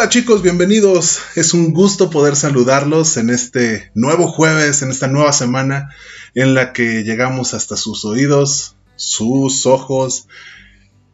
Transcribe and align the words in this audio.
Hola 0.00 0.08
chicos, 0.08 0.40
bienvenidos. 0.40 1.18
Es 1.36 1.52
un 1.52 1.74
gusto 1.74 2.08
poder 2.08 2.34
saludarlos 2.34 3.18
en 3.18 3.28
este 3.28 3.92
nuevo 3.94 4.28
jueves, 4.28 4.80
en 4.80 4.88
esta 4.88 5.08
nueva 5.08 5.30
semana 5.34 5.90
en 6.34 6.54
la 6.54 6.72
que 6.72 7.04
llegamos 7.04 7.52
hasta 7.52 7.76
sus 7.76 8.06
oídos, 8.06 8.76
sus 8.96 9.66
ojos 9.66 10.26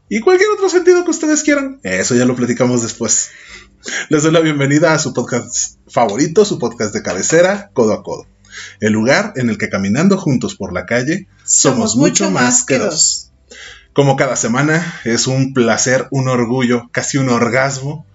y 0.08 0.20
cualquier 0.20 0.50
otro 0.50 0.68
sentido 0.68 1.04
que 1.04 1.10
ustedes 1.10 1.42
quieran. 1.42 1.80
Eso 1.82 2.14
ya 2.14 2.26
lo 2.26 2.36
platicamos 2.36 2.82
después. 2.82 3.30
Les 4.08 4.22
doy 4.22 4.30
la 4.30 4.38
bienvenida 4.38 4.94
a 4.94 5.00
su 5.00 5.12
podcast 5.12 5.78
favorito, 5.88 6.44
su 6.44 6.60
podcast 6.60 6.94
de 6.94 7.02
cabecera, 7.02 7.72
Codo 7.72 7.92
a 7.92 8.04
Codo. 8.04 8.28
El 8.78 8.92
lugar 8.92 9.32
en 9.34 9.50
el 9.50 9.58
que 9.58 9.68
caminando 9.68 10.16
juntos 10.16 10.54
por 10.54 10.72
la 10.72 10.86
calle 10.86 11.26
somos, 11.44 11.96
mucho 11.96 12.30
más 12.30 12.64
que 12.64 12.78
dos. 12.78 13.32
Como 13.92 14.14
cada 14.14 14.36
semana, 14.36 15.00
es 15.04 15.26
un 15.26 15.54
placer, 15.54 16.06
un 16.12 16.28
orgullo, 16.28 16.88
casi 16.92 17.18
un 17.18 17.30
orgasmo 17.30 18.06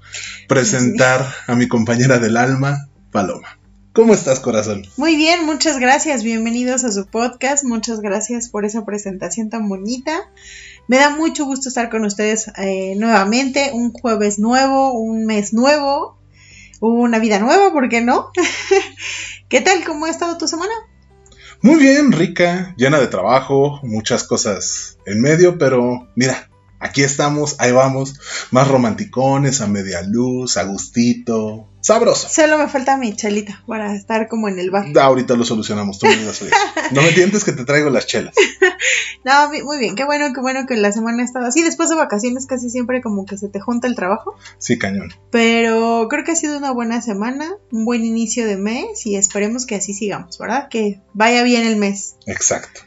presentar 0.48 1.26
a 1.48 1.56
mi 1.56 1.68
compañera 1.68 2.20
del 2.20 2.38
alma, 2.38 2.90
Paloma. 3.12 3.58
¿Cómo 3.94 4.14
estás, 4.14 4.40
corazón? 4.40 4.84
Muy 4.96 5.18
bien, 5.18 5.46
muchas 5.46 5.78
gracias. 5.78 6.24
Bienvenidos 6.24 6.86
a 6.86 6.92
su 6.94 7.08
podcast. 7.08 7.66
Muchas 7.66 8.00
gracias 8.00 8.48
por 8.48 8.64
esa 8.64 8.86
presentación 8.86 9.50
tan 9.50 9.68
bonita. 9.68 10.30
Me 10.88 10.98
da 10.98 11.10
mucho 11.10 11.44
gusto 11.46 11.68
estar 11.68 11.90
con 11.90 12.06
ustedes 12.06 12.52
eh, 12.58 12.96
nuevamente. 12.98 13.72
Un 13.74 13.92
jueves 13.92 14.40
nuevo, 14.40 14.94
un 14.94 15.26
mes 15.26 15.54
nuevo, 15.54 16.18
una 16.80 17.20
vida 17.20 17.40
nueva, 17.40 17.74
¿por 17.74 17.90
qué 17.90 18.02
no? 18.02 18.32
¿Qué 19.50 19.60
tal? 19.60 19.84
¿Cómo 19.84 20.06
ha 20.06 20.10
estado 20.10 20.38
tu 20.38 20.48
semana? 20.48 20.74
Muy 21.62 21.76
bien, 21.76 22.12
rica, 22.12 22.74
llena 22.78 23.00
de 23.00 23.08
trabajo, 23.08 23.80
muchas 23.84 24.24
cosas 24.24 24.98
en 25.06 25.22
medio, 25.22 25.58
pero 25.58 26.08
mira, 26.16 26.50
aquí 26.82 27.04
estamos, 27.04 27.56
ahí 27.60 27.72
vamos, 27.72 28.20
más 28.50 28.68
romanticones, 28.68 29.62
a 29.62 29.68
media 29.68 30.02
luz, 30.02 30.58
a 30.58 30.64
gustito, 30.64 31.70
sabroso. 31.80 32.28
Solo 32.28 32.58
me 32.58 32.68
falta 32.68 32.98
mi 32.98 33.16
chelita 33.16 33.64
para 33.68 33.96
estar 33.96 34.28
como 34.28 34.50
en 34.50 34.60
el 34.60 34.72
bar. 34.72 34.88
ahorita 35.00 35.36
lo 35.36 35.46
solucionamos, 35.46 36.00
tú 36.00 36.08
me 36.08 36.16
No 36.92 37.02
me 37.02 37.12
tientes 37.14 37.44
que 37.44 37.52
te 37.52 37.66
traigo 37.66 37.90
las 37.90 38.08
chelas. 38.08 38.34
no, 39.24 39.50
muy 39.64 39.78
bien, 39.78 39.96
qué 39.96 40.04
bueno, 40.04 40.34
qué 40.34 40.42
bueno 40.42 40.66
que 40.66 40.76
la 40.76 40.92
semana 40.92 41.22
ha 41.22 41.26
estado 41.26 41.46
así. 41.46 41.62
Después 41.62 41.90
de 41.90 41.96
vacaciones 41.96 42.48
casi 42.48 42.70
siempre 42.70 43.02
como 43.02 43.26
que 43.26 43.38
se 43.38 43.48
te 43.48 43.60
junta 43.60 43.88
el 43.88 43.96
trabajo. 43.96 44.36
Sí, 44.58 44.78
cañón. 44.80 45.14
Pero 45.30 46.08
creo 46.10 46.24
que 46.24 46.32
ha 46.32 46.36
sido 46.36 46.58
una 46.58 46.72
buena 46.72 47.02
semana, 47.02 47.48
un 47.72 47.86
buen 47.86 48.04
inicio 48.04 48.46
de 48.46 48.58
mes 48.58 49.06
y 49.06 49.16
esperemos 49.16 49.66
que 49.66 49.76
así 49.76 49.94
sigamos, 49.94 50.38
¿verdad? 50.40 50.68
Que 50.70 51.00
vaya 51.14 51.44
bien 51.44 51.66
el 51.66 51.76
mes. 51.76 52.16
Exacto. 52.26 52.82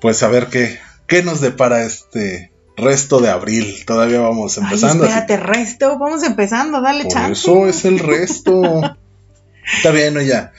Pues 0.00 0.22
a 0.22 0.28
ver 0.28 0.48
qué, 0.48 0.80
qué 1.06 1.22
nos 1.22 1.40
depara 1.40 1.84
este 1.84 2.53
resto 2.76 3.20
de 3.20 3.30
abril. 3.30 3.84
Todavía 3.86 4.20
vamos 4.20 4.56
empezando. 4.58 5.04
Ay, 5.04 5.10
espérate, 5.10 5.36
resto, 5.36 5.98
vamos 5.98 6.22
empezando, 6.22 6.80
dale 6.80 7.04
Por 7.04 7.30
Eso 7.30 7.66
es 7.66 7.84
el 7.84 7.98
resto. 7.98 8.62
Está 9.76 9.90
bien, 9.90 10.18
ya. 10.20 10.52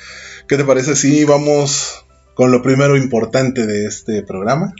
¿Qué 0.47 0.57
te 0.57 0.63
parece 0.63 0.95
si 0.95 1.23
vamos 1.23 2.05
con 2.33 2.51
lo 2.51 2.61
primero 2.61 2.97
importante 2.97 3.65
de 3.65 3.85
este 3.85 4.23
programa? 4.23 4.73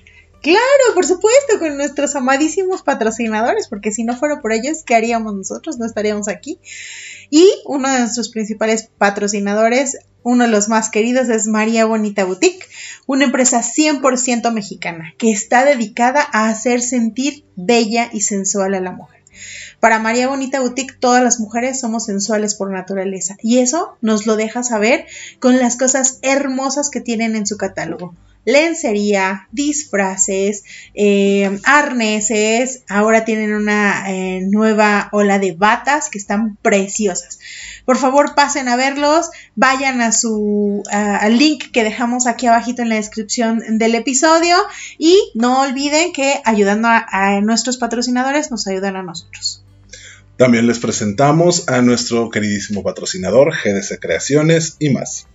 Claro, 0.46 0.94
por 0.94 1.08
supuesto, 1.08 1.58
con 1.58 1.76
nuestros 1.76 2.16
amadísimos 2.16 2.84
patrocinadores, 2.84 3.68
porque 3.68 3.92
si 3.92 4.04
no 4.04 4.16
fuera 4.16 4.44
por 4.44 4.54
ellos, 4.54 4.84
¿qué 4.86 4.94
haríamos 4.94 5.34
nosotros? 5.34 5.80
No 5.80 5.88
estaríamos 5.88 6.28
aquí. 6.28 6.60
Y 7.32 7.50
uno 7.66 7.92
de 7.92 8.02
nuestros 8.02 8.30
principales 8.30 8.88
patrocinadores, 9.00 9.98
uno 10.22 10.44
de 10.44 10.52
los 10.52 10.70
más 10.70 10.92
queridos, 10.92 11.30
es 11.30 11.48
María 11.48 11.86
Bonita 11.86 12.26
Boutique, 12.26 12.68
una 13.08 13.26
empresa 13.26 13.64
100% 13.64 14.52
mexicana 14.52 15.16
que 15.18 15.32
está 15.32 15.66
dedicada 15.66 16.24
a 16.32 16.50
hacer 16.50 16.80
sentir 16.84 17.44
bella 17.56 18.12
y 18.14 18.22
sensual 18.22 18.76
a 18.76 18.82
la 18.82 18.92
mujer. 18.92 19.24
Para 19.80 19.98
María 19.98 20.28
Bonita 20.28 20.60
Boutique, 20.60 20.96
todas 21.00 21.24
las 21.24 21.40
mujeres 21.40 21.80
somos 21.80 22.06
sensuales 22.06 22.54
por 22.54 22.72
naturaleza 22.72 23.36
y 23.42 23.58
eso 23.58 23.98
nos 24.02 24.28
lo 24.28 24.36
deja 24.36 24.62
saber 24.62 25.08
con 25.40 25.58
las 25.58 25.76
cosas 25.76 26.20
hermosas 26.22 26.92
que 26.92 27.02
tienen 27.02 27.36
en 27.36 27.48
su 27.48 27.58
catálogo 27.58 28.14
lencería, 28.46 29.48
disfraces, 29.52 30.64
eh, 30.94 31.60
arneses. 31.64 32.84
Ahora 32.88 33.26
tienen 33.26 33.54
una 33.54 34.12
eh, 34.12 34.42
nueva 34.50 35.10
ola 35.12 35.40
de 35.40 35.52
batas 35.52 36.10
que 36.10 36.18
están 36.18 36.56
preciosas. 36.62 37.40
Por 37.86 37.98
favor, 37.98 38.36
pasen 38.36 38.70
a 38.70 38.76
verlos, 38.76 39.30
vayan 39.56 40.02
a 40.02 40.12
su 40.12 40.84
al 40.90 41.38
link 41.38 41.72
que 41.72 41.84
dejamos 41.84 42.28
aquí 42.28 42.48
abajito 42.48 42.82
en 42.82 42.90
la 42.90 42.96
descripción 42.96 43.78
del 43.78 43.96
episodio 43.96 44.58
y 44.98 45.18
no 45.36 45.62
olviden 45.62 46.14
que 46.14 46.42
ayudando 46.46 46.88
a, 46.88 47.06
a 47.12 47.42
nuestros 47.42 47.78
patrocinadores 47.78 48.52
nos 48.52 48.68
ayudan 48.68 48.96
a 48.96 49.04
nosotros. 49.04 49.66
También 50.38 50.68
les 50.68 50.80
presentamos 50.80 51.70
a 51.70 51.82
nuestro 51.82 52.30
queridísimo 52.30 52.84
patrocinador 52.84 53.54
GDC 53.54 54.00
Creaciones 54.02 54.76
y 54.80 54.90
más. 54.90 55.28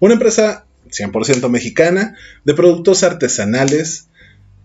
Una 0.00 0.14
empresa 0.14 0.65
100% 0.96 1.48
mexicana, 1.48 2.16
de 2.44 2.54
productos 2.54 3.02
artesanales 3.02 4.08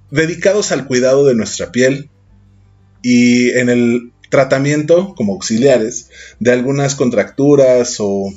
dedicados 0.09 0.71
al 0.71 0.87
cuidado 0.87 1.25
de 1.25 1.35
nuestra 1.35 1.71
piel 1.71 2.09
y 3.01 3.49
en 3.51 3.69
el 3.69 4.11
tratamiento 4.29 5.13
como 5.15 5.33
auxiliares 5.33 6.09
de 6.39 6.51
algunas 6.51 6.95
contracturas 6.95 7.97
o 7.99 8.31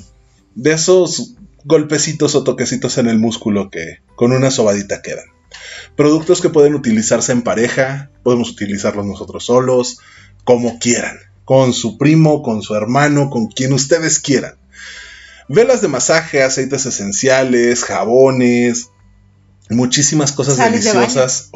de 0.55 0.73
esos 0.73 1.35
golpecitos 1.63 2.35
o 2.35 2.43
toquecitos 2.43 2.97
en 2.97 3.07
el 3.07 3.19
músculo 3.19 3.69
que 3.69 3.99
con 4.15 4.31
una 4.31 4.51
sobadita 4.51 5.01
quedan. 5.01 5.25
Productos 5.95 6.41
que 6.41 6.49
pueden 6.49 6.75
utilizarse 6.75 7.31
en 7.31 7.41
pareja, 7.41 8.11
podemos 8.23 8.51
utilizarlos 8.51 9.05
nosotros 9.05 9.45
solos, 9.45 9.99
como 10.43 10.79
quieran, 10.79 11.17
con 11.45 11.73
su 11.73 11.97
primo, 11.97 12.43
con 12.43 12.61
su 12.61 12.75
hermano, 12.75 13.29
con 13.29 13.47
quien 13.47 13.73
ustedes 13.73 14.19
quieran 14.19 14.55
velas 15.47 15.81
de 15.81 15.87
masaje, 15.87 16.43
aceites 16.43 16.85
esenciales, 16.85 17.83
jabones, 17.83 18.91
muchísimas 19.69 20.31
cosas 20.31 20.57
deliciosas. 20.57 21.49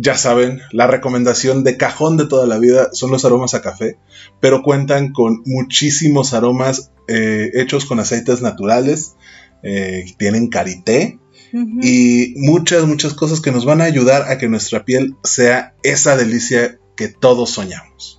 Ya 0.00 0.16
saben, 0.16 0.60
la 0.70 0.86
recomendación 0.86 1.64
de 1.64 1.76
cajón 1.76 2.16
de 2.16 2.26
toda 2.26 2.46
la 2.46 2.58
vida 2.58 2.90
son 2.92 3.10
los 3.10 3.24
aromas 3.24 3.54
a 3.54 3.62
café, 3.62 3.98
pero 4.40 4.62
cuentan 4.62 5.12
con 5.12 5.42
muchísimos 5.44 6.34
aromas 6.34 6.92
eh, 7.08 7.50
hechos 7.54 7.84
con 7.84 7.98
aceites 7.98 8.40
naturales, 8.40 9.16
eh, 9.64 10.04
tienen 10.16 10.50
karité 10.50 11.18
y 11.52 12.34
muchas, 12.36 12.84
muchas 12.86 13.14
cosas 13.14 13.40
que 13.40 13.50
nos 13.50 13.64
van 13.64 13.80
a 13.80 13.84
ayudar 13.84 14.30
a 14.30 14.38
que 14.38 14.48
nuestra 14.48 14.84
piel 14.84 15.16
sea 15.24 15.74
esa 15.82 16.16
delicia 16.16 16.78
que 16.94 17.08
todos 17.08 17.50
soñamos. 17.50 18.17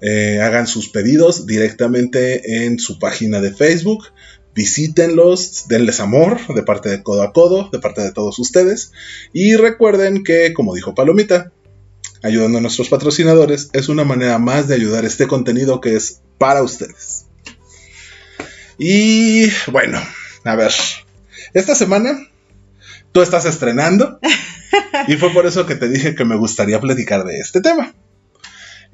Eh, 0.00 0.40
hagan 0.40 0.66
sus 0.66 0.88
pedidos 0.88 1.46
directamente 1.46 2.64
en 2.64 2.78
su 2.78 2.98
página 2.98 3.40
de 3.40 3.52
Facebook. 3.52 4.04
Visítenlos, 4.54 5.66
denles 5.68 6.00
amor 6.00 6.38
de 6.54 6.62
parte 6.62 6.88
de 6.88 7.02
codo 7.02 7.22
a 7.22 7.32
codo, 7.32 7.70
de 7.72 7.78
parte 7.78 8.02
de 8.02 8.12
todos 8.12 8.38
ustedes. 8.38 8.92
Y 9.32 9.56
recuerden 9.56 10.22
que, 10.22 10.52
como 10.52 10.74
dijo 10.74 10.94
Palomita, 10.94 11.52
ayudando 12.22 12.58
a 12.58 12.60
nuestros 12.60 12.88
patrocinadores 12.88 13.68
es 13.72 13.88
una 13.88 14.04
manera 14.04 14.38
más 14.38 14.66
de 14.66 14.74
ayudar 14.74 15.04
este 15.04 15.26
contenido 15.26 15.80
que 15.80 15.96
es 15.96 16.20
para 16.38 16.62
ustedes. 16.62 17.26
Y 18.78 19.48
bueno, 19.70 20.00
a 20.44 20.56
ver, 20.56 20.72
esta 21.52 21.74
semana 21.74 22.18
tú 23.12 23.22
estás 23.22 23.44
estrenando 23.44 24.18
y 25.08 25.16
fue 25.16 25.32
por 25.32 25.46
eso 25.46 25.66
que 25.66 25.76
te 25.76 25.88
dije 25.88 26.14
que 26.14 26.24
me 26.24 26.36
gustaría 26.36 26.80
platicar 26.80 27.24
de 27.24 27.38
este 27.38 27.60
tema. 27.60 27.94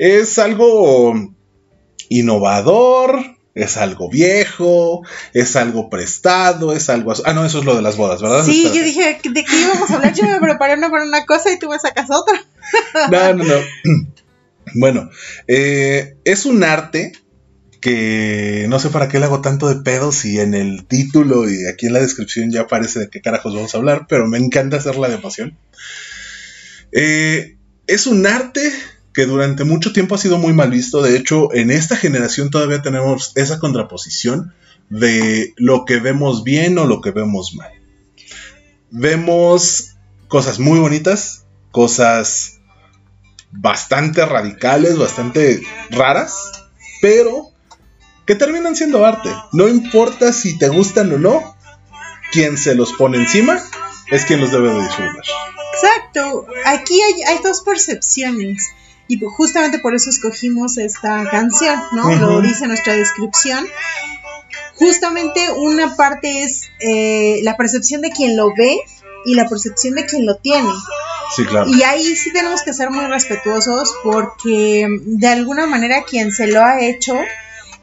Es 0.03 0.39
algo 0.39 1.13
innovador, 2.09 3.37
es 3.55 3.77
algo 3.77 4.09
viejo, 4.09 5.03
es 5.35 5.57
algo 5.57 5.91
prestado, 5.91 6.73
es 6.73 6.89
algo... 6.89 7.13
Ah, 7.27 7.35
no, 7.35 7.45
eso 7.45 7.59
es 7.59 7.67
lo 7.67 7.77
de 7.77 7.83
las 7.83 7.99
bodas, 7.99 8.23
¿verdad? 8.23 8.43
Sí, 8.43 8.65
yo 8.65 8.83
dije, 8.83 9.21
¿de 9.23 9.45
qué 9.45 9.61
íbamos 9.61 9.91
a 9.91 9.97
hablar? 9.97 10.15
Yo 10.15 10.25
me 10.25 10.41
preparé 10.41 10.73
una 10.79 10.91
para 10.91 11.05
una 11.05 11.27
cosa 11.27 11.53
y 11.53 11.59
tú 11.59 11.69
me 11.69 11.79
sacas 11.79 12.09
otra. 12.11 12.43
no, 13.11 13.35
no, 13.35 13.45
no. 13.45 13.55
Bueno, 14.73 15.11
eh, 15.49 16.17
es 16.25 16.47
un 16.47 16.65
arte 16.65 17.13
que 17.83 18.65
no 18.71 18.79
sé 18.79 18.89
para 18.89 19.09
qué 19.09 19.19
le 19.19 19.27
hago 19.27 19.43
tanto 19.43 19.69
de 19.69 19.83
pedo 19.83 20.13
si 20.13 20.41
en 20.41 20.55
el 20.55 20.87
título 20.87 21.51
y 21.51 21.67
aquí 21.67 21.89
en 21.89 21.93
la 21.93 22.01
descripción 22.01 22.53
ya 22.53 22.63
aparece 22.63 23.01
de 23.01 23.11
qué 23.11 23.21
carajos 23.21 23.55
vamos 23.55 23.75
a 23.75 23.79
hablar, 23.79 24.07
pero 24.09 24.27
me 24.29 24.39
encanta 24.39 24.79
hacerla 24.79 25.09
de 25.09 25.17
emoción. 25.17 25.59
Eh, 26.93 27.59
es 27.87 28.07
un 28.07 28.27
arte 28.27 28.73
que 29.21 29.27
durante 29.27 29.65
mucho 29.65 29.93
tiempo 29.93 30.15
ha 30.15 30.19
sido 30.19 30.39
muy 30.39 30.55
mal 30.55 30.71
visto. 30.71 31.03
De 31.03 31.15
hecho, 31.15 31.53
en 31.53 31.71
esta 31.71 31.95
generación 31.95 32.49
todavía 32.49 32.81
tenemos 32.81 33.33
esa 33.35 33.59
contraposición 33.59 34.55
de 34.89 35.53
lo 35.59 35.85
que 35.85 36.01
vemos 36.01 36.43
bien 36.43 36.79
o 36.79 36.87
lo 36.87 37.03
que 37.03 37.11
vemos 37.11 37.55
mal. 37.55 37.71
Vemos 38.91 39.97
cosas 40.27 40.59
muy 40.59 40.79
bonitas, 40.79 41.45
cosas 41.71 42.61
bastante 43.51 44.25
radicales, 44.25 44.97
bastante 44.97 45.61
raras, 45.91 46.51
pero 47.03 47.51
que 48.25 48.37
terminan 48.37 48.75
siendo 48.75 49.05
arte. 49.05 49.29
No 49.53 49.69
importa 49.69 50.33
si 50.33 50.57
te 50.57 50.71
gustan 50.71 51.13
o 51.13 51.19
no, 51.19 51.59
quien 52.33 52.57
se 52.57 52.75
los 52.75 52.95
pone 52.95 53.19
encima 53.19 53.61
es 54.11 54.25
quien 54.25 54.41
los 54.41 54.51
debe 54.51 54.73
de 54.73 54.81
disfrutar. 54.81 55.25
Exacto, 55.75 56.47
aquí 56.65 56.99
hay, 57.03 57.23
hay 57.25 57.39
dos 57.43 57.61
percepciones 57.61 58.67
y 59.11 59.17
pues 59.17 59.33
justamente 59.35 59.81
por 59.81 59.93
eso 59.97 60.09
escogimos 60.09 60.79
esta 60.79 61.29
canción, 61.29 61.77
¿no? 61.91 62.15
Lo 62.15 62.41
dice 62.41 62.69
nuestra 62.69 62.95
descripción. 62.95 63.67
Justamente 64.77 65.51
una 65.51 65.97
parte 65.97 66.45
es 66.45 66.71
eh, 66.79 67.41
la 67.43 67.57
percepción 67.57 68.03
de 68.03 68.11
quien 68.11 68.37
lo 68.37 68.55
ve 68.55 68.79
y 69.25 69.35
la 69.35 69.49
percepción 69.49 69.97
de 69.97 70.07
quien 70.07 70.27
lo 70.27 70.37
tiene. 70.37 70.71
Sí, 71.35 71.45
claro. 71.45 71.69
Y 71.69 71.83
ahí 71.83 72.15
sí 72.15 72.33
tenemos 72.33 72.63
que 72.63 72.73
ser 72.73 72.91
muy 72.91 73.05
respetuosos 73.07 73.93
porque 74.05 74.87
de 75.05 75.27
alguna 75.27 75.67
manera 75.67 76.05
quien 76.05 76.31
se 76.31 76.47
lo 76.47 76.63
ha 76.63 76.81
hecho 76.81 77.19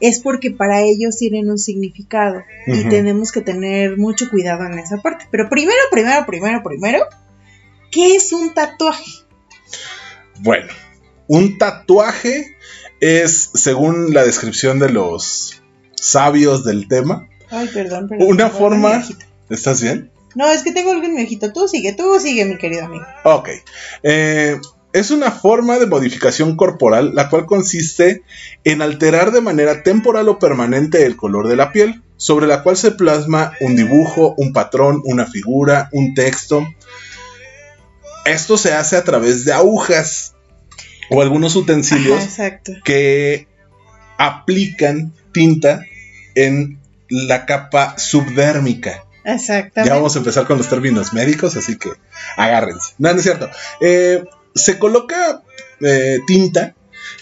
es 0.00 0.20
porque 0.20 0.50
para 0.50 0.80
ellos 0.80 1.18
tienen 1.18 1.50
un 1.50 1.58
significado 1.58 2.42
y 2.66 2.88
tenemos 2.88 3.32
que 3.32 3.42
tener 3.42 3.98
mucho 3.98 4.30
cuidado 4.30 4.64
en 4.64 4.78
esa 4.78 5.02
parte. 5.02 5.26
Pero 5.30 5.50
primero, 5.50 5.78
primero, 5.90 6.24
primero, 6.24 6.62
primero, 6.62 7.06
¿qué 7.90 8.16
es 8.16 8.32
un 8.32 8.54
tatuaje? 8.54 9.12
Bueno, 10.40 10.68
un 11.28 11.58
tatuaje 11.58 12.56
es, 13.00 13.50
según 13.54 14.12
la 14.12 14.24
descripción 14.24 14.78
de 14.78 14.90
los 14.90 15.62
sabios 15.94 16.64
del 16.64 16.88
tema, 16.88 17.28
Ay, 17.50 17.68
perdón, 17.68 18.08
perdón. 18.08 18.28
una 18.28 18.50
forma... 18.50 19.04
¿Estás 19.48 19.80
bien? 19.80 20.10
No, 20.34 20.50
es 20.50 20.62
que 20.62 20.72
tengo 20.72 20.90
algo 20.90 21.04
en 21.04 21.14
mi 21.14 21.22
ojito. 21.24 21.52
Tú 21.52 21.68
sigue, 21.68 21.94
tú 21.94 22.20
sigue, 22.20 22.44
mi 22.44 22.58
querido 22.58 22.84
amigo. 22.84 23.04
Ok. 23.24 23.48
Eh, 24.02 24.60
es 24.92 25.10
una 25.10 25.30
forma 25.30 25.78
de 25.78 25.86
modificación 25.86 26.56
corporal 26.56 27.14
la 27.14 27.28
cual 27.28 27.46
consiste 27.46 28.22
en 28.64 28.82
alterar 28.82 29.32
de 29.32 29.40
manera 29.40 29.82
temporal 29.82 30.28
o 30.28 30.38
permanente 30.38 31.06
el 31.06 31.16
color 31.16 31.48
de 31.48 31.56
la 31.56 31.72
piel, 31.72 32.02
sobre 32.16 32.46
la 32.46 32.62
cual 32.62 32.76
se 32.76 32.90
plasma 32.90 33.52
un 33.60 33.76
dibujo, 33.76 34.34
un 34.36 34.52
patrón, 34.52 35.02
una 35.04 35.26
figura, 35.26 35.88
un 35.92 36.14
texto. 36.14 36.66
Esto 38.24 38.58
se 38.58 38.74
hace 38.74 38.96
a 38.96 39.04
través 39.04 39.44
de 39.44 39.52
agujas 39.52 40.34
o 41.10 41.22
algunos 41.22 41.56
utensilios 41.56 42.38
Ajá, 42.38 42.60
que 42.84 43.46
aplican 44.18 45.12
tinta 45.32 45.84
en 46.34 46.78
la 47.08 47.46
capa 47.46 47.98
subdérmica. 47.98 49.04
Exactamente. 49.24 49.88
Ya 49.88 49.94
vamos 49.96 50.14
a 50.16 50.18
empezar 50.18 50.46
con 50.46 50.58
los 50.58 50.68
términos 50.68 51.12
médicos, 51.12 51.56
así 51.56 51.76
que 51.76 51.90
agárrense. 52.36 52.94
No, 52.98 53.12
no 53.12 53.18
es 53.18 53.22
cierto. 53.22 53.50
Eh, 53.80 54.24
se 54.54 54.78
coloca 54.78 55.42
eh, 55.80 56.18
tinta 56.26 56.74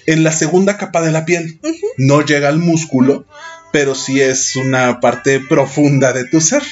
en 0.06 0.24
la 0.24 0.32
segunda 0.32 0.76
capa 0.76 1.02
de 1.02 1.10
la 1.10 1.24
piel. 1.24 1.60
No 1.98 2.22
llega 2.22 2.48
al 2.48 2.58
músculo, 2.58 3.26
pero 3.72 3.94
sí 3.94 4.20
es 4.20 4.56
una 4.56 5.00
parte 5.00 5.40
profunda 5.40 6.12
de 6.12 6.24
tu 6.24 6.40
ser. 6.40 6.62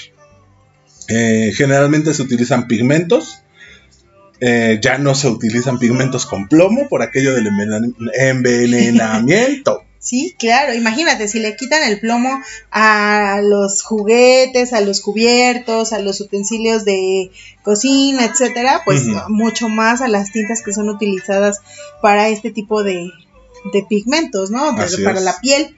Eh, 1.09 1.53
generalmente 1.55 2.15
se 2.15 2.23
utilizan 2.23 2.67
pigmentos. 2.67 3.41
Eh, 4.41 4.79
ya 4.83 4.99
no 4.99 5.15
se 5.15 5.29
utilizan 5.29 5.79
pigmentos 5.79 6.27
con 6.27 6.49
plomo 6.49 6.89
por 6.89 7.03
aquello 7.03 7.35
del 7.35 7.47
envenen- 7.47 7.95
envenenamiento. 8.15 9.83
Sí, 10.05 10.37
claro, 10.39 10.75
imagínate, 10.75 11.29
si 11.29 11.39
le 11.41 11.57
quitan 11.57 11.83
el 11.83 11.99
plomo 11.99 12.43
a 12.71 13.41
los 13.43 13.81
juguetes, 13.83 14.75
a 14.75 14.83
los 14.83 15.01
cubiertos, 15.01 15.95
a 15.95 15.99
los 15.99 16.21
utensilios 16.21 16.85
de 16.85 17.31
cocina, 17.63 18.27
etcétera, 18.27 18.83
pues 18.85 19.05
mucho 19.29 19.71
más 19.71 20.03
a 20.03 20.09
las 20.09 20.31
tintas 20.31 20.61
que 20.63 20.75
son 20.75 20.91
utilizadas 20.91 21.61
para 22.03 22.29
este 22.29 22.51
tipo 22.51 22.85
de, 22.85 23.09
de 23.73 23.83
pigmentos, 23.89 24.51
¿no? 24.51 24.73
De- 24.73 24.99
para 25.03 25.21
es. 25.21 25.25
la 25.25 25.41
piel. 25.41 25.75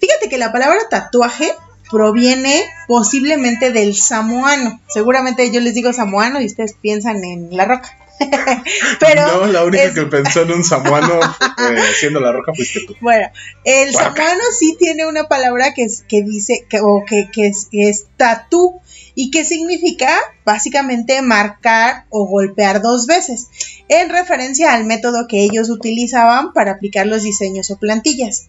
Fíjate 0.00 0.28
que 0.28 0.36
la 0.38 0.50
palabra 0.50 0.80
tatuaje 0.90 1.52
proviene 1.90 2.62
posiblemente 2.86 3.70
del 3.72 3.94
samoano. 3.96 4.80
Seguramente 4.88 5.50
yo 5.50 5.60
les 5.60 5.74
digo 5.74 5.92
samoano 5.92 6.40
y 6.40 6.46
ustedes 6.46 6.74
piensan 6.80 7.24
en 7.24 7.56
la 7.56 7.64
roca. 7.64 7.98
Pero 9.00 9.26
no, 9.26 9.46
la 9.46 9.64
única 9.64 9.84
es- 9.84 9.94
que 9.94 10.06
pensó 10.06 10.42
en 10.42 10.52
un 10.52 10.64
samuano 10.64 11.18
eh, 11.20 11.76
siendo 11.98 12.20
la 12.20 12.32
roca 12.32 12.52
fuiste 12.54 12.80
tú. 12.86 12.94
Bueno, 13.00 13.28
el 13.64 13.92
Guaca. 13.92 14.14
samoano 14.14 14.42
sí 14.58 14.76
tiene 14.78 15.06
una 15.06 15.24
palabra 15.24 15.74
que, 15.74 15.82
es, 15.84 16.04
que 16.08 16.22
dice, 16.22 16.64
que, 16.68 16.80
o 16.80 17.04
que, 17.06 17.28
que 17.32 17.48
es, 17.48 17.66
que 17.70 17.88
es 17.88 18.06
tatú, 18.16 18.80
y 19.16 19.30
que 19.30 19.44
significa 19.44 20.10
básicamente 20.44 21.22
marcar 21.22 22.04
o 22.08 22.26
golpear 22.26 22.82
dos 22.82 23.06
veces, 23.06 23.48
en 23.88 24.08
referencia 24.08 24.72
al 24.74 24.84
método 24.84 25.26
que 25.28 25.42
ellos 25.42 25.70
utilizaban 25.70 26.52
para 26.52 26.72
aplicar 26.72 27.06
los 27.06 27.22
diseños 27.22 27.70
o 27.70 27.78
plantillas. 27.78 28.48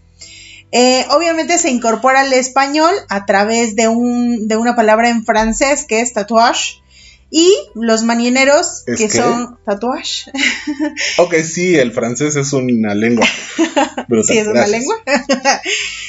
Eh, 0.71 1.05
obviamente 1.11 1.57
se 1.57 1.69
incorpora 1.69 2.21
al 2.21 2.33
español 2.33 2.93
a 3.09 3.25
través 3.25 3.75
de, 3.75 3.87
un, 3.87 4.47
de 4.47 4.57
una 4.57 4.75
palabra 4.75 5.09
en 5.09 5.23
francés 5.23 5.85
que 5.85 6.01
es 6.01 6.13
tatouage, 6.13 6.81
y 7.31 7.53
los 7.73 8.03
marineros 8.03 8.83
¿Es 8.85 8.97
que 8.97 9.09
son 9.09 9.57
tatuage, 9.65 10.31
Ok, 11.17 11.35
sí, 11.43 11.75
el 11.75 11.91
francés 11.91 12.35
es 12.35 12.53
una 12.53 12.93
lengua. 12.93 13.25
brutal. 14.07 14.25
Sí, 14.25 14.37
es 14.37 14.47
una 14.47 14.65
Gracias. 14.65 14.71
lengua. 14.79 14.95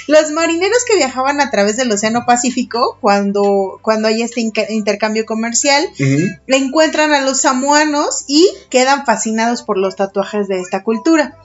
Los 0.09 0.31
marineros 0.31 0.85
que 0.89 0.97
viajaban 0.97 1.41
a 1.41 1.51
través 1.51 1.77
del 1.77 1.91
Océano 1.91 2.25
Pacífico, 2.27 2.97
cuando, 3.01 3.81
cuando 3.83 4.07
hay 4.07 4.23
este 4.23 4.41
intercambio 4.69 5.27
comercial, 5.27 5.85
Ujú, 5.99 6.29
encuentran 6.47 7.13
a 7.13 7.23
los 7.23 7.41
samoanos 7.41 8.25
y 8.29 8.49
quedan 8.71 9.05
fascinados 9.05 9.63
por 9.65 9.79
los 9.79 9.97
tatuajes 9.97 10.47
de 10.47 10.61
esta 10.61 10.85
cultura. 10.85 11.39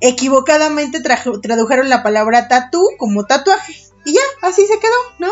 Equivocadamente 0.00 1.00
tradujeron 1.00 1.88
la 1.88 2.04
palabra 2.04 2.46
tatú 2.46 2.84
como 2.98 3.24
tatuaje. 3.26 3.74
Y 4.08 4.14
ya, 4.14 4.20
así 4.40 4.66
se 4.66 4.78
quedó, 4.78 4.94
¿no? 5.18 5.28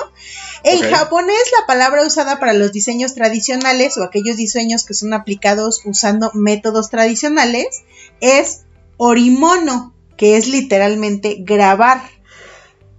En 0.63 0.83
japonés, 0.83 1.51
la 1.59 1.67
palabra 1.67 2.05
usada 2.05 2.39
para 2.39 2.53
los 2.53 2.73
diseños 2.73 3.15
tradicionales 3.15 3.97
o 3.97 4.03
aquellos 4.03 4.37
diseños 4.37 4.85
que 4.85 4.93
son 4.93 5.15
aplicados 5.15 5.81
usando 5.87 6.31
métodos 6.35 6.91
tradicionales 6.91 7.85
es 8.21 8.65
orimono, 8.99 9.95
que 10.19 10.37
es 10.37 10.47
literalmente 10.47 11.37
grabar. 11.39 12.03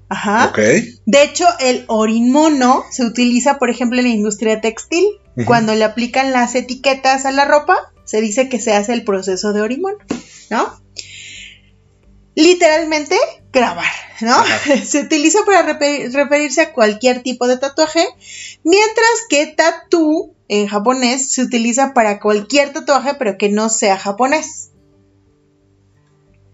Ajá. 0.09 0.47
Ok. 0.47 0.57
De 1.05 1.21
hecho, 1.21 1.45
el 1.59 1.85
orimono 1.87 2.83
se 2.89 3.05
utiliza, 3.05 3.59
por 3.59 3.69
ejemplo, 3.69 3.99
en 3.99 4.05
la 4.05 4.13
industria 4.13 4.61
textil. 4.61 5.05
Cuando 5.45 5.75
le 5.75 5.83
aplican 5.83 6.31
las 6.31 6.55
etiquetas 6.55 7.25
a 7.27 7.31
la 7.31 7.45
ropa, 7.45 7.93
se 8.03 8.19
dice 8.19 8.49
que 8.49 8.59
se 8.59 8.73
hace 8.73 8.93
el 8.93 9.03
proceso 9.03 9.53
de 9.53 9.61
orimono, 9.61 9.99
¿no? 10.49 10.81
Literalmente, 12.39 13.17
grabar, 13.51 13.91
¿no? 14.21 14.35
Ajá. 14.35 14.77
Se 14.85 14.99
utiliza 15.01 15.39
para 15.43 15.63
referirse 15.63 16.61
a 16.61 16.71
cualquier 16.71 17.23
tipo 17.23 17.47
de 17.47 17.57
tatuaje, 17.57 18.05
mientras 18.63 19.09
que 19.27 19.47
tatú 19.47 20.35
en 20.47 20.67
japonés 20.67 21.31
se 21.33 21.41
utiliza 21.41 21.93
para 21.95 22.19
cualquier 22.19 22.71
tatuaje, 22.73 23.15
pero 23.15 23.39
que 23.39 23.49
no 23.49 23.69
sea 23.69 23.97
japonés. 23.97 24.69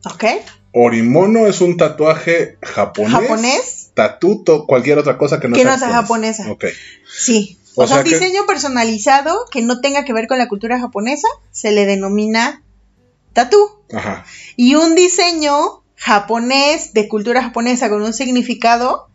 ¿Ok? 0.05 0.23
Orimono 0.71 1.47
es 1.47 1.59
un 1.61 1.75
tatuaje 1.77 2.57
japonés. 2.61 3.11
¿Japonés? 3.11 3.91
Tatú, 3.93 4.43
to- 4.43 4.65
cualquier 4.65 4.97
otra 4.99 5.17
cosa 5.17 5.39
que 5.39 5.47
no 5.49 5.55
Que 5.55 5.63
sea 5.63 5.73
no 5.73 5.77
sea 5.79 5.89
japonesa. 5.89 6.49
Ok. 6.49 6.65
Sí. 7.13 7.59
O 7.75 7.83
O, 7.83 7.87
sea, 7.87 8.03
que- 8.03 8.09
diseño 8.11 8.45
personalizado 8.47 9.45
que 9.51 9.61
no 9.61 9.81
tenga 9.81 10.05
que 10.05 10.13
ver 10.13 10.27
con 10.27 10.37
la 10.37 10.47
cultura 10.47 10.79
japonesa 10.79 11.27
se 11.51 11.71
le 11.73 11.85
denomina 11.85 12.62
tatú. 13.33 13.57
Ajá. 13.93 14.25
Y 14.55 14.75
un 14.75 14.95
diseño 14.95 15.83
japonés 15.95 16.93
de 16.93 17.07
cultura 17.07 17.41
japonesa 17.43 17.89
con 17.89 18.01
un 18.01 18.13
significado 18.13 19.07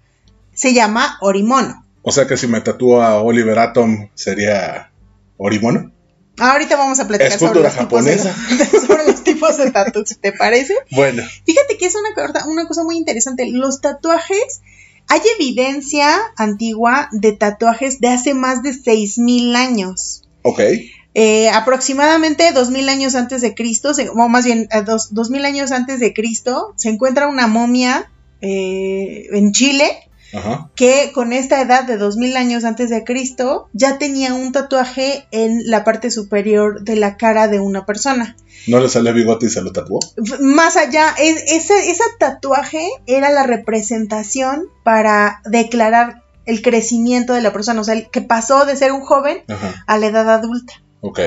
se 0.54 0.72
llama 0.74 1.16
orimono. 1.20 1.84
O 2.02 2.10
sea 2.12 2.26
que 2.26 2.36
si 2.36 2.46
me 2.46 2.60
tatúo 2.60 3.02
a 3.02 3.20
Oliver 3.22 3.58
Atom 3.58 4.08
sería 4.14 4.90
Orimono. 5.36 5.92
Ahorita 6.38 6.76
vamos 6.76 7.00
a 7.00 7.06
platicar 7.08 7.38
sobre 7.38 7.60
los, 7.60 7.76
tipos 7.76 8.04
de, 8.04 8.16
japonesa. 8.18 8.86
sobre 8.86 9.06
los 9.06 9.24
tipos 9.24 9.56
de 9.58 9.70
tatú, 9.70 10.04
¿te 10.20 10.32
parece? 10.32 10.74
Bueno, 10.92 11.22
Fíjate 11.44 11.76
que 11.76 11.86
es 11.86 11.94
una, 11.94 12.14
cosa- 12.14 12.46
una 12.48 12.66
cosa 12.66 12.84
muy 12.84 12.96
interesante. 12.96 13.46
Los 13.50 13.80
tatuajes, 13.80 14.60
hay 15.08 15.20
evidencia 15.38 16.08
antigua 16.36 17.08
de 17.12 17.32
tatuajes 17.32 18.00
de 18.00 18.08
hace 18.08 18.34
más 18.34 18.62
de 18.62 18.70
6.000 18.70 19.56
años. 19.56 20.22
ok. 20.42 20.60
Eh, 21.20 21.48
aproximadamente 21.50 22.52
2000 22.52 22.88
años 22.88 23.16
antes 23.16 23.40
de 23.42 23.52
Cristo, 23.54 23.92
se- 23.92 24.08
o 24.08 24.28
más 24.28 24.44
bien 24.44 24.68
a 24.70 24.82
dos, 24.82 25.12
2000 25.14 25.44
años 25.46 25.72
antes 25.72 25.98
de 25.98 26.12
Cristo, 26.14 26.74
se 26.76 26.90
encuentra 26.90 27.26
una 27.26 27.48
momia 27.48 28.08
eh, 28.40 29.26
en 29.32 29.50
Chile 29.50 29.90
Ajá. 30.32 30.70
que 30.76 31.10
con 31.12 31.32
esta 31.32 31.60
edad 31.60 31.82
de 31.84 31.96
2000 31.96 32.36
años 32.36 32.64
antes 32.64 32.88
de 32.88 33.02
Cristo 33.02 33.68
ya 33.72 33.98
tenía 33.98 34.32
un 34.34 34.52
tatuaje 34.52 35.26
en 35.32 35.68
la 35.68 35.82
parte 35.82 36.12
superior 36.12 36.82
de 36.84 36.94
la 36.94 37.16
cara 37.16 37.48
de 37.48 37.58
una 37.58 37.84
persona. 37.84 38.36
No 38.68 38.78
le 38.78 38.88
salió 38.88 39.12
bigote 39.12 39.46
y 39.46 39.50
se 39.50 39.60
lo 39.62 39.72
tatuó. 39.72 39.98
Más 40.40 40.76
allá, 40.76 41.14
es- 41.18 41.42
ese, 41.48 41.90
ese 41.90 42.04
tatuaje 42.20 42.86
era 43.08 43.30
la 43.30 43.42
representación 43.42 44.66
para 44.84 45.40
declarar 45.46 46.22
el 46.46 46.62
crecimiento 46.62 47.32
de 47.32 47.42
la 47.42 47.52
persona, 47.52 47.80
o 47.80 47.84
sea, 47.84 47.94
el 47.94 48.08
que 48.08 48.20
pasó 48.22 48.64
de 48.66 48.76
ser 48.76 48.92
un 48.92 49.00
joven 49.00 49.38
Ajá. 49.48 49.82
a 49.86 49.98
la 49.98 50.06
edad 50.06 50.30
adulta. 50.30 50.74
Ok. 51.00 51.20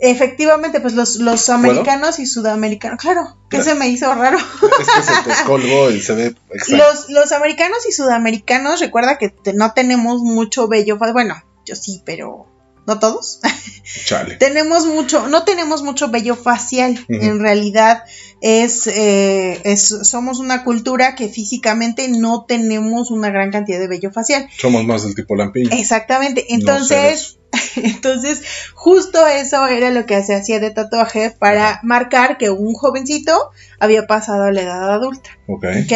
Efectivamente, 0.00 0.80
pues 0.80 0.94
los, 0.94 1.16
los 1.16 1.48
americanos 1.50 2.18
y 2.18 2.26
sudamericanos, 2.26 2.98
claro, 3.00 3.38
que 3.50 3.62
se 3.62 3.74
me 3.74 3.88
hizo 3.88 4.14
raro. 4.14 4.38
Es 4.38 4.86
que 4.88 5.02
se 5.02 5.22
te 5.22 5.44
colgó 5.46 5.90
y 5.90 6.00
se 6.00 6.14
ve 6.14 6.34
extraño. 6.52 6.84
Los, 6.84 7.10
los 7.10 7.32
americanos 7.32 7.78
y 7.88 7.92
sudamericanos, 7.92 8.80
recuerda 8.80 9.18
que 9.18 9.28
te- 9.28 9.52
no 9.52 9.72
tenemos 9.72 10.22
mucho 10.22 10.68
vello, 10.68 10.96
bueno, 10.96 11.34
yo 11.66 11.74
sí, 11.76 12.02
pero 12.06 12.46
no 12.86 12.98
todos, 12.98 13.40
Chale. 14.06 14.36
tenemos 14.36 14.86
mucho, 14.86 15.26
no 15.28 15.44
tenemos 15.44 15.82
mucho 15.82 16.08
vello 16.08 16.34
facial. 16.34 17.04
En 17.08 17.40
realidad 17.40 18.04
es, 18.40 18.86
eh, 18.86 19.60
es, 19.64 19.88
somos 20.04 20.38
una 20.38 20.64
cultura 20.64 21.14
que 21.14 21.28
físicamente 21.28 22.08
no 22.08 22.46
tenemos 22.46 23.10
una 23.10 23.28
gran 23.30 23.50
cantidad 23.50 23.78
de 23.80 23.88
vello 23.88 24.10
facial. 24.12 24.48
Somos 24.56 24.84
más 24.86 25.02
del 25.02 25.14
tipo 25.14 25.36
lampiño. 25.36 25.68
Exactamente. 25.72 26.46
Entonces, 26.54 27.36
entonces, 27.76 28.42
justo 28.74 29.26
eso 29.26 29.66
era 29.66 29.90
lo 29.90 30.06
que 30.06 30.22
se 30.22 30.34
hacía 30.34 30.60
de 30.60 30.70
tatuaje 30.70 31.30
para 31.30 31.80
marcar 31.82 32.38
que 32.38 32.50
un 32.50 32.74
jovencito 32.74 33.50
había 33.78 34.06
pasado 34.06 34.44
a 34.44 34.52
la 34.52 34.62
edad 34.62 34.92
adulta. 34.92 35.30
Ok. 35.46 35.64
¿Ok? 35.84 35.92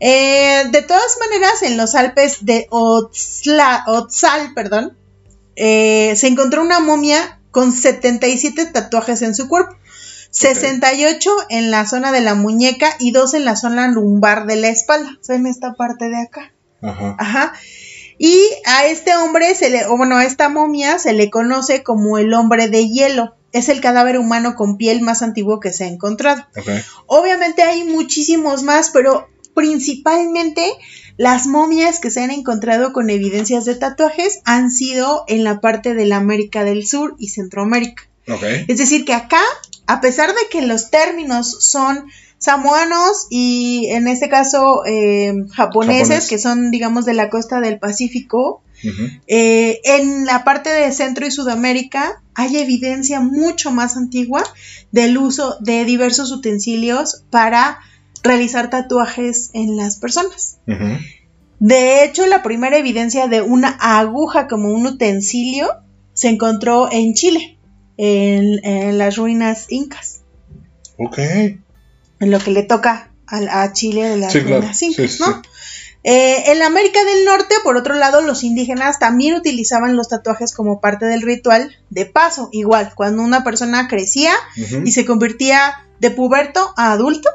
Eh, 0.00 0.64
de 0.70 0.82
todas 0.82 1.18
maneras, 1.20 1.62
en 1.62 1.76
los 1.76 1.94
Alpes 1.94 2.44
de 2.44 2.66
Otzla- 2.70 3.84
Otzal, 3.86 4.52
perdón, 4.54 4.96
eh, 5.56 6.14
se 6.16 6.26
encontró 6.26 6.62
una 6.62 6.80
momia 6.80 7.40
con 7.50 7.72
77 7.72 8.66
tatuajes 8.66 9.22
en 9.22 9.34
su 9.34 9.48
cuerpo. 9.48 9.76
68 10.30 11.30
en 11.48 11.70
la 11.70 11.86
zona 11.86 12.10
de 12.10 12.20
la 12.20 12.34
muñeca 12.34 12.88
y 12.98 13.12
2 13.12 13.34
en 13.34 13.44
la 13.44 13.54
zona 13.54 13.86
lumbar 13.88 14.46
de 14.46 14.56
la 14.56 14.68
espalda. 14.68 15.16
O 15.20 15.24
sea, 15.24 15.36
en 15.36 15.46
esta 15.46 15.74
parte 15.74 16.08
de 16.08 16.20
acá. 16.20 16.52
Ajá. 16.82 17.14
Ajá. 17.18 17.52
Y 18.18 18.38
a 18.64 18.86
este 18.86 19.16
hombre 19.16 19.54
se 19.54 19.70
le, 19.70 19.86
o 19.86 19.96
bueno, 19.96 20.16
a 20.16 20.24
esta 20.24 20.48
momia 20.48 20.98
se 20.98 21.12
le 21.12 21.30
conoce 21.30 21.82
como 21.82 22.18
el 22.18 22.32
hombre 22.34 22.68
de 22.68 22.88
hielo. 22.88 23.34
Es 23.52 23.68
el 23.68 23.80
cadáver 23.80 24.18
humano 24.18 24.54
con 24.56 24.76
piel 24.76 25.00
más 25.00 25.22
antiguo 25.22 25.60
que 25.60 25.72
se 25.72 25.84
ha 25.84 25.88
encontrado. 25.88 26.44
Obviamente 27.06 27.62
hay 27.62 27.84
muchísimos 27.84 28.62
más, 28.62 28.90
pero 28.90 29.28
principalmente 29.54 30.64
las 31.16 31.46
momias 31.46 32.00
que 32.00 32.10
se 32.10 32.22
han 32.22 32.30
encontrado 32.30 32.92
con 32.92 33.10
evidencias 33.10 33.64
de 33.64 33.76
tatuajes 33.76 34.40
han 34.44 34.70
sido 34.70 35.24
en 35.28 35.44
la 35.44 35.60
parte 35.60 35.94
de 35.94 36.06
la 36.06 36.16
América 36.16 36.64
del 36.64 36.86
Sur 36.86 37.14
y 37.18 37.28
Centroamérica. 37.28 38.08
Es 38.66 38.78
decir, 38.78 39.04
que 39.04 39.14
acá, 39.14 39.42
a 39.86 40.00
pesar 40.00 40.30
de 40.30 40.48
que 40.50 40.62
los 40.62 40.90
términos 40.90 41.56
son 41.60 42.06
samoanos 42.44 43.26
y 43.30 43.86
en 43.88 44.06
este 44.06 44.28
caso 44.28 44.84
eh, 44.84 45.32
japoneses, 45.52 46.28
que 46.28 46.38
son, 46.38 46.70
digamos, 46.70 47.06
de 47.06 47.14
la 47.14 47.30
costa 47.30 47.58
del 47.60 47.78
Pacífico, 47.78 48.60
eh, 49.26 49.80
en 49.84 50.26
la 50.26 50.44
parte 50.44 50.68
de 50.68 50.92
Centro 50.92 51.26
y 51.26 51.30
Sudamérica 51.30 52.22
hay 52.34 52.58
evidencia 52.58 53.20
mucho 53.20 53.70
más 53.70 53.96
antigua 53.96 54.42
del 54.92 55.16
uso 55.16 55.56
de 55.60 55.86
diversos 55.86 56.32
utensilios 56.32 57.24
para 57.30 57.78
realizar 58.22 58.68
tatuajes 58.68 59.48
en 59.54 59.78
las 59.78 59.96
personas. 59.96 60.58
De 61.60 62.04
hecho, 62.04 62.26
la 62.26 62.42
primera 62.42 62.76
evidencia 62.76 63.26
de 63.26 63.40
una 63.40 63.70
aguja 63.80 64.48
como 64.48 64.68
un 64.68 64.86
utensilio 64.86 65.70
se 66.12 66.28
encontró 66.28 66.92
en 66.92 67.14
Chile, 67.14 67.56
en, 67.96 68.62
en 68.66 68.98
las 68.98 69.16
ruinas 69.16 69.64
incas, 69.70 70.20
Ok. 70.98 71.18
En 72.24 72.30
lo 72.30 72.38
que 72.38 72.50
le 72.50 72.62
toca 72.62 73.10
a, 73.26 73.62
a 73.62 73.72
Chile 73.72 74.08
de 74.08 74.16
las 74.16 74.32
Sí, 74.32 74.40
claro. 74.40 74.68
Sí, 74.72 74.94
¿no? 75.20 75.42
Eh, 76.06 76.52
en 76.52 76.58
la 76.58 76.66
América 76.66 77.02
del 77.02 77.24
Norte, 77.24 77.54
por 77.64 77.78
otro 77.78 77.94
lado, 77.94 78.20
los 78.20 78.44
indígenas 78.44 78.98
también 78.98 79.34
utilizaban 79.34 79.96
los 79.96 80.10
tatuajes 80.10 80.52
como 80.52 80.78
parte 80.80 81.06
del 81.06 81.22
ritual 81.22 81.74
de 81.88 82.04
paso. 82.04 82.50
Igual, 82.52 82.92
cuando 82.94 83.22
una 83.22 83.42
persona 83.42 83.88
crecía 83.88 84.34
y 84.84 84.92
se 84.92 85.06
convertía 85.06 85.86
de 86.00 86.10
puberto 86.10 86.74
a 86.76 86.92
adulto, 86.92 87.30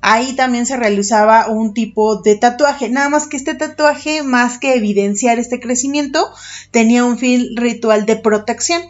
ahí 0.00 0.32
también 0.34 0.66
se 0.66 0.76
realizaba 0.76 1.46
un 1.48 1.74
tipo 1.74 2.16
de 2.16 2.34
tatuaje. 2.34 2.88
Nada 2.88 3.08
más 3.08 3.28
que 3.28 3.36
este 3.36 3.54
tatuaje, 3.54 4.24
más 4.24 4.58
que 4.58 4.74
evidenciar 4.74 5.38
este 5.38 5.60
crecimiento, 5.60 6.28
tenía 6.72 7.04
un 7.04 7.18
fin 7.18 7.56
ritual 7.56 8.04
de 8.04 8.16
protección. 8.16 8.82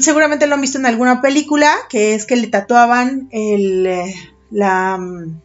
Seguramente 0.00 0.46
lo 0.46 0.54
han 0.54 0.60
visto 0.60 0.78
en 0.78 0.86
alguna 0.86 1.20
película, 1.20 1.72
que 1.88 2.14
es 2.14 2.26
que 2.26 2.36
le 2.36 2.46
tatuaban 2.48 3.28
el, 3.32 3.86
eh, 3.86 4.14
la... 4.50 4.96
mm, 4.98 5.40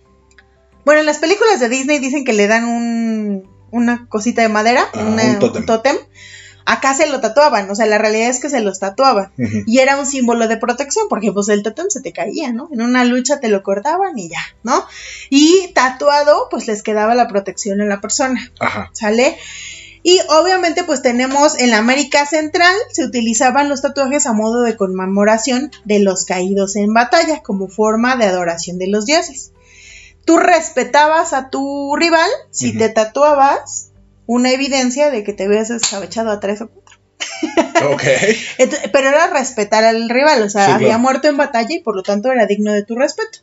Bueno, 0.85 0.99
en 1.01 1.05
las 1.05 1.17
películas 1.19 1.59
de 1.59 1.69
Disney 1.69 1.99
dicen 1.99 2.25
que 2.25 2.33
le 2.33 2.47
dan 2.47 2.65
un, 2.65 3.47
una 3.71 4.07
cosita 4.09 4.41
de 4.41 4.49
madera, 4.49 4.85
Ah, 4.93 4.99
una- 5.05 5.23
un 5.23 5.39
tótem. 5.39 5.65
tótem. 5.65 5.95
Acá 6.65 6.93
se 6.93 7.07
lo 7.09 7.19
tatuaban, 7.19 7.69
o 7.69 7.75
sea, 7.75 7.85
la 7.87 7.97
realidad 7.97 8.29
es 8.29 8.39
que 8.39 8.49
se 8.49 8.61
los 8.61 8.79
tatuaban. 8.79 9.33
Y 9.67 9.79
era 9.79 9.97
un 9.99 10.05
símbolo 10.05 10.47
de 10.47 10.55
protección, 10.55 11.07
porque 11.09 11.29
pues 11.33 11.49
el 11.49 11.61
tótem 11.61 11.87
se 11.89 11.99
te 12.01 12.13
caía, 12.13 12.53
¿no? 12.53 12.69
En 12.71 12.81
una 12.81 13.03
lucha 13.03 13.41
te 13.41 13.49
lo 13.49 13.63
cortaban 13.63 14.17
y 14.17 14.29
ya, 14.29 14.39
¿no? 14.63 14.85
Y 15.29 15.73
tatuado, 15.75 16.47
pues 16.49 16.65
les 16.67 16.81
quedaba 16.81 17.15
la 17.15 17.27
protección 17.27 17.81
en 17.81 17.89
la 17.89 17.99
persona, 17.99 18.39
Ajá. 18.61 18.89
¿sale? 18.93 19.37
Y 20.03 20.19
obviamente 20.29 20.83
pues 20.83 21.01
tenemos 21.01 21.57
en 21.57 21.71
la 21.71 21.77
América 21.77 22.25
Central 22.25 22.75
se 22.91 23.05
utilizaban 23.05 23.69
los 23.69 23.81
tatuajes 23.81 24.25
a 24.25 24.33
modo 24.33 24.61
de 24.61 24.75
conmemoración 24.75 25.71
de 25.85 25.99
los 25.99 26.25
caídos 26.25 26.75
en 26.75 26.93
batalla 26.93 27.41
como 27.41 27.69
forma 27.69 28.17
de 28.17 28.25
adoración 28.25 28.77
de 28.77 28.87
los 28.87 29.05
dioses. 29.05 29.53
Tú 30.25 30.37
respetabas 30.37 31.31
a 31.33 31.49
tu 31.49 31.95
rival 31.95 32.29
si 32.51 32.77
te 32.77 32.89
tatuabas 32.89 33.91
una 34.25 34.51
evidencia 34.51 35.09
de 35.09 35.23
que 35.23 35.33
te 35.33 35.45
habías 35.45 35.69
escabechado 35.69 36.31
a 36.31 36.39
tres 36.39 36.61
o 36.61 36.67
cuatro. 36.69 36.99
Ok. 37.93 38.03
Ent- 38.57 38.91
pero 38.91 39.09
era 39.09 39.27
respetar 39.27 39.83
al 39.83 40.09
rival, 40.09 40.43
o 40.43 40.49
sea, 40.49 40.65
Sí, 40.65 40.71
había 40.73 40.87
claro. 40.89 41.01
muerto 41.01 41.27
en 41.27 41.37
batalla 41.37 41.75
y 41.75 41.81
por 41.81 41.95
lo 41.95 42.03
tanto 42.03 42.31
era 42.31 42.45
digno 42.45 42.71
de 42.73 42.83
tu 42.83 42.95
respeto. 42.95 43.39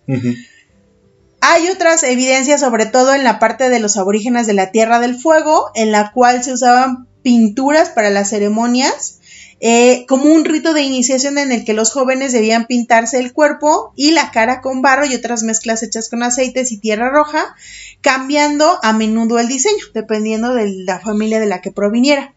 Hay 1.41 1.69
otras 1.69 2.03
evidencias, 2.03 2.61
sobre 2.61 2.87
todo 2.87 3.15
en 3.15 3.25
la 3.25 3.39
parte 3.39 3.71
de 3.71 3.81
los 3.81 3.97
aborígenes 3.97 4.47
de 4.47 4.53
la 4.53 4.71
Tierra 4.71 5.01
del 5.01 5.17
Fuego, 5.17 5.71
en 5.75 5.91
la 5.91 6.13
cual 6.13 6.45
se 6.45 6.53
usaban 6.53 7.09
pinturas 7.23 7.91
para 7.91 8.11
las 8.11 8.31
ceremonias, 8.31 9.21
eh, 9.61 10.07
como 10.07 10.25
un 10.25 10.45
rito 10.45 10.73
de 10.73 10.83
iniciación 10.83 11.39
en 11.39 11.53
el 11.53 11.65
que 11.65 11.75
los 11.75 11.93
jóvenes 11.93 12.33
debían 12.33 12.67
pintarse 12.67 13.19
el 13.19 13.33
cuerpo 13.33 13.93
y 13.95 14.13
la 14.13 14.31
cara 14.31 14.61
con 14.61 14.81
barro 14.81 15.05
y 15.05 15.15
otras 15.15 15.43
mezclas 15.43 15.83
hechas 15.83 16.09
con 16.09 16.23
aceites 16.23 16.73
y 16.73 16.79
tierra 16.79 17.11
roja, 17.11 17.55
cambiando 18.01 18.79
a 18.83 18.93
menudo 18.93 19.39
el 19.39 19.49
diseño, 19.49 19.85
dependiendo 19.95 20.55
de 20.55 20.71
la 20.85 21.01
familia 21.01 21.41
de 21.41 21.47
la 21.47 21.61
que 21.61 21.73
proviniera. 21.73 22.35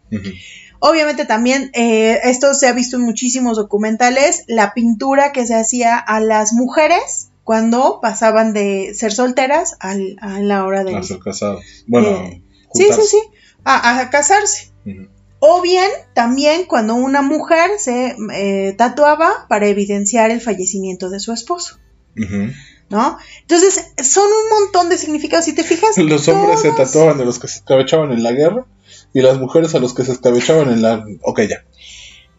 Obviamente 0.80 1.24
también 1.24 1.70
eh, 1.72 2.20
esto 2.24 2.52
se 2.52 2.68
ha 2.68 2.72
visto 2.72 2.96
en 2.96 3.02
muchísimos 3.02 3.56
documentales, 3.56 4.44
la 4.46 4.74
pintura 4.74 5.32
que 5.32 5.46
se 5.46 5.54
hacía 5.54 5.96
a 5.96 6.20
las 6.20 6.52
mujeres 6.52 7.30
cuando 7.44 8.00
pasaban 8.02 8.52
de 8.52 8.94
ser 8.94 9.12
solteras 9.12 9.76
al- 9.80 10.16
a 10.20 10.40
la 10.40 10.64
hora 10.64 10.82
de... 10.82 10.96
A 10.96 11.02
ser 11.02 11.18
casados. 11.18 11.62
Bueno, 11.86 12.08
Eh, 12.08 12.42
sí, 12.74 12.86
sí, 12.92 13.00
sí, 13.06 13.18
a, 13.64 14.00
a 14.00 14.10
casarse. 14.10 14.72
Ujú. 14.86 15.08
O 15.40 15.60
bien 15.60 15.90
también 16.14 16.64
cuando 16.64 16.94
una 16.94 17.20
mujer 17.20 17.72
se 17.78 18.16
eh, 18.32 18.74
tatuaba 18.78 19.46
para 19.48 19.66
evidenciar 19.66 20.30
el 20.30 20.40
fallecimiento 20.40 21.10
de 21.10 21.20
su 21.20 21.32
esposo, 21.34 21.78
Ujú. 22.16 22.50
¿no? 22.88 23.18
Entonces 23.42 23.92
son 24.02 24.24
un 24.26 24.62
montón 24.62 24.88
de 24.88 24.96
significados. 24.96 25.44
Si 25.44 25.54
te 25.54 25.64
fijas, 25.64 25.98
Los 25.98 26.26
hombres 26.28 26.60
se 26.62 26.70
tatuaban 26.72 27.18
de 27.18 27.26
los 27.26 27.38
que 27.38 27.48
se 27.48 27.56
escabechaban 27.58 28.10
en 28.12 28.22
la 28.22 28.32
guerra 28.32 28.64
y 29.12 29.20
las 29.20 29.38
mujeres 29.38 29.74
a 29.74 29.80
los 29.80 29.92
que 29.92 30.04
se 30.04 30.12
escabechaban 30.12 30.70
en 30.70 30.80
la... 30.80 31.04
Ok, 31.22 31.42
ya. 31.42 31.62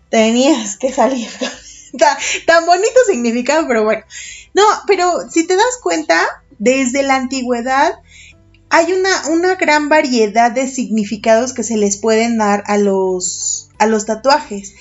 tenías 0.10 0.78
que 0.78 0.92
salir. 0.92 1.28
tan, 2.00 2.18
tan 2.48 2.66
bonito 2.66 3.00
significado, 3.08 3.68
pero 3.68 3.84
bueno. 3.84 4.04
No, 4.56 4.64
pero 4.88 5.30
si 5.30 5.46
te 5.46 5.56
das 5.56 5.78
cuenta, 5.84 6.20
desde 6.58 7.04
la 7.04 7.16
antigüedad 7.16 7.94
hay 8.70 8.92
una, 8.94 9.28
una 9.30 9.56
gran 9.56 9.90
variedad 9.90 10.52
de 10.52 10.68
significados 10.68 11.54
que 11.54 11.64
se 11.64 11.78
les 11.78 11.98
pueden 11.98 12.38
dar 12.38 12.64
a 12.66 12.78
los, 12.78 13.70
a 13.78 13.86
los 13.86 14.06
tatuajes. 14.06 14.74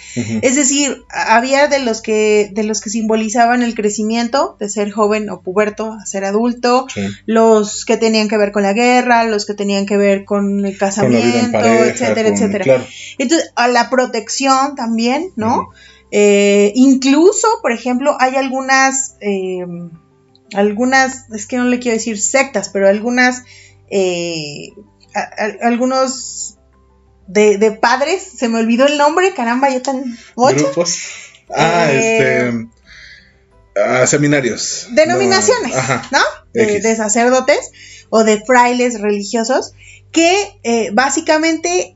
Es 0.42 0.56
decir, 0.56 1.02
había 1.10 1.68
de 1.68 1.78
los 1.80 2.00
que, 2.00 2.50
de 2.54 2.64
los 2.64 2.80
que 2.80 2.90
simbolizaban 2.90 3.62
el 3.62 3.74
crecimiento, 3.74 4.56
de 4.58 4.68
ser 4.70 4.90
joven 4.90 5.28
o 5.30 5.42
puberto 5.42 5.92
a 5.92 6.06
ser 6.06 6.24
adulto, 6.24 6.86
Sí. 6.92 7.02
los 7.26 7.84
que 7.84 7.96
tenían 7.96 8.28
que 8.28 8.38
ver 8.38 8.52
con 8.52 8.62
la 8.62 8.72
guerra, 8.72 9.24
los 9.24 9.44
que 9.44 9.54
tenían 9.54 9.86
que 9.86 9.96
ver 9.98 10.24
con 10.24 10.64
el 10.64 10.72
Con 10.72 10.88
casamiento, 10.88 11.52
pareja, 11.52 11.84
etcétera, 11.86 12.22
con- 12.30 12.32
etcétera. 12.34 12.64
Claro. 12.64 12.86
Entonces, 13.18 13.52
a 13.54 13.68
la 13.68 13.90
protección 13.90 14.74
también, 14.76 15.30
¿no? 15.36 15.68
Eh, 16.16 16.70
incluso, 16.76 17.48
por 17.60 17.72
ejemplo, 17.72 18.16
hay 18.20 18.36
algunas, 18.36 19.16
eh, 19.20 19.66
algunas, 20.54 21.28
es 21.32 21.46
que 21.46 21.56
no 21.56 21.64
le 21.64 21.80
quiero 21.80 21.96
decir 21.96 22.20
sectas, 22.20 22.68
pero 22.68 22.88
algunas, 22.88 23.42
eh, 23.90 24.68
a- 25.12 25.20
a- 25.44 25.66
algunos 25.66 26.56
de, 27.26 27.58
de 27.58 27.72
padres, 27.72 28.22
se 28.22 28.48
me 28.48 28.60
olvidó 28.60 28.86
el 28.86 28.96
nombre, 28.96 29.34
caramba, 29.34 29.70
ya 29.70 29.82
tan 29.82 30.16
ocho. 30.36 30.56
Grupos. 30.66 30.98
Ah, 31.52 31.90
este... 31.90 32.68
ah, 33.76 34.06
seminarios. 34.06 34.86
Denominaciones, 34.92 35.72
No, 35.72 35.78
Ajá. 35.78 36.08
¿no? 36.12 36.20
De, 36.52 36.78
de 36.80 36.94
sacerdotes 36.96 37.72
o 38.10 38.22
de 38.22 38.40
frailes 38.44 39.00
religiosos 39.00 39.72
que 40.12 40.90
básicamente 40.92 41.93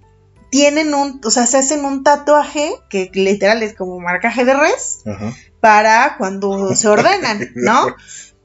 tienen 0.50 0.94
un, 0.94 1.20
o 1.24 1.30
sea, 1.30 1.46
se 1.46 1.58
hacen 1.58 1.84
un 1.84 2.02
tatuaje 2.02 2.70
que 2.88 3.10
literal 3.14 3.62
es 3.62 3.74
como 3.74 4.00
marcaje 4.00 4.44
de 4.44 4.54
res 4.54 5.00
Ajá. 5.06 5.34
para 5.60 6.16
cuando 6.18 6.74
se 6.74 6.88
ordenan, 6.88 7.50
¿no? 7.54 7.94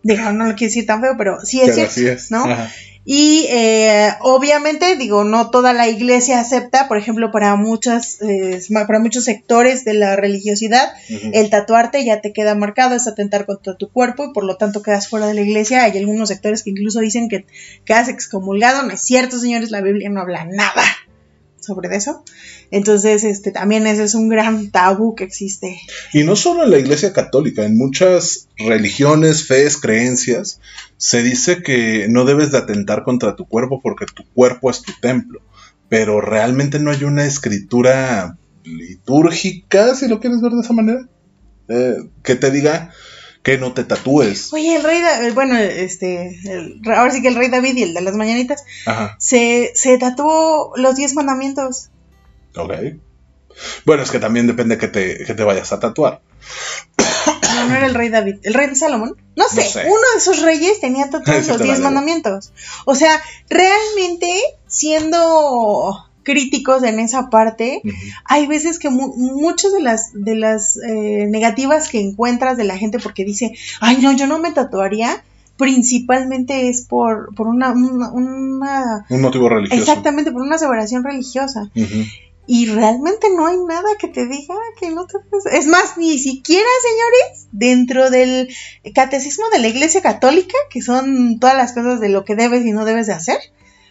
Digo, 0.04 0.32
no 0.34 0.46
lo 0.46 0.56
quiero 0.56 0.70
decir 0.70 0.86
tan 0.86 1.02
feo, 1.02 1.16
pero 1.18 1.40
sí 1.42 1.62
es 1.62 1.76
Pero 1.76 1.90
cierto, 1.90 1.92
así 1.92 2.08
es. 2.08 2.32
¿no? 2.32 2.44
Ajá. 2.46 2.70
Y 3.06 3.48
eh, 3.50 4.12
obviamente, 4.22 4.96
digo, 4.96 5.26
no 5.26 5.50
toda 5.50 5.74
la 5.74 5.90
iglesia 5.90 6.40
acepta, 6.40 6.88
por 6.88 6.98
ejemplo, 6.98 7.32
para 7.32 7.56
muchas, 7.58 8.22
eh, 8.22 8.62
para 8.70 9.00
muchos 9.00 9.26
sectores 9.26 9.84
de 9.84 9.94
la 9.94 10.16
religiosidad, 10.16 10.94
el 11.10 11.50
tatuarte 11.50 12.06
ya 12.06 12.22
te 12.22 12.32
queda 12.32 12.56
marcado, 12.56 12.96
es 12.96 13.08
atentar 13.08 13.46
contra 13.46 13.76
tu 13.76 13.92
cuerpo 13.92 14.26
y 14.26 14.34
por 14.34 14.46
lo 14.46 14.56
tanto 14.56 14.82
quedas 14.82 15.10
fuera 15.10 15.28
de 15.28 15.34
la 15.34 15.42
iglesia. 15.42 15.84
Hay 15.84 15.98
algunos 15.98 16.30
sectores 16.30 16.64
que 16.64 16.70
incluso 16.70 17.02
dicen 17.02 17.28
que 17.28 17.46
quedas 17.84 18.08
excomulgado. 18.08 18.84
No 18.84 18.94
es 18.94 19.02
cierto, 19.02 19.38
señores, 19.38 19.70
la 19.70 19.82
Biblia 19.82 20.10
no 20.10 20.22
habla 20.22 20.46
nada 20.46 20.84
sobre 21.64 21.96
eso. 21.96 22.24
Entonces, 22.72 23.24
este 23.24 23.52
también 23.52 23.88
ese 23.88 24.04
es 24.04 24.16
un 24.16 24.30
gran 24.30 24.70
tabú 24.70 25.16
que 25.16 25.24
existe. 25.24 25.80
Y 26.14 26.24
no 26.24 26.36
solo 26.36 26.64
en 26.64 26.72
la 26.72 26.80
Iglesia 26.80 27.14
Católica, 27.14 27.66
en 27.66 27.78
muchas 27.78 28.50
religiones, 28.58 29.48
fees, 29.48 29.78
creencias, 29.78 30.60
se 30.98 31.24
dice 31.24 31.64
que 31.64 32.08
no 32.10 32.26
debes 32.26 32.52
de 32.52 32.60
atentar 32.60 33.04
contra 33.04 33.36
tu 33.36 33.46
cuerpo 33.48 33.82
porque 33.82 34.06
tu 34.06 34.24
cuerpo 34.34 34.70
es 34.70 34.82
tu 34.82 34.92
templo. 35.02 35.42
Pero 35.90 36.22
realmente 36.22 36.80
no 36.80 36.92
hay 36.92 37.04
una 37.04 37.26
escritura 37.26 38.38
litúrgica, 38.64 39.96
si 39.96 40.08
lo 40.08 40.20
quieres 40.20 40.42
ver 40.42 40.54
de 40.54 40.62
esa 40.62 40.74
manera, 40.74 41.08
eh, 41.68 41.96
que 42.24 42.36
te 42.36 42.52
diga 42.52 42.92
que 43.44 43.58
no 43.58 43.74
te 43.74 43.84
tatúes. 43.84 44.52
Oye, 44.54 44.76
el 44.78 44.84
rey, 44.84 45.02
bueno, 45.34 45.58
este, 45.58 46.40
el- 46.46 46.82
ahora 46.96 47.12
sí 47.12 47.22
que 47.22 47.28
el 47.28 47.36
rey 47.36 47.50
David 47.50 47.76
y 47.78 47.84
el 47.84 47.94
de 47.94 48.02
las 48.02 48.16
mañanitas, 48.16 48.64
Ajá, 48.86 49.16
se, 49.20 49.72
se 49.76 49.98
tatuó 49.98 50.72
los 50.78 50.96
diez 50.96 51.14
mandamientos. 51.14 51.90
ok. 52.56 52.72
Bueno, 53.86 54.02
es 54.02 54.10
que 54.10 54.18
también 54.20 54.48
depende 54.48 54.80
que 54.80 54.88
te, 54.88 55.24
que 55.26 55.36
te 55.36 55.44
vayas 55.44 55.72
a 55.74 55.80
tatuar. 55.80 56.22
No, 57.56 57.66
no 57.70 57.76
era 57.76 57.86
el 57.86 57.94
rey 57.94 58.10
David, 58.10 58.38
el 58.44 58.54
rey 58.56 58.68
de 58.68 58.76
Salomón. 58.76 59.16
No 59.36 59.48
sé, 59.48 59.62
sé. 59.62 59.82
uno 59.86 60.02
de 60.14 60.18
esos 60.18 60.42
reyes 60.42 60.80
tenía 60.82 61.10
tatuados 61.12 61.48
los 61.48 61.62
diez 61.62 61.80
mandamientos. 61.80 62.52
O 62.86 62.96
sea, 62.96 63.22
realmente, 63.50 64.28
siendo 64.66 66.04
críticos 66.24 66.84
en 66.84 67.00
esa 67.00 67.30
parte, 67.30 67.82
hay 68.26 68.48
veces 68.48 68.80
que 68.80 68.90
mu- 68.90 69.14
muchas 69.16 69.74
de 69.74 69.82
las, 69.82 70.12
de 70.14 70.36
las 70.36 70.78
eh, 70.78 71.28
negativas 71.30 71.90
que 71.90 72.00
encuentras 72.00 72.58
de 72.58 72.64
la 72.64 72.78
gente 72.78 73.00
porque 73.00 73.26
dice, 73.26 73.52
ay 73.82 73.98
no, 74.02 74.12
yo 74.14 74.26
no 74.28 74.40
me 74.40 74.52
tatuaría, 74.52 75.24
principalmente 75.58 76.70
es 76.70 76.84
por, 76.84 77.34
por 77.36 77.48
una, 77.48 77.72
una, 77.72 78.12
una- 78.12 79.06
Un 79.10 79.22
motivo 79.22 79.50
religioso. 79.50 79.82
exactamente, 79.82 80.32
por 80.32 80.42
una 80.42 80.56
aseveración 80.56 81.04
religiosa. 81.04 81.70
Y 82.46 82.66
realmente 82.66 83.28
no 83.34 83.46
hay 83.48 83.56
nada 83.66 83.88
que 83.98 84.10
te 84.10 84.28
diga 84.28 84.56
que 84.78 84.90
no 84.90 85.08
te 85.08 85.18
Es 85.58 85.66
más, 85.68 85.98
ni 85.98 86.20
siquiera, 86.20 86.68
señores, 86.82 87.48
dentro 87.54 88.10
del 88.10 88.50
catecismo 88.94 89.46
de 89.54 89.60
la 89.60 89.70
Iglesia 89.70 90.02
Católica, 90.02 90.56
que 90.70 90.82
son 90.82 91.40
todas 91.40 91.56
las 91.56 91.72
cosas 91.72 92.02
de 92.02 92.10
lo 92.10 92.26
que 92.26 92.36
debes 92.36 92.66
y 92.66 92.72
no 92.74 92.84
debes 92.84 93.08
de 93.08 93.14
hacer, 93.14 93.38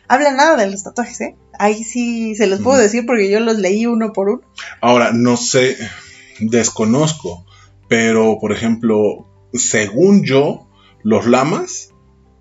habla 0.08 0.32
nada 0.32 0.56
de 0.56 0.70
los 0.70 0.82
tatuajes, 0.82 1.20
¿eh? 1.20 1.36
Ahí 1.58 1.84
sí 1.84 2.34
se 2.34 2.46
los 2.46 2.60
puedo 2.60 2.78
decir 2.78 3.04
porque 3.06 3.30
yo 3.30 3.40
los 3.40 3.58
leí 3.58 3.86
uno 3.86 4.12
por 4.12 4.28
uno. 4.28 4.42
Ahora, 4.80 5.12
no 5.12 5.36
sé, 5.36 5.76
desconozco, 6.40 7.44
pero 7.88 8.38
por 8.40 8.52
ejemplo, 8.52 9.26
según 9.52 10.24
yo, 10.24 10.66
los 11.02 11.26
lamas 11.26 11.90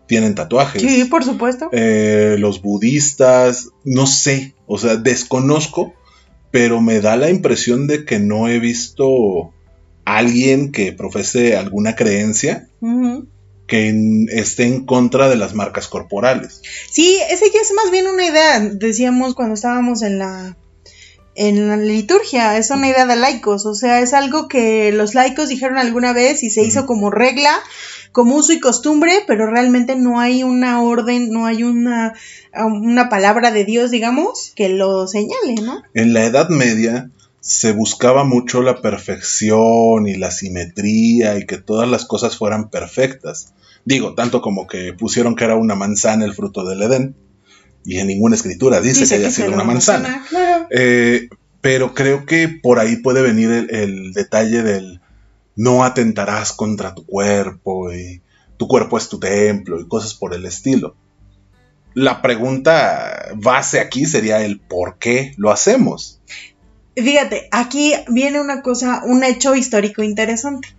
tienen 0.07 0.35
tatuajes. 0.35 0.81
Sí, 0.81 1.05
por 1.05 1.23
supuesto. 1.23 1.69
Eh, 1.71 2.35
los 2.39 2.61
budistas, 2.61 3.69
no 3.83 4.07
sé, 4.07 4.55
o 4.65 4.77
sea, 4.77 4.97
desconozco, 4.97 5.93
pero 6.51 6.81
me 6.81 6.99
da 6.99 7.15
la 7.15 7.29
impresión 7.29 7.87
de 7.87 8.05
que 8.05 8.19
no 8.19 8.47
he 8.47 8.59
visto 8.59 9.53
alguien 10.05 10.71
que 10.71 10.91
profese 10.93 11.55
alguna 11.55 11.95
creencia. 11.95 12.67
Que 13.71 13.87
en- 13.87 14.27
esté 14.29 14.65
en 14.65 14.85
contra 14.85 15.29
de 15.29 15.37
las 15.37 15.53
marcas 15.53 15.87
corporales. 15.87 16.61
Sí, 16.91 17.17
ese 17.29 17.45
ya 17.53 17.61
es 17.61 17.71
más 17.73 17.89
bien 17.89 18.05
una 18.05 18.25
idea, 18.25 18.59
decíamos 18.59 19.33
cuando 19.33 19.53
estábamos 19.53 20.01
en 20.01 20.19
la 20.19 20.57
en 21.33 21.69
la 21.69 21.77
liturgia, 21.77 22.57
es 22.57 22.69
una 22.71 22.89
idea 22.89 23.05
de 23.05 23.15
laicos, 23.15 23.65
o 23.65 23.73
sea, 23.73 24.01
es 24.01 24.13
algo 24.13 24.49
que 24.49 24.91
los 24.91 25.15
laicos 25.15 25.47
dijeron 25.47 25.77
alguna 25.77 26.11
vez 26.11 26.43
y 26.43 26.49
se 26.49 26.61
hizo 26.61 26.85
como 26.85 27.09
regla, 27.09 27.53
como 28.11 28.35
uso 28.35 28.51
y 28.51 28.59
costumbre, 28.59 29.13
pero 29.27 29.49
realmente 29.49 29.95
no 29.95 30.19
hay 30.19 30.43
una 30.43 30.83
orden, 30.83 31.29
no 31.31 31.45
hay 31.45 31.63
una, 31.63 32.13
una 32.53 33.07
palabra 33.07 33.51
de 33.51 33.63
Dios, 33.63 33.91
digamos, 33.91 34.51
que 34.57 34.67
lo 34.67 35.07
señale, 35.07 35.55
¿no? 35.63 35.81
En 35.93 36.11
la 36.11 36.25
Edad 36.25 36.49
Media 36.49 37.09
se 37.39 37.71
buscaba 37.71 38.25
mucho 38.25 38.61
la 38.61 38.81
perfección 38.81 40.07
y 40.07 40.15
la 40.15 40.31
simetría 40.31 41.37
y 41.37 41.45
que 41.45 41.57
todas 41.57 41.87
las 41.89 42.03
cosas 42.05 42.37
fueran 42.37 42.69
perfectas. 42.69 43.53
Digo, 43.85 44.13
tanto 44.13 44.41
como 44.41 44.67
que 44.67 44.93
pusieron 44.93 45.35
que 45.35 45.43
era 45.43 45.55
una 45.55 45.75
manzana 45.75 46.25
el 46.25 46.33
fruto 46.33 46.65
del 46.65 46.81
Edén. 46.81 47.15
Y 47.83 47.97
en 47.97 48.07
ninguna 48.07 48.35
escritura 48.35 48.79
dice, 48.79 49.07
que 49.07 49.15
haya 49.15 49.31
sido 49.31 49.51
una 49.51 49.63
manzana. 49.63 50.23
Claro. 50.29 50.67
Eh, 50.69 51.29
pero 51.61 51.93
creo 51.93 52.25
que 52.25 52.47
por 52.47 52.79
ahí 52.79 52.97
puede 52.97 53.21
venir 53.21 53.49
el, 53.51 53.73
el 53.73 54.13
detalle 54.13 54.61
del 54.61 55.01
no 55.55 55.83
atentarás 55.83 56.53
contra 56.53 56.93
tu 56.93 57.05
cuerpo 57.05 57.91
y 57.93 58.21
tu 58.57 58.67
cuerpo 58.67 58.97
es 58.97 59.09
tu 59.09 59.19
templo 59.19 59.79
y 59.79 59.87
cosas 59.87 60.13
por 60.13 60.33
el 60.33 60.45
estilo. 60.45 60.95
La 61.93 62.21
pregunta 62.21 63.31
base 63.35 63.79
aquí 63.79 64.05
sería 64.05 64.43
el 64.43 64.59
por 64.59 64.97
qué 64.97 65.33
lo 65.37 65.51
hacemos. 65.51 66.21
Fíjate, 66.95 67.47
aquí 67.51 67.93
viene 68.09 68.39
una 68.39 68.61
cosa, 68.61 69.01
un 69.05 69.23
hecho 69.23 69.55
histórico 69.55 70.03
interesante. 70.03 70.69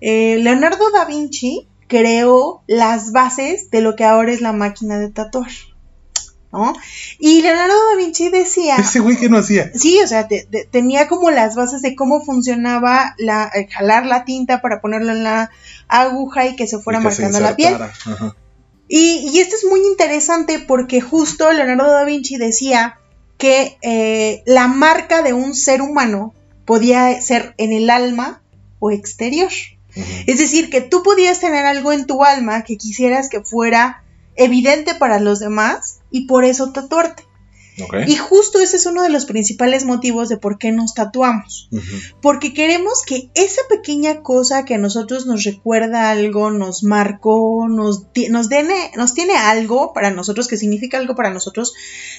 Eh, 0.00 0.38
Leonardo 0.40 0.90
da 0.92 1.04
Vinci 1.04 1.68
creó 1.92 2.62
las 2.66 3.12
bases 3.12 3.70
de 3.70 3.82
lo 3.82 3.96
que 3.96 4.04
ahora 4.04 4.32
es 4.32 4.40
la 4.40 4.52
máquina 4.54 4.98
de 4.98 5.10
tatuar. 5.10 5.50
¿no? 6.50 6.72
Y 7.18 7.40
Leonardo 7.42 7.74
da 7.90 7.96
Vinci 7.96 8.28
decía, 8.30 8.76
Ese 8.76 9.00
güey 9.00 9.16
que 9.18 9.28
no 9.28 9.38
hacía. 9.38 9.70
sí, 9.74 10.00
o 10.02 10.06
sea, 10.06 10.28
te- 10.28 10.46
te- 10.50 10.64
tenía 10.66 11.06
como 11.08 11.30
las 11.30 11.54
bases 11.54 11.80
de 11.82 11.94
cómo 11.94 12.22
funcionaba 12.24 13.14
la, 13.18 13.50
eh, 13.54 13.68
jalar 13.70 14.04
la 14.06 14.24
tinta 14.24 14.60
para 14.62 14.80
ponerlo 14.80 15.12
en 15.12 15.22
la 15.24 15.50
aguja 15.88 16.46
y 16.46 16.56
que 16.56 16.66
se 16.66 16.78
fuera 16.78 16.98
se 17.00 17.04
marcando 17.04 17.40
la 17.40 17.56
piel. 17.56 17.74
Ajá. 17.74 18.36
Y, 18.88 19.30
y 19.32 19.38
esto 19.40 19.56
es 19.56 19.64
muy 19.64 19.80
interesante 19.86 20.58
porque 20.58 21.00
justo 21.00 21.50
Leonardo 21.52 21.90
da 21.90 22.04
Vinci 22.04 22.36
decía 22.36 22.98
que 23.38 23.78
eh, 23.82 24.42
la 24.46 24.66
marca 24.68 25.22
de 25.22 25.32
un 25.32 25.54
ser 25.54 25.80
humano 25.82 26.34
podía 26.66 27.18
ser 27.22 27.54
en 27.58 27.72
el 27.72 27.88
alma 27.90 28.42
o 28.78 28.90
exterior. 28.90 29.50
Es 30.26 30.38
decir, 30.38 30.70
que 30.70 30.80
tú 30.80 31.02
podías 31.02 31.40
tener 31.40 31.66
algo 31.66 31.92
en 31.92 32.06
tu 32.06 32.24
alma 32.24 32.64
que 32.64 32.76
quisieras 32.76 33.28
que 33.28 33.42
fuera 33.42 34.04
evidente 34.36 34.94
para 34.94 35.20
los 35.20 35.40
demás 35.40 36.00
y 36.10 36.26
por 36.26 36.44
eso 36.44 36.72
tatuarte. 36.72 37.24
Ok. 37.82 37.94
Y 38.06 38.16
justo 38.16 38.60
ese 38.60 38.76
es 38.76 38.84
uno 38.84 39.02
de 39.02 39.08
los 39.08 39.24
principales 39.24 39.84
motivos 39.84 40.28
de 40.28 40.36
por 40.36 40.58
qué 40.58 40.72
nos 40.72 40.92
tatuamos. 40.92 41.70
Porque 42.20 42.52
queremos 42.52 43.02
que 43.02 43.30
esa 43.34 43.62
pequeña 43.68 44.22
cosa 44.22 44.64
que 44.64 44.74
a 44.74 44.78
nosotros 44.78 45.26
nos 45.26 45.44
recuerda 45.44 46.10
algo, 46.10 46.50
nos 46.50 46.82
marcó, 46.82 47.66
nos, 47.68 48.06
nos, 48.28 48.48
tiene, 48.48 48.90
nos 48.96 49.14
tiene 49.14 49.36
algo 49.36 49.94
para 49.94 50.10
nosotros, 50.10 50.48
que 50.48 50.58
significa 50.58 50.98
algo 50.98 51.14
para 51.14 51.30
nosotros, 51.30 51.72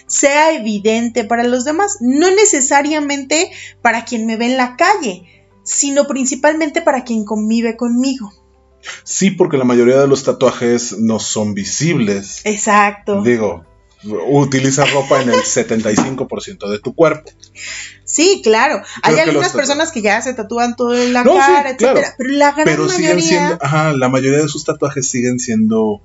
sea 0.07 0.53
evidente 0.53 1.23
para 1.23 1.43
los 1.43 1.65
demás. 1.65 1.97
No 2.01 2.31
necesariamente 2.31 3.51
para 3.83 4.05
quien 4.05 4.25
me 4.25 4.38
ve 4.38 4.45
en 4.45 4.57
la 4.57 4.75
calle, 4.75 5.42
sino 5.63 6.08
principalmente 6.08 6.82
para 6.82 7.04
quien 7.04 7.26
convive 7.26 7.76
conmigo. 7.78 8.32
Sí, 9.04 9.32
porque 9.32 9.58
la 9.58 9.63
mayoría 9.63 9.97
de 9.99 10.08
los 10.08 10.23
tatuajes 10.23 10.97
no 10.99 11.19
son 11.19 11.54
visibles. 11.54 12.41
Exacto. 12.43 13.21
Digo, 13.21 13.63
utiliza 14.30 14.84
ropa 14.86 15.21
en 15.21 15.30
el 15.30 15.36
75% 15.43 16.69
de 16.69 16.80
tu 16.80 16.93
cuerpo. 16.93 17.32
Sí, 18.04 18.41
claro. 18.43 18.82
Hay 19.02 19.13
Creo 19.13 19.26
algunas 19.28 19.54
personas 19.54 19.91
que 19.91 20.02
ya 20.02 20.21
se 20.21 20.34
tatúan 20.34 20.76
todo 20.76 20.93
en 20.95 21.13
la 21.13 21.23
No, 21.23 21.32
sí, 21.34 21.39
cara, 21.39 21.69
etcétera. 21.69 21.93
claro. 21.93 22.15
Pero 22.17 22.30
la 22.32 22.52
gran 22.52 22.65
Pero 22.65 22.89
siguen 22.89 23.15
mayoría. 23.15 23.23
siendo, 23.47 23.58
ajá, 23.62 23.93
la 23.93 24.10
mayoría 24.10 24.39
de 24.39 24.49
sus 24.49 24.65
tatuajes 24.65 25.10
siguen 25.10 25.39
siendo 25.39 26.02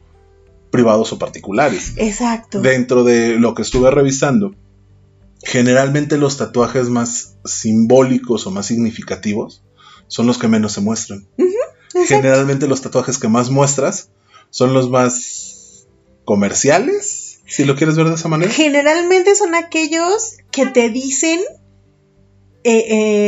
privados 0.71 1.13
o 1.13 1.19
particulares. 1.19 1.95
Exacto. 1.97 2.61
Dentro 2.61 3.03
de 3.03 3.39
lo 3.39 3.55
que 3.55 3.63
estuve 3.63 3.91
revisando, 3.91 4.55
generalmente 5.43 6.19
los 6.19 6.37
tatuajes 6.37 6.89
más 6.89 7.37
simbólicos 7.45 8.47
o 8.47 8.51
más 8.51 8.67
significativos 8.67 9.63
son 10.07 10.27
los 10.27 10.39
que 10.39 10.49
menos 10.49 10.73
se 10.73 10.81
muestran. 10.81 11.27
Generalmente 12.07 12.67
los 12.69 12.81
tatuajes 12.83 13.19
que 13.19 13.29
más 13.29 13.51
muestras 13.51 14.11
son 14.51 14.73
los 14.73 14.89
más 14.91 15.87
comerciales, 16.25 17.41
si 17.47 17.65
lo 17.65 17.77
quieres 17.77 17.97
ver 17.97 18.09
de 18.09 18.15
esa 18.15 18.29
manera. 18.29 18.53
Generalmente 18.53 19.35
son 19.35 19.55
aquellos 19.55 20.37
que 20.51 20.67
te 20.67 20.91
dicen 20.91 21.41
eh, 22.65 22.85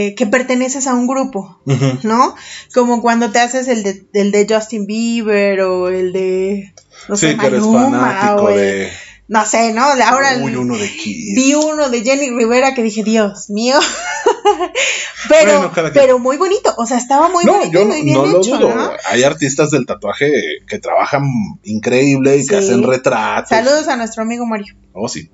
eh, 0.09 0.15
que 0.17 0.27
perteneces 0.27 0.87
a 0.87 0.95
un 0.95 1.07
grupo. 1.07 1.61
¿no? 2.03 2.35
Como 2.75 3.01
cuando 3.01 3.31
te 3.31 3.39
haces 3.41 3.69
el 3.69 3.83
de, 3.83 4.07
el 4.13 4.31
de 4.33 4.47
Justin 4.49 4.87
Bieber 4.87 5.61
o 5.63 5.89
el 5.89 6.13
de. 6.13 6.75
No 7.09 7.17
sé, 7.17 7.33
sí, 7.33 7.39
que 7.39 7.47
eres 7.47 7.63
fanático 7.65 8.43
o 8.45 8.49
el- 8.51 8.57
de... 8.57 8.91
No 9.31 9.47
sé, 9.47 9.73
¿no? 9.73 9.85
Ahora 9.85 10.39
Uy, 10.43 10.57
uno 10.57 10.77
de 10.77 10.91
Kiss. 10.91 11.37
vi 11.37 11.55
uno 11.55 11.89
de 11.89 12.03
Jenny 12.03 12.31
Rivera 12.31 12.75
que 12.75 12.83
dije, 12.83 13.05
Dios 13.05 13.49
mío. 13.49 13.79
pero, 15.29 15.71
Bueno, 15.71 15.91
pero 15.95 16.19
muy 16.19 16.37
bonito, 16.37 16.75
o 16.77 16.85
sea, 16.85 16.99
estaba 16.99 17.29
muy 17.29 17.45
no, 17.45 17.53
bonito 17.53 17.73
yo 17.73 17.87
muy 17.87 18.03
bien 18.03 18.17
no 18.17 18.27
lo 18.27 18.41
hecho, 18.41 18.59
dudo. 18.59 18.75
¿no? 18.75 18.91
Hay 19.09 19.23
artistas 19.23 19.71
del 19.71 19.87
tatuaje 19.87 20.33
que 20.67 20.81
trabajan 20.81 21.23
increíble 21.63 22.39
y 22.39 22.45
que 22.45 22.57
hacen 22.57 22.83
retratos. 22.83 23.51
Saludos 23.51 23.87
a 23.87 23.95
nuestro 23.95 24.25
amigo 24.25 24.47
Mario. 24.47 24.75
Oh, 24.95 25.09
sí. 25.09 25.31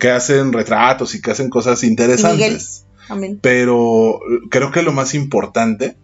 que 0.00 0.10
hacen 0.10 0.52
retratos 0.52 1.14
y 1.14 1.22
que 1.22 1.30
hacen 1.30 1.48
cosas 1.48 1.84
interesantes. 1.84 2.84
Amén. 3.08 3.38
Pero 3.40 4.18
creo 4.50 4.72
que 4.72 4.82
lo 4.82 4.90
más 4.90 5.14
importante 5.14 5.96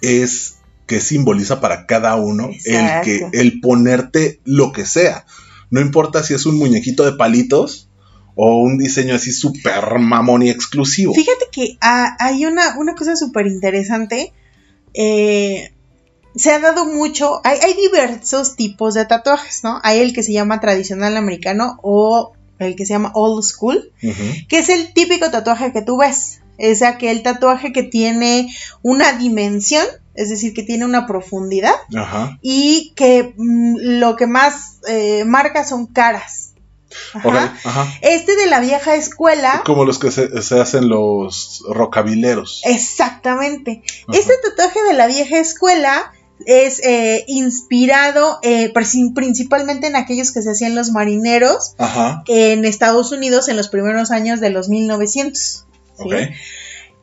es 0.00 0.56
que 0.86 1.02
simboliza 1.02 1.60
para 1.60 1.84
cada 1.84 2.16
uno 2.16 2.48
el 2.64 3.02
que 3.02 3.28
el 3.34 3.60
ponerte 3.60 4.40
lo 4.44 4.72
que 4.72 4.86
sea. 4.86 5.26
No 5.70 5.80
importa 5.80 6.22
si 6.22 6.34
es 6.34 6.46
un 6.46 6.56
muñequito 6.58 7.04
de 7.04 7.12
palitos 7.12 7.88
o 8.34 8.58
un 8.58 8.78
diseño 8.78 9.14
así 9.14 9.32
súper 9.32 9.98
mamón 9.98 10.42
y 10.42 10.50
exclusivo. 10.50 11.14
Fíjate 11.14 11.46
que 11.50 11.76
ah, 11.80 12.16
hay 12.20 12.46
una, 12.46 12.78
una 12.78 12.94
cosa 12.94 13.16
súper 13.16 13.46
interesante. 13.46 14.32
eh, 14.94 15.72
se 16.34 16.52
ha 16.52 16.60
dado 16.60 16.84
mucho, 16.84 17.40
hay, 17.42 17.58
hay 17.58 17.74
diversos 17.74 18.54
tipos 18.54 18.94
de 18.94 19.04
tatuajes, 19.04 19.64
¿no? 19.64 19.80
Hay 19.82 19.98
el 19.98 20.12
que 20.12 20.22
se 20.22 20.32
llama 20.32 20.60
tradicional 20.60 21.16
americano 21.16 21.78
o 21.82 22.32
el 22.58 22.76
que 22.76 22.86
se 22.86 22.94
llama 22.94 23.12
old 23.14 23.42
school, 23.42 23.92
que 24.48 24.58
es 24.58 24.68
el 24.68 24.92
típico 24.92 25.30
tatuaje 25.30 25.72
que 25.72 25.82
tú 25.82 25.98
ves. 25.98 26.40
Es 26.58 26.82
aquel 26.82 27.22
tatuaje 27.22 27.72
que 27.72 27.82
tiene 27.82 28.52
una 28.82 29.12
dimensión, 29.12 29.84
es 30.18 30.28
decir, 30.30 30.52
que 30.54 30.62
tiene 30.62 30.84
una 30.84 31.06
profundidad 31.06 31.74
Ajá. 31.96 32.38
y 32.42 32.92
que 32.96 33.34
mm, 33.36 33.76
lo 34.00 34.16
que 34.16 34.26
más 34.26 34.78
eh, 34.88 35.24
marca 35.24 35.64
son 35.64 35.86
caras. 35.86 36.44
Ajá. 37.14 37.54
Ajá. 37.64 37.86
Este 38.00 38.34
de 38.36 38.46
la 38.46 38.60
vieja 38.60 38.94
escuela 38.94 39.62
Como 39.64 39.84
los 39.84 39.98
que 39.98 40.10
se, 40.10 40.40
se 40.42 40.58
hacen 40.60 40.88
los 40.88 41.62
rocabileros. 41.68 42.62
Exactamente. 42.64 43.82
Ajá. 44.08 44.18
Este 44.18 44.32
tatuaje 44.42 44.82
de 44.84 44.94
la 44.94 45.06
vieja 45.06 45.38
escuela 45.38 46.12
es 46.46 46.80
eh, 46.84 47.24
inspirado 47.26 48.38
eh, 48.42 48.72
prin- 48.72 49.12
principalmente 49.14 49.86
en 49.88 49.96
aquellos 49.96 50.32
que 50.32 50.40
se 50.40 50.50
hacían 50.50 50.74
los 50.74 50.90
marineros 50.92 51.74
Ajá. 51.78 52.22
en 52.26 52.64
Estados 52.64 53.12
Unidos 53.12 53.48
en 53.48 53.56
los 53.56 53.68
primeros 53.68 54.10
años 54.10 54.40
de 54.40 54.50
los 54.50 54.68
1900. 54.68 55.66
¿sí? 55.98 56.04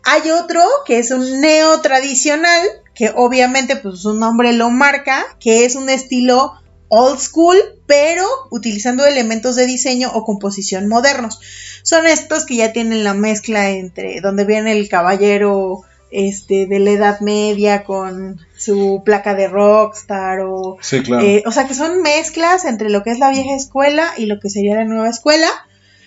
Hay 0.03 0.29
otro 0.31 0.63
que 0.85 0.99
es 0.99 1.11
un 1.11 1.41
neo 1.41 1.81
tradicional, 1.81 2.61
que 2.95 3.11
obviamente 3.13 3.75
pues 3.75 3.99
su 3.99 4.13
nombre 4.13 4.53
lo 4.53 4.71
marca, 4.71 5.23
que 5.39 5.65
es 5.65 5.75
un 5.75 5.89
estilo 5.89 6.53
old 6.87 7.19
school, 7.19 7.57
pero 7.85 8.25
utilizando 8.51 9.05
elementos 9.05 9.55
de 9.55 9.65
diseño 9.67 10.09
o 10.13 10.23
composición 10.23 10.87
modernos. 10.87 11.39
Son 11.83 12.07
estos 12.07 12.45
que 12.45 12.55
ya 12.55 12.73
tienen 12.73 13.03
la 13.03 13.13
mezcla 13.13 13.69
entre 13.69 14.21
donde 14.21 14.45
viene 14.45 14.71
el 14.71 14.87
caballero 14.89 15.81
este 16.11 16.65
de 16.67 16.79
la 16.79 16.91
Edad 16.91 17.19
Media 17.19 17.83
con 17.83 18.39
su 18.55 19.01
placa 19.03 19.35
de 19.35 19.47
rockstar 19.49 20.39
o 20.41 20.77
Sí, 20.79 21.01
claro. 21.03 21.25
eh, 21.25 21.43
o 21.45 21.51
sea 21.51 21.67
que 21.67 21.73
son 21.73 22.01
mezclas 22.01 22.63
entre 22.63 22.89
lo 22.89 23.03
que 23.03 23.11
es 23.11 23.19
la 23.19 23.29
vieja 23.31 23.55
escuela 23.55 24.13
y 24.17 24.27
lo 24.27 24.39
que 24.39 24.49
sería 24.49 24.75
la 24.75 24.85
nueva 24.85 25.09
escuela 25.09 25.47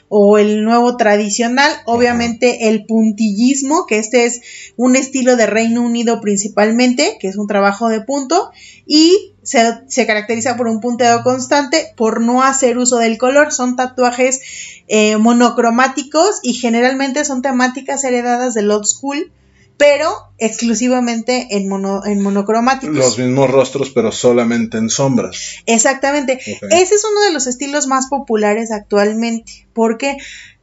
o 0.09 0.39
el 0.39 0.65
nuevo 0.65 0.97
tradicional, 0.97 1.71
obviamente 1.85 2.69
el 2.69 2.87
puntillismo, 2.87 3.87
que 3.87 3.99
este 3.99 4.25
es 4.25 4.41
un 4.77 4.97
estilo 4.97 5.37
de 5.37 5.47
Reino 5.47 5.83
Unido 5.83 6.21
principalmente, 6.21 7.19
que 7.21 7.29
es 7.29 7.37
un 7.37 7.47
trabajo 7.47 7.89
de 7.89 8.01
punto, 8.01 8.51
y 8.87 9.35
se, 9.43 9.81
se 9.87 10.07
caracteriza 10.07 10.57
por 10.57 10.69
un 10.69 10.81
punteo 10.81 11.23
constante, 11.23 11.93
por 11.97 12.21
no 12.21 12.43
hacer 12.43 12.79
uso 12.79 12.99
del 12.99 13.19
color, 13.19 13.53
son 13.53 13.77
tatuajes 13.77 14.41
eh, 14.89 15.17
monocromáticos 15.19 16.41
y 16.43 16.55
generalmente 16.55 17.25
son 17.25 17.43
temáticas 17.43 18.05
heredadas 18.05 18.55
del 18.55 18.71
old 18.71 18.87
school, 18.87 19.31
pero 19.79 20.13
exclusivamente 20.39 21.47
en, 21.53 21.69
mono, 21.69 22.05
en 22.05 22.21
monocromáticos. 22.21 22.97
Los 22.97 23.19
mismos 23.19 23.49
rostros, 23.51 23.91
pero 23.91 24.13
solamente 24.13 24.77
en 24.77 24.91
sombras. 24.91 25.63
Exactamente. 25.67 26.41
Ese 26.43 26.95
es 26.95 27.05
uno 27.11 27.23
de 27.23 27.33
los 27.33 27.47
estilos 27.47 27.87
más 27.87 28.09
populares 28.09 28.73
actualmente, 28.73 29.67
porque 29.73 30.19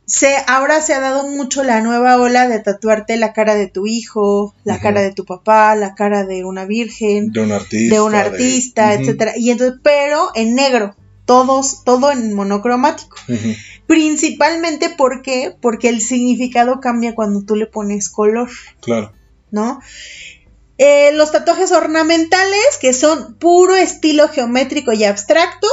se, 0.06 0.36
ahora 0.48 0.82
se 0.82 0.94
ha 0.94 1.00
dado 1.00 1.28
mucho 1.30 1.64
la 1.64 1.82
nueva 1.82 2.18
ola 2.18 2.48
de 2.50 2.60
tatuarte 2.60 3.16
la 3.16 3.32
cara 3.32 3.56
de 3.56 3.68
tu 3.68 3.88
hijo, 3.88 4.54
la 4.66 4.80
cara 4.80 5.02
de 5.02 5.14
tu 5.14 5.26
papá, 5.26 5.76
la 5.76 5.96
cara 5.96 6.26
de 6.26 6.44
una 6.44 6.66
virgen, 6.66 7.32
De 7.32 7.42
un 7.42 7.54
artista. 7.54 7.96
de 7.96 8.02
un 8.02 8.16
artista, 8.16 8.94
etcétera. 8.94 9.34
Y 9.38 9.50
entonces, 9.50 9.80
pero 9.82 10.30
en 10.36 10.56
negro, 10.56 10.94
todos, 11.26 11.84
todo 11.84 12.12
en 12.12 12.34
monocromático. 12.34 13.18
ujú. 13.28 13.54
Principalmente 13.88 14.90
porque, 14.98 15.56
porque 15.62 15.90
el 15.90 16.02
significado 16.02 16.80
cambia 16.80 17.16
cuando 17.16 17.44
tú 17.44 17.56
le 17.56 17.66
pones 17.68 18.10
color. 18.10 18.50
Claro. 18.82 19.12
¿no? 19.52 19.80
Eh, 20.78 21.12
los 21.14 21.32
tatuajes 21.32 21.72
ornamentales, 21.72 22.78
que 22.82 22.92
son 22.92 23.36
puro 23.36 23.76
estilo 23.78 24.28
geométrico 24.28 24.92
y 24.92 25.06
abstracto, 25.06 25.68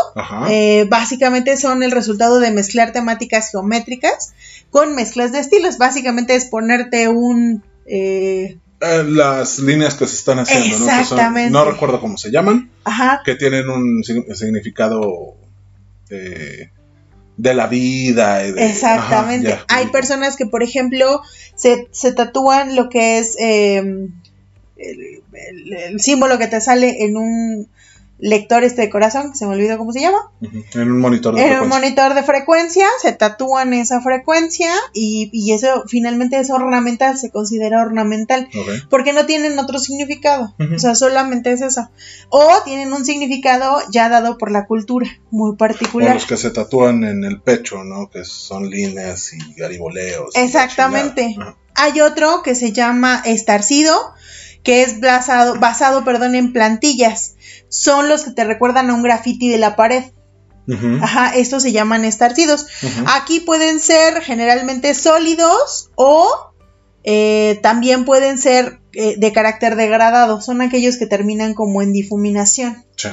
eh, 0.48 0.86
básicamente 0.88 1.56
son 1.56 1.82
el 1.82 1.90
resultado 1.90 2.38
de 2.38 2.52
mezclar 2.52 2.92
temáticas 2.92 3.50
geométricas 3.50 4.32
con 4.70 4.94
mezclas 4.94 5.32
de 5.32 5.40
estilos. 5.40 5.78
Básicamente 5.78 6.36
es 6.36 6.44
ponerte 6.44 7.08
un... 7.08 7.64
eh, 7.86 8.58
Eh, 8.80 9.04
las 9.06 9.58
líneas 9.58 9.94
que 9.94 10.06
se 10.06 10.14
están 10.16 10.38
haciendo, 10.38 10.78
¿no? 10.78 10.84
Que 10.86 10.90
son- 10.92 11.00
Exactamente. 11.00 11.50
no 11.50 11.64
recuerdo 11.64 12.00
cómo 12.00 12.16
se 12.16 12.30
llaman, 12.30 12.70
ajá, 12.84 13.22
que 13.24 13.34
tienen 13.36 13.68
un 13.70 14.02
sig- 14.04 14.32
significado 14.34 15.34
eh, 16.12 16.70
de 17.36 17.54
la 17.54 17.66
vida. 17.66 18.38
de- 18.38 18.66
exactamente. 18.66 19.52
ajá, 19.52 19.66
Hay 19.68 19.86
personas 19.86 20.36
que, 20.36 20.46
por 20.46 20.62
ejemplo, 20.62 21.22
se, 21.56 21.88
se 21.90 22.12
tatúan 22.12 22.76
lo 22.76 22.88
que 22.88 23.18
es 23.18 23.36
eh, 23.40 23.78
el, 23.78 24.10
el- 24.76 25.72
el 25.72 26.00
símbolo 26.00 26.38
que 26.38 26.46
te 26.48 26.60
sale 26.60 27.04
en 27.04 27.16
un 27.16 27.68
lector 28.24 28.62
este 28.62 28.82
de 28.82 28.88
corazón, 28.90 29.32
que 29.32 29.36
se 29.38 29.46
me 29.46 29.54
olvidó 29.54 29.76
cómo 29.78 29.92
se 29.92 30.00
llama. 30.00 30.30
En 30.74 30.92
un 30.92 31.00
monitor 31.00 31.34
de 31.34 31.40
En 31.40 31.46
un 31.46 31.50
frecuencia. 31.58 31.78
monitor 31.80 32.14
de 32.14 32.22
frecuencia, 32.22 32.86
se 33.02 33.12
tatúan 33.12 33.74
esa 33.74 34.00
frecuencia 34.00 34.72
y, 34.94 35.28
y 35.32 35.52
eso 35.52 35.82
finalmente 35.88 36.38
es 36.38 36.48
ornamental, 36.50 37.18
se 37.18 37.30
considera 37.30 37.82
ornamental, 37.82 38.48
porque 38.88 39.12
no 39.12 39.26
tienen 39.26 39.58
otro 39.58 39.80
significado, 39.80 40.54
o 40.72 40.78
sea, 40.78 40.94
solamente 40.94 41.50
es 41.50 41.62
eso. 41.62 41.90
O 42.28 42.48
tienen 42.64 42.92
un 42.92 43.04
significado 43.04 43.80
ya 43.90 44.08
dado 44.08 44.38
por 44.38 44.52
la 44.52 44.66
cultura, 44.66 45.10
muy 45.32 45.50
O 45.50 45.56
particular. 45.56 46.14
los 46.14 46.26
que 46.26 46.36
se 46.36 46.50
tatúan 46.52 47.02
en 47.02 47.24
el 47.24 47.40
pecho, 47.42 47.82
¿no? 47.82 48.08
Que 48.08 48.24
son 48.24 48.70
líneas 48.70 49.32
y 49.32 49.54
gariboleos. 49.54 50.30
y 50.36 50.40
Exactamente. 50.40 51.36
Hay 51.74 52.00
otro 52.00 52.42
que 52.44 52.54
se 52.54 52.70
llama 52.72 53.20
estarcido, 53.24 53.94
que 54.62 54.82
es 54.84 55.00
basado, 55.00 55.58
basado 55.58 56.04
perdón, 56.04 56.36
en 56.36 56.52
plantillas. 56.52 57.31
Son 57.72 58.08
los 58.10 58.24
que 58.24 58.30
te 58.32 58.44
recuerdan 58.44 58.90
a 58.90 58.94
un 58.94 59.02
graffiti 59.02 59.48
de 59.48 59.56
la 59.58 59.76
pared. 59.76 60.04
Ajá. 61.02 61.34
Estos 61.34 61.62
se 61.62 61.72
llaman 61.72 62.04
estarcidos. 62.04 62.66
Aquí 63.06 63.40
pueden 63.40 63.80
ser 63.80 64.20
generalmente 64.22 64.94
sólidos 64.94 65.90
o 65.96 66.28
eh, 67.04 67.58
también 67.62 68.04
pueden 68.04 68.38
ser 68.38 68.78
eh, 68.92 69.14
de 69.16 69.32
carácter 69.32 69.74
degradado. 69.74 70.40
Son 70.42 70.60
aquellos 70.60 70.98
que 70.98 71.06
terminan 71.06 71.54
como 71.54 71.80
en 71.82 71.92
difuminación. 71.92 72.84
Sí. 72.94 73.08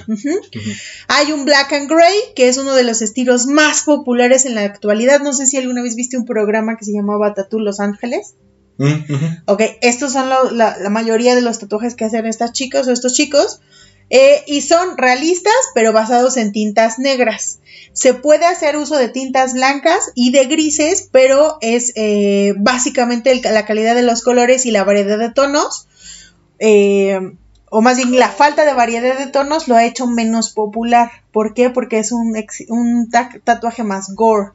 Hay 1.08 1.32
un 1.32 1.46
black 1.46 1.72
and 1.74 1.90
gray, 1.90 2.14
que 2.36 2.50
es 2.50 2.58
uno 2.58 2.76
de 2.76 2.84
los 2.84 3.02
estilos 3.02 3.48
más 3.48 3.82
populares 3.84 4.46
en 4.46 4.56
la 4.56 4.64
actualidad. 4.66 5.22
No 5.22 5.32
sé 5.34 5.48
si 5.48 5.56
alguna 5.58 5.82
vez 5.82 5.96
viste 5.96 6.18
un 6.18 6.26
programa 6.26 6.76
que 6.78 6.86
se 6.86 6.92
llamaba 6.92 7.34
Tattoo 7.34 7.60
Los 7.62 7.80
Ángeles. 7.80 8.36
Mm. 8.78 8.94
Ok, 9.48 9.62
estos 9.82 10.14
son 10.14 10.30
lo- 10.30 10.52
la, 10.52 10.78
la 10.78 10.90
mayoría 10.90 11.34
de 11.36 11.42
los 11.42 11.60
tatuajes 11.60 11.96
que 11.96 12.06
hacen 12.06 12.26
estas 12.28 12.52
chicas 12.54 12.88
o 12.88 12.92
estos 12.92 13.14
chicos. 13.14 13.60
Eh, 14.10 14.44
y 14.48 14.62
son 14.62 14.98
realistas, 14.98 15.54
pero 15.76 15.94
basados 15.94 16.38
en 16.38 16.52
tintas 16.52 17.00
negras. 17.00 17.60
Se 17.94 18.14
puede 18.14 18.46
hacer 18.46 18.78
uso 18.78 18.98
de 18.98 19.10
tintas 19.10 19.54
blancas 19.54 20.12
y 20.16 20.32
de 20.32 20.46
grises, 20.46 21.10
pero 21.12 21.58
es 21.62 21.92
eh, 21.96 22.54
básicamente 22.58 23.32
el- 23.32 23.42
la 23.42 23.66
calidad 23.66 23.96
de 23.96 24.04
los 24.04 24.24
colores 24.24 24.66
y 24.66 24.72
la 24.72 24.84
variedad 24.84 25.18
de 25.20 25.32
tonos. 25.32 25.88
eh, 26.60 27.20
o 27.72 27.82
más 27.82 27.98
bien 27.98 28.18
la 28.18 28.30
falta 28.30 28.66
de 28.66 28.74
variedad 28.74 29.18
de 29.18 29.28
tonos 29.28 29.68
lo 29.68 29.76
ha 29.76 29.86
hecho 29.86 30.08
menos 30.08 30.50
popular. 30.50 31.12
¿Por 31.32 31.54
qué? 31.54 31.70
Porque 31.70 32.00
es 32.00 32.12
un, 32.12 32.36
ex- 32.36 32.66
un 32.70 33.10
ta- 33.12 33.30
tatuaje 33.44 33.84
más 33.84 34.16
gore 34.16 34.52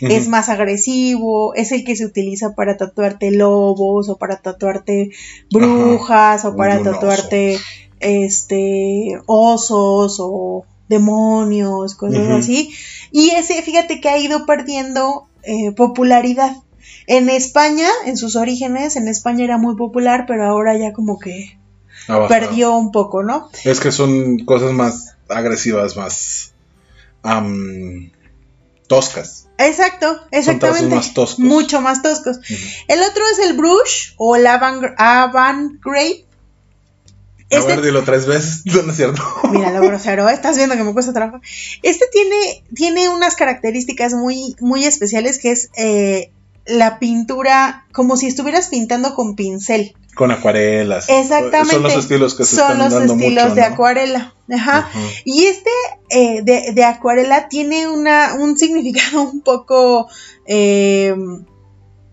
es 0.00 0.28
más 0.28 0.48
agresivo, 0.48 1.54
es 1.54 1.72
el 1.72 1.84
que 1.84 1.94
se 1.96 2.04
utiliza 2.04 2.54
para 2.54 2.76
tatuarte 2.76 3.30
lobos 3.30 4.08
o 4.08 4.16
para 4.16 4.36
tatuarte 4.38 5.10
brujas 5.50 6.44
o 6.44 6.56
para 6.56 6.82
tatuarte 6.82 7.58
este 8.04 9.20
osos 9.26 10.18
o 10.20 10.64
demonios, 10.88 11.94
cosas 11.94 12.28
así. 12.28 12.70
Y 13.10 13.30
ese, 13.30 13.62
fíjate 13.62 14.00
que 14.00 14.08
ha 14.08 14.18
ido 14.18 14.46
perdiendo 14.46 15.26
eh, 15.42 15.72
popularidad. 15.72 16.56
En 17.06 17.28
España, 17.28 17.88
en 18.06 18.16
sus 18.16 18.36
orígenes, 18.36 18.96
en 18.96 19.08
España 19.08 19.44
era 19.44 19.58
muy 19.58 19.76
popular, 19.76 20.24
pero 20.26 20.46
ahora 20.46 20.76
ya 20.76 20.92
como 20.92 21.18
que 21.18 21.58
perdió 22.28 22.76
un 22.76 22.92
poco, 22.92 23.22
¿no? 23.22 23.50
Es 23.64 23.80
que 23.80 23.92
son 23.92 24.38
cosas 24.40 24.72
más 24.72 25.16
agresivas, 25.28 25.96
más. 25.96 26.54
toscas. 28.86 29.48
Exacto, 29.58 30.20
exactamente. 30.30 30.94
más 30.94 31.14
toscos. 31.14 31.38
Mucho 31.38 31.80
más 31.80 32.02
toscos. 32.02 32.38
El 32.88 33.00
otro 33.02 33.22
es 33.32 33.38
el 33.38 33.56
brush 33.56 34.12
o 34.16 34.36
el 34.36 34.46
avant, 34.46 35.80
avant-grade. 37.50 37.72
A 37.72 37.76
ver, 37.76 37.84
dilo 37.84 38.02
tres 38.04 38.26
veces. 38.26 38.62
No, 38.74 38.82
no 38.82 38.90
es 38.90 38.96
cierto. 38.96 39.22
Mira 39.50 39.70
lo 39.70 39.80
grosero, 39.86 40.28
estás 40.28 40.56
viendo 40.56 40.76
que 40.76 40.84
me 40.84 40.92
cuesta 40.92 41.12
trabajo. 41.12 41.40
Este 41.82 42.06
tiene, 42.12 42.64
tiene 42.74 43.08
unas 43.08 43.36
características 43.36 44.14
muy, 44.14 44.56
muy 44.60 44.84
especiales 44.84 45.38
que 45.38 45.52
es 45.52 45.70
eh, 45.76 46.30
la 46.66 46.98
pintura 46.98 47.86
como 47.92 48.16
si 48.16 48.26
estuvieras 48.26 48.68
pintando 48.68 49.14
con 49.14 49.36
pincel. 49.36 49.94
Con 50.14 50.30
acuarelas. 50.30 51.08
Exactamente. 51.08 51.74
Son 51.74 51.82
los 51.82 51.96
estilos 51.96 52.34
que 52.34 52.44
se 52.44 52.56
Son 52.56 52.72
están 52.72 52.78
los 52.78 52.92
dando 52.92 53.14
estilos 53.14 53.44
mucho, 53.44 53.54
de 53.56 53.60
¿no? 53.62 53.66
acuarela. 53.74 54.34
Ajá. 54.52 54.88
Y 55.24 55.44
este 55.46 55.70
eh, 56.10 56.42
de, 56.42 56.72
de 56.72 56.84
acuarela 56.84 57.48
tiene 57.48 57.88
una, 57.88 58.34
un 58.34 58.56
significado 58.56 59.22
un 59.30 59.40
poco. 59.40 60.08
eh, 60.46 61.14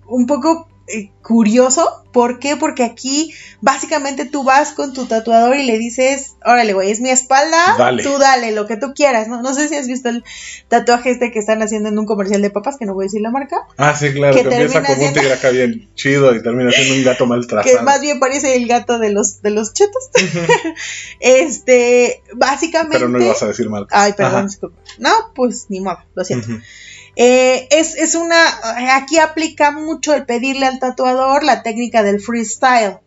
un 0.08 0.26
poco 0.28 0.68
eh, 0.94 1.12
curioso. 1.22 2.04
¿Por 2.12 2.40
qué? 2.40 2.58
Porque 2.58 2.84
aquí 2.84 3.34
básicamente 3.62 4.26
tú 4.26 4.44
vas 4.44 4.74
con 4.74 4.94
tu 4.94 5.06
tatuador 5.06 5.56
y 5.56 5.64
le 5.64 5.78
dices, 5.78 6.36
órale, 6.46 6.74
güey, 6.74 6.92
es 6.92 7.00
mi 7.00 7.10
espalda, 7.10 7.76
Dale. 7.78 8.04
tú 8.04 8.18
dale 8.18 8.52
lo 8.52 8.68
que 8.68 8.76
tú 8.76 8.94
quieras, 8.94 9.30
¿no? 9.30 9.42
No 9.42 9.54
sé 9.54 9.70
si 9.70 9.76
has 9.76 9.88
visto 9.88 10.10
el 10.10 10.24
tatuaje 10.68 11.12
este 11.12 11.32
que 11.32 11.40
están 11.40 11.62
haciendo 11.62 11.88
en 11.88 11.98
un 11.98 12.06
comercial 12.06 12.42
de 12.42 12.50
papas, 12.50 12.76
que 12.78 12.86
no 12.86 12.94
voy 12.94 13.04
a 13.04 13.08
decir 13.08 13.22
la 13.22 13.32
marca, 13.32 13.66
Ah, 13.78 13.96
sí, 13.96 14.12
claro, 14.12 14.36
que 14.36 14.44
que, 14.44 14.50
empieza 14.50 14.84
como 14.84 15.06
un 15.06 15.14
tigre 15.14 15.32
acá 15.32 15.52
bien 15.52 15.90
chido 15.96 16.36
y 16.36 16.44
termina 16.44 16.72
siendo 16.72 16.96
un 16.96 17.04
gato 17.04 17.26
mal 17.26 17.48
que 17.64 17.82
más 17.82 18.02
bien 18.02 18.20
parece 18.20 18.56
el 18.56 18.68
gato 18.68 19.00
de 19.00 19.12
los, 19.12 19.42
de 19.42 19.52
los 19.52 19.74
chetos. 19.74 20.10
este, 21.20 22.22
básicamente... 22.34 22.98
Pero 22.98 23.10
no 23.10 23.22
ibas 23.22 23.42
a 23.44 23.48
decir 23.48 23.70
mal. 23.70 23.88
Ay, 23.92 24.14
perdón, 24.14 24.48
disculpa. 24.48 24.78
No, 24.98 25.12
pues 25.36 25.68
ni 25.70 25.80
modo, 25.80 26.00
lo 26.16 26.24
siento. 26.24 26.48
Eh, 27.16 27.68
es, 27.72 27.96
es 27.96 28.16
una. 28.16 28.38
Aquí 28.96 29.20
aplica 29.20 29.72
mucho 29.72 30.14
el 30.14 30.26
pedirle 30.26 30.66
al 30.66 30.80
tatuador 30.80 31.44
la 31.44 31.62
técnica 31.64 32.04
del 32.04 32.22
freestyle. 32.22 32.98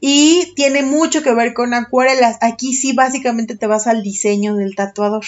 Y 0.00 0.52
tiene 0.56 0.82
mucho 0.82 1.22
que 1.22 1.32
ver 1.32 1.54
con 1.54 1.72
acuarelas. 1.72 2.36
Aquí 2.42 2.74
sí, 2.74 2.92
básicamente 2.92 3.56
te 3.56 3.66
vas 3.66 3.86
al 3.86 4.02
diseño 4.02 4.56
del 4.56 4.74
tatuador. 4.76 5.24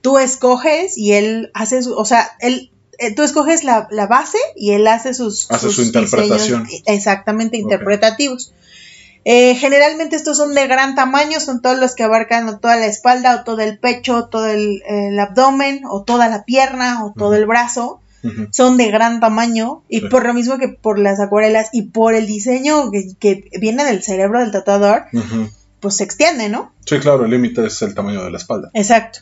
Tú 0.00 0.18
escoges 0.18 0.96
y 0.96 1.12
él 1.12 1.50
hace 1.52 1.82
su. 1.82 1.94
O 1.94 2.04
sea, 2.04 2.30
él. 2.40 2.70
eh, 2.98 3.14
Tú 3.14 3.22
escoges 3.22 3.64
la, 3.64 3.88
la 3.90 4.06
base 4.06 4.38
y 4.56 4.70
él 4.72 4.86
hace 4.86 5.12
sus, 5.12 5.50
Hace 5.50 5.66
sus 5.66 5.74
su 5.76 5.82
interpretación. 5.82 6.64
diseños, 6.64 6.82
exactamente 6.86 7.56
interpretativos. 7.58 8.52
Eh, 9.24 9.54
generalmente 9.54 10.16
estos 10.16 10.36
son 10.36 10.54
de 10.54 10.66
gran 10.66 10.94
tamaño, 10.94 11.38
son 11.40 11.62
todos 11.62 11.78
los 11.78 11.94
que 11.94 12.02
abarcan 12.02 12.48
o 12.48 12.58
toda 12.58 12.76
la 12.76 12.86
espalda, 12.86 13.36
o 13.40 13.44
todo 13.44 13.60
el 13.60 13.78
pecho, 13.78 14.16
o 14.16 14.28
todo 14.28 14.46
el, 14.48 14.82
el 14.88 15.18
abdomen, 15.20 15.82
o 15.88 16.02
toda 16.02 16.28
la 16.28 16.44
pierna, 16.44 17.04
o 17.04 17.12
todo 17.16 17.34
el 17.36 17.46
brazo. 17.46 18.00
Son 18.52 18.76
de 18.76 18.88
gran 18.88 19.18
tamaño 19.18 19.82
y 19.88 19.98
Sí. 19.98 20.06
por 20.06 20.24
lo 20.24 20.32
mismo 20.32 20.56
que 20.56 20.68
por 20.68 20.96
las 21.00 21.18
acuarelas 21.18 21.70
y 21.72 21.82
por 21.82 22.14
el 22.14 22.28
diseño 22.28 22.90
que, 22.92 23.08
que 23.18 23.48
viene 23.60 23.84
del 23.84 24.02
cerebro 24.04 24.38
del 24.38 24.52
tatuador, 24.52 25.06
pues 25.80 25.96
se 25.96 26.04
extiende, 26.04 26.48
¿no? 26.48 26.72
Sí, 26.86 27.00
claro, 27.00 27.24
el 27.24 27.32
límite 27.32 27.66
es 27.66 27.82
el 27.82 27.94
tamaño 27.96 28.22
de 28.22 28.30
la 28.30 28.38
espalda. 28.38 28.70
Exacto. 28.74 29.20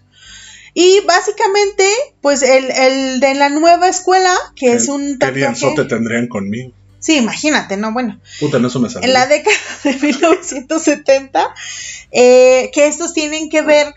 Y 0.74 1.00
básicamente, 1.06 1.84
pues 2.20 2.42
el, 2.42 2.70
el 2.70 3.20
de 3.20 3.34
la 3.34 3.48
nueva 3.48 3.88
escuela, 3.88 4.34
que 4.54 4.72
es 4.74 4.84
¿Qué- 4.84 4.90
un 4.92 5.18
¿Qué 5.18 5.32
lienzo 5.32 5.68
te 5.68 5.76
tatuaje. 5.76 5.88
tendrían 5.88 6.28
conmigo? 6.28 6.72
Sí, 7.00 7.16
imagínate, 7.16 7.76
¿no? 7.76 7.92
Bueno, 7.92 8.20
Puta, 8.38 8.58
en 8.58 8.66
eso 8.66 8.78
me 8.78 8.90
salió. 8.90 9.08
en 9.08 9.14
la 9.14 9.26
década 9.26 9.56
de 9.84 9.94
1970, 9.94 11.54
eh, 12.12 12.70
que 12.72 12.86
estos 12.86 13.14
tienen 13.14 13.48
que 13.48 13.62
ver 13.62 13.92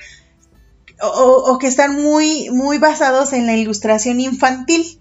o, 1.01 1.51
o 1.51 1.59
que 1.59 1.67
están 1.67 2.01
muy, 2.01 2.49
muy 2.49 2.77
basados 2.77 3.33
en 3.33 3.45
la 3.45 3.55
ilustración 3.55 4.19
infantil. 4.19 4.99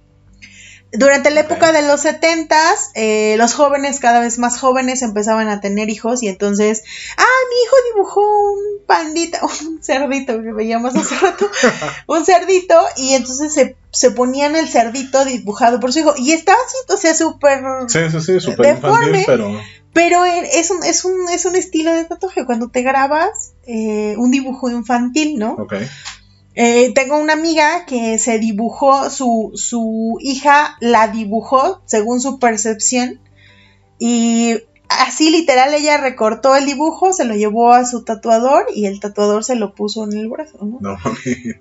Durante 0.94 1.30
la 1.30 1.40
época 1.40 1.72
de 1.72 1.80
los 1.80 2.02
70 2.02 2.58
los 3.38 3.54
jóvenes, 3.54 3.98
cada 3.98 4.20
vez 4.20 4.38
más 4.38 4.58
jóvenes, 4.58 5.00
empezaban 5.00 5.48
a 5.48 5.60
tener 5.60 5.88
hijos 5.88 6.22
y 6.22 6.28
entonces, 6.28 6.82
ah, 7.16 7.24
mi 7.48 7.64
hijo 7.64 7.76
dibujó 7.94 8.20
un 8.20 8.84
pandita, 8.86 9.40
un 9.66 9.82
cerdito 9.82 10.42
que 10.42 10.52
veíamos 10.52 10.94
hace 10.94 11.14
rato, 11.16 11.50
un 12.06 12.26
cerdito, 12.26 12.78
y 12.96 13.14
entonces 13.14 13.54
se, 13.54 13.76
se 13.92 14.10
ponían 14.10 14.56
el 14.56 14.68
cerdito 14.68 15.24
dibujado 15.24 15.78
por 15.78 15.92
su 15.92 16.00
hijo, 16.00 16.14
y 16.16 16.32
estaba 16.32 16.58
así, 16.66 16.76
o 16.92 16.96
sea, 16.96 17.14
súper 17.14 17.62
Sí, 17.88 17.98
sí, 18.10 18.20
sí, 18.20 18.40
súper 18.40 18.74
Deforme. 18.76 19.18
infantil, 19.18 19.24
pero. 19.26 19.60
pero 19.92 20.24
eh, 20.24 20.48
es 20.54 20.70
un, 20.70 20.82
es 20.82 21.04
un, 21.04 21.28
es 21.30 21.44
un 21.44 21.54
estilo 21.56 21.92
de 21.92 22.04
tatuaje. 22.04 22.46
Cuando 22.46 22.68
te 22.70 22.82
grabas 22.82 23.52
eh, 23.66 24.14
un 24.16 24.30
dibujo 24.30 24.70
infantil, 24.70 25.38
¿no? 25.38 25.52
Ok. 25.54 25.74
Eh, 26.54 26.92
tengo 26.94 27.18
una 27.18 27.32
amiga 27.34 27.86
que 27.86 28.18
se 28.18 28.38
dibujó, 28.38 29.08
su, 29.10 29.52
su 29.54 30.18
hija 30.20 30.76
la 30.80 31.08
dibujó 31.08 31.82
según 31.84 32.20
su 32.20 32.38
percepción. 32.38 33.20
Y 33.98 34.58
así 35.00 35.30
literal 35.30 35.74
ella 35.74 35.96
recortó 35.98 36.56
el 36.56 36.66
dibujo, 36.66 37.12
se 37.12 37.24
lo 37.24 37.34
llevó 37.34 37.72
a 37.72 37.84
su 37.84 38.04
tatuador 38.04 38.66
y 38.74 38.86
el 38.86 39.00
tatuador 39.00 39.44
se 39.44 39.56
lo 39.56 39.74
puso 39.74 40.04
en 40.04 40.16
el 40.16 40.28
brazo, 40.28 40.58
¿no? 40.60 40.78
No, 40.80 40.98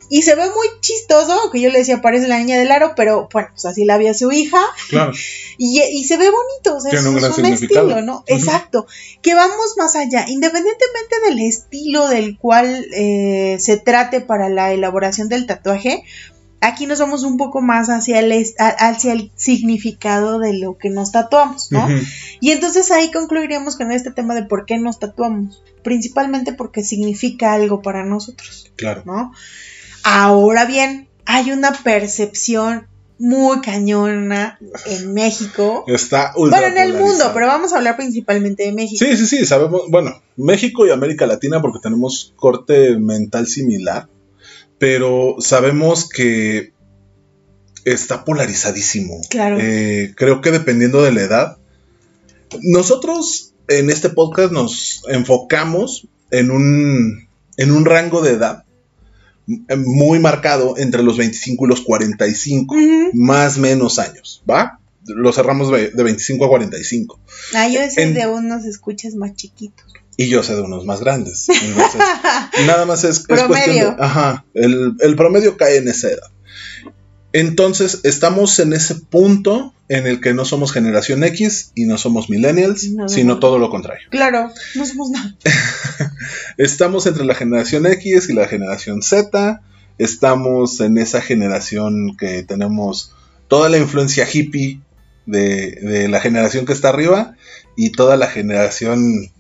Y 0.10 0.22
se 0.22 0.36
ve 0.36 0.46
muy 0.46 0.67
chistoso, 0.82 1.52
que 1.52 1.62
yo 1.62 1.70
le 1.70 1.80
decía 1.80 2.02
parece 2.02 2.28
la 2.28 2.38
niña 2.39 2.58
del 2.58 2.72
aro, 2.72 2.94
pero 2.96 3.30
bueno, 3.32 3.50
pues 3.52 3.65
así 3.65 3.86
la 3.86 3.98
vio 3.98 4.13
su 4.13 4.32
hija 4.32 4.60
claro. 4.89 5.13
y, 5.58 5.82
y 5.82 6.04
se 6.04 6.17
ve 6.17 6.30
bonito, 6.30 6.78
o 6.78 6.82
sea, 6.82 6.91
Tiene 6.91 7.17
es, 7.17 7.38
un 7.38 7.46
estilo, 7.46 8.02
¿no? 8.02 8.24
Exacto. 8.28 8.86
Que 9.22 9.36
vamos 9.36 9.76
más 9.78 9.96
allá, 9.96 10.26
independientemente 10.28 11.15
del 11.26 11.39
estilo 11.39 12.08
del 12.08 12.38
cual 12.38 12.86
eh, 12.94 13.58
se 13.60 13.78
trate 13.78 14.22
para 14.22 14.50
la 14.50 14.72
elaboración 14.74 15.30
del 15.30 15.46
tatuaje, 15.46 16.04
aquí 16.62 16.86
nos 16.86 17.00
vamos 17.00 17.24
un 17.24 17.38
poco 17.38 17.62
más 17.62 17.89
hacia 17.89 18.19
el, 18.19 18.32
hacia 18.58 19.13
el 19.13 19.32
significado 19.36 20.39
de 20.39 20.58
lo 20.58 20.78
que 20.78 20.89
nos 20.89 21.12
tatuamos, 21.12 21.71
¿no? 21.71 21.88
Y 22.39 22.52
entonces 22.52 22.91
ahí 22.91 23.12
concluiríamos 23.12 23.76
con 23.76 23.91
este 23.91 24.12
tema 24.12 24.36
de 24.36 24.43
por 24.43 24.65
qué 24.65 24.78
nos 24.78 25.00
tatuamos. 25.00 25.63
Principalmente 25.84 26.54
porque 26.54 26.84
significa 26.84 27.54
algo 27.54 27.82
para 27.82 28.06
nosotros. 28.06 28.71
Claro. 28.76 29.02
¿no? 29.06 29.34
Ahora 30.04 30.65
bien, 30.65 31.08
hay 31.26 31.52
una 31.52 31.74
percepción 31.74 32.88
muy 33.17 33.62
cañona 33.62 34.60
en 34.86 35.13
México. 35.13 35.84
Está 35.88 36.34
ultra 36.36 36.60
Bueno, 36.60 36.76
en 36.76 36.84
el 36.84 36.97
mundo, 36.97 37.32
pero 37.34 37.47
vamos 37.47 37.71
a 37.74 37.78
hablar 37.78 37.95
principalmente 37.95 38.63
de 38.63 38.71
México. 38.71 39.04
Sí, 39.06 39.15
sí, 39.15 39.26
sí, 39.28 39.45
sabemos, 39.45 39.84
bueno, 39.89 40.21
México 40.38 40.88
y 40.88 40.91
América 40.91 41.28
Latina 41.28 41.62
porque 41.62 41.80
tenemos 41.80 42.34
corte 42.36 42.97
mental 42.97 43.45
similar, 43.45 44.08
pero 44.82 45.36
sabemos 45.38 46.10
que 46.10 46.74
está 47.86 48.26
polarizadísimo. 48.26 49.22
Claro. 49.30 49.60
Eh, 49.62 50.13
creo 50.17 50.41
que 50.41 50.50
dependiendo 50.50 51.04
de 51.04 51.12
la 51.12 51.22
edad, 51.22 51.58
nosotros 52.63 53.54
en 53.67 53.91
este 53.91 54.10
podcast 54.10 54.52
nos 54.52 55.04
enfocamos 55.08 56.08
en 56.32 56.50
un, 56.50 57.28
en 57.58 57.72
un 57.72 57.86
rango 57.86 58.22
de 58.22 58.32
edad 58.32 58.63
eh, 59.48 59.76
muy 59.76 60.17
marcado 60.17 60.76
entre 60.80 61.04
los 61.04 61.15
25 61.17 61.65
y 61.65 61.70
los 61.70 61.82
45, 61.82 62.74
Ujú. 62.76 63.10
más 63.13 63.60
menos 63.60 64.00
años, 64.00 64.44
¿va? 64.50 64.80
Lo 65.06 65.32
cerramos 65.32 65.72
de 65.72 65.91
de 65.91 66.04
25 66.04 66.46
a 66.46 66.50
45. 66.50 67.20
Ah, 67.54 67.67
yo 67.67 67.82
sé 67.88 68.02
En- 68.02 68.13
de 68.15 68.26
unos 68.28 68.65
escuchas 68.65 69.13
más 69.13 69.36
chiquitos. 69.36 69.94
Y 70.22 70.30
yo 70.30 70.44
sé 70.44 70.56
de 70.56 70.62
unos 70.62 70.86
más 70.86 71.00
grandes. 71.00 71.48
Entonces, 71.50 72.02
nada 72.68 72.86
más 72.86 73.04
es, 73.04 73.26
es 73.28 73.44
cuestión 73.44 73.76
de. 73.76 73.96
Ajá. 74.04 74.46
El, 74.54 74.96
el 75.00 75.16
promedio 75.16 75.58
cae 75.58 75.78
en 75.78 75.88
esa 75.88 76.10
edad. 76.10 76.30
Entonces, 77.34 78.02
estamos 78.04 78.60
en 78.60 78.74
ese 78.74 78.96
punto 78.96 79.74
en 79.88 80.06
el 80.06 80.20
que 80.20 80.34
no 80.34 80.44
somos 80.46 80.72
generación 80.74 81.24
X 81.24 81.72
y 81.76 81.86
no 81.86 81.98
somos 81.98 82.30
millennials, 82.30 82.90
No, 82.92 83.04
no, 83.04 83.10
sino 83.10 83.34
no. 83.36 83.40
todo 83.40 83.58
lo 83.58 83.70
contrario. 83.70 84.08
Claro, 84.12 84.52
no 84.76 84.86
somos 84.86 85.12
nada. 85.12 85.36
Estamos 86.58 87.08
entre 87.08 87.26
la 87.26 87.36
generación 87.36 87.86
X 87.86 88.30
y 88.30 88.34
la 88.34 88.48
generación 88.48 89.02
Z. 89.02 89.62
Estamos 89.98 90.80
en 90.82 90.98
esa 90.98 91.22
generación 91.22 92.18
que 92.18 92.44
tenemos 92.44 93.14
toda 93.48 93.70
la 93.70 93.78
influencia 93.78 94.28
hippie 94.32 94.82
de, 95.26 95.72
de 95.82 96.08
la 96.10 96.20
generación 96.20 96.66
que 96.66 96.74
está 96.74 96.90
arriba 96.90 97.36
y 97.78 97.92
toda 97.92 98.18
la 98.18 98.28
generación 98.28 99.32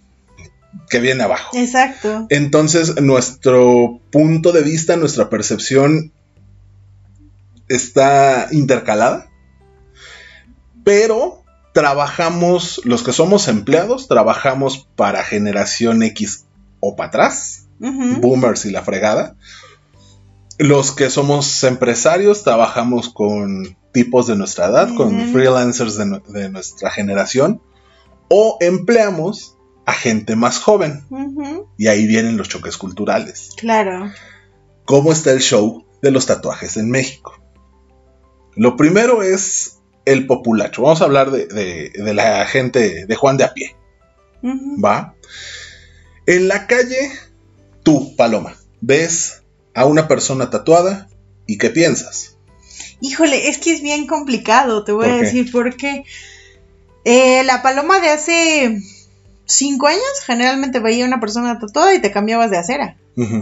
que 0.89 0.99
viene 0.99 1.23
abajo. 1.23 1.57
Exacto. 1.57 2.27
Entonces, 2.29 3.01
nuestro 3.01 3.99
punto 4.11 4.51
de 4.51 4.61
vista, 4.61 4.95
nuestra 4.97 5.29
percepción 5.29 6.11
está 7.67 8.47
intercalada, 8.51 9.29
pero 10.83 11.43
trabajamos, 11.73 12.81
los 12.83 13.03
que 13.03 13.13
somos 13.13 13.47
empleados, 13.47 14.07
trabajamos 14.07 14.89
para 14.95 15.23
generación 15.23 16.03
X 16.03 16.45
o 16.79 16.95
para 16.95 17.09
atrás, 17.09 17.67
boomers 17.79 18.65
y 18.65 18.71
la 18.71 18.83
fregada. 18.83 19.35
Los 20.57 20.91
que 20.91 21.09
somos 21.09 21.63
empresarios 21.63 22.43
trabajamos 22.43 23.09
con 23.09 23.77
tipos 23.93 24.27
de 24.27 24.35
nuestra 24.35 24.67
edad, 24.67 24.93
con 24.95 25.31
freelancers 25.31 25.97
de 25.97 26.49
nuestra 26.49 26.91
generación, 26.91 27.61
o 28.29 28.57
empleamos 28.59 29.57
a 29.85 29.93
gente 29.93 30.35
más 30.35 30.59
joven. 30.59 31.03
Y 31.77 31.87
ahí 31.87 32.07
vienen 32.07 32.37
los 32.37 32.49
choques 32.49 32.77
culturales. 32.77 33.49
Claro. 33.57 34.11
¿Cómo 34.85 35.11
está 35.11 35.31
el 35.31 35.39
show 35.41 35.85
de 36.01 36.11
los 36.11 36.25
tatuajes 36.25 36.77
en 36.77 36.89
México? 36.89 37.37
Lo 38.55 38.75
primero 38.77 39.23
es 39.23 39.79
el 40.05 40.27
populacho. 40.27 40.81
Vamos 40.83 41.01
a 41.01 41.05
hablar 41.05 41.31
de, 41.31 41.47
de- 41.47 41.89
de 41.95 42.13
la 42.13 42.45
gente 42.45 43.05
de 43.05 43.15
Juan 43.15 43.37
de 43.37 43.43
a 43.45 43.53
pie. 43.53 43.75
¿Va? 44.43 45.13
En 46.25 46.47
la 46.47 46.67
calle, 46.67 47.11
tú, 47.83 48.15
Paloma, 48.15 48.55
ves 48.81 49.43
a 49.73 49.85
una 49.85 50.07
persona 50.07 50.49
tatuada 50.49 51.07
y 51.45 51.57
¿qué 51.57 51.69
piensas? 51.69 52.37
Híjole, 53.01 53.49
es 53.49 53.57
que 53.59 53.73
es 53.73 53.81
bien 53.81 54.05
complicado, 54.07 54.83
te 54.83 54.91
voy 54.91 55.05
¿Por 55.05 55.13
a 55.13 55.17
qué? 55.19 55.25
decir 55.25 55.51
por 55.51 55.75
qué. 55.77 56.03
Eh, 57.05 57.43
la 57.45 57.61
paloma 57.63 57.99
de 57.99 58.09
hace 58.09 58.79
cinco 59.53 59.87
años 59.87 60.01
generalmente 60.25 60.79
veía 60.79 61.05
una 61.05 61.19
persona 61.19 61.59
tatuada 61.59 61.93
y 61.95 62.01
te 62.01 62.11
cambiabas 62.11 62.49
de 62.51 62.57
acera. 62.57 62.97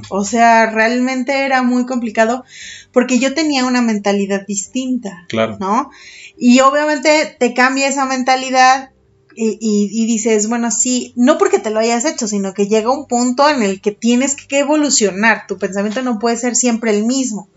O 0.09 0.23
sea, 0.25 0.71
realmente 0.71 1.45
era 1.45 1.61
muy 1.63 1.85
complicado 1.85 2.43
porque 2.91 3.19
yo 3.19 3.33
tenía 3.35 3.65
una 3.65 3.81
mentalidad 3.81 4.45
distinta, 4.47 5.25
Claro. 5.29 5.57
¿no? 5.59 5.91
Y 6.37 6.59
obviamente 6.61 7.35
te 7.39 7.53
cambia 7.53 7.87
esa 7.87 8.05
mentalidad 8.05 8.89
y, 9.35 9.57
y- 9.61 9.89
y 9.91 10.05
dices, 10.07 10.49
bueno, 10.49 10.71
sí, 10.71 11.13
no 11.15 11.37
porque 11.37 11.59
te 11.59 11.69
lo 11.69 11.79
hayas 11.79 12.03
hecho, 12.05 12.27
sino 12.27 12.53
que 12.53 12.67
llega 12.67 12.91
un 12.91 13.07
punto 13.07 13.47
en 13.47 13.61
el 13.61 13.79
que 13.79 13.91
tienes 13.91 14.35
que 14.35 14.59
evolucionar, 14.59 15.45
tu 15.47 15.57
pensamiento 15.59 16.01
no 16.01 16.17
puede 16.19 16.35
ser 16.35 16.55
siempre 16.55 16.91
el 16.97 17.05
mismo. 17.05 17.47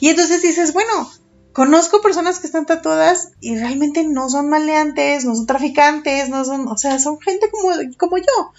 Y 0.00 0.08
entonces 0.08 0.42
dices, 0.42 0.72
bueno, 0.72 1.08
conozco 1.54 2.02
personas 2.02 2.40
que 2.40 2.48
están 2.48 2.66
tatuadas 2.66 3.30
y 3.40 3.56
realmente 3.56 4.04
no 4.04 4.28
son 4.28 4.50
maleantes, 4.50 5.24
no 5.24 5.36
son 5.36 5.46
traficantes, 5.46 6.28
no 6.28 6.44
son, 6.44 6.66
o 6.66 6.76
sea, 6.76 6.98
son 6.98 7.18
gente 7.20 7.48
como, 7.50 7.72
como 7.96 8.18
yo. 8.18 8.52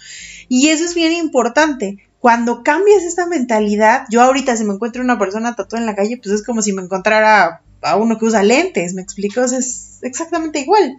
Y 0.48 0.70
eso 0.70 0.84
es 0.84 0.94
bien 0.94 1.12
importante. 1.12 1.98
Cuando 2.20 2.62
cambias 2.62 3.04
esta 3.04 3.26
mentalidad, 3.26 4.06
yo 4.10 4.22
ahorita 4.22 4.56
si 4.56 4.64
me 4.64 4.72
encuentro 4.72 5.02
una 5.02 5.18
persona 5.18 5.54
tatuada 5.54 5.82
en 5.82 5.86
la 5.86 5.94
calle, 5.94 6.16
pues 6.16 6.34
es 6.34 6.44
como 6.44 6.62
si 6.62 6.72
me 6.72 6.82
encontrara 6.82 7.60
a 7.82 7.96
uno 7.96 8.18
que 8.18 8.24
usa 8.24 8.42
lentes, 8.42 8.94
¿me 8.94 9.02
explico? 9.02 9.42
O 9.42 9.48
sea, 9.48 9.58
es 9.58 9.98
exactamente 10.00 10.60
igual. 10.60 10.96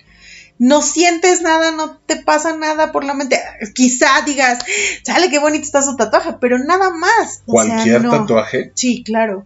No 0.60 0.84
sientes 0.84 1.42
nada, 1.42 1.72
no 1.72 1.98
te 1.98 2.18
pasa 2.18 2.56
nada 2.56 2.92
por 2.92 3.06
la 3.06 3.16
mente. 3.16 3.40
Quizá 3.74 4.22
digas, 4.24 4.60
sale 5.04 5.32
qué 5.32 5.40
bonito 5.40 5.66
está 5.66 5.82
su 5.82 5.96
tatuaje, 5.96 6.36
pero 6.40 6.60
nada 6.60 6.92
más. 6.92 7.42
O 7.48 7.60
sea, 7.60 7.74
Cualquier 7.74 8.04
no. 8.04 8.12
tatuaje, 8.12 8.72
Sí, 8.76 9.04
claro. 9.04 9.46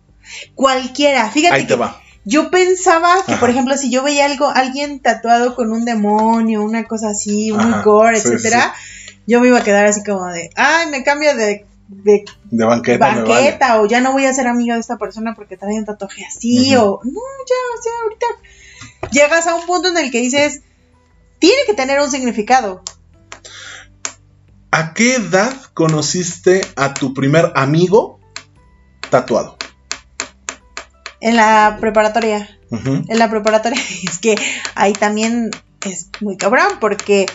Cualquiera. 0.53 1.29
Fíjate 1.31 1.55
ahí 1.55 1.61
te 1.63 1.69
que 1.69 1.75
va. 1.75 2.00
Yo 2.23 2.51
pensaba 2.51 3.15
que, 3.25 3.33
Ajá. 3.33 3.39
por 3.39 3.49
ejemplo, 3.49 3.75
si 3.77 3.89
yo 3.89 4.03
veía 4.03 4.25
algo, 4.25 4.47
alguien 4.47 4.99
tatuado 4.99 5.55
con 5.55 5.71
un 5.71 5.85
demonio, 5.85 6.63
una 6.63 6.83
cosa 6.85 7.09
así, 7.09 7.51
muy 7.51 7.63
Ajá, 7.63 7.81
gore, 7.81 8.19
sí, 8.19 8.27
etcétera, 8.27 8.73
yo 9.27 9.39
me 9.39 9.47
iba 9.47 9.59
a 9.59 9.63
quedar 9.63 9.85
así 9.85 10.03
como 10.03 10.27
de, 10.27 10.49
ay, 10.55 10.87
me 10.89 11.03
cambio 11.03 11.35
de, 11.35 11.65
de 11.87 12.25
De 12.51 12.65
banqueta, 12.65 13.07
vale. 13.69 13.79
o 13.79 13.85
ya 13.87 14.01
no 14.01 14.11
voy 14.11 14.25
a 14.25 14.33
ser 14.33 14.47
amiga 14.47 14.75
de 14.75 14.81
esta 14.81 14.97
persona 14.97 15.33
porque 15.35 15.57
trae 15.57 15.73
un 15.79 15.85
tatuaje 15.85 16.25
así, 16.25 16.75
o 16.75 16.99
no, 17.03 17.21
ya, 17.49 17.79
o 17.79 17.81
sea, 17.81 17.91
ahorita 18.03 19.09
llegas 19.11 19.47
a 19.47 19.55
un 19.55 19.65
punto 19.65 19.89
en 19.89 19.97
el 19.97 20.11
que 20.11 20.21
dices, 20.21 20.61
tiene 21.39 21.61
que 21.65 21.73
tener 21.73 21.99
un 21.99 22.11
significado. 22.11 22.83
¿A 24.69 24.93
qué 24.93 25.15
edad 25.15 25.53
conociste 25.73 26.61
a 26.75 26.93
tu 26.93 27.13
primer 27.13 27.51
amigo 27.55 28.19
tatuado? 29.09 29.57
En 31.21 31.35
la 31.37 31.77
preparatoria. 31.79 32.49
En 32.71 33.19
la 33.19 33.29
preparatoria. 33.29 33.81
Es 34.03 34.17
que 34.17 34.35
ahí 34.75 34.93
también 34.93 35.51
es 35.85 36.07
muy 36.19 36.37
cabrón, 36.37 36.77
porque 36.79 37.27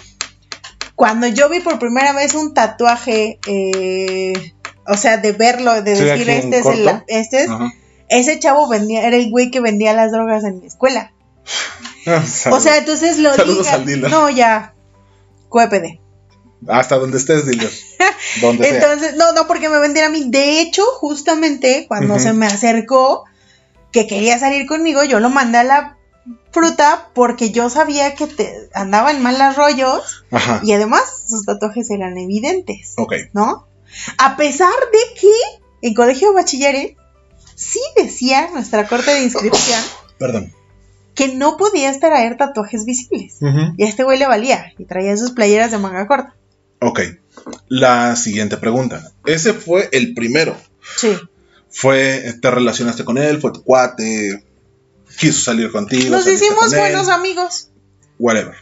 cuando 0.95 1.27
yo 1.27 1.49
vi 1.49 1.61
por 1.61 1.79
primera 1.79 2.13
vez 2.13 2.35
un 2.35 2.55
tatuaje, 2.55 3.39
eh, 3.47 4.53
o 4.87 4.97
sea, 4.97 5.19
de 5.19 5.33
verlo, 5.33 5.83
de 5.83 5.95
decir, 5.95 6.29
este 6.29 6.59
es, 6.59 6.67
el, 6.67 7.03
este 7.07 7.45
es, 7.45 7.51
ese 8.09 8.39
chavo 8.39 8.69
vendía, 8.69 9.07
era 9.07 9.17
el 9.17 9.31
güey 9.31 9.51
que 9.51 9.61
vendía 9.61 9.93
las 9.93 10.13
drogas 10.13 10.45
en 10.45 10.61
mi 10.61 10.67
escuela. 10.67 11.13
O 12.53 12.61
sea, 12.61 12.77
entonces 12.77 13.19
lo 13.19 13.35
Saludos 13.35 13.67
diga-. 13.85 14.09
No, 14.09 14.31
ya. 14.31 14.75
QPD. 15.51 15.99
hasta 16.69 16.99
donde 16.99 17.19
estés, 17.19 17.47
dealer. 17.47 17.71
Donde 18.41 18.69
sea. 18.69 18.77
Entonces, 18.77 19.17
no, 19.17 19.33
no 19.33 19.49
porque 19.49 19.69
me 19.69 19.81
vendiera 19.81 20.07
a 20.07 20.11
mí. 20.11 20.31
De 20.31 20.61
hecho, 20.61 20.85
justamente 21.01 21.87
cuando 21.89 22.21
se 22.21 22.33
me 22.33 22.47
acercó 22.47 23.25
que 23.93 24.07
quería 24.07 24.39
salir 24.39 24.67
conmigo, 24.67 25.05
yo 25.05 25.21
lo 25.21 25.31
mandé 25.31 25.59
a 25.59 25.65
la 25.65 25.97
fruta 26.53 27.11
porque 27.15 27.51
yo 27.51 27.71
sabía 27.71 28.15
que 28.15 28.27
te 28.27 28.69
andaba 28.75 29.11
en 29.11 29.23
malos 29.23 29.57
rollos 29.57 30.25
Ajá. 30.31 30.61
y 30.65 30.73
además 30.73 31.03
sus 31.29 31.45
tatuajes 31.45 31.91
eran 31.91 32.17
evidentes, 32.19 32.95
Ok. 32.97 33.15
¿no? 33.33 33.67
A 34.19 34.37
pesar 34.37 34.73
de 34.93 35.21
que 35.21 35.31
en 35.89 35.95
colegio 35.95 36.29
de 36.29 36.35
bachilleres 36.35 36.93
sí 37.55 37.81
decía 37.97 38.51
nuestra 38.53 38.87
corte 38.87 39.13
de 39.13 39.23
inscripción 39.23 39.81
Perdón. 40.19 40.53
que 41.15 41.29
no 41.35 41.57
podías 41.57 42.01
traer 42.01 42.37
tatuajes 42.37 42.85
visibles. 42.85 43.39
Y 43.77 43.85
a 43.85 43.89
este 43.89 44.03
güey 44.05 44.19
le 44.19 44.27
valía 44.27 44.73
y 44.79 44.85
traía 44.85 45.17
sus 45.17 45.31
playeras 45.33 45.71
de 45.71 45.79
manga 45.79 46.07
corta. 46.07 46.35
Ok. 46.81 47.01
La 47.69 48.17
siguiente 48.17 48.57
pregunta. 48.57 49.11
Ese 49.25 49.55
fue 49.55 49.89
el 49.93 50.13
primero. 50.15 50.57
Sí. 50.97 51.17
Fue, 51.79 52.35
te 52.41 52.51
relacionaste 52.51 53.05
con 53.05 53.19
él, 53.19 53.39
fue 53.39 53.53
tu 53.53 53.63
cuate, 53.63 54.43
quiso 55.19 55.43
salir 55.43 55.71
contigo. 55.71 56.09
Nos 56.09 56.27
hicimos 56.27 56.59
con 56.59 56.73
él, 56.73 56.81
buenos 56.81 57.09
amigos. 57.11 57.69
Whatever. 58.19 58.55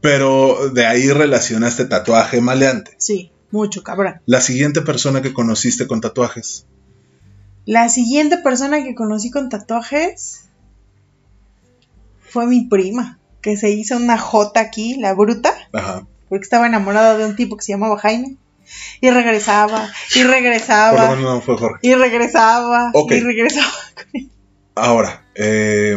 Pero 0.00 0.70
de 0.70 0.86
ahí 0.86 1.10
relacionaste 1.10 1.86
tatuaje 1.86 2.40
maleante. 2.40 2.94
Sí, 2.98 3.32
mucho, 3.50 3.82
cabrón. 3.82 4.20
La 4.26 4.40
siguiente 4.40 4.80
persona 4.82 5.22
que 5.22 5.34
conociste 5.34 5.88
con 5.88 6.00
tatuajes. 6.00 6.66
La 7.66 7.88
siguiente 7.88 8.38
persona 8.38 8.84
que 8.84 8.94
conocí 8.94 9.32
con 9.32 9.48
tatuajes 9.48 10.44
fue 12.20 12.46
mi 12.46 12.66
prima, 12.66 13.18
que 13.40 13.56
se 13.56 13.70
hizo 13.70 13.96
una 13.96 14.18
J 14.18 14.60
aquí, 14.60 14.98
la 15.00 15.14
bruta, 15.14 15.52
Ajá. 15.72 16.06
porque 16.28 16.44
estaba 16.44 16.68
enamorada 16.68 17.18
de 17.18 17.24
un 17.24 17.34
tipo 17.34 17.56
que 17.56 17.64
se 17.64 17.72
llamaba 17.72 17.98
Jaime. 17.98 18.36
Y 19.00 19.10
regresaba, 19.10 19.90
y 20.14 20.18
Por 20.20 20.26
lo 20.26 20.32
regresaba, 20.32 21.14
menos 21.16 21.20
no 21.20 21.40
fue 21.40 21.56
Jorge. 21.56 21.78
y 21.82 21.94
regresaba, 21.94 22.92
y 22.94 23.20
regresaba. 23.20 23.72
Ahora, 24.74 25.24
eh, 25.34 25.96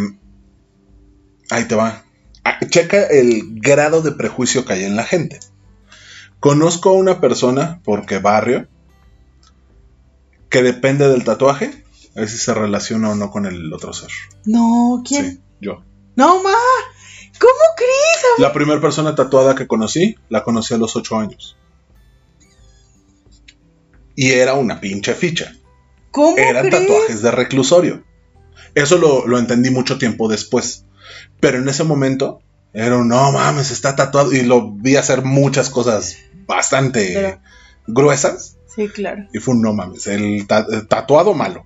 ahí 1.50 1.66
te 1.66 1.76
va. 1.76 2.04
Ah, 2.44 2.60
Checa 2.70 3.04
el 3.08 3.60
grado 3.60 4.02
de 4.02 4.12
prejuicio 4.12 4.66
que 4.66 4.74
hay 4.74 4.84
en 4.84 4.96
la 4.96 5.04
gente. 5.04 5.40
Conozco 6.40 6.90
a 6.90 6.94
una 6.94 7.22
persona, 7.22 7.80
porque 7.84 8.20
barrio, 8.20 8.68
que 10.50 10.62
depende 10.62 11.08
del 11.10 11.24
tatuaje, 11.24 11.84
a 12.16 12.20
ver 12.22 12.30
si 12.30 12.38
se 12.38 12.54
relaciona 12.54 13.12
o 13.12 13.16
no 13.16 13.32
con 13.32 13.46
el 13.46 13.72
otro 13.74 13.94
ser. 13.94 14.10
No, 14.46 15.02
¿quién? 15.08 15.32
Sí, 15.32 15.42
yo. 15.62 15.84
No, 16.16 16.42
ma. 16.44 16.52
¿Cómo 17.40 17.54
crees? 17.76 18.40
La 18.40 18.54
primera 18.54 18.80
persona 18.80 19.16
tatuada 19.16 19.56
que 19.56 19.68
conocí, 19.68 20.16
la 20.30 20.44
conocí 20.44 20.74
a 20.74 20.78
los 20.78 20.96
8 20.96 21.18
años. 21.18 21.58
Y 24.16 24.32
era 24.32 24.54
una 24.54 24.80
pinche 24.80 25.14
ficha. 25.14 25.54
¿Cómo 26.12 26.38
Eran 26.38 26.68
crees? 26.70 26.82
tatuajes 26.88 27.22
de 27.22 27.32
reclusorio. 27.32 28.04
Eso 28.74 28.98
lo, 28.98 29.28
lo 29.28 29.38
entendí 29.38 29.70
mucho 29.70 29.98
tiempo 29.98 30.28
después. 30.28 30.86
Pero 31.40 31.58
en 31.60 31.68
ese 31.68 31.84
momento 31.84 32.42
era 32.74 32.98
un, 32.98 33.08
no 33.10 33.32
mames, 33.32 33.72
está 33.72 33.96
tatuado. 33.96 34.32
Y 34.34 34.42
lo 34.44 34.72
vi 34.72 34.96
hacer 34.96 35.24
muchas 35.24 35.70
cosas 35.70 36.18
bastante 36.48 37.12
Pero- 37.14 37.40
gruesas. 37.88 38.58
Sí, 38.74 38.90
claro. 38.90 39.26
Y 39.34 39.40
fue 39.40 39.54
un 39.56 39.62
no 39.62 39.74
mames, 39.74 40.08
el, 40.08 40.46
ta- 40.48 40.66
el 40.70 40.88
tatuado 40.88 41.34
malo. 41.34 41.66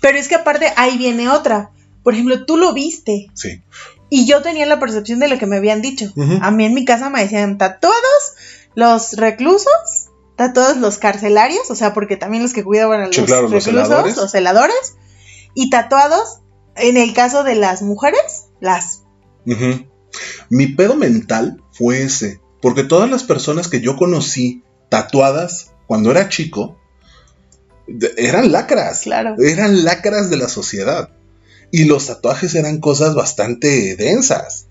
Pero 0.00 0.18
es 0.18 0.28
que 0.28 0.36
aparte 0.36 0.72
ahí 0.76 0.96
viene 0.96 1.28
otra. 1.28 1.70
Por 2.02 2.14
ejemplo, 2.14 2.46
tú 2.46 2.56
lo 2.56 2.72
viste 2.72 3.26
Sí. 3.34 3.62
y 4.08 4.26
yo 4.26 4.40
tenía 4.40 4.64
la 4.64 4.80
percepción 4.80 5.18
de 5.20 5.28
lo 5.28 5.38
que 5.38 5.44
me 5.46 5.56
habían 5.58 5.82
dicho. 5.82 6.10
A 6.40 6.50
mí 6.50 6.64
en 6.64 6.72
mi 6.72 6.86
casa 6.86 7.10
me 7.10 7.20
decían 7.22 7.58
tatuados 7.58 8.34
los 8.74 9.12
reclusos, 9.18 9.99
tatuados 10.40 10.78
los 10.78 10.96
carcelarios, 10.96 11.70
o 11.70 11.74
sea, 11.74 11.92
porque 11.92 12.16
también 12.16 12.42
los 12.42 12.54
que 12.54 12.64
cuidaban 12.64 13.02
a 13.02 13.06
los 13.08 13.14
Sí, 13.14 13.24
claro, 13.24 13.42
los 13.42 13.62
reclusos, 13.62 13.88
celadores. 13.88 14.16
los 14.16 14.30
celadores, 14.30 14.94
y 15.52 15.68
tatuados, 15.68 16.38
en 16.76 16.96
el 16.96 17.12
caso 17.12 17.44
de 17.44 17.56
las 17.56 17.82
mujeres, 17.82 18.46
las. 18.58 19.02
Mi 20.48 20.66
pedo 20.68 20.96
mental 20.96 21.62
fue 21.72 22.04
ese. 22.04 22.40
Porque 22.62 22.84
todas 22.84 23.10
las 23.10 23.22
personas 23.22 23.68
que 23.68 23.82
yo 23.82 23.98
conocí 23.98 24.64
tatuadas 24.88 25.72
cuando 25.86 26.10
era 26.10 26.30
chico 26.30 26.78
eran 28.16 28.50
lacras. 28.50 29.00
Claro. 29.00 29.34
Eran 29.38 29.84
lacras 29.84 30.30
de 30.30 30.38
la 30.38 30.48
sociedad. 30.48 31.10
Y 31.70 31.84
los 31.84 32.06
tatuajes 32.06 32.54
eran 32.54 32.80
cosas 32.80 33.14
bastante 33.14 33.94
densas. 33.94 34.68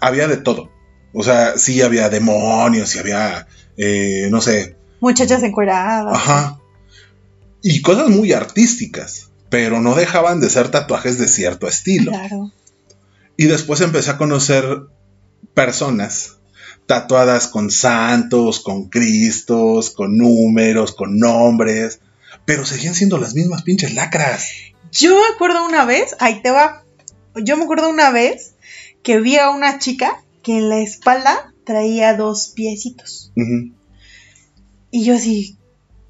Había 0.00 0.28
de 0.28 0.36
todo. 0.36 0.70
O 1.12 1.24
sea, 1.24 1.58
sí 1.58 1.82
había 1.82 2.08
demonios, 2.08 2.90
sí 2.90 3.00
había, 3.00 3.48
eh, 3.76 4.28
no 4.30 4.40
sé, 4.40 4.76
Muchachas 5.00 5.42
encueradas. 5.42 6.14
ajá. 6.14 6.60
Y 7.62 7.82
cosas 7.82 8.08
muy 8.08 8.32
artísticas. 8.32 9.30
Pero 9.50 9.80
no 9.80 9.94
dejaban 9.94 10.40
de 10.40 10.50
ser 10.50 10.70
tatuajes 10.70 11.16
de 11.18 11.28
cierto 11.28 11.68
estilo. 11.68 12.10
Claro. 12.10 12.50
Y 13.36 13.44
después 13.46 13.80
empecé 13.80 14.10
a 14.10 14.18
conocer 14.18 14.64
personas 15.54 16.38
tatuadas 16.86 17.48
con 17.48 17.70
santos, 17.70 18.60
con 18.60 18.88
cristos, 18.88 19.90
con 19.90 20.16
números, 20.18 20.92
con 20.92 21.18
nombres, 21.18 22.00
pero 22.44 22.66
seguían 22.66 22.94
siendo 22.94 23.18
las 23.18 23.34
mismas 23.34 23.62
pinches 23.62 23.94
lacras. 23.94 24.48
Yo 24.90 25.14
me 25.14 25.34
acuerdo 25.34 25.64
una 25.64 25.84
vez, 25.84 26.16
ahí 26.20 26.42
te 26.42 26.50
va. 26.50 26.84
Yo 27.36 27.56
me 27.56 27.64
acuerdo 27.64 27.88
una 27.88 28.10
vez 28.10 28.54
que 29.02 29.20
vi 29.20 29.36
a 29.36 29.50
una 29.50 29.78
chica 29.78 30.22
que 30.42 30.58
en 30.58 30.68
la 30.68 30.78
espalda 30.80 31.53
traía 31.64 32.14
dos 32.14 32.52
piecitos. 32.54 33.32
Y 34.90 35.04
yo 35.04 35.14
así, 35.14 35.58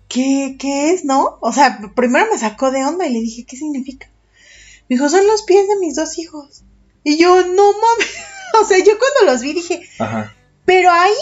¿qué, 0.08 0.56
¿qué 0.58 0.90
es, 0.90 1.04
no? 1.04 1.38
O 1.40 1.52
sea, 1.52 1.80
primero 1.94 2.26
me 2.30 2.38
sacó 2.38 2.70
de 2.70 2.84
onda 2.84 3.06
y 3.06 3.12
le 3.12 3.20
dije, 3.20 3.44
¿qué 3.44 3.56
significa? 3.56 4.08
Me 4.88 4.96
dijo, 4.96 5.08
son 5.08 5.26
los 5.26 5.42
pies 5.42 5.66
de 5.66 5.76
mis 5.78 5.96
dos 5.96 6.18
hijos. 6.18 6.62
Y 7.02 7.16
yo, 7.16 7.46
no 7.46 7.72
mames. 7.72 8.10
O 8.62 8.64
sea, 8.64 8.78
yo 8.78 8.92
cuando 8.96 9.32
los 9.32 9.42
vi 9.42 9.52
dije, 9.52 9.80
Ajá. 9.98 10.32
pero 10.64 10.88
ahí, 10.88 11.12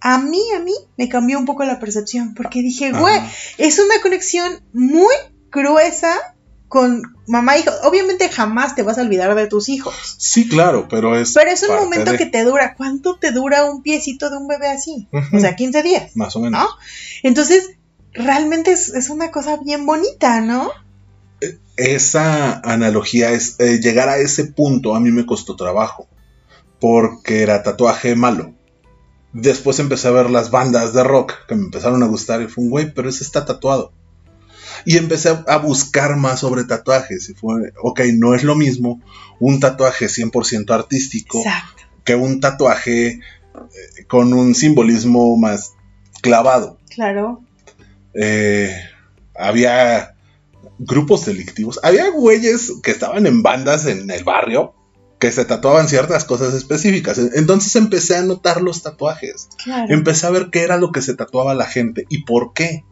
a 0.00 0.18
mí, 0.18 0.42
a 0.56 0.58
mí, 0.58 0.72
me 0.96 1.08
cambió 1.08 1.38
un 1.38 1.44
poco 1.44 1.64
la 1.64 1.78
percepción. 1.78 2.34
Porque 2.34 2.62
dije, 2.62 2.90
güey, 2.90 3.20
es 3.58 3.78
una 3.78 4.00
conexión 4.02 4.60
muy 4.72 5.14
gruesa 5.52 6.34
con 6.70 7.02
mamá 7.26 7.56
e 7.56 7.60
hijo. 7.60 7.70
Obviamente 7.82 8.28
jamás 8.30 8.74
te 8.74 8.82
vas 8.84 8.96
a 8.96 9.02
olvidar 9.02 9.34
de 9.34 9.46
tus 9.48 9.68
hijos. 9.68 9.94
Sí, 10.18 10.48
claro, 10.48 10.86
pero 10.88 11.18
es. 11.18 11.34
Pero 11.34 11.50
es 11.50 11.62
un 11.64 11.74
momento 11.74 12.12
de- 12.12 12.16
que 12.16 12.26
te 12.26 12.44
dura. 12.44 12.74
¿Cuánto 12.76 13.16
te 13.16 13.32
dura 13.32 13.64
un 13.66 13.82
piecito 13.82 14.30
de 14.30 14.36
un 14.38 14.46
bebé 14.46 14.68
así? 14.68 15.08
O 15.32 15.38
sea, 15.40 15.56
15 15.56 15.82
días. 15.82 16.16
Más 16.16 16.34
o 16.36 16.40
menos. 16.40 16.62
¿no? 16.62 16.68
Entonces, 17.24 17.70
realmente 18.12 18.70
es, 18.70 18.88
es 18.88 19.10
una 19.10 19.30
cosa 19.32 19.58
bien 19.62 19.84
bonita, 19.84 20.40
¿no? 20.40 20.70
Esa 21.76 22.60
analogía 22.60 23.30
es. 23.32 23.56
eh, 23.58 23.80
llegar 23.80 24.08
a 24.08 24.18
ese 24.18 24.44
punto 24.44 24.94
a 24.94 25.00
mí 25.00 25.10
me 25.10 25.26
costó 25.26 25.56
trabajo. 25.56 26.08
Porque 26.80 27.42
era 27.42 27.62
tatuaje 27.62 28.14
malo. 28.14 28.54
Después 29.32 29.78
empecé 29.78 30.08
a 30.08 30.12
ver 30.12 30.30
las 30.30 30.50
bandas 30.50 30.92
de 30.92 31.04
rock 31.04 31.34
que 31.46 31.54
me 31.54 31.64
empezaron 31.64 32.02
a 32.02 32.06
gustar 32.06 32.42
y 32.42 32.48
fue 32.48 32.64
un 32.64 32.70
güey, 32.70 32.92
pero 32.94 33.08
ese 33.08 33.22
está 33.22 33.44
tatuado. 33.44 33.92
Y 34.84 34.96
empecé 34.96 35.30
a, 35.46 35.56
buscar 35.58 36.16
más 36.16 36.40
sobre 36.40 36.64
tatuajes 36.64 37.28
y 37.28 37.34
fue, 37.34 37.72
ok, 37.82 38.00
no 38.14 38.34
es 38.34 38.44
lo 38.44 38.54
mismo 38.54 39.00
un 39.38 39.60
tatuaje 39.60 40.06
100% 40.06 40.70
artístico 40.74 41.38
Exacto. 41.38 41.82
que 42.04 42.14
un 42.14 42.40
tatuaje 42.40 43.08
eh, 43.08 44.04
con 44.08 44.32
un 44.32 44.54
simbolismo 44.54 45.36
más 45.36 45.74
clavado. 46.22 46.78
Claro. 46.90 47.42
Eh, 48.14 48.74
había 49.34 50.14
grupos 50.78 51.26
delictivos, 51.26 51.78
había 51.82 52.10
güeyes 52.10 52.72
que 52.82 52.90
estaban 52.90 53.26
en 53.26 53.42
bandas 53.42 53.86
en 53.86 54.10
el 54.10 54.24
barrio 54.24 54.74
que 55.18 55.30
se 55.30 55.44
tatuaban 55.44 55.86
ciertas 55.86 56.24
cosas 56.24 56.54
específicas. 56.54 57.18
Entonces 57.18 57.76
empecé 57.76 58.16
a 58.16 58.22
notar 58.22 58.62
los 58.62 58.82
tatuajes, 58.82 59.50
Claro. 59.62 59.92
empecé 59.92 60.26
a 60.26 60.30
ver 60.30 60.48
qué 60.50 60.62
era 60.62 60.78
lo 60.78 60.92
que 60.92 61.02
se 61.02 61.14
tatuaba 61.14 61.54
la 61.54 61.66
gente 61.66 62.06
y 62.08 62.24
por 62.24 62.54
qué. 62.54 62.84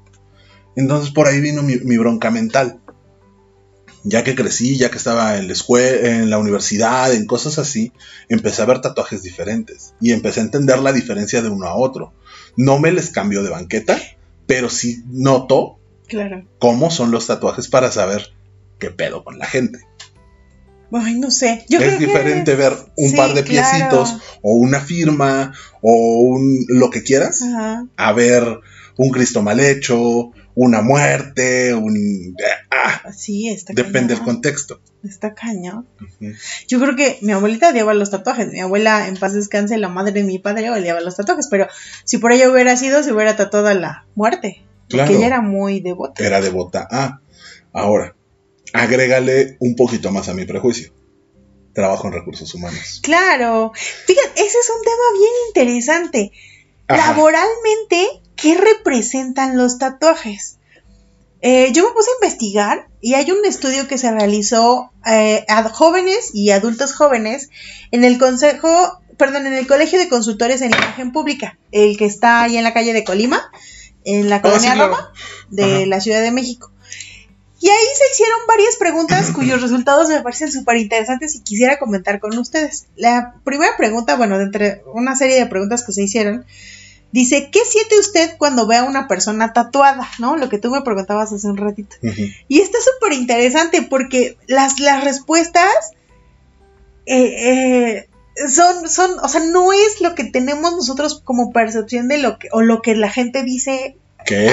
Entonces 0.79 1.11
por 1.11 1.27
ahí 1.27 1.41
vino 1.41 1.63
mi, 1.63 1.77
mi 1.77 1.99
bronca 1.99 2.31
mental. 2.31 2.79
Ya 4.05 4.23
que 4.23 4.35
crecí, 4.37 4.79
ya 4.79 4.91
que 4.91 4.97
estaba 4.97 5.37
en 5.39 5.49
la 5.49 5.53
escuela, 5.53 6.09
en 6.09 6.31
la 6.31 6.39
universidad, 6.39 7.13
en 7.13 7.27
cosas 7.27 7.59
así, 7.59 7.93
empecé 8.29 8.63
a 8.63 8.67
ver 8.67 8.81
tatuajes 8.81 9.23
diferentes 9.23 9.95
y 10.01 10.13
empecé 10.13 10.41
a 10.41 10.45
entender 10.45 10.79
la 10.79 10.93
diferencia 10.93 11.43
de 11.43 11.49
uno 11.49 11.67
a 11.67 11.75
otro. 11.75 12.15
No 12.57 12.79
me 12.79 12.93
les 12.93 13.11
cambió 13.11 13.43
de 13.43 13.51
banqueta, 13.51 13.99
pero 14.47 14.71
sí 14.71 15.03
noto 15.09 15.79
Claro. 16.07 16.47
cómo 16.59 16.91
son 16.91 17.11
los 17.11 17.27
tatuajes 17.27 17.69
para 17.69 17.91
saber 17.91 18.29
qué 18.79 18.91
pedo 18.91 19.25
con 19.25 19.39
la 19.39 19.47
gente. 19.47 19.81
Ay, 20.93 21.19
no 21.19 21.31
sé. 21.31 21.67
Yo 21.69 21.79
creo 21.79 21.91
es 21.91 21.99
que- 21.99 22.07
diferente 22.07 22.55
ver 22.55 22.73
un 22.97 23.11
Sí, 23.11 23.17
par 23.17 23.35
de 23.35 23.43
claro. 23.45 23.69
piecitos 23.69 24.15
o 24.43 24.53
una 24.55 24.81
firma 24.81 25.53
o 25.83 26.21
un 26.21 26.65
lo 26.69 26.89
que 26.91 27.03
quieras 27.03 27.43
Ajá. 27.43 27.85
a 27.97 28.13
ver 28.13 28.61
un 28.97 29.11
Cristo 29.11 29.43
mal 29.43 29.61
hecho, 29.61 30.31
una 30.61 30.83
muerte, 30.83 31.73
un 31.73 32.35
ah, 32.73 33.13
Sí, 33.13 33.49
está 33.49 33.73
depende 33.75 34.15
del 34.15 34.25
contexto. 34.25 34.81
Está 35.05 35.33
cañón. 35.33 35.87
Yo 36.67 36.81
creo 36.81 36.97
que 36.97 37.17
mi 37.23 37.31
abuelita 37.31 37.69
odiaba 37.69 37.95
los 37.95 38.11
tatuajes. 38.11 38.49
Mi 38.49 38.59
abuela, 38.59 39.07
en 39.07 39.17
paz 39.17 39.35
descanse, 39.35 39.79
la 39.79 39.89
madre 39.89 40.11
de 40.11 40.25
mi 40.25 40.41
padre, 40.41 40.69
odiaba 40.69 41.01
los 41.01 41.15
tatuajes. 41.15 41.47
Pero 41.49 41.69
si 42.03 42.19
por 42.19 42.33
ella 42.33 42.51
hubiera 42.51 42.77
sido, 42.77 43.05
se 43.05 43.13
hubiera 43.13 43.37
tatuado 43.37 43.69
a 43.69 43.75
la 43.75 44.07
muerte. 44.17 44.65
Claro. 44.89 45.07
Porque 45.07 45.19
ella 45.19 45.29
era 45.29 45.43
muy 45.43 45.79
devota. 45.79 46.27
Era 46.27 46.41
devota 46.41 46.89
a. 46.91 47.21
Ahora, 47.73 48.17
agrégale 48.73 49.59
un 49.61 49.77
poquito 49.77 50.11
más 50.11 50.29
a 50.29 50.35
mi 50.35 50.45
prejuicio. 50.45 50.93
Trabajo 51.73 52.09
en 52.09 52.15
recursos 52.15 52.53
humanos. 52.53 52.99
Claro. 53.05 53.71
Fíjate, 53.77 54.41
ese 54.41 54.59
es 54.59 54.71
un 54.77 54.83
tema 54.83 55.05
bien 55.21 55.33
interesante. 55.51 56.33
Ajá. 56.89 57.13
Laboralmente, 57.13 58.23
¿qué 58.41 58.55
representan 58.57 59.57
los 59.57 59.79
tatuajes? 59.79 60.59
Eh, 61.41 61.71
yo 61.73 61.85
me 61.85 61.93
puse 61.93 62.11
a 62.11 62.25
investigar 62.25 62.89
y 63.01 63.15
hay 63.15 63.31
un 63.31 63.45
estudio 63.45 63.87
que 63.87 63.99
se 63.99 64.11
realizó 64.11 64.91
eh, 65.07 65.45
a 65.49 65.63
jóvenes 65.69 66.31
y 66.33 66.51
adultos 66.51 66.95
jóvenes 66.95 67.51
en 67.91 68.05
el 68.05 68.19
consejo, 68.19 69.01
perdón, 69.17 69.47
en 69.47 69.55
el 69.55 69.67
Colegio 69.67 69.99
de 69.99 70.09
Consultores 70.09 70.63
en 70.63 70.73
Imagen 70.73 71.13
Pública, 71.13 71.59
el 71.71 71.97
que 71.97 72.07
está 72.07 72.43
ahí 72.43 72.57
en 72.57 72.65
la 72.65 72.73
calle 72.73 72.93
de 72.93 73.05
Colima, 73.05 73.51
en 74.05 74.29
la 74.31 74.41
colonia 74.43 74.71
Ah, 74.71 74.73
sí, 74.73 74.79
claro. 74.79 74.95
Roma 74.95 75.13
de 75.51 75.65
Ajá. 75.77 75.87
la 75.87 76.01
Ciudad 76.01 76.23
de 76.23 76.33
México. 76.33 76.73
Y 77.61 77.69
ahí 77.69 77.87
se 77.97 78.05
hicieron 78.13 78.39
varias 78.47 78.77
preguntas 78.77 79.31
cuyos 79.33 79.61
resultados 79.61 80.09
me 80.09 80.21
parecen 80.23 80.51
súper 80.53 80.77
interesantes 80.77 81.35
y 81.35 81.41
quisiera 81.41 81.79
comentar 81.79 82.21
con 82.21 82.37
ustedes. 82.39 82.87
La 82.95 83.35
primera 83.45 83.77
pregunta, 83.77 84.15
bueno, 84.17 84.39
de 84.39 84.45
entre 84.45 84.83
una 84.95 85.17
serie 85.17 85.37
de 85.39 85.47
preguntas 85.47 85.83
que 85.85 85.93
se 85.93 86.05
hicieron, 86.05 86.47
dice, 87.13 87.51
¿qué 87.51 87.61
siente 87.65 87.99
usted 87.99 88.37
cuando 88.39 88.67
ve 88.67 88.77
a 88.77 88.85
una 88.85 89.09
persona 89.09 89.53
tatuada? 89.53 90.09
¿No? 90.19 90.37
Lo 90.37 90.49
que 90.49 90.59
tú 90.59 90.71
me 90.71 90.83
preguntabas 90.83 91.33
hace 91.33 91.47
un 91.47 91.57
ratito. 91.57 91.97
Y 92.49 92.61
está 92.61 92.79
súper 92.81 93.13
interesante 93.13 93.83
porque 93.83 94.37
las, 94.47 94.79
las 94.81 95.05
respuestas 95.05 95.93
eh, 97.07 98.05
eh, 98.05 98.09
son, 98.49 98.89
son, 98.89 99.19
o 99.21 99.29
sea, 99.29 99.41
no 99.41 99.73
es 99.73 100.01
lo 100.01 100.15
que 100.15 100.25
tenemos 100.25 100.73
nosotros 100.73 101.21
como 101.25 101.53
percepción 101.53 102.09
de 102.09 102.19
lo 102.19 102.39
que, 102.39 102.49
o 102.53 102.61
lo 102.61 102.83
que 102.83 102.95
la 102.95 103.11
gente 103.11 103.43
dice 103.43 103.97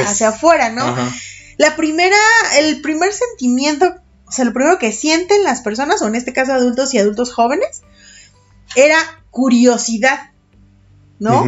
hacia 0.06 0.30
afuera, 0.30 0.70
¿no? 0.70 0.95
La 1.58 1.76
primera, 1.76 2.18
el 2.60 2.82
primer 2.82 3.12
sentimiento, 3.14 3.95
o 4.26 4.32
sea, 4.32 4.45
lo 4.45 4.53
primero 4.53 4.80
que 4.80 4.91
sienten 4.91 5.43
las 5.43 5.62
personas, 5.62 6.01
o 6.01 6.08
en 6.08 6.16
este 6.16 6.34
caso 6.34 6.53
adultos 6.53 6.93
y 6.93 6.97
adultos 6.97 7.34
jóvenes, 7.34 7.82
era 8.76 8.97
curiosidad, 9.32 10.32
¿no? 11.20 11.45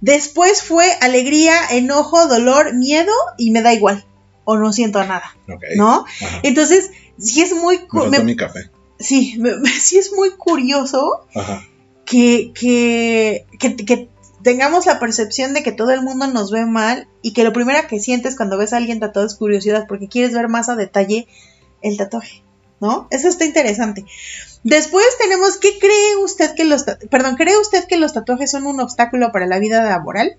Después 0.00 0.62
fue 0.62 0.86
alegría, 1.00 1.54
enojo, 1.70 2.26
dolor, 2.28 2.74
miedo 2.74 3.12
y 3.36 3.50
me 3.50 3.62
da 3.62 3.72
igual, 3.74 4.04
o 4.44 4.56
no 4.56 4.72
siento 4.72 5.02
nada. 5.04 5.36
¿no? 5.76 6.04
Ajá. 6.22 6.40
Entonces, 6.42 6.90
sí 7.18 7.42
es 7.42 7.52
muy, 7.54 7.78
Me 7.78 7.86
cu- 7.86 7.98
faltó 8.00 8.18
me- 8.18 8.24
mi 8.24 8.36
café. 8.36 8.70
sí, 8.98 9.36
me- 9.38 9.56
sí 9.80 9.98
es 9.98 10.12
muy 10.12 10.30
curioso 10.30 11.26
Ajá. 11.34 11.64
que, 12.04 12.52
que, 12.54 13.44
que, 13.58 13.76
que 13.76 14.08
tengamos 14.42 14.86
la 14.86 15.00
percepción 15.00 15.52
de 15.52 15.62
que 15.64 15.72
todo 15.72 15.90
el 15.90 16.02
mundo 16.02 16.26
nos 16.28 16.50
ve 16.52 16.64
mal 16.64 17.08
y 17.22 17.32
que 17.32 17.42
lo 17.44 17.52
primero 17.52 17.80
que 17.88 17.98
sientes 17.98 18.36
cuando 18.36 18.56
ves 18.56 18.72
a 18.72 18.76
alguien 18.76 19.00
tatuado 19.00 19.26
es 19.26 19.34
curiosidad 19.34 19.86
porque 19.88 20.08
quieres 20.08 20.32
ver 20.32 20.48
más 20.48 20.68
a 20.68 20.76
detalle 20.76 21.26
el 21.82 21.96
tatuaje, 21.96 22.42
¿no? 22.80 23.08
Eso 23.10 23.28
está 23.28 23.44
interesante. 23.44 24.04
Después 24.64 25.06
tenemos, 25.18 25.56
¿qué 25.56 25.78
cree 25.78 26.16
usted 26.22 26.54
que 26.54 26.64
los, 26.64 26.84
perdón, 27.10 27.36
cree 27.36 27.56
usted 27.56 27.84
que 27.86 27.96
los 27.96 28.12
tatuajes 28.12 28.50
son 28.50 28.66
un 28.66 28.80
obstáculo 28.80 29.32
para 29.32 29.46
la 29.46 29.58
vida 29.58 29.82
laboral? 29.82 30.36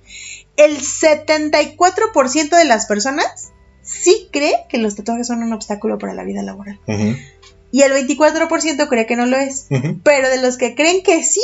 El 0.58 0.78
74% 0.80 2.50
de 2.50 2.66
las 2.66 2.86
personas 2.86 3.52
sí 3.82 4.28
cree 4.32 4.66
que 4.70 4.78
los 4.78 4.96
tatuajes 4.96 5.28
son 5.28 5.42
un 5.42 5.54
obstáculo 5.54 5.98
para 5.98 6.14
la 6.14 6.24
vida 6.24 6.44
laboral. 6.44 6.80
Y 7.72 7.82
el 7.82 7.92
24% 7.92 8.90
cree 8.90 9.06
que 9.06 9.16
no 9.16 9.26
lo 9.26 9.38
es. 9.38 9.68
Pero 10.04 10.30
de 10.30 10.42
los 10.42 10.58
que 10.58 10.76
creen 10.76 11.02
que 11.04 11.24
sí, 11.24 11.42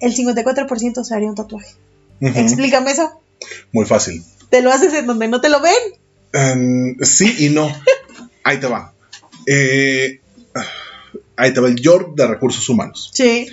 el 0.00 0.14
54% 0.16 1.04
se 1.04 1.14
haría 1.14 1.28
un 1.28 1.34
tatuaje. 1.34 1.74
Explícame 2.20 2.92
eso. 2.92 3.20
Muy 3.72 3.84
fácil. 3.84 4.24
Te 4.48 4.62
lo 4.62 4.72
haces 4.72 4.92
en 4.94 5.06
donde 5.06 5.28
no 5.28 5.40
te 5.40 5.48
lo 5.48 5.60
ven. 5.60 5.74
Em, 6.32 6.96
sí 7.02 7.34
y 7.38 7.50
no. 7.50 7.70
Ahí 8.44 8.58
te 8.58 8.66
va. 8.66 8.94
Eh, 9.46 10.20
ahí 11.36 11.52
va 11.52 11.68
el 11.68 11.76
York 11.76 12.14
de 12.16 12.26
recursos 12.26 12.68
humanos. 12.68 13.10
Sí. 13.14 13.48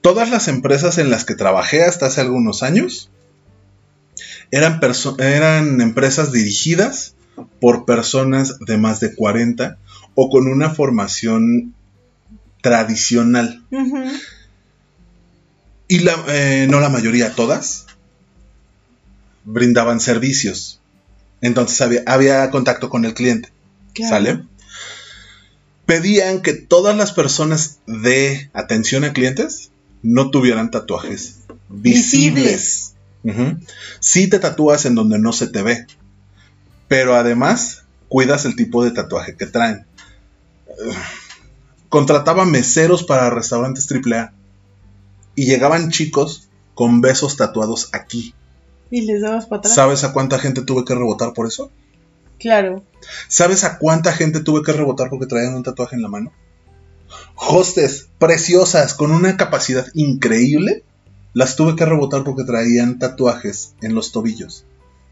Todas 0.00 0.30
las 0.30 0.48
empresas 0.48 0.98
en 0.98 1.10
las 1.10 1.24
que 1.24 1.34
trabajé 1.34 1.82
hasta 1.82 2.06
hace 2.06 2.20
algunos 2.20 2.62
años 2.62 3.10
eran, 4.50 5.80
empresas 5.80 6.32
dirigidas 6.32 7.14
por 7.60 7.84
personas 7.84 8.58
de 8.60 8.78
más 8.78 9.00
de 9.00 9.14
40 9.14 9.78
o 10.14 10.30
con 10.30 10.46
una 10.46 10.70
formación 10.70 11.74
tradicional. 12.62 13.64
Y 15.88 15.98
la, 16.00 16.16
eh, 16.28 16.66
no 16.68 16.80
la 16.80 16.88
mayoría, 16.88 17.34
todas, 17.34 17.86
brindaban 19.44 20.00
servicios. 20.00 20.80
Entonces 21.40 21.80
había, 21.80 22.02
había 22.06 22.50
contacto 22.50 22.88
con 22.88 23.04
el 23.04 23.14
cliente. 23.14 23.52
¿Sale? 24.08 24.44
Pedían 25.86 26.42
que 26.42 26.52
todas 26.52 26.96
las 26.96 27.12
personas 27.12 27.78
de 27.86 28.50
atención 28.52 29.04
a 29.04 29.12
clientes 29.12 29.70
no 30.02 30.30
tuvieran 30.30 30.70
tatuajes 30.70 31.38
visibles. 31.68 32.94
Ujú. 33.22 33.58
Sí 34.00 34.28
te 34.28 34.38
tatúas 34.38 34.84
en 34.84 34.94
donde 34.94 35.18
no 35.18 35.32
se 35.32 35.46
te 35.46 35.62
ve, 35.62 35.86
pero 36.88 37.14
además 37.14 37.84
cuidas 38.08 38.44
el 38.44 38.56
tipo 38.56 38.84
de 38.84 38.90
tatuaje 38.90 39.36
que 39.36 39.46
traen. 39.46 39.86
contrataba 41.88 42.44
meseros 42.44 43.04
para 43.04 43.30
restaurantes 43.30 43.88
AAA 43.90 44.32
y 45.34 45.46
llegaban 45.46 45.90
chicos 45.90 46.48
con 46.74 47.00
besos 47.00 47.36
tatuados 47.36 47.88
aquí. 47.92 48.34
Y 48.90 49.02
les 49.02 49.22
dabas 49.22 49.46
para 49.46 49.60
atrás. 49.60 49.74
¿Sabes 49.74 50.04
a 50.04 50.12
cuánta 50.12 50.38
gente 50.38 50.62
tuve 50.62 50.84
que 50.84 50.94
rebotar 50.94 51.32
por 51.32 51.46
eso? 51.46 51.70
Claro. 52.38 52.84
¿Sabes 53.28 53.64
a 53.64 53.78
cuánta 53.78 54.12
gente 54.12 54.40
tuve 54.40 54.62
que 54.62 54.72
rebotar 54.72 55.08
porque 55.10 55.26
traían 55.26 55.54
un 55.54 55.62
tatuaje 55.62 55.96
en 55.96 56.02
la 56.02 56.08
mano? 56.08 56.32
Hostes 57.36 58.08
preciosas 58.18 58.94
con 58.94 59.12
una 59.12 59.36
capacidad 59.36 59.86
increíble, 59.94 60.82
las 61.34 61.56
tuve 61.56 61.76
que 61.76 61.84
rebotar 61.84 62.24
porque 62.24 62.44
traían 62.44 62.98
tatuajes 62.98 63.74
en 63.82 63.94
los 63.94 64.10
tobillos 64.12 64.64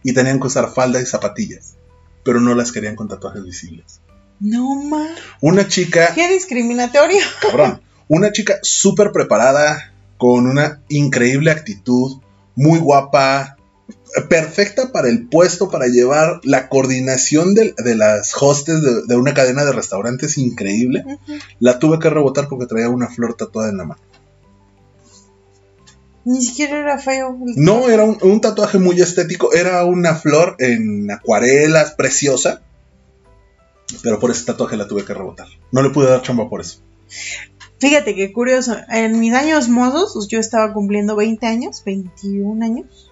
y 0.03 0.12
tenían 0.12 0.41
que 0.41 0.47
usar 0.47 0.72
falda 0.72 1.01
y 1.01 1.07
zapatillas, 1.07 1.77
pero 2.25 2.41
no 2.41 2.55
las 2.55 2.72
querían 2.72 2.97
con 2.97 3.09
tatuajes 3.09 3.45
visibles. 3.45 4.01
No 4.41 4.75
más. 4.83 5.18
Una 5.41 5.68
chica, 5.68 6.12
Qué 6.14 6.29
discriminatorio. 6.33 7.20
cabrón, 7.41 7.81
una 8.09 8.33
chica 8.33 8.59
súper 8.62 9.12
preparada, 9.12 9.93
con 10.18 10.47
una 10.47 10.81
increíble 10.89 11.51
actitud, 11.51 12.20
muy 12.57 12.79
guapa, 12.79 13.57
perfecta 14.29 14.93
para 14.93 15.09
el 15.09 15.29
puesto, 15.29 15.71
para 15.71 15.87
llevar 15.87 16.41
la 16.45 16.69
coordinación 16.69 17.55
de, 17.55 17.75
de 17.77 17.97
las 17.97 18.33
hostes 18.41 18.83
de, 18.83 19.03
de 19.07 19.17
una 19.17 19.35
cadena 19.35 19.65
de 19.65 19.73
restaurantes 19.73 20.39
increíble. 20.39 21.05
La 21.61 21.79
tuve 21.79 21.99
que 21.99 22.11
rebotar 22.11 22.49
porque 22.49 22.67
traía 22.67 22.89
una 22.89 23.09
flor 23.09 23.35
tatuada 23.35 23.71
en 23.71 23.79
la 23.79 23.85
mano. 23.85 24.01
Ni 26.25 26.43
siquiera 26.43 26.79
era 26.79 26.99
feo. 26.99 27.39
No, 27.57 27.89
era 27.89 28.05
un, 28.05 28.17
un 28.23 28.41
tatuaje 28.41 28.79
muy 28.79 29.01
estético, 29.01 29.53
era 29.53 29.85
una 29.85 30.15
flor 30.15 30.57
en 30.59 31.11
acuarelas, 31.11 31.93
preciosa. 31.93 32.62
Pero 34.03 34.19
por 34.19 34.31
ese 34.31 34.45
tatuaje 34.45 34.77
la 34.77 34.89
tuve 34.89 35.05
que 35.05 35.12
rebotar. 35.12 35.47
No 35.71 35.83
le 35.83 35.91
pude 35.91 36.09
dar 36.09 36.23
chamba 36.23 36.49
por 36.49 36.62
eso. 36.62 36.79
Fíjate 37.79 38.15
qué 38.15 38.33
curioso. 38.33 38.77
En 38.89 39.21
mis 39.21 39.35
años 39.35 39.69
mozos, 39.69 40.12
pues, 40.15 40.29
yo 40.29 40.39
estaba 40.39 40.73
cumpliendo 40.73 41.17
20 41.17 41.47
años, 41.47 41.83
21 41.85 42.65
años. 42.65 43.11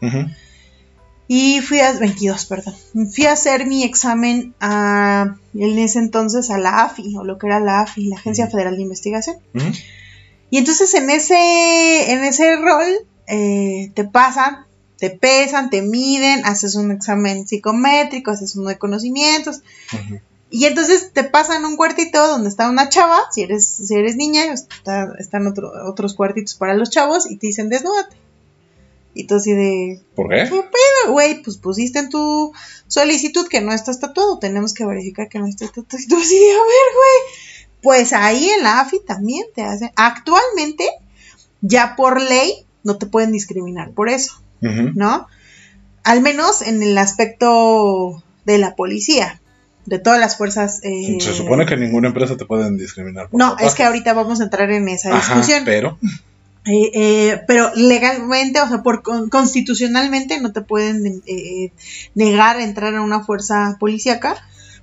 Y 1.28 1.60
fui 1.60 1.80
a 1.80 1.92
22, 1.92 2.44
perdón. 2.46 2.74
Fui 3.14 3.24
a 3.26 3.32
hacer 3.32 3.66
mi 3.66 3.84
examen 3.84 4.54
a, 4.60 5.36
en 5.54 5.78
ese 5.78 5.98
entonces 5.98 6.50
a 6.50 6.58
la 6.58 6.82
AFI, 6.84 7.16
o 7.16 7.24
lo 7.24 7.38
que 7.38 7.46
era 7.46 7.60
la 7.60 7.80
AFI, 7.82 8.06
la 8.08 8.16
Agencia. 8.16 8.48
Federal 8.48 8.76
de 8.76 8.82
Investigación. 8.82 9.36
Y 10.50 10.58
entonces 10.58 10.92
en 10.94 11.08
ese, 11.08 12.12
en 12.12 12.24
ese 12.24 12.56
rol 12.56 12.84
eh, 13.28 13.90
te 13.94 14.04
pasan, 14.04 14.66
te 14.98 15.08
pesan, 15.10 15.70
te 15.70 15.80
miden, 15.80 16.44
haces 16.44 16.74
un 16.74 16.90
examen 16.90 17.46
psicométrico, 17.48 18.30
haces 18.30 18.54
uno 18.56 18.68
de 18.68 18.76
conocimientos. 18.78 19.62
Y 20.50 20.66
entonces 20.66 21.12
te 21.14 21.24
pasan 21.24 21.64
un 21.64 21.76
cuartito 21.76 22.26
donde 22.28 22.50
está 22.50 22.68
una 22.68 22.90
chava, 22.90 23.18
si 23.30 23.40
eres, 23.40 23.66
si 23.66 23.94
eres 23.94 24.16
niña, 24.16 24.52
está- 24.52 25.14
están 25.18 25.46
otro- 25.46 25.72
otros 25.88 26.12
cuartitos 26.12 26.54
para 26.56 26.74
los 26.74 26.90
chavos 26.90 27.30
y 27.30 27.36
te 27.38 27.46
dicen 27.46 27.70
desnúdate. 27.70 28.16
Y 29.14 29.24
tú 29.24 29.34
así 29.36 29.52
de, 29.52 30.00
¿Por 30.16 30.28
qué? 30.30 30.36
¿qué 30.44 30.50
pedo, 30.50 31.12
güey? 31.12 31.42
Pues 31.42 31.58
pusiste 31.58 31.98
en 31.98 32.08
tu 32.08 32.52
solicitud 32.88 33.46
que 33.48 33.60
no 33.60 33.72
estás 33.72 34.00
tatuado, 34.00 34.38
tenemos 34.38 34.72
que 34.74 34.86
verificar 34.86 35.28
que 35.28 35.38
no 35.38 35.46
estás 35.46 35.70
tatuado. 35.72 36.02
Y 36.02 36.08
tú 36.08 36.16
así 36.16 36.38
de, 36.38 36.50
a 36.50 36.54
ver, 36.54 36.58
güey. 36.94 37.34
Pues 37.82 38.12
ahí 38.12 38.48
en 38.48 38.62
la 38.62 38.80
AFI 38.80 39.00
también 39.06 39.44
te 39.54 39.62
hacen. 39.62 39.90
Actualmente, 39.96 40.84
ya 41.60 41.94
por 41.96 42.20
ley, 42.22 42.64
no 42.84 42.96
te 42.96 43.06
pueden 43.06 43.32
discriminar 43.32 43.90
por 43.90 44.08
eso. 44.08 44.40
¿no? 44.60 45.26
Al 46.04 46.20
menos 46.22 46.62
en 46.62 46.82
el 46.82 46.96
aspecto 46.98 48.22
de 48.44 48.58
la 48.58 48.76
policía, 48.76 49.40
de 49.86 49.98
todas 49.98 50.20
las 50.20 50.36
fuerzas. 50.38 50.80
eh, 50.84 51.18
Se 51.20 51.34
supone 51.34 51.66
que 51.66 51.76
ninguna 51.76 52.08
empresa 52.08 52.36
te 52.36 52.44
pueden 52.44 52.76
discriminar. 52.76 53.28
por 53.28 53.38
No, 53.38 53.56
es 53.58 53.74
que 53.74 53.82
ahorita 53.82 54.12
vamos 54.14 54.40
a 54.40 54.44
entrar 54.44 54.70
en 54.70 54.88
esa 54.88 55.16
Ajá, 55.16 55.34
discusión. 55.36 55.64
pero 55.64 55.98
Eh, 56.64 56.90
eh, 56.94 57.40
pero 57.48 57.72
legalmente, 57.74 58.60
o 58.60 58.68
sea, 58.68 58.82
por 58.82 59.02
con- 59.02 59.28
constitucionalmente 59.28 60.40
no 60.40 60.52
te 60.52 60.60
pueden 60.60 61.22
eh, 61.26 61.72
negar 62.14 62.56
a 62.56 62.62
entrar 62.64 62.94
a 62.94 63.02
una 63.02 63.24
fuerza 63.24 63.76
policíaca 63.80 64.36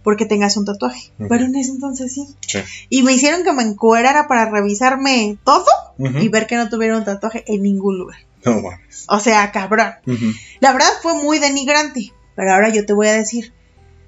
porque 0.03 0.25
tengas 0.25 0.57
un 0.57 0.65
tatuaje. 0.65 1.11
Pero 1.29 1.45
en 1.45 1.55
ese 1.55 1.71
entonces 1.71 2.13
sí. 2.13 2.27
Sí. 2.45 2.59
Y 2.89 3.03
me 3.03 3.13
hicieron 3.13 3.43
que 3.43 3.53
me 3.53 3.63
encuerara 3.63 4.27
para 4.27 4.49
revisarme 4.49 5.37
todo 5.43 5.65
y 5.97 6.27
ver 6.29 6.47
que 6.47 6.55
no 6.55 6.69
tuviera 6.69 6.97
un 6.97 7.03
tatuaje 7.05 7.43
en 7.47 7.61
ningún 7.63 7.97
lugar. 7.97 8.17
No 8.45 8.61
mames. 8.61 9.05
O 9.09 9.19
sea, 9.19 9.51
cabrón. 9.51 9.93
La 10.61 10.71
verdad 10.73 10.89
fue 11.01 11.13
muy 11.15 11.39
denigrante. 11.39 12.13
Pero 12.35 12.53
ahora 12.53 12.69
yo 12.69 12.85
te 12.85 12.93
voy 12.93 13.07
a 13.07 13.13
decir, 13.13 13.53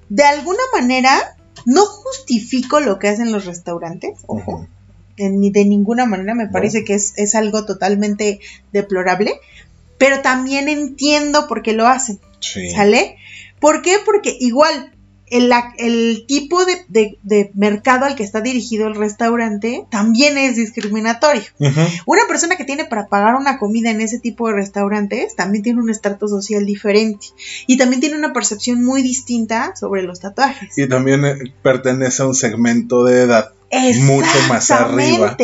de 0.07 0.23
alguna 0.23 0.61
manera 0.73 1.35
no 1.65 1.85
justifico 1.85 2.79
lo 2.79 2.97
que 2.97 3.09
hacen 3.09 3.31
los 3.33 3.43
restaurantes, 3.45 4.19
ojo, 4.27 4.67
ni 5.29 5.51
de 5.51 5.65
ninguna 5.65 6.05
manera 6.05 6.33
me 6.35 6.47
parece 6.47 6.83
que 6.83 6.93
es, 6.95 7.13
es 7.17 7.35
algo 7.35 7.65
totalmente 7.65 8.39
deplorable, 8.71 9.33
pero 9.97 10.21
también 10.21 10.67
entiendo 10.69 11.47
por 11.47 11.61
qué 11.61 11.73
lo 11.73 11.87
hacen, 11.87 12.19
Sí. 12.39 12.71
¿sale? 12.71 13.17
¿Por 13.59 13.81
qué? 13.83 13.97
Porque 14.03 14.35
igual 14.39 14.91
el, 15.27 15.49
el 15.77 16.25
tipo 16.27 16.65
de, 16.65 16.73
de- 16.89 17.17
de 17.23 17.51
mercado 17.53 18.03
al 18.05 18.15
que 18.15 18.23
está 18.23 18.41
dirigido 18.41 18.87
el 18.87 18.95
restaurante 18.95 19.85
también 19.89 20.37
es 20.37 20.57
discriminatorio. 20.57 21.43
Una 22.05 22.23
persona 22.27 22.57
que 22.57 22.65
tiene 22.65 22.83
para 22.83 23.07
pagar 23.07 23.35
una 23.35 23.57
comida 23.57 23.91
en 23.91 24.01
ese 24.01 24.19
tipo 24.19 24.47
de 24.49 24.55
restaurantes 24.55 25.35
también 25.37 25.63
tiene 25.63 25.79
un 25.79 25.89
estrato 25.89 26.27
social 26.27 26.65
diferente 26.65 27.27
y 27.65 27.77
también 27.77 28.01
tiene 28.01 28.17
una 28.17 28.33
percepción 28.33 28.83
muy 28.83 29.03
distinta 29.03 29.73
sobre 29.79 30.03
los 30.03 30.19
tatuajes. 30.19 30.77
Y 30.77 30.87
también 30.89 31.23
eh, 31.23 31.35
pertenece 31.61 32.23
a 32.23 32.27
un 32.27 32.35
segmento 32.35 33.05
de 33.05 33.21
edad, 33.21 33.53
mucho 34.01 34.37
más 34.47 34.71
arriba. 34.71 35.37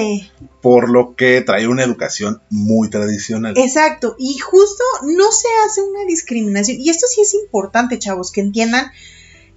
Por 0.62 0.90
lo 0.90 1.16
que 1.16 1.42
trae 1.42 1.68
una 1.68 1.84
educación 1.84 2.42
muy 2.50 2.90
tradicional. 2.90 3.58
Exacto, 3.58 4.16
y 4.18 4.38
justo 4.38 4.84
no 5.04 5.32
se 5.32 5.48
hace 5.66 5.82
una 5.82 6.04
discriminación. 6.06 6.78
Y 6.80 6.90
esto 6.90 7.08
sí 7.08 7.22
es 7.22 7.34
importante, 7.34 8.00
chavos, 8.00 8.32
que 8.32 8.42
entiendan 8.42 8.92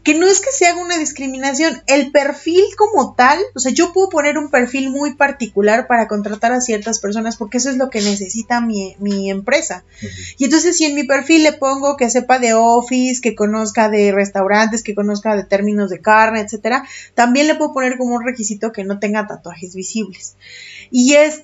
que 0.03 0.15
no 0.15 0.27
es 0.27 0.41
que 0.41 0.51
se 0.51 0.67
haga 0.67 0.81
una 0.81 0.97
discriminación, 0.97 1.83
el 1.87 2.11
perfil 2.11 2.65
como 2.77 3.15
tal, 3.15 3.39
o 3.55 3.59
sea, 3.59 3.71
yo 3.71 3.93
puedo 3.93 4.09
poner 4.09 4.39
un 4.39 4.51
perfil 4.51 4.91
muy 4.91 5.15
particular 5.15 5.87
para 5.87 6.09
contratar 6.09 6.53
a 6.53 6.61
ciertas 6.61 7.01
personas 7.01 7.37
porque 7.37 7.59
eso 7.59 7.69
es 7.69 7.77
lo 7.77 7.91
que 7.91 8.01
necesita 8.01 8.63
mi, 8.63 8.97
mi 8.99 9.31
empresa. 9.31 9.85
Y 10.39 10.45
entonces 10.45 10.79
si 10.79 10.87
en 10.87 10.95
mi 10.95 11.05
perfil 11.05 11.43
le 11.43 11.53
pongo 11.53 11.97
que 11.97 12.09
sepa 12.09 12.39
de 12.39 12.55
office, 12.55 13.21
que 13.21 13.35
conozca 13.35 13.91
de 13.91 14.13
restaurantes, 14.13 14.83
que 14.83 14.95
conozca 14.95 15.37
de 15.37 15.45
términos 15.45 15.91
de 15.91 16.01
carne, 16.01 16.41
etcétera, 16.41 16.87
también 17.15 17.47
le 17.47 17.57
puedo 17.57 17.75
poner 17.75 17.99
como 17.99 18.15
un 18.15 18.25
requisito 18.25 18.73
que 18.73 18.85
no 18.85 18.99
tenga 18.99 19.27
tatuajes 19.27 19.75
visibles. 19.75 20.37
Y 20.91 21.15
es 21.15 21.43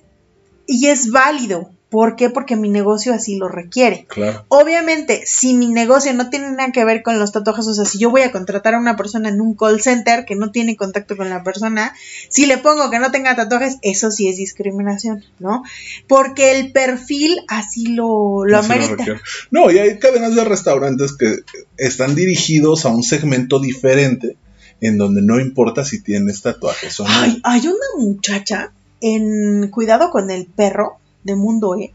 y 0.66 0.86
es 0.86 1.10
válido. 1.10 1.70
¿Por 1.88 2.16
qué? 2.16 2.30
Porque 2.30 2.56
mi 2.56 2.68
negocio 2.68 3.14
así 3.14 3.36
lo 3.36 3.48
requiere. 3.48 4.06
Claro. 4.08 4.44
Obviamente, 4.48 5.22
si 5.24 5.54
mi 5.54 5.68
negocio 5.68 6.12
no 6.14 6.30
tiene 6.30 6.50
nada 6.50 6.72
que 6.72 6.84
ver 6.84 7.04
con 7.04 7.20
los 7.20 7.30
tatuajes, 7.30 7.66
o 7.68 7.74
sea, 7.74 7.84
si 7.84 7.98
yo 7.98 8.10
voy 8.10 8.22
a 8.22 8.32
contratar 8.32 8.74
a 8.74 8.78
una 8.78 8.96
persona 8.96 9.28
en 9.28 9.40
un 9.40 9.54
call 9.54 9.80
center 9.80 10.24
que 10.24 10.34
no 10.34 10.50
tiene 10.50 10.76
contacto 10.76 11.16
con 11.16 11.30
la 11.30 11.44
persona, 11.44 11.94
si 12.28 12.46
le 12.46 12.58
pongo 12.58 12.90
que 12.90 12.98
no 12.98 13.12
tenga 13.12 13.36
tatuajes, 13.36 13.76
eso 13.82 14.10
sí 14.10 14.28
es 14.28 14.36
discriminación, 14.36 15.24
¿no? 15.38 15.62
Porque 16.08 16.58
el 16.58 16.72
perfil 16.72 17.38
así 17.46 17.86
lo, 17.86 18.44
lo 18.44 18.58
Así 18.58 18.72
amerita. 18.72 19.04
No, 19.52 19.70
y 19.70 19.78
hay 19.78 19.98
cadenas 20.00 20.34
de 20.34 20.44
restaurantes 20.44 21.16
que 21.16 21.36
están 21.76 22.16
dirigidos 22.16 22.84
a 22.84 22.88
un 22.88 23.04
segmento 23.04 23.60
diferente 23.60 24.36
en 24.80 24.98
donde 24.98 25.22
no 25.22 25.38
importa 25.40 25.84
si 25.84 26.02
tienes 26.02 26.42
tatuajes 26.42 26.98
o 26.98 27.04
no. 27.04 27.10
Ay, 27.10 27.40
hay 27.44 27.60
una 27.60 28.04
muchacha 28.04 28.72
en 29.00 29.68
Cuidado 29.70 30.10
con 30.10 30.30
el 30.30 30.46
perro 30.46 30.98
de 31.26 31.36
Mundo 31.36 31.74
E 31.76 31.92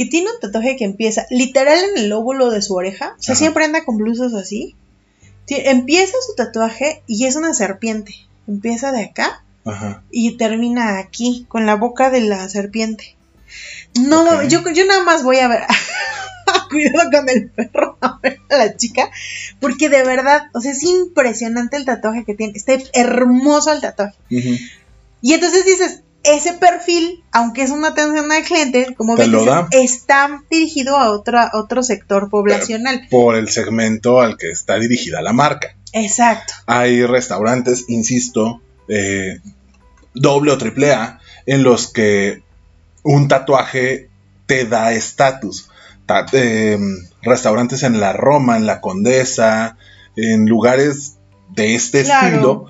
que 0.00 0.06
tiene 0.06 0.30
un 0.30 0.40
tatuaje 0.40 0.76
que 0.76 0.84
empieza 0.84 1.26
literal 1.30 1.78
en 1.90 1.98
el 1.98 2.08
lóbulo 2.08 2.50
de 2.50 2.62
su 2.62 2.74
oreja. 2.74 3.16
O 3.18 3.22
sea, 3.22 3.34
Ajá. 3.34 3.38
siempre 3.38 3.64
anda 3.66 3.84
con 3.84 3.98
blusas 3.98 4.32
así. 4.32 4.74
Empieza 5.46 6.14
su 6.26 6.34
tatuaje 6.36 7.02
y 7.06 7.26
es 7.26 7.36
una 7.36 7.52
serpiente. 7.52 8.14
Empieza 8.46 8.92
de 8.92 9.02
acá 9.02 9.44
Ajá. 9.66 10.02
y 10.10 10.38
termina 10.38 10.98
aquí, 10.98 11.44
con 11.48 11.66
la 11.66 11.74
boca 11.74 12.08
de 12.08 12.22
la 12.22 12.48
serpiente. 12.48 13.16
No, 14.00 14.42
yo, 14.44 14.62
yo 14.72 14.86
nada 14.86 15.02
más 15.04 15.22
voy 15.22 15.38
a 15.38 15.48
ver. 15.48 15.64
Cuidado 16.70 17.10
con 17.10 17.28
el 17.28 17.50
perro, 17.50 17.98
a 18.00 18.18
ver 18.22 18.40
a 18.48 18.56
la 18.56 18.76
chica. 18.76 19.10
Porque 19.60 19.90
de 19.90 20.02
verdad, 20.02 20.44
o 20.54 20.60
sea, 20.60 20.72
es 20.72 20.82
impresionante 20.82 21.76
el 21.76 21.84
tatuaje 21.84 22.24
que 22.24 22.34
tiene. 22.34 22.54
Está 22.56 22.72
hermoso 22.94 23.72
el 23.72 23.82
tatuaje. 23.82 24.16
Y 24.30 25.34
entonces 25.34 25.66
dices, 25.66 26.02
ese 26.22 26.52
perfil, 26.54 27.24
aunque 27.32 27.62
es 27.62 27.70
una 27.70 27.88
atención 27.88 28.30
al 28.30 28.42
cliente, 28.44 28.94
como 28.96 29.16
da. 29.16 29.68
está 29.70 30.42
dirigido 30.50 30.96
a 30.96 31.10
otra, 31.10 31.50
otro 31.54 31.82
sector 31.82 32.28
poblacional. 32.28 33.06
Por 33.10 33.36
el 33.36 33.48
segmento 33.48 34.20
al 34.20 34.36
que 34.36 34.50
está 34.50 34.78
dirigida 34.78 35.22
la 35.22 35.32
marca. 35.32 35.74
Exacto. 35.92 36.52
Hay 36.66 37.04
restaurantes, 37.06 37.86
insisto, 37.88 38.60
eh, 38.88 39.40
doble 40.14 40.52
o 40.52 40.58
triple 40.58 40.92
A, 40.92 41.20
en 41.46 41.62
los 41.62 41.90
que 41.90 42.42
un 43.02 43.28
tatuaje 43.28 44.08
te 44.46 44.66
da 44.66 44.92
estatus. 44.92 45.70
Ta- 46.06 46.26
eh, 46.32 46.78
restaurantes 47.22 47.82
en 47.82 47.98
la 47.98 48.12
Roma, 48.12 48.56
en 48.56 48.66
la 48.66 48.80
Condesa, 48.80 49.76
en 50.16 50.46
lugares 50.46 51.16
de 51.48 51.74
este 51.76 52.04
Claro. 52.04 52.26
estilo, 52.28 52.66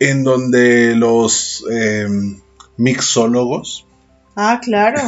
en 0.00 0.24
donde 0.24 0.94
los 0.96 1.64
eh, 1.70 2.06
mixólogos 2.76 3.86
Ah, 4.36 4.60
claro. 4.62 5.00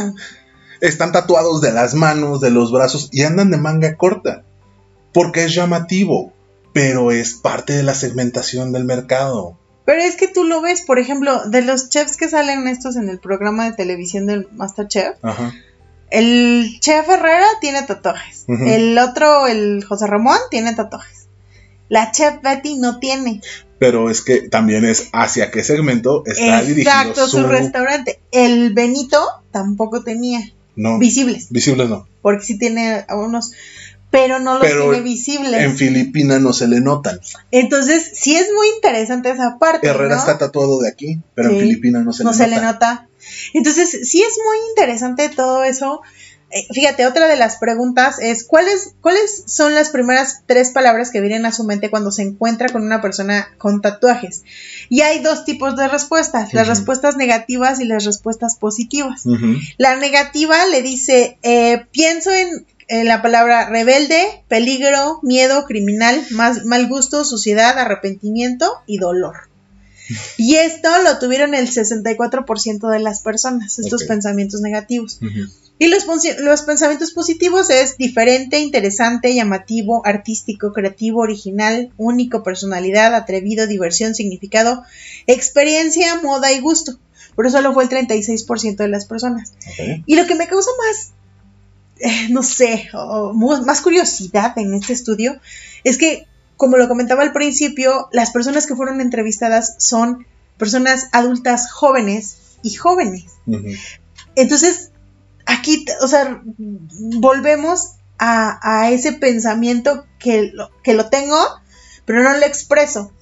están 0.81 1.12
tatuados 1.12 1.61
de 1.61 1.73
las 1.73 1.95
manos, 1.95 2.41
de 2.41 2.51
los 2.51 2.71
brazos 2.73 3.09
y 3.12 3.23
andan 3.25 3.51
de 3.51 3.57
manga 3.57 3.97
corta. 3.97 4.43
Porque 5.12 5.45
es 5.45 5.55
llamativo, 5.55 6.33
pero 6.73 7.11
es 7.11 7.35
parte 7.35 7.73
de 7.73 7.83
la 7.83 7.95
segmentación 7.95 8.71
del 8.73 8.85
mercado. 8.85 9.59
Pero 9.85 10.03
es 10.03 10.17
que 10.17 10.29
tú 10.29 10.45
lo 10.45 10.61
ves, 10.61 10.83
por 10.83 10.99
ejemplo, 10.99 11.49
de 11.49 11.62
los 11.62 11.89
chefs 11.89 12.17
que 12.17 12.29
salen 12.29 12.69
estos 12.69 12.97
en 12.97 13.09
el 13.09 13.19
programa 13.19 13.64
de 13.64 13.73
televisión 13.77 14.27
del 14.27 14.49
Masterchef, 14.53 15.17
Ajá. 15.23 15.53
el 16.11 16.77
chef 16.81 17.09
Herrera 17.09 17.47
tiene 17.61 17.83
tatuajes. 17.83 18.45
El 18.49 18.97
otro, 18.99 19.47
el 19.47 19.85
José 19.85 20.07
Ramón, 20.07 20.39
tiene 20.51 20.75
tatuajes. 20.75 21.29
La 21.89 22.11
chef 22.12 22.43
Betty 22.43 22.77
no 22.77 22.99
tiene. 22.99 23.41
Pero 23.79 24.11
es 24.11 24.22
que 24.22 24.41
también 24.49 24.85
es 24.85 25.09
hacia 25.12 25.51
qué 25.51 25.62
segmento 25.62 26.22
está 26.27 26.62
dirigido 26.62 26.91
Exacto, 26.91 27.29
su... 27.29 27.43
restaurante. 27.47 28.20
El 28.33 28.72
Benito 28.72 29.22
tampoco 29.51 30.03
tenía 30.03 30.41
No, 30.77 30.99
visibles, 30.99 31.51
visibles 31.51 31.89
no. 31.89 32.07
porque 32.22 32.45
sí 32.45 32.59
tiene 32.59 33.05
a 33.07 33.16
unos, 33.16 33.53
pero 34.11 34.39
no 34.39 34.55
los 34.59 34.62
Pero 34.66 34.85
tiene 34.91 35.01
visibles. 35.03 35.61
En 35.62 35.77
Filipinas 35.77 36.41
no 36.41 36.53
se 36.55 36.68
le 36.68 36.81
notan. 36.81 37.20
Entonces, 37.51 38.12
sí 38.14 38.35
es 38.37 38.49
muy 38.55 38.66
interesante 38.77 39.29
esa 39.31 39.59
parte. 39.59 39.87
Herrera 39.89 40.14
¿no? 40.14 40.20
está 40.20 40.39
tatuado 40.39 40.81
de 40.81 40.89
aquí, 40.89 41.20
pero 41.35 41.51
en. 41.51 41.61
Filipinas 41.61 42.05
no 42.05 42.12
se 42.14 42.24
no 42.24 42.31
le 42.31 42.37
se 42.37 42.47
nota. 42.47 42.57
le 42.61 42.66
nota. 42.66 43.09
Entonces, 43.53 43.91
sí 44.09 44.22
es 44.22 44.39
muy 44.43 44.57
interesante 44.70 45.29
todo 45.29 45.64
eso. 45.64 46.01
Eh, 46.51 46.66
fíjate, 46.72 47.07
otra 47.07 47.26
de 47.26 47.36
las 47.36 47.57
preguntas 47.57 48.18
es, 48.20 48.44
¿cuáles, 48.44 48.94
¿cuáles 49.01 49.42
son 49.47 49.74
las 49.74 49.90
primeras 49.90 50.42
tres 50.47 50.70
palabras 50.70 51.11
que 51.11 51.20
vienen 51.20 51.44
a 51.44 51.53
su 51.53 51.64
mente 51.64 51.90
cuando 51.90 52.12
se 52.12 52.22
encuentra 52.22 52.68
con 52.68 52.82
una 52.82 53.03
persona 53.03 53.49
con 53.59 53.80
tatuajes? 53.80 54.44
Y 54.88 55.01
hay 55.01 55.18
dos 55.20 55.44
tipos 55.44 55.76
de 55.76 55.88
respuestas, 55.88 56.55
las 56.55 56.68
respuestas 56.68 57.16
negativas 57.16 57.80
y 57.80 57.84
las 57.84 58.05
respuestas 58.05 58.57
positivas. 58.57 59.24
La 59.76 59.97
negativa 59.97 60.66
le 60.66 60.82
dice, 60.82 61.38
eh, 61.42 61.86
pienso 61.90 62.30
en, 62.30 62.64
en 62.86 63.07
la 63.07 63.22
palabra 63.22 63.68
rebelde, 63.68 64.44
peligro, 64.47 65.18
miedo, 65.22 65.64
criminal, 65.64 66.24
mal 66.30 66.88
gusto, 66.88 67.24
suciedad, 67.24 67.76
arrepentimiento 67.76 68.72
y 68.86 68.99
dolor. 68.99 69.49
Y 70.36 70.57
esto 70.57 70.88
lo 71.03 71.18
tuvieron 71.18 71.55
el 71.55 71.68
64% 71.68 72.88
de 72.88 73.01
las 73.01 73.22
personas, 73.22 73.78
estos 73.80 74.05
pensamientos 74.05 74.61
negativos. 74.61 75.18
Y 75.79 75.89
los, 75.89 76.05
pensamientos 76.62 77.12
positivos 77.12 77.68
es 77.68 77.99
diferente, 77.99 78.61
interesante, 78.61 79.35
llamativo, 79.35 80.01
artístico, 80.07 80.72
creativo, 80.72 81.20
original, 81.20 81.93
único, 81.99 82.43
personalidad, 82.43 83.14
atrevido, 83.14 83.66
diversión, 83.66 84.14
significado, 84.14 84.85
experiencia, 85.27 86.20
moda 86.22 86.51
y 86.53 86.61
gusto. 86.61 86.99
Pero 87.37 87.51
solo 87.51 87.74
fue 87.74 87.85
el 87.85 87.91
36% 87.91 88.77
de 88.77 88.89
las 88.89 89.05
personas. 89.05 89.53
Y 90.07 90.16
lo 90.16 90.27
que 90.27 90.35
me 90.35 90.47
causa 90.49 90.70
más, 90.87 91.11
eh, 92.01 92.29
no 92.31 92.43
sé, 92.43 92.89
o 92.95 93.35
mu- 93.35 93.62
más 93.66 93.83
curiosidad 93.83 94.57
en 94.57 94.72
este 94.72 94.95
estudio 94.95 95.39
es 95.85 95.99
que, 95.99 96.27
como 96.57 96.79
lo 96.79 96.89
comentaba 96.89 97.22
al 97.22 97.35
principio, 97.35 98.09
las 98.12 98.31
personas 98.31 98.66
que 98.66 98.74
fueron 98.77 99.03
entrevistadas 99.03 99.74
son 99.79 100.27
personas 100.57 101.09
adultas 101.12 101.70
jóvenes 101.70 102.39
y 102.62 102.72
jóvenes. 102.72 103.24
Entonces, 104.37 104.91
aquí, 105.47 105.86
o 106.03 106.09
sea, 106.09 106.42
volvemos 106.59 107.92
a, 108.18 108.59
a 108.62 108.90
ese 108.90 109.12
pensamiento 109.12 110.07
que 110.18 110.51
lo, 110.53 110.70
que 110.82 110.94
lo 110.94 111.09
tengo, 111.09 111.38
pero 112.05 112.22
no 112.22 112.36
lo 112.36 112.44
expreso. 112.44 113.12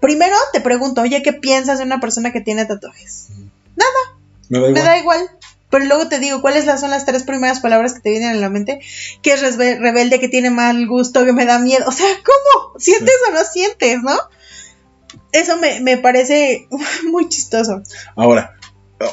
Primero 0.00 0.36
te 0.52 0.60
pregunto, 0.60 1.02
oye, 1.02 1.22
¿qué 1.22 1.32
piensas 1.32 1.78
de 1.78 1.84
una 1.84 2.00
persona 2.00 2.32
que 2.32 2.40
tiene 2.40 2.64
tatuajes? 2.66 3.28
Me 4.48 4.58
da 4.58 4.58
igual. 4.58 4.72
Me 4.72 4.82
da 4.82 4.98
igual. 4.98 5.30
Pero 5.70 5.84
luego 5.84 6.08
te 6.08 6.18
digo, 6.18 6.40
¿cuáles 6.40 6.64
son 6.80 6.90
las 6.90 7.06
tres 7.06 7.22
primeras 7.22 7.60
palabras 7.60 7.94
que 7.94 8.00
te 8.00 8.10
vienen 8.10 8.30
a 8.30 8.40
la 8.40 8.50
mente? 8.50 8.80
Que 9.22 9.34
es 9.34 9.56
rebelde, 9.56 10.18
que 10.18 10.28
tiene 10.28 10.50
mal 10.50 10.84
gusto, 10.88 11.24
que 11.24 11.32
me 11.32 11.46
da 11.46 11.60
miedo. 11.60 11.84
O 11.86 11.92
sea, 11.92 12.08
¿cómo? 12.24 12.78
¿Sientes 12.78 13.14
o 13.28 13.32
no 13.32 13.44
sientes, 13.44 14.02
no? 14.02 14.18
Eso 15.30 15.58
me, 15.58 15.80
me 15.80 15.96
parece 15.96 16.66
muy 17.10 17.28
chistoso. 17.28 17.82
Ahora, 18.16 18.56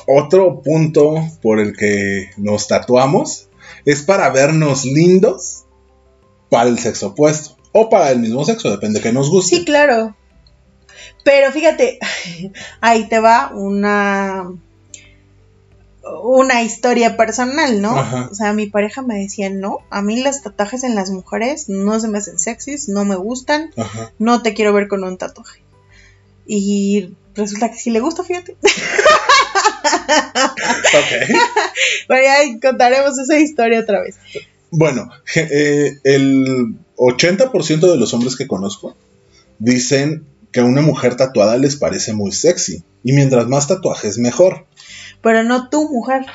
otro 0.07 0.61
punto 0.61 1.15
por 1.41 1.59
el 1.59 1.75
que 1.75 2.31
nos 2.37 2.67
tatuamos 2.67 3.49
es 3.85 4.01
para 4.01 4.29
vernos 4.29 4.85
lindos 4.85 5.65
para 6.49 6.69
el 6.69 6.79
sexo 6.79 7.07
opuesto 7.07 7.57
o 7.71 7.89
para 7.89 8.11
el 8.11 8.19
mismo 8.19 8.43
sexo, 8.43 8.71
depende 8.71 9.01
que 9.01 9.13
nos 9.13 9.29
guste. 9.29 9.57
Sí, 9.57 9.65
claro. 9.65 10.15
Pero 11.23 11.51
fíjate, 11.51 11.99
ahí 12.81 13.07
te 13.07 13.19
va 13.19 13.51
una 13.53 14.51
una 16.23 16.63
historia 16.63 17.17
personal, 17.17 17.81
¿no? 17.81 17.97
Ajá. 17.97 18.29
O 18.31 18.35
sea, 18.35 18.53
mi 18.53 18.67
pareja 18.67 19.01
me 19.01 19.19
decía, 19.19 19.49
no, 19.49 19.79
a 19.89 20.01
mí 20.01 20.21
los 20.21 20.41
tatuajes 20.41 20.83
en 20.83 20.95
las 20.95 21.11
mujeres 21.11 21.67
no 21.67 21.99
se 21.99 22.07
me 22.07 22.17
hacen 22.19 22.39
sexys, 22.39 22.87
no 22.87 23.03
me 23.03 23.15
gustan, 23.15 23.71
Ajá. 23.75 24.11
no 24.17 24.41
te 24.41 24.53
quiero 24.53 24.73
ver 24.73 24.87
con 24.87 25.03
un 25.03 25.17
tatuaje. 25.17 25.61
Y 26.45 27.13
resulta 27.35 27.69
que 27.69 27.77
sí 27.77 27.89
le 27.89 27.99
gusta, 27.99 28.23
fíjate. 28.23 28.55
Ok. 30.93 31.27
Pero 32.07 32.23
ya 32.23 32.59
contaremos 32.61 33.17
esa 33.17 33.37
historia 33.37 33.79
otra 33.79 34.01
vez. 34.01 34.15
Bueno, 34.71 35.09
eh, 35.35 35.99
el 36.03 36.75
80% 36.97 37.91
de 37.91 37.97
los 37.97 38.13
hombres 38.13 38.35
que 38.35 38.47
conozco 38.47 38.95
dicen 39.59 40.25
que 40.51 40.61
una 40.61 40.81
mujer 40.81 41.15
tatuada 41.15 41.57
les 41.57 41.75
parece 41.75 42.13
muy 42.13 42.31
sexy. 42.31 42.83
Y 43.03 43.13
mientras 43.13 43.47
más 43.47 43.67
tatuajes, 43.67 44.17
mejor. 44.17 44.65
Pero 45.21 45.43
no 45.43 45.69
tu 45.69 45.89
mujer. 45.89 46.25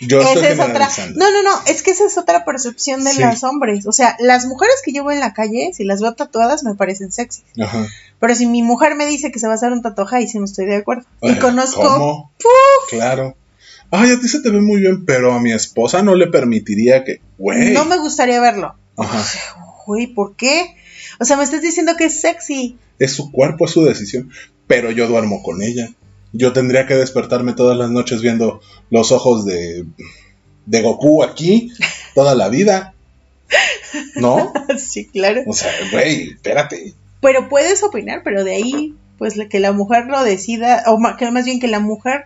Yo 0.00 0.20
estoy 0.20 0.44
Esa 0.44 0.52
es 0.52 0.60
otra. 0.70 0.88
No, 1.14 1.30
no, 1.30 1.42
no, 1.42 1.50
es 1.66 1.82
que 1.82 1.90
esa 1.92 2.04
es 2.06 2.18
otra 2.18 2.44
percepción 2.44 3.02
de 3.04 3.12
Sí. 3.12 3.22
los 3.22 3.44
hombres. 3.44 3.86
O 3.86 3.92
sea, 3.92 4.16
las 4.20 4.44
mujeres 4.46 4.76
que 4.84 4.92
yo 4.92 5.04
veo 5.04 5.14
en 5.14 5.20
la 5.20 5.32
calle, 5.32 5.70
si 5.74 5.84
las 5.84 6.00
veo 6.00 6.14
tatuadas, 6.14 6.64
me 6.64 6.74
parecen 6.74 7.12
sexy. 7.12 7.42
Ajá. 7.60 7.86
Pero 8.20 8.34
si 8.34 8.46
mi 8.46 8.62
mujer 8.62 8.94
me 8.94 9.06
dice 9.06 9.30
que 9.30 9.38
se 9.38 9.46
va 9.46 9.54
a 9.54 9.56
hacer 9.56 9.72
un 9.72 9.82
tatuaje, 9.82 10.16
ahí 10.16 10.28
sí 10.28 10.38
no 10.38 10.44
estoy 10.44 10.66
de 10.66 10.76
acuerdo. 10.76 11.04
Y 11.22 11.34
conozco. 11.36 11.82
¿Cómo? 11.82 12.32
Claro. 12.90 13.36
Ay, 13.90 14.10
a 14.10 14.20
ti 14.20 14.28
se 14.28 14.40
te 14.40 14.50
ve 14.50 14.60
muy 14.60 14.80
bien, 14.80 15.04
pero 15.04 15.32
a 15.32 15.40
mi 15.40 15.52
esposa 15.52 16.02
no 16.02 16.14
le 16.14 16.26
permitiría 16.26 17.04
que. 17.04 17.20
Güey. 17.38 17.72
No 17.72 17.84
me 17.84 17.98
gustaría 17.98 18.40
verlo. 18.40 18.74
Ajá. 18.96 19.22
Uy, 19.86 20.08
¿por 20.08 20.34
qué? 20.36 20.74
O 21.20 21.24
sea, 21.24 21.36
me 21.36 21.44
estás 21.44 21.62
diciendo 21.62 21.94
que 21.96 22.06
es 22.06 22.20
sexy. 22.20 22.76
Es 22.98 23.12
su 23.12 23.30
cuerpo, 23.30 23.66
es 23.66 23.70
su 23.70 23.84
decisión. 23.84 24.30
Pero 24.66 24.90
yo 24.90 25.06
duermo 25.06 25.42
con 25.42 25.62
ella. 25.62 25.88
Yo 26.36 26.52
tendría 26.52 26.86
que 26.86 26.94
despertarme 26.94 27.52
todas 27.54 27.76
las 27.76 27.90
noches 27.90 28.20
viendo 28.20 28.60
los 28.90 29.12
ojos 29.12 29.44
de, 29.44 29.84
de 30.66 30.82
Goku 30.82 31.22
aquí 31.22 31.72
toda 32.14 32.34
la 32.34 32.48
vida. 32.48 32.94
¿No? 34.16 34.52
sí, 34.78 35.06
claro. 35.06 35.42
O 35.46 35.52
sea, 35.52 35.72
güey, 35.92 36.30
espérate. 36.30 36.94
Pero 37.20 37.48
puedes 37.48 37.82
opinar, 37.82 38.22
pero 38.24 38.44
de 38.44 38.54
ahí, 38.54 38.94
pues 39.18 39.34
que 39.48 39.60
la 39.60 39.72
mujer 39.72 40.06
lo 40.06 40.22
decida, 40.24 40.82
o 40.86 40.98
ma- 40.98 41.16
que 41.16 41.30
más 41.30 41.44
bien 41.44 41.60
que 41.60 41.68
la 41.68 41.80
mujer 41.80 42.24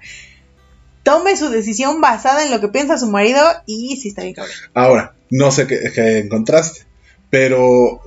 tome 1.03 1.37
su 1.37 1.49
decisión 1.51 2.01
basada 2.01 2.45
en 2.45 2.51
lo 2.51 2.61
que 2.61 2.69
piensa 2.69 2.99
su 2.99 3.09
marido 3.11 3.41
y 3.67 3.97
sí 3.97 4.09
está 4.09 4.23
bien 4.23 4.35
cabrón. 4.35 4.55
Ahora, 4.75 5.15
no 5.31 5.51
sé 5.51 5.67
qué, 5.67 5.79
qué 5.95 6.19
encontraste, 6.19 6.83
pero 7.31 8.01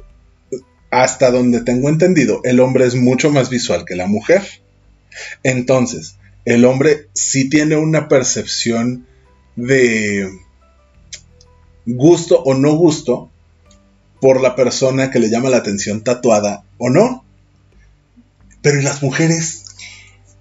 hasta 0.92 1.32
donde 1.32 1.62
tengo 1.62 1.90
entendido, 1.90 2.42
el 2.44 2.60
hombre 2.60 2.86
es 2.86 2.96
mucho 2.96 3.32
más 3.32 3.50
visual 3.50 3.86
que 3.86 3.96
la 3.96 4.06
mujer. 4.08 4.44
Entonces, 5.44 6.16
el 6.46 6.66
hombre 6.66 7.10
sí 7.14 7.50
tiene 7.50 7.76
una 7.76 8.08
percepción 8.08 9.08
de 9.56 10.30
gusto 11.86 12.42
o 12.42 12.54
no 12.54 12.74
gusto 12.76 13.30
por 14.20 14.42
la 14.42 14.56
persona 14.56 15.12
que 15.12 15.20
le 15.20 15.30
llama 15.30 15.50
la 15.50 15.58
atención 15.58 16.04
tatuada 16.04 16.64
o 16.78 16.90
no. 16.90 17.24
Pero 18.62 18.80
¿y 18.80 18.84
las 18.84 19.04
mujeres? 19.04 19.66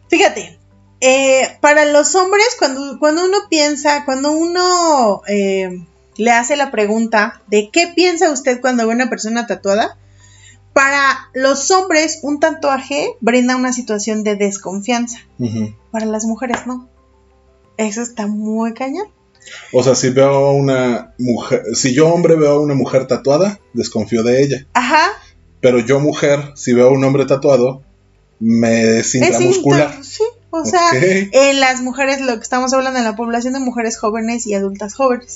Fíjate, 0.08 0.58
eh, 1.00 1.58
para 1.60 1.84
los 1.84 2.14
hombres, 2.14 2.46
cuando, 2.58 2.98
cuando 3.00 3.24
uno 3.24 3.38
piensa, 3.50 4.04
cuando 4.04 4.30
uno 4.30 5.22
eh, 5.26 5.84
le 6.16 6.30
hace 6.30 6.56
la 6.56 6.70
pregunta 6.70 7.42
de 7.48 7.70
qué 7.72 7.88
piensa 7.88 8.30
usted 8.30 8.60
cuando 8.60 8.86
ve 8.86 8.94
una 8.94 9.10
persona 9.10 9.46
tatuada, 9.46 9.96
para 10.72 11.28
los 11.34 11.70
hombres 11.70 12.20
un 12.22 12.40
tatuaje 12.40 13.10
brinda 13.20 13.56
una 13.56 13.72
situación 13.72 14.24
de 14.24 14.36
desconfianza, 14.36 15.18
para 15.90 16.06
las 16.06 16.24
mujeres 16.24 16.66
no. 16.66 16.88
Eso 17.76 18.02
está 18.02 18.26
muy 18.26 18.74
cañón. 18.74 19.06
O 19.72 19.82
sea, 19.82 19.94
si 19.94 20.10
veo 20.10 20.32
a 20.32 20.52
una 20.52 21.14
mujer, 21.18 21.62
si 21.74 21.92
yo 21.94 22.08
hombre 22.08 22.36
veo 22.36 22.52
a 22.52 22.60
una 22.60 22.74
mujer 22.74 23.06
tatuada, 23.06 23.58
desconfío 23.72 24.22
de 24.22 24.42
ella. 24.42 24.66
Ajá. 24.72 25.08
Pero 25.60 25.78
yo, 25.80 26.00
mujer, 26.00 26.52
si 26.54 26.72
veo 26.72 26.88
a 26.88 26.92
un 26.92 27.02
hombre 27.04 27.24
tatuado, 27.26 27.82
me 28.38 28.98
es 28.98 29.14
Es 29.14 29.22
intramuscular. 29.22 29.90
inter- 29.90 30.04
Sí, 30.04 30.22
o 30.50 30.64
sea, 30.64 30.90
en 30.92 31.60
las 31.60 31.80
mujeres, 31.82 32.20
lo 32.20 32.34
que 32.36 32.42
estamos 32.42 32.72
hablando 32.72 32.98
en 32.98 33.04
la 33.04 33.16
población 33.16 33.54
de 33.54 33.60
mujeres 33.60 33.96
jóvenes 33.98 34.46
y 34.46 34.54
adultas 34.54 34.94
jóvenes. 34.94 35.34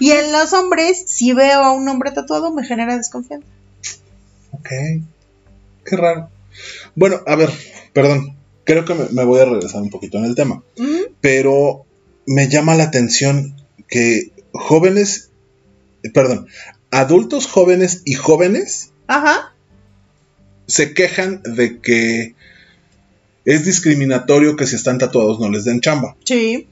Y 0.00 0.10
en 0.12 0.32
los 0.32 0.52
hombres, 0.52 1.02
si 1.06 1.32
veo 1.32 1.60
a 1.62 1.72
un 1.72 1.88
hombre 1.88 2.10
tatuado, 2.12 2.52
me 2.52 2.64
genera 2.64 2.96
desconfianza. 2.96 3.46
Ok. 4.60 4.68
Qué 5.84 5.96
raro. 5.96 6.30
Bueno, 6.94 7.20
a 7.26 7.36
ver, 7.36 7.50
perdón, 7.92 8.36
creo 8.64 8.84
que 8.84 8.94
me, 8.94 9.08
me 9.10 9.24
voy 9.24 9.40
a 9.40 9.44
regresar 9.44 9.82
un 9.82 9.90
poquito 9.90 10.18
en 10.18 10.24
el 10.24 10.34
tema, 10.34 10.62
pero 11.20 11.84
me 12.26 12.48
llama 12.48 12.74
la 12.74 12.84
atención 12.84 13.56
que 13.88 14.30
jóvenes, 14.52 15.30
perdón, 16.12 16.46
adultos 16.90 17.46
jóvenes 17.46 18.02
y 18.04 18.14
jóvenes 18.14 18.92
Ajá. 19.06 19.54
se 20.66 20.92
quejan 20.94 21.42
de 21.44 21.80
que 21.80 22.34
es 23.44 23.64
discriminatorio 23.64 24.56
que 24.56 24.66
si 24.66 24.76
están 24.76 24.98
tatuados 24.98 25.40
no 25.40 25.50
les 25.50 25.64
den 25.64 25.80
chamba. 25.80 26.16
Sí. 26.24 26.68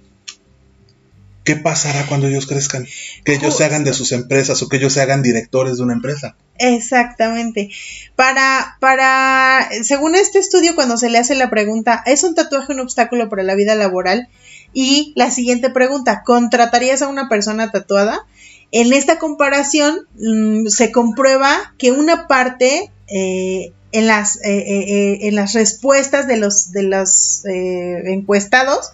¿Qué 1.48 1.56
pasará 1.56 2.04
cuando 2.04 2.28
ellos 2.28 2.46
crezcan? 2.46 2.86
Que 3.24 3.32
ellos 3.32 3.56
se 3.56 3.64
hagan 3.64 3.82
de 3.82 3.94
sus 3.94 4.12
empresas 4.12 4.60
o 4.60 4.68
que 4.68 4.76
ellos 4.76 4.92
se 4.92 5.00
hagan 5.00 5.22
directores 5.22 5.78
de 5.78 5.82
una 5.82 5.94
empresa. 5.94 6.36
Exactamente. 6.58 7.70
Para, 8.16 8.76
para, 8.80 9.66
según 9.82 10.14
este 10.14 10.40
estudio, 10.40 10.74
cuando 10.74 10.98
se 10.98 11.08
le 11.08 11.16
hace 11.16 11.34
la 11.34 11.48
pregunta, 11.48 12.02
¿es 12.04 12.22
un 12.22 12.34
tatuaje 12.34 12.74
un 12.74 12.80
obstáculo 12.80 13.30
para 13.30 13.44
la 13.44 13.54
vida 13.54 13.74
laboral? 13.76 14.28
Y 14.74 15.14
la 15.16 15.30
siguiente 15.30 15.70
pregunta, 15.70 16.22
¿contratarías 16.22 17.00
a 17.00 17.08
una 17.08 17.30
persona 17.30 17.70
tatuada? 17.70 18.26
En 18.70 18.92
esta 18.92 19.18
comparación 19.18 20.06
mm, 20.18 20.66
se 20.66 20.92
comprueba 20.92 21.72
que 21.78 21.92
una 21.92 22.26
parte 22.26 22.90
eh, 23.06 23.72
en, 23.90 24.06
las, 24.06 24.36
eh, 24.36 24.50
eh, 24.50 24.84
eh, 24.88 25.18
en 25.22 25.34
las 25.34 25.54
respuestas 25.54 26.26
de 26.26 26.36
los, 26.36 26.72
de 26.72 26.82
los 26.82 27.42
encuestados, 27.46 28.92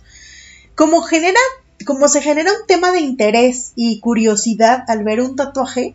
como 0.76 1.02
genera, 1.02 1.40
como 1.84 2.08
se 2.08 2.20
genera 2.22 2.50
un 2.50 2.66
tema 2.66 2.92
de 2.92 3.00
interés 3.00 3.72
y 3.76 4.00
curiosidad 4.00 4.84
al 4.88 5.04
ver 5.04 5.20
un 5.20 5.36
tatuaje, 5.36 5.94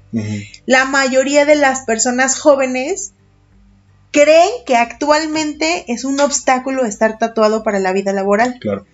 la 0.66 0.86
mayoría 0.86 1.46
de 1.46 1.56
las 1.56 1.82
personas 1.82 2.40
jóvenes 2.40 3.14
creen 4.12 4.50
que 4.66 4.76
actualmente 4.76 5.86
es 5.92 6.04
un 6.04 6.20
obstáculo 6.20 6.86
estar 6.86 7.18
tatuado 7.18 7.64
para 7.64 7.80
la 7.80 7.94
vida 7.94 8.14
laboral. 8.14 8.58
Claro. 8.60 8.86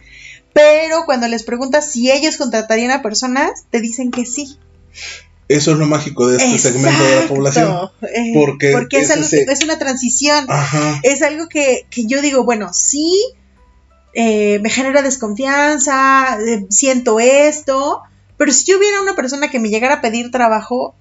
Pero 0.53 1.03
cuando 1.05 1.27
les 1.27 1.43
preguntas 1.43 1.91
si 1.91 2.11
ellos 2.11 2.37
contratarían 2.37 2.91
a 2.91 3.01
personas, 3.01 3.65
te 3.69 3.81
dicen 3.81 4.11
que 4.11 4.25
sí. 4.25 4.57
Eso 5.47 5.73
es 5.73 5.77
lo 5.77 5.85
mágico 5.85 6.27
de 6.27 6.37
este 6.37 6.57
segmento 6.57 7.03
de 7.03 7.15
la 7.21 7.27
población. 7.27 7.89
Eh, 8.01 8.31
Porque 8.33 8.71
porque 8.71 8.97
es, 8.97 9.03
es 9.05 9.11
algo 9.11 9.25
ese- 9.25 9.45
que- 9.45 9.51
es 9.51 9.63
una 9.63 9.77
transición. 9.77 10.45
Ajá. 10.49 10.99
Es 11.03 11.21
algo 11.21 11.47
que, 11.49 11.85
que 11.89 12.05
yo 12.07 12.21
digo, 12.21 12.43
bueno, 12.45 12.73
sí, 12.73 13.11
eh, 14.15 14.59
me 14.59 14.69
genera 14.69 15.01
desconfianza, 15.01 16.39
eh, 16.39 16.65
siento 16.69 17.19
esto, 17.19 18.01
pero 18.37 18.51
si 18.51 18.65
yo 18.65 18.77
hubiera 18.77 19.01
una 19.01 19.15
persona 19.15 19.49
que 19.49 19.59
me 19.59 19.69
llegara 19.69 19.95
a 19.95 20.01
pedir 20.01 20.31
trabajo, 20.31 20.95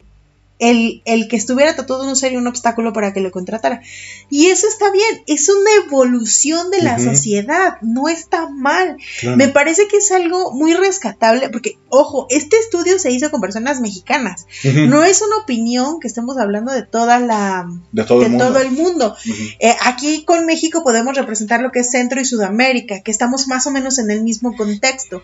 el, 0.58 1.02
el 1.04 1.26
que 1.28 1.36
estuviera 1.36 1.74
tatuado 1.74 2.06
no 2.06 2.14
sería 2.14 2.38
un 2.38 2.46
obstáculo 2.46 2.92
para 2.92 3.12
que 3.12 3.20
lo 3.20 3.30
contratara. 3.32 3.82
Y 4.30 4.46
eso 4.46 4.68
está 4.68 4.90
bien, 4.92 5.22
es 5.26 5.48
una 5.48 5.70
evolución 5.84 6.70
de 6.70 6.82
la 6.82 6.98
sociedad, 6.98 7.78
no 7.82 8.08
está 8.08 8.48
mal. 8.48 8.96
claro. 9.20 9.36
Me 9.36 9.48
parece 9.48 9.88
que 9.88 9.96
es 9.96 10.12
algo 10.12 10.52
muy 10.52 10.74
rescatable, 10.74 11.48
porque, 11.50 11.78
ojo, 11.88 12.26
este 12.30 12.56
estudio 12.58 12.98
se 12.98 13.10
hizo 13.10 13.30
con 13.30 13.40
personas 13.40 13.80
mexicanas. 13.80 14.46
No 14.62 15.02
es 15.04 15.22
una 15.22 15.38
opinión 15.38 15.98
que 16.00 16.08
estemos 16.08 16.38
hablando 16.38 16.72
de 16.72 16.82
toda 16.82 17.18
la, 17.18 17.66
de 17.92 18.04
todo 18.04 18.20
de 18.20 18.26
el 18.26 18.30
mundo. 18.32 18.46
todo 18.46 18.58
el 18.60 18.70
mundo. 18.70 19.16
Ujú. 19.28 19.42
Eh, 19.58 19.74
aquí 19.84 20.24
con 20.24 20.46
México 20.46 20.84
podemos 20.84 21.16
representar 21.16 21.60
lo 21.60 21.72
que 21.72 21.80
es 21.80 21.90
Centro 21.90 22.20
y 22.20 22.24
Sudamérica, 22.24 23.00
que 23.00 23.10
estamos 23.10 23.48
más 23.48 23.66
o 23.66 23.70
menos 23.70 23.98
en 23.98 24.10
el 24.10 24.22
mismo 24.22 24.56
contexto. 24.56 25.22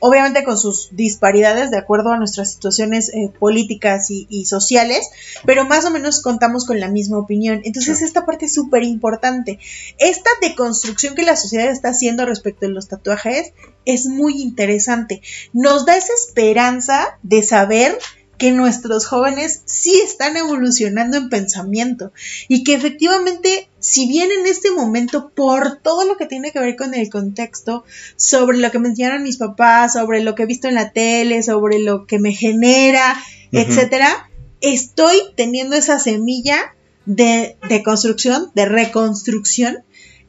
Obviamente 0.00 0.44
con 0.44 0.58
sus 0.58 0.88
disparidades 0.92 1.70
de 1.70 1.78
acuerdo 1.78 2.10
a 2.12 2.16
nuestras 2.18 2.52
situaciones 2.52 3.10
eh, 3.10 3.30
políticas 3.38 4.10
y, 4.10 4.26
y 4.28 4.46
sociales, 4.46 5.08
pero 5.44 5.64
más 5.64 5.84
o 5.84 5.90
menos 5.90 6.22
contamos 6.22 6.66
con 6.66 6.80
la 6.80 6.88
misma 6.88 7.18
opinión. 7.18 7.60
Entonces 7.64 7.98
Sí. 7.98 8.04
esta 8.04 8.26
parte 8.26 8.46
es 8.46 8.54
súper 8.54 8.82
importante. 8.82 9.58
Esta 9.98 10.30
deconstrucción 10.40 11.14
que 11.14 11.22
la 11.22 11.36
sociedad 11.36 11.70
está 11.70 11.90
haciendo 11.90 12.26
respecto 12.26 12.66
de 12.66 12.72
los 12.72 12.88
tatuajes 12.88 13.52
es 13.84 14.06
muy 14.06 14.40
interesante. 14.42 15.22
Nos 15.52 15.86
da 15.86 15.96
esa 15.96 16.12
esperanza 16.14 17.18
de 17.22 17.42
saber 17.42 17.98
que 18.38 18.52
nuestros 18.52 19.06
jóvenes 19.06 19.62
sí 19.66 20.00
están 20.02 20.36
evolucionando 20.36 21.18
en 21.18 21.28
pensamiento 21.28 22.12
y 22.48 22.64
que 22.64 22.74
efectivamente, 22.74 23.68
si 23.80 24.06
bien 24.06 24.30
en 24.30 24.46
este 24.46 24.70
momento, 24.70 25.30
por 25.34 25.78
todo 25.78 26.04
lo 26.04 26.16
que 26.16 26.26
tiene 26.26 26.52
que 26.52 26.60
ver 26.60 26.76
con 26.76 26.94
el 26.94 27.08
contexto, 27.10 27.84
sobre 28.16 28.58
lo 28.58 28.70
que 28.70 28.78
me 28.78 28.88
enseñaron 28.88 29.22
mis 29.22 29.38
papás, 29.38 29.94
sobre 29.94 30.22
lo 30.22 30.34
que 30.34 30.44
he 30.44 30.46
visto 30.46 30.68
en 30.68 30.74
la 30.74 30.92
tele, 30.92 31.42
sobre 31.42 31.78
lo 31.78 32.06
que 32.06 32.18
me 32.18 32.32
genera, 32.32 33.16
Ujú. 33.52 33.62
etcétera, 33.62 34.30
estoy 34.60 35.16
teniendo 35.36 35.76
esa 35.76 35.98
semilla 35.98 36.74
de, 37.06 37.56
de 37.68 37.82
construcción, 37.82 38.50
de 38.54 38.66
reconstrucción, 38.66 39.78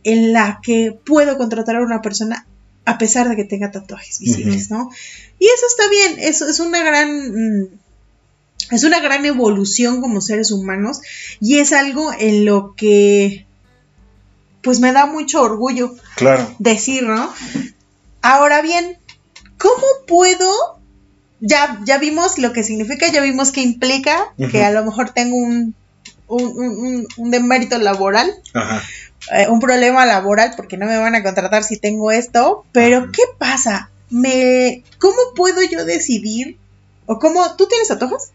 en 0.03 0.33
la 0.33 0.59
que 0.63 0.97
puedo 1.05 1.37
contratar 1.37 1.75
a 1.75 1.81
una 1.83 2.01
persona 2.01 2.47
a 2.85 2.97
pesar 2.97 3.29
de 3.29 3.35
que 3.35 3.43
tenga 3.43 3.69
tatuajes 3.69 4.19
visibles, 4.19 4.71
¿no? 4.71 4.89
Y 5.37 5.45
eso 5.45 5.65
está 5.67 5.87
bien, 5.89 6.15
eso 6.19 6.49
es 6.49 6.59
una 6.59 6.83
gran... 6.83 7.61
mm, 7.61 7.80
es 8.70 8.84
una 8.84 8.99
gran 8.99 9.26
evolución 9.26 10.01
como 10.01 10.22
seres 10.22 10.51
humanos 10.51 10.99
y 11.39 11.59
es 11.59 11.74
algo 11.74 12.12
en 12.18 12.45
lo 12.45 12.76
que 12.76 13.45
pues 14.62 14.80
me 14.80 14.91
da 14.91 15.05
mucho 15.07 15.41
orgullo 15.41 15.91
Claro. 16.16 16.47
decir, 16.59 17.03
¿no? 17.03 17.34
Ahora 18.22 18.62
bien, 18.62 18.97
¿cómo 19.57 19.84
puedo? 20.07 20.49
Ya, 21.39 21.80
ya 21.86 21.97
vimos 21.97 22.38
lo 22.38 22.53
que 22.53 22.64
significa, 22.64 23.07
ya 23.12 23.22
vimos 23.22 23.51
qué 23.51 23.62
implica, 23.62 24.34
que 24.51 24.64
a 24.64 24.70
lo 24.70 24.86
mejor 24.86 25.09
tengo 25.09 25.36
un, 25.38 25.74
un, 26.28 26.43
un- 26.43 27.07
un- 27.18 27.32
demérito 27.32 27.80
laboral, 27.80 28.32
Ajá. 28.53 28.84
eh, 29.36 29.47
un 29.49 29.59
problema 29.59 30.05
laboral 30.05 30.53
porque 30.55 30.78
no 30.78 30.86
me 30.86 30.97
van 30.99 31.16
a 31.16 31.24
contratar 31.24 31.64
si 31.64 31.80
tengo 31.80 32.12
esto, 32.12 32.64
pero. 32.72 33.12
¿qué 33.12 33.24
pasa? 33.39 33.89
Me, 34.12 34.84
¿Cómo 34.99 35.18
puedo 35.36 35.64
yo 35.64 35.84
decidir? 35.86 36.57
¿O 37.07 37.18
cómo? 37.18 37.55
¿Tú 37.55 37.66
tienes 37.68 37.88
tatuajes? 37.88 38.30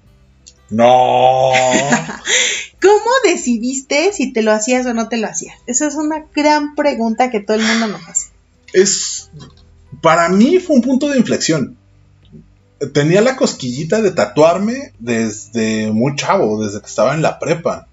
No. 0.70 1.52
¿Cómo 2.82 3.10
decidiste 3.24 4.12
si 4.12 4.32
te 4.32 4.42
lo 4.42 4.52
hacías 4.52 4.86
o 4.86 4.94
no 4.94 5.08
te 5.08 5.16
lo 5.16 5.26
hacías? 5.26 5.56
Esa 5.66 5.86
es 5.86 5.94
una 5.94 6.26
gran 6.34 6.74
pregunta 6.74 7.30
que 7.30 7.40
todo 7.40 7.56
el 7.56 7.64
mundo 7.64 7.88
nos 7.88 8.08
hace. 8.08 8.28
es. 8.72 9.30
Para 10.02 10.28
mí 10.28 10.58
fue 10.58 10.76
un 10.76 10.82
punto 10.82 11.08
de 11.08 11.18
inflexión. 11.18 11.76
Tenía 12.92 13.22
la 13.22 13.36
cosquillita 13.36 14.02
de 14.02 14.10
tatuarme 14.10 14.92
desde 14.98 15.90
muy 15.90 16.14
chavo, 16.16 16.62
desde 16.62 16.80
que 16.80 16.86
estaba 16.86 17.14
en 17.14 17.22
la 17.22 17.38
prepa. 17.38 17.88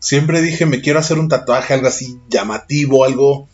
Siempre 0.00 0.42
dije, 0.42 0.66
me 0.66 0.80
quiero 0.80 0.98
hacer 0.98 1.18
un 1.18 1.28
tatuaje, 1.28 1.74
algo 1.74 1.86
así 1.86 2.18
llamativo, 2.28 3.04
algo 3.04 3.48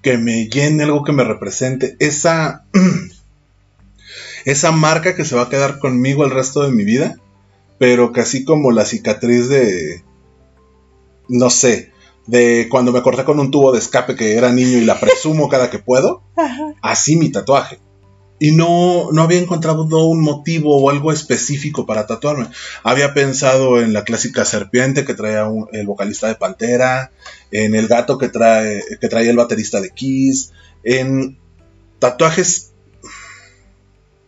que 0.00 0.16
me 0.16 0.46
llene, 0.48 0.84
algo 0.84 1.04
que 1.04 1.12
me 1.12 1.24
represente. 1.24 1.96
Esa. 1.98 2.64
esa 4.44 4.72
marca 4.72 5.14
que 5.14 5.24
se 5.24 5.36
va 5.36 5.42
a 5.42 5.48
quedar 5.50 5.78
conmigo 5.78 6.24
el 6.24 6.30
resto 6.30 6.62
de 6.62 6.72
mi 6.72 6.84
vida. 6.84 7.18
Pero 7.78 8.12
que 8.12 8.20
así 8.20 8.44
como 8.44 8.70
la 8.72 8.84
cicatriz 8.84 9.48
de. 9.48 10.02
No 11.28 11.50
sé. 11.50 11.92
De 12.26 12.68
cuando 12.70 12.92
me 12.92 13.02
corté 13.02 13.24
con 13.24 13.40
un 13.40 13.50
tubo 13.50 13.72
de 13.72 13.78
escape 13.78 14.14
que 14.14 14.36
era 14.36 14.52
niño 14.52 14.78
y 14.78 14.84
la 14.84 15.00
presumo 15.00 15.48
cada 15.50 15.70
que 15.70 15.78
puedo. 15.78 16.22
Ajá. 16.36 16.74
Así 16.82 17.16
mi 17.16 17.30
tatuaje. 17.30 17.78
Y 18.40 18.52
no, 18.52 19.10
no 19.10 19.22
había 19.22 19.40
encontrado 19.40 19.82
un 20.06 20.20
motivo 20.22 20.76
o 20.80 20.90
algo 20.90 21.10
específico 21.10 21.86
para 21.86 22.06
tatuarme. 22.06 22.46
Había 22.84 23.12
pensado 23.12 23.80
en 23.80 23.92
la 23.92 24.04
clásica 24.04 24.44
serpiente 24.44 25.04
que 25.04 25.14
traía 25.14 25.46
un- 25.48 25.68
el 25.72 25.86
vocalista 25.86 26.28
de 26.28 26.36
Pantera, 26.36 27.10
en 27.50 27.74
el 27.74 27.88
gato 27.88 28.16
que 28.16 28.28
trae, 28.28 28.80
que 29.00 29.08
traía 29.08 29.30
el 29.30 29.36
baterista 29.36 29.80
de 29.80 29.90
Kiss, 29.90 30.52
en 30.84 31.36
tatuajes. 31.98 32.72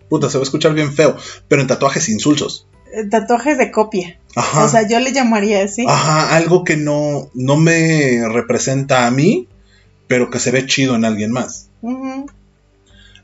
Puta, 0.08 0.28
se 0.28 0.38
va 0.38 0.42
a 0.42 0.44
escuchar 0.44 0.74
bien 0.74 0.92
feo, 0.92 1.16
pero 1.46 1.62
en 1.62 1.68
tatuajes 1.68 2.08
insulsos. 2.08 2.66
Eh, 2.92 3.04
Tatuajes 3.10 3.58
de 3.58 3.70
copia. 3.70 4.18
Ajá. 4.36 4.64
O 4.64 4.68
sea, 4.68 4.86
yo 4.88 5.00
le 5.00 5.12
llamaría 5.12 5.64
así. 5.64 5.84
Ajá, 5.88 6.36
algo 6.36 6.64
que 6.64 6.76
no, 6.76 7.30
no 7.34 7.56
me 7.56 8.26
representa 8.28 9.06
a 9.06 9.10
mí, 9.10 9.48
pero 10.06 10.30
que 10.30 10.38
se 10.38 10.50
ve 10.50 10.66
chido 10.66 10.94
en 10.94 11.04
alguien 11.04 11.32
más. 11.32 11.68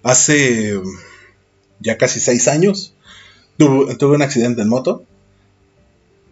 Hace 0.02 0.80
ya 1.80 1.98
casi 1.98 2.20
seis 2.20 2.48
años 2.48 2.94
tuve, 3.56 3.94
tuve 3.96 4.16
un 4.16 4.22
accidente 4.22 4.62
en 4.62 4.68
moto 4.68 5.04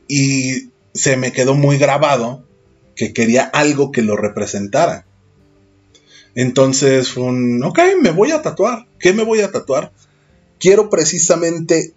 y 0.08 0.70
se 0.94 1.16
me 1.16 1.32
quedó 1.32 1.54
muy 1.54 1.78
grabado 1.78 2.44
que 2.94 3.12
quería 3.12 3.44
algo 3.44 3.90
que 3.92 4.02
lo 4.02 4.16
representara. 4.16 5.06
Entonces 6.34 7.10
fue 7.10 7.24
un, 7.24 7.62
ok, 7.62 7.78
me 8.00 8.10
voy 8.10 8.32
a 8.32 8.42
tatuar. 8.42 8.86
¿Qué 8.98 9.12
me 9.12 9.24
voy 9.24 9.40
a 9.40 9.50
tatuar? 9.50 9.92
Quiero 10.58 10.90
precisamente 10.90 11.92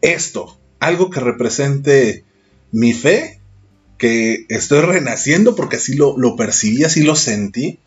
esto, 0.00 0.58
algo 0.80 1.10
que 1.10 1.20
represente 1.20 2.24
mi 2.72 2.92
fe, 2.92 3.40
que 3.98 4.46
estoy 4.48 4.80
renaciendo 4.80 5.54
porque 5.54 5.76
así 5.76 5.94
lo, 5.94 6.16
lo 6.18 6.36
percibí, 6.36 6.84
así 6.84 7.02
lo 7.02 7.14
sentí. 7.16 7.78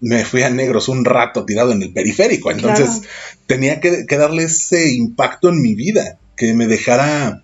Me 0.00 0.24
fui 0.24 0.42
a 0.42 0.50
negros 0.50 0.88
un 0.88 1.04
rato 1.04 1.44
tirado 1.44 1.72
en 1.72 1.82
el 1.82 1.92
periférico, 1.92 2.50
entonces 2.50 2.88
Claro. 2.88 3.06
tenía 3.46 3.80
que, 3.80 4.06
que 4.06 4.16
darle 4.16 4.44
ese 4.44 4.92
impacto 4.92 5.50
en 5.50 5.60
mi 5.60 5.74
vida, 5.74 6.18
que 6.36 6.54
me 6.54 6.66
dejara 6.66 7.42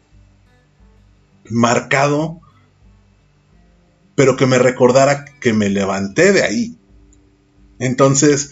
marcado 1.51 2.41
pero 4.17 4.37
que 4.37 4.47
me 4.47 4.59
recordara 4.59 5.27
que 5.41 5.53
me 5.53 5.69
levanté 5.69 6.33
de 6.33 6.43
ahí. 6.43 6.75
Entonces, 7.79 8.51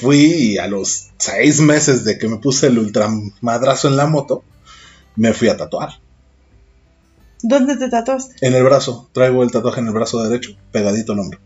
fui 0.00 0.58
a 0.58 0.68
los 0.68 1.08
seis 1.18 1.60
meses 1.60 2.04
de 2.04 2.18
que 2.18 2.28
me 2.28 2.36
puse 2.36 2.66
el 2.68 2.78
ultramadrazo 2.78 3.88
en 3.88 3.96
la 3.96 4.06
moto, 4.06 4.44
me 5.18 5.34
fui 5.34 5.48
a 5.48 5.56
tatuar. 5.56 5.90
¿Dónde 7.42 7.76
te 7.76 7.88
tatuaste? 7.88 8.34
En 8.46 8.54
el 8.54 8.64
brazo, 8.64 9.10
traigo 9.12 9.42
el 9.42 9.50
tatuaje 9.50 9.80
en 9.80 9.88
el 9.88 9.92
brazo 9.92 10.22
derecho, 10.22 10.56
pegadito 10.72 11.12
el 11.12 11.20
hombro. 11.20 11.40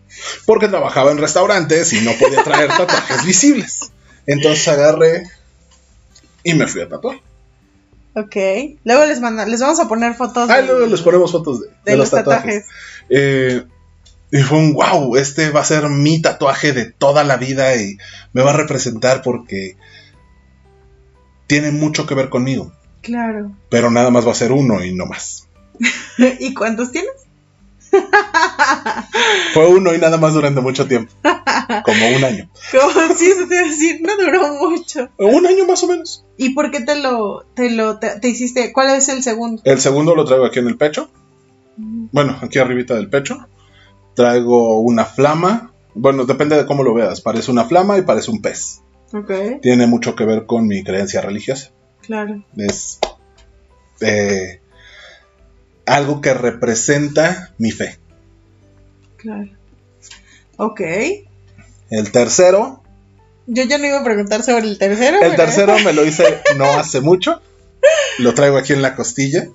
Porque 0.47 0.69
trabajaba 0.69 1.11
en 1.11 1.19
restaurantes 1.19 1.93
y 1.93 2.01
no 2.03 2.13
podía 2.13 2.45
traer 2.45 2.69
tatuajes 2.77 3.25
visibles. 3.25 3.93
Entonces 4.27 4.69
agarré 4.69 5.25
y 6.45 6.55
me 6.55 6.67
fui 6.67 6.83
a 6.83 6.89
tatuar. 6.89 7.17
Ok. 8.15 8.37
Luego 8.85 9.07
les 9.07 9.21
manda, 9.21 9.47
les 9.47 9.61
vamos 9.61 9.81
a 9.81 9.89
poner 9.89 10.15
fotos. 10.15 10.49
Ah, 10.49 10.61
luego 10.61 10.87
les 10.87 11.01
ponemos 11.01 11.33
fotos 11.33 11.61
de, 11.85 11.97
los, 11.97 12.11
tatuajes. 12.11 12.67
Eh, 13.09 13.65
y 14.31 14.39
fue 14.39 14.59
un 14.59 14.75
wow, 14.75 15.17
este 15.17 15.51
va 15.51 15.61
a 15.61 15.65
ser 15.65 15.89
mi 15.89 16.23
tatuaje 16.23 16.73
de 16.73 16.87
toda 16.87 17.25
la 17.25 17.37
vida 17.37 17.77
y 17.77 17.99
me 18.33 18.43
va 18.43 18.51
a 18.51 18.57
representar 18.57 19.23
porque 19.23 19.77
tiene 21.47 21.71
mucho 21.71 22.07
que 22.07 22.15
ver 22.15 22.31
conmigo. 22.31 22.73
Claro. 23.03 23.53
Pero 23.69 23.91
nada 23.91 24.11
más 24.11 24.27
va 24.27 24.33
a 24.33 24.37
ser 24.37 24.53
uno 24.53 24.85
y 24.85 24.95
no 24.95 25.07
más. 25.07 25.49
¿Y 26.41 26.55
cuántos 26.55 26.93
tienes? 26.93 27.13
Fue 29.55 29.67
uno 29.67 29.95
y 29.95 29.99
nada 29.99 30.17
más 30.17 30.35
durante 30.35 30.61
mucho 30.61 30.87
tiempo. 30.87 31.13
Como 31.85 32.17
un 32.17 32.25
año. 32.25 32.49
Como 32.73 33.15
si 33.15 33.27
eso 33.27 33.47
te 33.49 33.55
iba 33.55 33.67
a 33.67 33.69
decir, 33.69 34.01
no 34.03 34.17
duró 34.17 34.55
mucho. 34.55 35.09
Un 35.19 35.47
año 35.47 35.67
más 35.67 35.83
o 35.83 35.89
menos. 35.89 36.25
¿Y 36.37 36.51
por 36.51 36.71
qué 36.71 36.81
te 36.81 36.97
lo, 37.01 37.45
te 37.55 37.71
lo, 37.71 37.99
te, 37.99 38.29
hiciste? 38.29 38.73
¿Cuál 38.73 38.97
es 38.97 39.09
el 39.09 39.23
segundo? 39.23 39.63
El 39.65 39.81
segundo 39.81 40.15
lo 40.15 40.25
traigo 40.25 40.47
aquí 40.47 40.59
en 40.59 40.69
el 40.69 40.77
pecho. 40.77 41.11
Bueno, 41.77 42.39
aquí 42.41 42.59
arribita 42.59 42.95
del 42.95 43.11
pecho. 43.11 43.47
Traigo 44.15 44.81
una 44.81 45.05
flama. 45.05 45.73
Bueno, 45.95 46.25
depende 46.25 46.57
de 46.57 46.67
cómo 46.67 46.83
lo 46.83 46.95
veas. 46.95 47.21
Parece 47.21 47.51
una 47.51 47.65
flama 47.65 47.99
y 47.99 48.03
parece 48.03 48.31
un 48.31 48.41
pez. 48.41 48.81
Ok. 49.13 49.61
Tiene 49.61 49.87
mucho 49.87 50.15
que 50.15 50.25
ver 50.25 50.47
con 50.47 50.67
mi 50.67 50.83
creencia 50.83 51.21
religiosa. 51.21 51.73
Claro. 52.03 52.45
Es 52.57 52.99
eh, 54.01 54.61
algo 55.87 56.21
que 56.21 56.35
representa 56.35 57.53
mi 57.59 57.71
fe. 57.71 57.99
Claro. 59.17 59.49
Ok. 60.57 60.81
El 61.91 62.13
tercero. 62.13 62.83
Yo 63.47 63.65
ya 63.65 63.79
no 63.79 63.87
iba 63.87 64.01
a 64.01 64.05
preguntar 64.05 64.43
sobre 64.43 64.67
el 64.67 64.79
tercero. 64.79 65.21
El 65.23 65.37
tercero 65.37 65.79
me 65.81 65.93
lo 65.93 66.05
hice 66.05 66.43
no 66.57 66.65
hace 66.65 67.01
mucho. 67.01 67.41
Lo 68.19 68.35
traigo 68.35 68.57
aquí 68.57 68.73
en 68.73 68.83
la 68.83 68.95
costilla. 68.95 69.49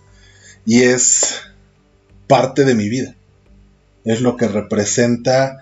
Y 0.65 0.83
es 0.83 1.41
parte 2.27 2.65
de 2.65 2.75
mi 2.75 2.89
vida. 2.89 3.15
Es 4.03 4.21
lo 4.21 4.37
que 4.37 4.47
representa 4.47 5.61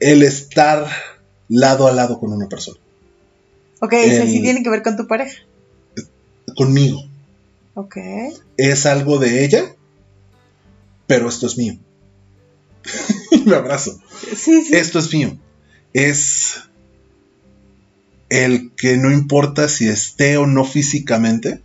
el 0.00 0.22
estar 0.22 0.86
lado 1.48 1.86
a 1.86 1.92
lado 1.92 2.18
con 2.18 2.32
una 2.32 2.48
persona. 2.48 2.78
Ok, 3.80 3.92
eso 3.92 4.24
sí 4.24 4.40
tiene 4.42 4.62
que 4.62 4.70
ver 4.70 4.82
con 4.82 4.96
tu 4.96 5.06
pareja. 5.06 5.38
Conmigo. 6.56 7.02
Ok. 7.74 7.96
Es 8.56 8.86
algo 8.86 9.18
de 9.18 9.44
ella, 9.44 9.74
pero 11.06 11.28
esto 11.28 11.46
es 11.46 11.58
mío. 11.58 11.76
Me 13.46 13.56
abrazo. 13.56 14.00
Sí, 14.36 14.64
sí. 14.64 14.74
Esto 14.74 14.98
es 14.98 15.12
mío. 15.12 15.36
Es 15.92 16.60
el 18.28 18.72
que 18.76 18.96
no 18.96 19.12
importa 19.12 19.68
si 19.68 19.88
esté 19.88 20.36
o 20.38 20.46
no 20.46 20.64
físicamente, 20.64 21.62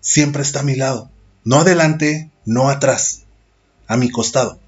siempre 0.00 0.42
está 0.42 0.60
a 0.60 0.64
mi 0.64 0.74
lado. 0.74 1.10
No 1.44 1.60
adelante, 1.60 2.30
no 2.44 2.68
atrás. 2.68 3.22
A 3.86 3.96
mi 3.96 4.10
costado. 4.10 4.58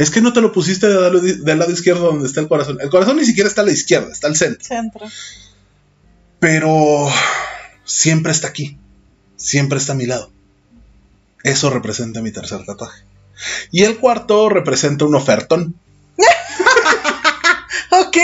Es 0.00 0.10
que 0.10 0.22
no 0.22 0.32
te 0.32 0.40
lo 0.40 0.50
pusiste 0.50 0.88
del 0.88 1.58
lado, 1.58 1.70
izquierdo 1.70 2.06
donde 2.06 2.26
está 2.26 2.40
el 2.40 2.48
corazón. 2.48 2.78
El 2.80 2.88
corazón 2.88 3.18
ni 3.18 3.26
siquiera 3.26 3.50
está 3.50 3.60
a 3.60 3.66
la 3.66 3.72
izquierda, 3.72 4.10
está 4.10 4.28
al 4.28 4.36
centro. 4.36 4.64
Centro. 4.64 5.06
Pero 6.38 7.06
siempre 7.84 8.32
está 8.32 8.48
aquí. 8.48 8.78
Siempre 9.36 9.76
está 9.76 9.92
a 9.92 9.96
mi 9.96 10.06
lado. 10.06 10.32
Eso 11.44 11.68
representa 11.68 12.22
mi 12.22 12.32
tercer 12.32 12.64
tatuaje. 12.64 13.02
Y 13.72 13.82
el 13.82 13.98
cuarto 13.98 14.48
representa 14.48 15.04
un 15.04 15.16
ofertón. 15.16 15.74
ok. 17.90 18.16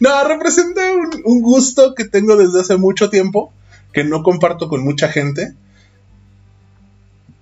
No, 0.00 0.28
representa 0.28 0.82
un, 1.24 1.40
gusto 1.40 1.94
que 1.94 2.04
tengo 2.04 2.36
desde 2.36 2.60
hace 2.60 2.76
mucho 2.76 3.08
tiempo, 3.08 3.50
que 3.94 4.04
no 4.04 4.22
comparto 4.22 4.68
con 4.68 4.84
mucha 4.84 5.08
gente. 5.08 5.54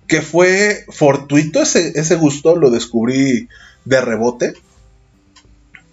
Que 0.07 0.21
fue 0.21 0.85
fortuito 0.89 1.61
ese, 1.61 1.93
ese 1.99 2.15
gusto, 2.15 2.55
lo 2.55 2.69
descubrí 2.69 3.47
de 3.85 4.01
rebote. 4.01 4.53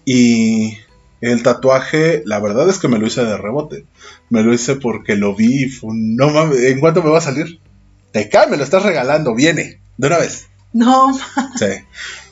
Y 0.05 0.77
el 1.21 1.43
tatuaje, 1.43 2.21
la 2.25 2.39
verdad 2.39 2.69
es 2.69 2.77
que 2.77 2.87
me 2.87 2.99
lo 2.99 3.07
hice 3.07 3.23
de 3.23 3.37
rebote. 3.37 3.85
Me 4.29 4.43
lo 4.43 4.53
hice 4.53 4.75
porque 4.75 5.15
lo 5.15 5.35
vi 5.35 5.65
y 5.65 5.69
fue, 5.69 5.89
no 5.93 6.29
mames, 6.29 6.59
¿en 6.59 6.79
cuánto 6.79 7.01
me 7.01 7.09
va 7.09 7.17
a 7.17 7.21
salir? 7.21 7.59
Te 8.11 8.29
cae, 8.29 8.47
me 8.47 8.57
lo 8.57 8.63
estás 8.63 8.83
regalando, 8.83 9.35
viene, 9.35 9.79
de 9.97 10.07
una 10.07 10.19
vez. 10.19 10.47
No, 10.73 11.13
sí. 11.57 11.65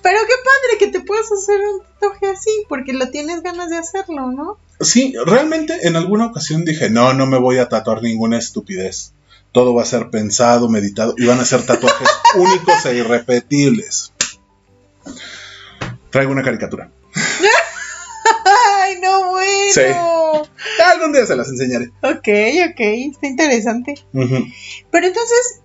Pero 0.01 0.19
qué 0.27 0.35
padre 0.43 0.77
que 0.79 0.87
te 0.87 0.99
puedas 0.99 1.31
hacer 1.31 1.59
un 1.59 1.81
tatuaje 1.81 2.27
así, 2.27 2.51
porque 2.67 2.93
lo 2.93 3.09
tienes 3.09 3.41
ganas 3.41 3.69
de 3.69 3.77
hacerlo, 3.77 4.31
¿no? 4.31 4.57
Sí, 4.81 5.13
realmente 5.25 5.87
en 5.87 5.95
alguna 5.95 6.25
ocasión 6.25 6.65
dije, 6.65 6.89
no, 6.89 7.13
no 7.13 7.25
me 7.25 7.37
voy 7.37 7.57
a 7.59 7.69
tatuar 7.69 8.03
ninguna 8.03 8.37
estupidez. 8.37 9.12
Todo 9.53 9.73
va 9.73 9.83
a 9.83 9.85
ser 9.85 10.09
pensado, 10.09 10.67
meditado, 10.67 11.13
y 11.17 11.25
van 11.25 11.39
a 11.39 11.45
ser 11.45 11.65
tatuajes 11.65 12.09
únicos 12.35 12.85
e 12.85 12.95
irrepetibles. 12.95 14.11
Traigo 16.09 16.31
una 16.31 16.43
caricatura. 16.43 16.91
Ay, 18.81 18.99
no, 18.99 19.29
bueno. 19.29 19.73
Sí. 19.73 19.81
Algún 20.83 21.13
día 21.13 21.25
se 21.25 21.35
las 21.35 21.49
enseñaré. 21.49 21.91
Ok, 22.01 22.27
ok, 22.71 22.79
está 22.79 23.27
interesante. 23.27 23.95
Pero 24.11 25.07
entonces, 25.07 25.61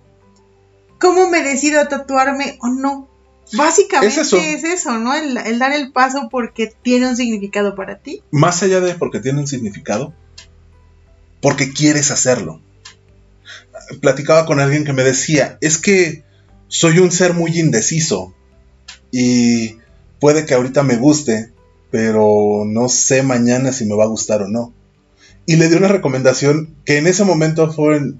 ¿cómo 0.99 1.27
me 1.27 1.43
decido 1.43 1.81
a 1.81 1.87
tatuarme 1.87 2.57
o 2.61 2.69
no? 2.69 3.09
Básicamente 3.53 4.53
es 4.53 4.63
eso, 4.63 4.99
¿no? 4.99 5.15
El, 5.15 5.37
el, 5.37 5.57
dar 5.57 5.71
el 5.73 5.91
paso 5.91 6.29
porque 6.29 6.71
tiene 6.83 7.09
un 7.09 7.15
significado 7.15 7.75
para 7.75 7.97
ti. 7.97 8.21
Más 8.29 8.61
allá 8.61 8.79
de 8.79 8.93
porque 8.93 9.19
tiene 9.19 9.39
un 9.39 9.47
significado, 9.47 10.13
porque 11.41 11.73
quieres 11.73 12.11
hacerlo. 12.11 12.61
Platicaba 14.01 14.45
con 14.45 14.59
alguien 14.59 14.85
que 14.85 14.93
me 14.93 15.03
decía, 15.03 15.57
es 15.61 15.77
que 15.77 16.23
soy 16.67 16.99
un 16.99 17.11
ser 17.11 17.33
muy 17.33 17.59
indeciso 17.59 18.33
y 19.11 19.77
puede 20.19 20.45
que 20.45 20.53
ahorita 20.53 20.83
me 20.83 20.97
guste, 20.97 21.51
pero 21.91 22.63
no 22.65 22.89
sé 22.89 23.23
mañana 23.23 23.71
si 23.73 23.85
me 23.85 23.95
va 23.95 24.03
a 24.03 24.09
gustar 24.09 24.43
o 24.43 24.47
no. 24.47 24.73
Y 25.45 25.55
le 25.55 25.67
di 25.67 25.75
una 25.75 25.87
recomendación 25.87 26.75
que 26.85 26.97
en 26.97 27.07
ese 27.07 27.23
momento 27.23 27.71
fue, 27.73 28.13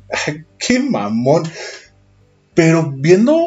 qué 0.57 0.79
mamón. 0.79 1.43
Pero 2.55 2.91
viendo 2.91 3.45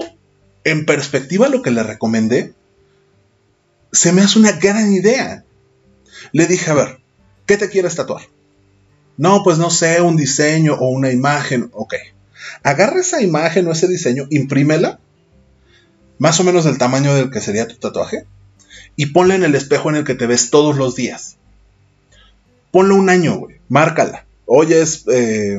en 0.64 0.86
perspectiva 0.86 1.48
lo 1.48 1.62
que 1.62 1.72
le 1.72 1.82
recomendé, 1.82 2.54
se 3.90 4.12
me 4.12 4.22
hace 4.22 4.38
una 4.38 4.52
gran 4.52 4.92
idea. 4.92 5.44
Le 6.32 6.46
dije, 6.46 6.70
a 6.70 6.74
ver, 6.74 7.00
¿qué 7.46 7.56
te 7.56 7.68
quieres 7.68 7.96
tatuar? 7.96 8.22
No, 9.16 9.42
pues 9.42 9.58
no 9.58 9.70
sé, 9.70 10.00
un 10.00 10.16
diseño 10.16 10.74
o 10.74 10.88
una 10.88 11.10
imagen. 11.10 11.70
Ok. 11.72 11.94
Agarra 12.62 13.00
esa 13.00 13.22
imagen 13.22 13.66
o 13.66 13.72
ese 13.72 13.88
diseño, 13.88 14.26
imprímela, 14.30 14.98
más 16.18 16.38
o 16.40 16.44
menos 16.44 16.64
del 16.64 16.78
tamaño 16.78 17.14
del 17.14 17.30
que 17.30 17.40
sería 17.40 17.68
tu 17.68 17.76
tatuaje, 17.76 18.26
y 18.96 19.06
ponla 19.06 19.34
en 19.34 19.44
el 19.44 19.54
espejo 19.54 19.90
en 19.90 19.96
el 19.96 20.04
que 20.04 20.14
te 20.14 20.26
ves 20.26 20.50
todos 20.50 20.76
los 20.76 20.94
días. 20.94 21.36
Ponlo 22.70 22.96
un 22.96 23.10
año, 23.10 23.36
güey. 23.36 23.56
Márcala. 23.68 24.26
Hoy 24.46 24.72
es. 24.72 25.04
Eh, 25.08 25.58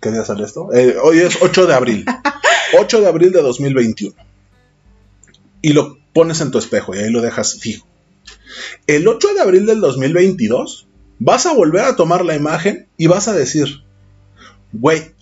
¿Qué 0.00 0.10
día 0.12 0.24
sale 0.24 0.44
esto? 0.44 0.72
Eh, 0.72 0.96
hoy 1.02 1.18
es 1.18 1.38
8 1.40 1.66
de 1.66 1.74
abril. 1.74 2.04
8 2.78 3.00
de 3.00 3.08
abril 3.08 3.32
de 3.32 3.42
2021. 3.42 4.14
Y 5.60 5.72
lo 5.72 5.98
pones 6.12 6.40
en 6.40 6.50
tu 6.50 6.58
espejo 6.58 6.94
y 6.94 6.98
ahí 6.98 7.10
lo 7.10 7.20
dejas 7.20 7.58
fijo. 7.58 7.86
El 8.86 9.08
8 9.08 9.34
de 9.34 9.40
abril 9.40 9.66
del 9.66 9.80
2022 9.80 10.87
vas 11.18 11.46
a 11.46 11.52
volver 11.52 11.84
a 11.84 11.96
tomar 11.96 12.24
la 12.24 12.34
imagen 12.34 12.86
y 12.96 13.06
vas 13.06 13.28
a 13.28 13.32
decir, 13.32 13.84
güey, 14.72 15.12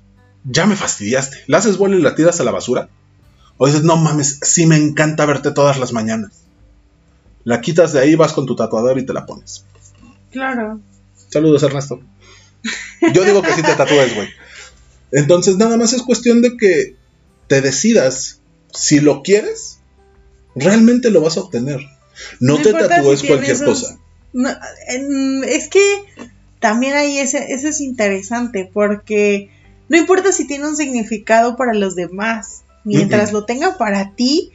ya 0.45 0.67
me 0.67 0.77
fastidiaste. 0.77 1.39
La 1.47 1.59
haces 1.59 1.77
bola 1.77 1.97
y 1.97 2.03
la 2.03 2.15
tiras 2.15 2.41
a 2.41 2.45
la 2.45 2.51
basura. 2.51 2.89
O 3.59 3.67
dices, 3.67 3.85
no 3.85 3.97
mames, 3.97 4.39
sí 4.43 4.67
me 4.67 4.77
encanta 4.77 5.27
verte 5.27 5.51
todas 5.51 5.79
las 5.79 5.93
mañanas. 5.93 6.43
La 7.45 7.61
quitas 7.61 7.93
de 7.93 8.01
ahí, 8.01 8.15
vas 8.15 8.33
con 8.33 8.47
tu 8.47 8.57
tatuador 8.57 8.99
y 8.99 9.07
te 9.07 9.13
la 9.13 9.25
pones. 9.25 9.65
Claro. 10.31 10.81
Saludos, 11.29 11.63
Ernesto. 11.63 12.01
Yo 13.15 13.25
digo 13.25 13.43
que 13.43 13.53
sí 13.53 13.63
te 13.63 13.75
tatúes, 13.75 14.15
güey. 14.15 14.29
Entonces, 15.13 15.57
nada 15.57 15.77
más 15.77 15.93
es 15.93 16.03
cuestión 16.03 16.43
de 16.43 16.57
que 16.57 16.97
te 17.47 17.61
decidas 17.61 18.41
si 18.73 19.01
lo 19.01 19.23
quieres, 19.23 19.79
realmente 20.55 21.11
lo 21.11 21.21
vas 21.21 21.37
a 21.37 21.41
obtener. 21.41 21.81
No, 22.41 22.59
te 22.59 22.73
tatúes 22.73 23.23
cualquier 23.23 23.65
cosa. 23.65 23.99
Es 24.35 25.69
que 25.69 25.81
también 26.61 26.95
ahí 26.95 27.19
ese, 27.19 27.53
eso 27.53 27.69
es 27.69 27.81
interesante 27.81 28.69
porque 28.73 29.51
No 29.89 29.97
importa 29.97 30.33
si 30.33 30.47
tiene 30.47 30.67
un 30.67 30.77
significado 30.77 31.57
para 31.57 31.75
los 31.75 31.95
demás, 31.95 32.65
mientras 32.85 33.33
lo 33.33 33.45
tenga 33.45 33.79
para 33.79 34.13
ti. 34.15 34.53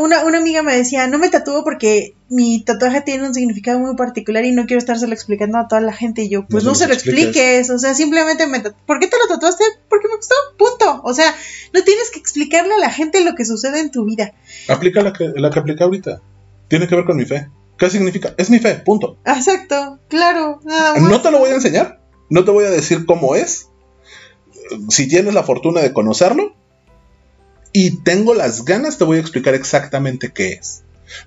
Una, 0.00 0.24
una 0.24 0.38
amiga 0.38 0.62
me 0.62 0.76
decía, 0.76 1.06
no 1.06 1.18
me 1.18 1.30
tatúo 1.30 1.62
porque 1.62 2.14
mi 2.28 2.62
tatuaje 2.64 3.00
tiene 3.00 3.26
un 3.26 3.32
significado 3.32 3.78
muy 3.78 3.94
particular 3.94 4.44
y 4.44 4.50
no 4.50 4.66
quiero 4.66 4.78
estárselo 4.78 5.12
explicando 5.12 5.56
a 5.56 5.68
toda 5.68 5.80
la 5.80 5.92
gente. 5.92 6.22
Y 6.22 6.28
yo, 6.28 6.46
pues 6.46 6.64
No 6.64 6.70
no, 6.70 6.74
se 6.74 6.88
lo 6.88 6.94
expliques. 6.94 7.70
O 7.70 7.78
sea, 7.78 7.94
simplemente 7.94 8.46
me 8.48 8.60
¿Por 8.60 8.98
qué 8.98 9.06
te 9.06 9.16
lo 9.16 9.28
tatuaste? 9.32 9.64
Porque 9.88 10.08
me 10.08 10.16
gustó, 10.16 10.34
punto. 10.58 11.00
O 11.04 11.14
sea, 11.14 11.32
no 11.72 11.82
tienes 11.84 12.10
que 12.10 12.18
explicarle 12.18 12.74
a 12.74 12.78
la 12.78 12.90
gente 12.90 13.24
lo 13.24 13.34
que 13.36 13.44
sucede 13.44 13.80
en 13.80 13.92
tu 13.92 14.04
vida. 14.04 14.32
Aplica 14.68 15.00
la 15.00 15.12
que, 15.12 15.32
la 15.36 15.50
que 15.50 15.60
aplica 15.60 15.84
ahorita. 15.84 16.20
Tiene 16.66 16.88
que 16.88 16.96
ver 16.96 17.04
con 17.04 17.16
mi 17.16 17.24
fe. 17.24 17.48
¿Qué 17.78 17.90
significa? 17.90 18.34
Es 18.36 18.50
mi 18.50 18.58
fe, 18.58 18.74
punto. 18.74 19.18
Exacto, 19.24 20.00
claro, 20.08 20.60
nada 20.64 20.94
más. 20.94 21.10
No 21.10 21.22
te 21.22 21.30
lo 21.30 21.38
voy 21.38 21.50
a 21.50 21.54
enseñar. 21.54 22.00
No 22.28 22.44
te 22.44 22.50
voy 22.50 22.64
a 22.64 22.70
decir 22.70 23.06
cómo 23.06 23.34
es. 23.34 23.68
Si 24.88 25.08
tienes 25.08 25.32
la 25.32 25.44
fortuna 25.44 25.80
de 25.80 25.92
conocerlo 25.92 26.54
y 27.72 28.02
tengo 28.02 28.34
las 28.34 28.64
ganas, 28.64 28.98
te 28.98 29.04
voy 29.04 29.18
a 29.18 29.20
explicar 29.20 29.54
exactamente 29.54 30.32
qué 30.32 30.54
es. 30.54 30.82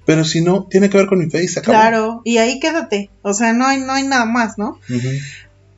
Pero 0.05 0.25
si 0.25 0.41
no, 0.41 0.67
tiene 0.69 0.89
que 0.89 0.97
ver 0.97 1.07
con 1.07 1.19
mi 1.19 1.29
fe 1.29 1.43
y 1.43 1.47
se 1.47 1.59
acabó. 1.59 1.77
Claro, 1.77 2.21
y 2.23 2.37
ahí 2.37 2.59
quédate. 2.59 3.09
O 3.21 3.33
sea, 3.33 3.53
no 3.53 3.65
hay, 3.65 3.79
no 3.79 3.93
hay 3.93 4.03
nada 4.03 4.25
más, 4.25 4.57
¿no? 4.57 4.79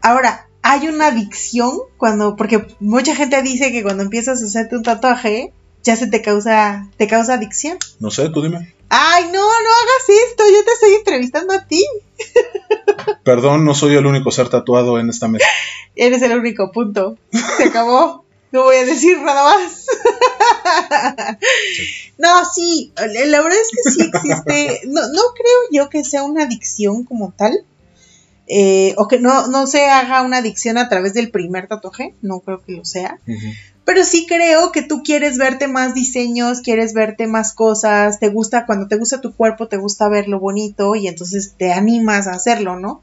Ahora, 0.02 0.48
hay 0.62 0.88
una 0.88 1.08
adicción 1.08 1.72
cuando, 1.98 2.36
porque 2.36 2.66
mucha 2.80 3.16
gente 3.16 3.42
dice 3.44 3.72
que 3.72 3.84
cuando 3.84 4.04
empiezas 4.04 4.42
a 4.42 4.46
hacerte 4.46 4.76
un 4.76 4.84
tatuaje, 4.84 5.54
ya 5.84 5.96
se 5.96 6.08
te 6.08 6.22
causa, 6.22 6.90
te 6.98 7.08
causa 7.08 7.36
adicción. 7.36 7.78
No 8.00 8.10
sé, 8.12 8.30
tú 8.30 8.42
dime. 8.42 8.73
Ay, 8.90 9.24
no, 9.26 9.32
no 9.32 9.40
hagas 9.42 10.30
esto, 10.30 10.44
yo 10.52 10.64
te 10.64 10.72
estoy 10.72 10.94
entrevistando 10.96 11.54
a 11.54 11.66
ti. 11.66 11.84
Perdón, 13.24 13.66
no 13.66 13.74
soy 13.74 13.96
el 13.96 14.06
único 14.06 14.32
ser 14.32 14.50
tatuado 14.50 15.00
en 15.00 15.10
esta 15.10 15.28
mesa. 15.28 15.46
Eres 15.96 16.22
el 16.22 16.38
único 16.38 16.72
punto. 16.72 17.18
Se 17.58 17.64
acabó. 17.66 18.24
No 18.52 18.64
voy 18.64 18.76
a 18.76 18.86
decir 18.86 19.20
nada 19.20 19.44
más. 19.46 19.86
No, 22.20 22.46
sí, 22.46 22.94
la 22.96 23.42
verdad 23.42 23.60
es 23.60 23.70
que 23.72 23.90
sí 23.92 24.02
existe. 24.14 24.82
No, 24.88 25.02
no 25.08 25.22
creo 25.36 25.60
yo 25.72 25.90
que 25.90 26.04
sea 26.04 26.24
una 26.24 26.44
adicción 26.44 27.04
como 27.04 27.34
tal. 27.36 27.66
eh, 28.48 28.94
o 28.98 29.08
que 29.08 29.20
no, 29.20 29.48
no 29.48 29.66
se 29.66 29.86
haga 29.86 30.22
una 30.22 30.38
adicción 30.38 30.78
a 30.78 30.88
través 30.90 31.14
del 31.14 31.32
primer 31.32 31.68
tatuaje. 31.68 32.14
No 32.22 32.42
creo 32.42 32.62
que 32.64 32.74
lo 32.74 32.86
sea. 32.86 33.20
Pero 33.86 34.06
sí 34.06 34.26
creo 34.28 34.72
que 34.72 34.82
tú 34.82 35.04
quieres 35.04 35.38
verte 35.38 35.68
más 35.68 35.94
diseños, 35.94 36.62
quieres 36.62 36.94
verte 36.94 37.28
más 37.28 37.54
cosas, 37.54 38.20
te 38.20 38.30
gusta, 38.30 38.66
cuando 38.66 38.88
te 38.88 38.96
gusta 38.96 39.20
tu 39.20 39.34
cuerpo, 39.36 39.68
te 39.68 39.78
gusta 39.78 40.08
verlo 40.08 40.40
bonito 40.40 40.96
y 40.96 41.08
entonces 41.08 41.56
te 41.58 41.74
animas 41.74 42.28
a 42.28 42.32
hacerlo, 42.32 42.80
¿no? 42.80 43.02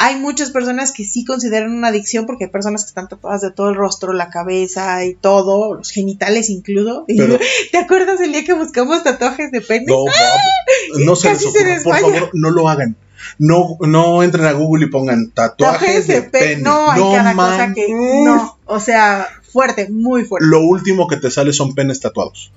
Hay 0.00 0.16
muchas 0.16 0.50
personas 0.50 0.92
que 0.92 1.04
sí 1.04 1.24
consideran 1.24 1.72
una 1.72 1.88
adicción 1.88 2.24
porque 2.24 2.44
hay 2.44 2.50
personas 2.50 2.84
que 2.84 2.88
están 2.90 3.08
tatuadas 3.08 3.40
de 3.40 3.50
todo 3.50 3.68
el 3.68 3.74
rostro, 3.74 4.12
la 4.12 4.30
cabeza 4.30 5.04
y 5.04 5.14
todo, 5.14 5.74
los 5.74 5.90
genitales 5.90 6.50
incluso. 6.50 7.04
Pero- 7.16 7.38
¿Te 7.72 7.78
acuerdas 7.78 8.20
el 8.20 8.32
día 8.32 8.44
que 8.44 8.52
buscamos 8.52 9.02
tatuajes 9.02 9.50
de 9.50 9.60
pene? 9.60 9.86
No, 9.88 9.96
Bob, 10.04 11.04
no 11.04 11.16
se 11.16 11.30
les 11.32 11.40
se. 11.52 11.80
Por 11.82 11.98
favor, 11.98 12.30
no 12.32 12.50
lo 12.50 12.68
hagan. 12.68 12.96
No, 13.38 13.76
no 13.80 14.22
entren 14.22 14.46
a 14.46 14.52
Google 14.52 14.86
y 14.86 14.90
pongan 14.90 15.30
tatuajes 15.32 16.06
de, 16.06 16.22
pene. 16.22 16.62
No, 16.62 16.90
hay 16.92 17.02
cada 17.16 17.34
cosa 17.34 17.74
que 17.74 17.88
no. 17.92 18.56
O 18.66 18.78
sea, 18.78 19.26
fuerte, 19.48 19.88
muy 19.88 20.24
fuerte. 20.24 20.46
Lo 20.46 20.60
último 20.60 21.08
que 21.08 21.16
te 21.16 21.30
sale 21.30 21.52
son 21.52 21.74
penes 21.74 22.00
tatuados. 22.00 22.52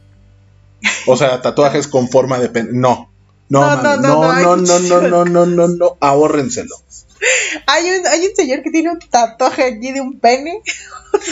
O 1.06 1.16
sea, 1.18 1.42
tatuajes 1.42 1.88
con 1.88 2.10
forma 2.10 2.40
de 2.40 2.50
pene. 2.50 2.70
No. 2.74 3.12
No, 3.50 3.62
No, 3.62 3.84
man, 3.84 4.02
no, 4.02 4.22
no, 4.22 4.56
no, 4.56 4.56
no, 4.56 4.80
no, 4.80 5.02
no, 5.02 5.26
no, 5.26 5.46
no, 5.46 5.68
no, 5.68 5.98
ahórrenselo. 6.00 6.76
Hay 7.68 7.90
un, 7.90 8.08
hay 8.08 8.26
un 8.26 8.36
señor 8.36 8.64
que 8.64 8.72
tiene 8.72 8.90
un 8.92 9.00
tatuaje 9.00 9.64
aquí 9.64 9.92
de 9.92 10.02
un 10.02 10.20
pene. 10.20 10.62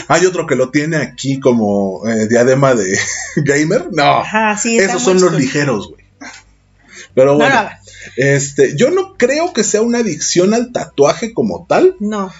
Hay 0.08 0.26
otro 0.26 0.46
que 0.46 0.54
lo 0.54 0.70
tiene 0.70 0.98
aquí 0.98 1.40
como 1.40 2.06
eh, 2.06 2.28
diadema 2.28 2.74
de 2.74 2.98
gamer. 3.36 3.88
No, 3.90 4.20
Ajá, 4.20 4.56
sí, 4.56 4.78
está 4.78 4.92
esos 4.92 5.02
son 5.02 5.20
los 5.20 5.32
ligeros, 5.32 5.88
güey. 5.88 6.04
Pero 7.14 7.32
No 7.32 7.38
bueno, 7.38 7.70
este, 8.16 8.76
yo 8.76 8.90
no 8.90 9.16
creo 9.16 9.52
que 9.52 9.64
sea 9.64 9.82
una 9.82 9.98
adicción 9.98 10.54
al 10.54 10.72
tatuaje 10.72 11.32
como 11.32 11.66
tal. 11.68 11.96
No. 11.98 12.32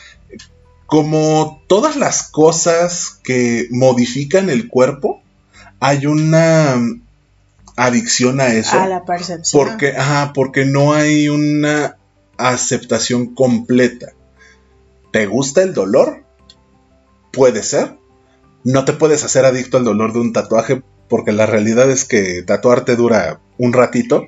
Como 0.90 1.62
todas 1.68 1.94
las 1.94 2.24
cosas 2.24 3.20
que 3.22 3.68
modifican 3.70 4.50
el 4.50 4.66
cuerpo, 4.66 5.22
hay 5.78 6.06
una 6.06 6.74
mm, 6.76 7.02
adicción 7.76 8.40
a 8.40 8.48
eso. 8.48 8.76
A 8.76 8.88
la 8.88 9.04
percepción. 9.04 9.68
porque, 9.68 9.96
ajá, 9.96 10.32
porque 10.34 10.64
no 10.64 10.92
hay 10.92 11.28
una 11.28 11.96
aceptación 12.38 13.36
completa. 13.36 14.14
¿Te 15.12 15.26
gusta 15.26 15.62
el 15.62 15.74
dolor? 15.74 16.24
Puede 17.30 17.62
ser. 17.62 17.96
No 18.64 18.84
te 18.84 18.92
puedes 18.92 19.22
hacer 19.22 19.44
adicto 19.44 19.76
al 19.76 19.84
dolor 19.84 20.12
de 20.12 20.18
un 20.18 20.32
tatuaje 20.32 20.82
porque 21.08 21.30
la 21.30 21.46
realidad 21.46 21.88
es 21.88 22.04
que 22.04 22.42
tatuarte 22.42 22.96
dura 22.96 23.38
un 23.58 23.72
ratito 23.72 24.26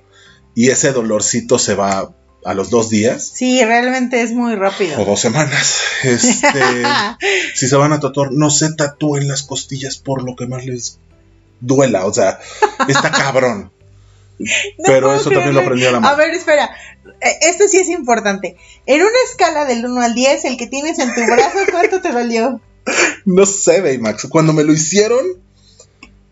y 0.54 0.68
ese 0.68 0.92
dolorcito 0.92 1.58
se 1.58 1.74
va 1.74 2.14
a 2.44 2.54
los 2.54 2.70
dos 2.70 2.90
días 2.90 3.30
Sí, 3.34 3.64
realmente 3.64 4.20
es 4.22 4.32
muy 4.32 4.54
rápido. 4.56 5.00
o 5.00 5.04
dos 5.04 5.20
semanas. 5.20 5.76
Este, 6.02 6.50
si 7.54 7.68
se 7.68 7.76
van 7.76 7.92
a 7.92 8.00
tatuar, 8.00 8.32
no 8.32 8.50
se 8.50 8.72
tatúen 8.74 9.28
las 9.28 9.42
costillas 9.42 9.96
por 9.98 10.22
lo 10.24 10.34
que 10.36 10.46
más 10.46 10.64
les 10.64 10.98
duela. 11.60 12.06
O 12.06 12.12
sea, 12.12 12.40
está 12.88 13.10
cabrón. 13.12 13.70
No 14.38 14.46
Pero 14.86 15.14
eso 15.14 15.30
también 15.30 15.54
lo 15.54 15.60
aprendí 15.60 15.86
a 15.86 15.92
la 15.92 15.98
A 15.98 16.00
mano. 16.00 16.16
ver, 16.16 16.30
espera. 16.30 16.68
Eh, 17.20 17.38
Esto 17.42 17.68
sí 17.68 17.78
es 17.78 17.88
importante. 17.88 18.56
En 18.86 19.00
una 19.02 19.10
escala 19.30 19.64
del 19.66 19.84
1 19.86 20.00
al 20.00 20.14
10, 20.14 20.44
el 20.46 20.56
que 20.56 20.66
tienes 20.66 20.98
en 20.98 21.14
tu 21.14 21.20
brazo, 21.24 21.58
¿cuánto 21.70 22.00
te 22.00 22.10
dolió? 22.12 22.60
No 23.24 23.46
sé, 23.46 23.80
Baymax. 23.80 24.26
Cuando 24.28 24.52
me 24.52 24.64
lo 24.64 24.72
hicieron, 24.72 25.24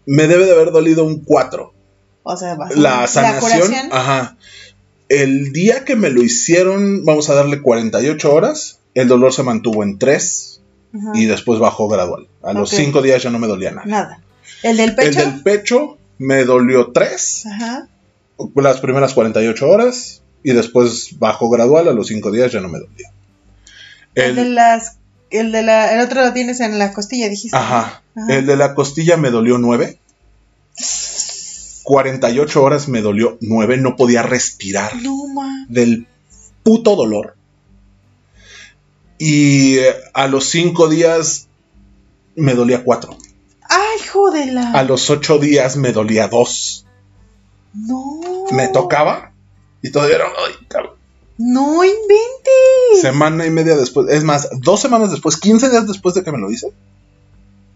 me 0.07 0.27
debe 0.27 0.47
de 0.47 0.53
haber 0.53 0.73
dolido 0.73 1.05
un 1.05 1.23
4. 1.25 1.73
O 2.25 2.37
sea, 2.37 2.57
La 2.75 3.07
sanación, 3.07 3.41
curación. 3.41 3.89
ajá. 3.93 4.37
El 5.11 5.53
día 5.53 5.85
que 5.85 5.97
me 5.97 6.09
lo 6.09 6.23
hicieron, 6.23 7.05
vamos 7.05 7.29
a 7.29 7.35
darle 7.35 7.61
48 7.61 8.33
horas. 8.33 8.79
El 8.95 9.09
dolor 9.09 9.33
se 9.35 9.43
mantuvo 9.43 9.83
en 9.83 9.99
3 9.99 10.61
Ajá. 10.95 11.11
y 11.15 11.27
después 11.27 11.59
bajó 11.61 11.89
gradual. 11.89 12.29
A 12.43 12.53
los 12.53 12.73
Ok. 12.73 12.79
5 12.79 13.03
días 13.03 13.23
ya 13.23 13.31
no 13.31 13.39
me 13.41 13.47
dolía 13.49 13.73
nada. 13.73 13.87
Nada. 13.87 14.21
¿El 14.63 14.77
del 14.77 14.95
pecho? 14.95 15.09
El 15.09 15.15
del 15.33 15.43
pecho 15.43 15.99
me 16.19 16.45
dolió 16.45 16.93
3. 16.93 17.47
Ajá. 17.47 17.89
las 18.55 18.81
primeras 18.81 19.13
48 19.13 19.69
horas 19.69 20.23
y 20.43 20.53
después 20.53 21.19
bajó 21.19 21.51
gradual, 21.51 21.89
a 21.89 21.93
los 21.93 22.07
5 22.07 22.31
días 22.31 22.53
ya 22.53 22.61
no 22.61 22.69
me 22.69 22.79
dolía. 22.79 23.11
El, 24.15 24.37
de 24.37 24.45
las. 24.47 24.97
El 25.31 25.51
de 25.53 25.63
la. 25.63 25.93
El 25.95 26.01
otro 26.01 26.23
lo 26.25 26.33
tienes 26.33 26.61
en 26.61 26.79
la 26.79 26.93
costilla, 26.93 27.29
dijiste. 27.29 27.57
ajá, 27.57 28.03
Ajá. 28.17 28.35
el 28.37 28.47
de 28.47 28.57
la 28.57 28.75
costilla 28.75 29.17
me 29.17 29.31
dolió 29.31 29.59
9. 29.59 29.99
48 31.91 32.63
horas 32.63 32.87
me 32.87 33.03
dolió 33.03 33.37
9, 33.41 33.79
no 33.79 33.97
podía 33.97 34.23
respirar 34.23 34.95
No, 35.03 35.25
del 35.69 36.07
puto 36.63 36.95
dolor. 36.95 37.35
Y 39.19 39.79
eh, 39.79 39.97
a 40.15 40.29
los 40.29 40.45
5 40.51 40.89
días 40.89 41.49
me 42.37 42.55
dolía 42.55 42.85
4. 42.85 43.17
Ay, 43.69 44.07
jodela. 44.07 44.71
A 44.71 44.85
los 44.85 45.11
8 45.11 45.39
días 45.41 45.77
me 45.77 45.91
dolía 45.91 46.29
2. 46.29 46.87
No. 47.75 48.21
Me 48.53 48.69
tocaba 48.69 49.33
y 49.83 49.91
todavía 49.91 50.15
era, 50.15 50.27
ay, 50.27 50.67
cabrón. 50.69 50.93
No 51.39 51.83
inventes. 51.83 53.01
Semana 53.01 53.47
y 53.47 53.51
media 53.51 53.77
después, 53.77 54.09
es 54.11 54.23
más, 54.23 54.49
dos 54.61 54.81
semanas 54.81 55.11
después, 55.11 55.39
15 55.39 55.71
días 55.71 55.89
después 55.89 56.15
de 56.15 56.23
que 56.23 56.31
me 56.31 56.39
lo 56.39 56.53
hice, 56.53 56.73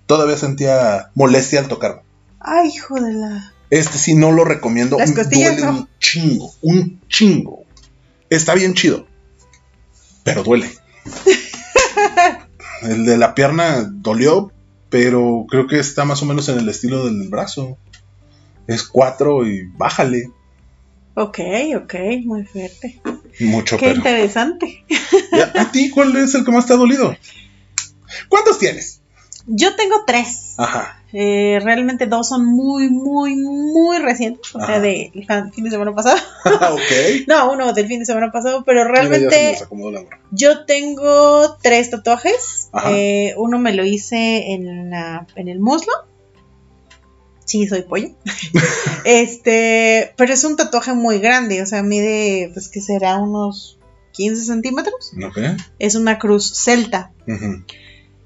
todavía 0.06 0.36
sentía 0.36 1.10
molestia 1.16 1.58
al 1.58 1.66
tocarme. 1.66 2.02
Ay, 2.38 2.76
jodela. 2.76 3.53
Este 3.74 3.98
sí 3.98 4.14
no 4.14 4.30
lo 4.30 4.44
recomiendo. 4.44 4.98
Las 4.98 5.10
costillas 5.10 5.56
duele 5.56 5.72
no. 5.72 5.78
un 5.80 5.88
chingo, 5.98 6.54
un 6.62 7.00
chingo. 7.08 7.64
Está 8.30 8.54
bien 8.54 8.74
chido, 8.74 9.04
pero 10.22 10.44
duele. 10.44 10.70
el 12.82 13.04
de 13.04 13.16
la 13.16 13.34
pierna 13.34 13.82
dolió, 13.82 14.52
pero 14.90 15.46
creo 15.50 15.66
que 15.66 15.80
está 15.80 16.04
más 16.04 16.22
o 16.22 16.26
menos 16.26 16.48
en 16.48 16.58
el 16.58 16.68
estilo 16.68 17.04
del 17.04 17.28
brazo. 17.28 17.76
Es 18.68 18.84
cuatro 18.84 19.44
y 19.44 19.64
bájale. 19.76 20.30
Ok, 21.14 21.40
ok, 21.76 21.94
muy 22.24 22.44
fuerte. 22.44 23.00
Mucho, 23.40 23.76
Qué 23.76 23.86
pero. 23.86 23.96
interesante. 23.96 24.84
¿A 25.58 25.72
ti 25.72 25.90
cuál 25.90 26.16
es 26.16 26.32
el 26.36 26.44
que 26.44 26.52
más 26.52 26.66
te 26.66 26.74
ha 26.74 26.76
dolido? 26.76 27.16
¿Cuántos 28.28 28.60
tienes? 28.60 29.00
Yo 29.46 29.76
tengo 29.76 30.04
tres. 30.06 30.54
Ajá. 30.56 31.00
Eh, 31.12 31.60
realmente 31.62 32.06
dos 32.06 32.28
son 32.28 32.44
muy, 32.44 32.88
muy, 32.88 33.36
muy 33.36 33.98
recientes. 33.98 34.54
O 34.54 34.64
sea, 34.64 34.80
del 34.80 35.12
fin 35.52 35.64
de 35.64 35.70
semana 35.70 35.94
pasado. 35.94 36.16
ok. 36.44 36.80
No, 37.28 37.52
uno 37.52 37.72
del 37.72 37.86
fin 37.86 38.00
de 38.00 38.06
semana 38.06 38.32
pasado, 38.32 38.64
pero 38.64 38.84
realmente 38.84 39.56
la 39.60 40.18
yo 40.32 40.64
tengo 40.64 41.56
tres 41.62 41.90
tatuajes. 41.90 42.68
Ajá. 42.72 42.90
Eh, 42.92 43.34
uno 43.36 43.58
me 43.58 43.74
lo 43.74 43.84
hice 43.84 44.52
en, 44.52 44.90
la, 44.90 45.26
en 45.36 45.48
el 45.48 45.60
muslo. 45.60 45.92
Sí, 47.44 47.68
soy 47.68 47.82
pollo. 47.82 48.08
este, 49.04 50.12
pero 50.16 50.32
es 50.32 50.42
un 50.44 50.56
tatuaje 50.56 50.94
muy 50.94 51.18
grande, 51.18 51.62
o 51.62 51.66
sea, 51.66 51.82
mide, 51.82 52.50
pues 52.54 52.68
que 52.68 52.80
será 52.80 53.18
unos 53.18 53.78
15 54.12 54.44
centímetros. 54.44 55.12
Ok. 55.24 55.38
Es 55.78 55.94
una 55.94 56.18
cruz 56.18 56.56
celta. 56.56 57.12
Ujú. 57.28 57.62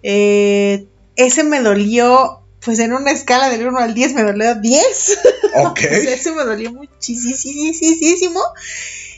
Eh, 0.03 0.87
ese 1.19 1.43
me 1.43 1.61
dolió, 1.61 2.41
pues 2.65 2.79
en 2.79 2.95
una 2.95 3.11
escala 3.11 3.51
del 3.51 3.67
1 3.67 3.79
al 3.79 3.93
10 3.93 4.15
me 4.15 4.23
dolió 4.23 4.55
10. 4.55 5.19
Ok. 5.65 5.81
Ese 5.81 6.33
me 6.33 6.45
dolió 6.45 6.73
muchísimo. 6.73 8.41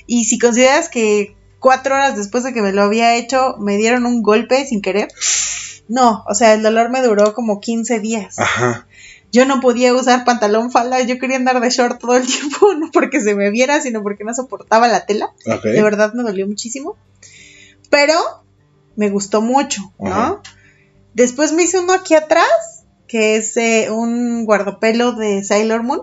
Y 0.06 0.24
si 0.24 0.38
consideras 0.38 0.88
que 0.88 1.36
cuatro 1.58 1.94
horas 1.94 2.16
después 2.16 2.42
de 2.44 2.54
que 2.54 2.62
me 2.62 2.72
lo 2.72 2.82
había 2.82 3.16
hecho, 3.16 3.56
me 3.58 3.76
dieron 3.76 4.06
un 4.06 4.22
golpe 4.22 4.64
sin 4.64 4.80
querer. 4.80 5.08
No, 5.88 6.24
o 6.26 6.34
sea, 6.34 6.54
el 6.54 6.62
dolor 6.62 6.88
me 6.90 7.02
duró 7.02 7.34
como 7.34 7.60
15 7.60 8.00
días. 8.00 8.38
Ajá. 8.38 8.86
Yo 9.32 9.44
no 9.44 9.60
podía 9.60 9.92
usar 9.92 10.24
pantalón 10.24 10.70
falda, 10.70 11.00
yo 11.02 11.18
quería 11.18 11.36
andar 11.36 11.60
de 11.60 11.68
short 11.68 12.00
todo 12.00 12.16
el 12.16 12.26
tiempo, 12.26 12.72
no 12.74 12.90
porque 12.90 13.20
se 13.20 13.34
me 13.34 13.50
viera, 13.50 13.80
sino 13.82 14.02
porque 14.02 14.24
no 14.24 14.32
soportaba 14.32 14.88
la 14.88 15.04
tela. 15.04 15.34
Ok. 15.46 15.64
De 15.64 15.82
verdad 15.82 16.14
me 16.14 16.22
dolió 16.22 16.46
muchísimo. 16.46 16.96
Pero 17.90 18.14
me 18.96 19.10
gustó 19.10 19.42
mucho, 19.42 19.92
¿no? 19.98 20.10
Ajá. 20.10 20.42
Después 21.14 21.52
me 21.52 21.64
hice 21.64 21.78
uno 21.78 21.92
aquí 21.92 22.14
atrás, 22.14 22.84
que 23.06 23.36
es 23.36 23.56
eh, 23.56 23.88
un 23.90 24.44
guardapelo 24.44 25.12
de 25.12 25.44
Sailor 25.44 25.82
Moon. 25.82 26.02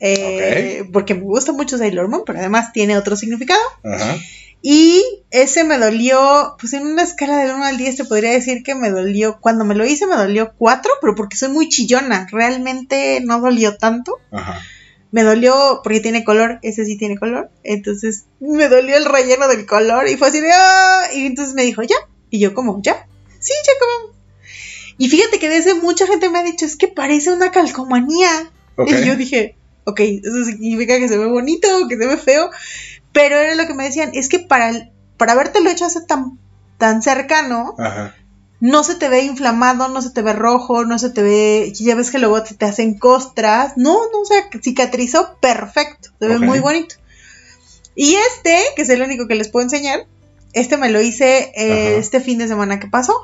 Eh, 0.00 0.84
Porque 0.92 1.14
me 1.14 1.22
gusta 1.22 1.52
mucho 1.52 1.78
Sailor 1.78 2.08
Moon, 2.08 2.22
pero 2.26 2.38
además 2.38 2.72
tiene 2.72 2.98
otro 2.98 3.16
significado. 3.16 3.60
Ajá. 3.84 4.16
Y 4.68 5.04
ese 5.30 5.62
me 5.62 5.78
dolió, 5.78 6.56
pues 6.58 6.72
en 6.72 6.86
una 6.86 7.02
escala 7.02 7.38
del 7.38 7.54
1 7.54 7.64
al 7.64 7.76
10 7.76 7.96
te 7.98 8.04
podría 8.04 8.30
decir 8.32 8.62
que 8.64 8.74
me 8.74 8.90
dolió, 8.90 9.38
cuando 9.40 9.64
me 9.64 9.76
lo 9.76 9.86
hice 9.86 10.06
me 10.06 10.16
dolió 10.16 10.54
4, 10.58 10.90
pero 11.00 11.14
porque 11.14 11.36
soy 11.36 11.50
muy 11.50 11.68
chillona, 11.68 12.26
realmente 12.32 13.20
no 13.22 13.40
dolió 13.40 13.76
tanto. 13.76 14.18
Ajá. 14.32 14.60
Me 15.12 15.22
dolió 15.22 15.82
porque 15.84 16.00
tiene 16.00 16.24
color, 16.24 16.58
ese 16.62 16.84
sí 16.84 16.98
tiene 16.98 17.16
color. 17.16 17.50
Entonces 17.62 18.24
me 18.40 18.68
dolió 18.68 18.96
el 18.96 19.04
relleno 19.04 19.46
del 19.46 19.66
color 19.66 20.08
y 20.08 20.16
fue 20.16 20.28
así 20.28 20.40
de 20.40 20.50
¡ah! 20.52 21.02
Y 21.14 21.26
entonces 21.26 21.54
me 21.54 21.62
dijo, 21.62 21.82
ya. 21.82 21.96
Y 22.28 22.40
yo, 22.40 22.52
como, 22.52 22.82
ya. 22.82 23.06
Sí, 23.38 23.52
ya 23.64 23.72
como. 23.78 24.15
Y 24.98 25.08
fíjate 25.08 25.38
que 25.38 25.48
de 25.48 25.58
ese 25.58 25.74
mucha 25.74 26.06
gente 26.06 26.30
me 26.30 26.38
ha 26.38 26.42
dicho, 26.42 26.64
es 26.66 26.76
que 26.76 26.88
parece 26.88 27.30
una 27.32 27.50
calcomanía. 27.50 28.50
Y 28.86 29.04
yo 29.06 29.16
dije, 29.16 29.56
ok, 29.84 30.00
eso 30.00 30.44
significa 30.44 30.98
que 30.98 31.08
se 31.08 31.18
ve 31.18 31.26
bonito, 31.26 31.68
que 31.88 31.96
se 31.96 32.06
ve 32.06 32.16
feo. 32.16 32.50
Pero 33.12 33.36
era 33.36 33.54
lo 33.54 33.66
que 33.66 33.74
me 33.74 33.84
decían, 33.84 34.10
es 34.14 34.28
que 34.28 34.38
para, 34.38 34.70
el- 34.70 34.90
para 35.16 35.32
habértelo 35.32 35.70
hecho 35.70 35.84
hace 35.86 36.00
tan, 36.02 36.38
tan 36.78 37.02
cercano, 37.02 37.74
Ajá. 37.78 38.14
no 38.60 38.84
se 38.84 38.94
te 38.96 39.08
ve 39.08 39.22
inflamado, 39.22 39.88
no 39.88 40.02
se 40.02 40.10
te 40.10 40.22
ve 40.22 40.32
rojo, 40.34 40.84
no 40.84 40.98
se 40.98 41.10
te 41.10 41.22
ve, 41.22 41.72
ya 41.74 41.94
ves 41.94 42.10
que 42.10 42.18
luego 42.18 42.42
te, 42.42 42.54
te 42.54 42.64
hacen 42.66 42.98
costras, 42.98 43.74
no, 43.76 43.94
no, 44.12 44.20
o 44.20 44.24
sea, 44.26 44.38
cicatrizó 44.62 45.36
perfecto, 45.40 46.10
se 46.20 46.26
ve 46.26 46.38
muy 46.38 46.58
bonito. 46.60 46.96
Y 47.94 48.14
este, 48.16 48.58
que 48.76 48.82
es 48.82 48.88
el 48.90 49.00
único 49.02 49.26
que 49.26 49.34
les 49.36 49.48
puedo 49.48 49.64
enseñar, 49.64 50.06
este 50.52 50.76
me 50.76 50.90
lo 50.90 51.00
hice 51.00 51.52
eh, 51.56 51.96
este 51.98 52.20
fin 52.20 52.38
de 52.38 52.48
semana 52.48 52.78
que 52.80 52.88
pasó. 52.88 53.14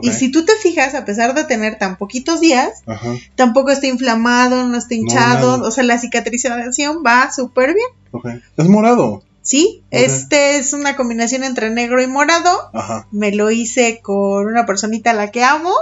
Y 0.00 0.12
si 0.12 0.30
tú 0.30 0.44
te 0.44 0.54
fijas, 0.54 0.94
a 0.94 1.04
pesar 1.04 1.34
de 1.34 1.44
tener 1.44 1.78
tan 1.78 1.98
poquitos 1.98 2.40
días, 2.40 2.82
Ajá. 2.86 3.14
tampoco 3.34 3.70
está 3.70 3.86
inflamado, 3.86 4.66
no 4.66 4.78
está 4.78 4.94
hinchado, 4.94 5.62
o 5.62 5.70
sea, 5.70 5.84
la 5.84 5.98
cicatrización 5.98 7.02
va 7.04 7.30
súper 7.30 7.74
bien. 7.74 8.34
Es 8.56 8.68
morado. 8.68 9.22
Sí, 9.42 9.82
este 9.90 10.56
es 10.56 10.72
una 10.72 10.96
combinación 10.96 11.44
entre 11.44 11.70
negro 11.70 12.00
y 12.00 12.06
morado. 12.06 12.70
Ajá. 12.72 13.08
Me 13.10 13.32
lo 13.32 13.50
hice 13.50 14.00
con 14.00 14.46
una 14.46 14.64
personita 14.66 15.10
a 15.10 15.14
la 15.14 15.30
que 15.30 15.44
amo 15.44 15.74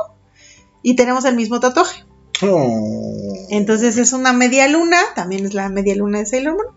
y 0.83 0.97
tenemos 0.97 1.25
el 1.27 1.37
mismo 1.37 1.61
tatuaje. 1.61 2.05
Oh. 2.43 3.47
Entonces 3.51 3.99
es 3.99 4.13
una 4.13 4.33
media 4.33 4.67
luna, 4.69 4.99
también 5.15 5.45
es 5.45 5.53
la 5.53 5.69
media 5.69 5.95
luna 5.95 6.21
de 6.21 6.27
Sailor 6.27 6.55
Moon. 6.55 6.75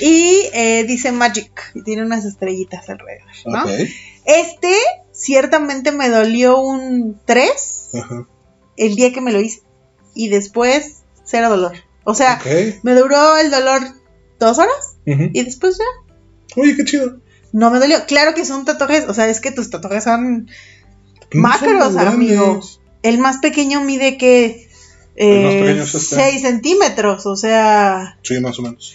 Y 0.00 0.48
eh, 0.52 0.84
dice 0.86 1.12
Magic 1.12 1.72
y 1.74 1.82
tiene 1.82 2.02
unas 2.02 2.24
estrellitas 2.24 2.88
alrededor, 2.88 3.26
¿no? 3.46 3.64
Este 4.24 4.74
ciertamente 5.16 5.92
me 5.92 6.08
dolió 6.08 6.58
un 6.60 7.18
3 7.24 7.50
Ajá. 7.94 8.26
el 8.76 8.94
día 8.96 9.12
que 9.12 9.20
me 9.20 9.32
lo 9.32 9.40
hice 9.40 9.62
y 10.14 10.28
después 10.28 11.02
cero 11.24 11.48
dolor. 11.48 11.72
O 12.04 12.14
sea, 12.14 12.40
me 12.82 12.94
duró 12.94 13.36
el 13.38 13.50
dolor 13.50 13.80
dos 14.38 14.58
horas 14.58 14.96
y 15.04 15.42
después 15.42 15.78
ya 15.78 16.60
Oye, 16.60 16.76
qué 16.76 16.84
chido. 16.84 17.16
no 17.52 17.70
me 17.70 17.78
dolió. 17.80 18.06
Claro 18.06 18.34
que 18.34 18.44
son 18.44 18.64
tatuajes, 18.64 19.08
o 19.08 19.14
sea, 19.14 19.28
es 19.28 19.40
que 19.40 19.50
tus 19.50 19.70
tatuajes 19.70 20.04
son 20.04 20.44
No 20.46 20.50
son 21.32 21.40
macros, 21.40 21.94
tan 21.96 22.08
amigo. 22.08 22.60
El 23.02 23.18
más 23.18 23.38
pequeño 23.38 23.80
mide 23.82 24.16
que 24.18 24.68
pequeño 25.16 25.82
es 25.82 25.94
este. 25.94 26.16
6 26.16 26.42
centímetros, 26.42 27.26
o 27.26 27.36
sea, 27.36 28.18
Sí, 28.22 28.40
más 28.40 28.58
o 28.58 28.62
menos. 28.62 28.94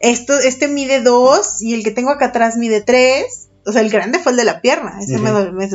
esto, 0.00 0.38
este 0.38 0.68
mide 0.68 1.00
2 1.00 1.62
y 1.62 1.74
el 1.74 1.84
que 1.84 1.90
tengo 1.90 2.10
acá 2.10 2.26
atrás 2.26 2.56
mide 2.56 2.80
3. 2.82 3.41
O 3.64 3.72
sea, 3.72 3.82
el 3.82 3.90
grande 3.90 4.18
fue 4.18 4.32
el 4.32 4.38
de 4.38 4.44
la 4.44 4.60
pierna, 4.60 4.98
ese 5.00 5.18
me, 5.18 5.30
Ujú. 5.32 5.44
do- 5.44 5.52
me- 5.52 5.68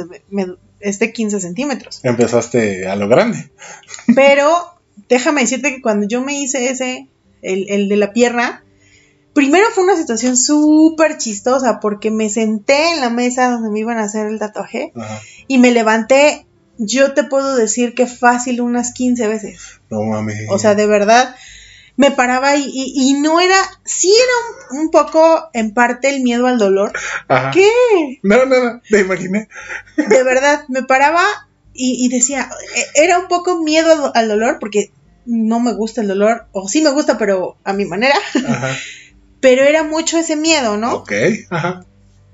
me- 0.46 0.56
este 0.80 1.12
15 1.14 1.40
centímetros. 1.40 2.00
Empezaste 2.04 2.88
a 2.88 2.96
lo 2.96 3.08
grande. 3.08 3.50
Pero 4.16 4.52
déjame 5.10 5.42
decirte 5.42 5.74
que 5.76 5.82
cuando 5.82 6.08
yo 6.08 6.22
me 6.22 6.40
hice 6.40 6.70
ese, 6.70 7.08
el, 7.42 7.70
el 7.70 7.90
de 7.90 7.96
la 7.98 8.14
pierna, 8.14 8.64
primero 9.34 9.68
fue 9.74 9.84
una 9.84 9.96
situación 9.98 10.36
súper 10.38 11.18
chistosa 11.18 11.80
porque 11.80 12.12
me 12.12 12.30
senté 12.30 12.92
en 12.92 13.02
la 13.02 13.10
mesa 13.10 13.50
donde 13.52 13.70
me 13.70 13.80
iban 13.80 13.98
a 13.98 14.04
hacer 14.04 14.28
el 14.28 14.40
tatuaje 14.40 14.92
y 15.48 15.58
me 15.60 15.72
levanté, 15.72 16.46
yo 16.78 17.14
te 17.14 17.24
puedo 17.24 17.56
decir 17.56 17.96
que 17.96 18.06
fácil 18.08 18.62
unas 18.62 18.94
15 18.94 19.28
veces. 19.28 19.60
No 19.90 20.04
mames. 20.04 20.48
O 20.50 20.60
sea, 20.60 20.76
de 20.76 20.88
verdad, 20.88 21.36
me 21.98 22.12
paraba 22.12 22.56
y, 22.56 22.64
y- 22.66 22.93
y 23.10 23.14
no 23.20 23.39
era, 23.41 23.56
sí 23.84 24.12
era 24.16 24.78
un, 24.80 24.80
un 24.86 24.91
poco 24.91 25.50
en 25.54 25.74
parte 25.74 26.10
el 26.10 26.22
miedo 26.22 26.48
al 26.48 26.58
dolor. 26.60 26.93
Ajá. 27.28 27.52
¿Qué? 27.52 27.68
Nada, 28.24 28.45
nada. 28.45 28.82
Me 28.89 29.00
imaginé. 29.00 29.50
De 29.98 30.24
verdad, 30.24 30.64
me 30.70 30.84
paraba 30.84 31.24
y, 31.74 32.06
y 32.06 32.10
decía, 32.10 32.50
eh, 32.76 32.86
era 33.04 33.20
un 33.20 33.28
poco 33.28 33.62
miedo 33.64 33.91
al- 33.91 34.12
al 34.14 34.28
dolor 34.30 34.58
porque 34.60 34.91
no 35.26 35.60
me 35.60 35.74
gusta 35.74 36.00
el 36.02 36.08
dolor, 36.08 36.45
o 36.54 36.68
sí 36.70 36.82
me 36.82 36.91
gusta, 36.91 37.18
pero 37.18 37.58
a 37.66 37.74
mi 37.74 37.84
manera, 37.86 38.16
Ajá. 38.48 38.76
pero 39.41 39.64
era 39.64 39.84
mucho 39.84 40.18
ese 40.18 40.36
miedo, 40.38 40.78
¿no? 40.78 40.93
Ok. 40.95 41.12
Ajá. 41.50 41.84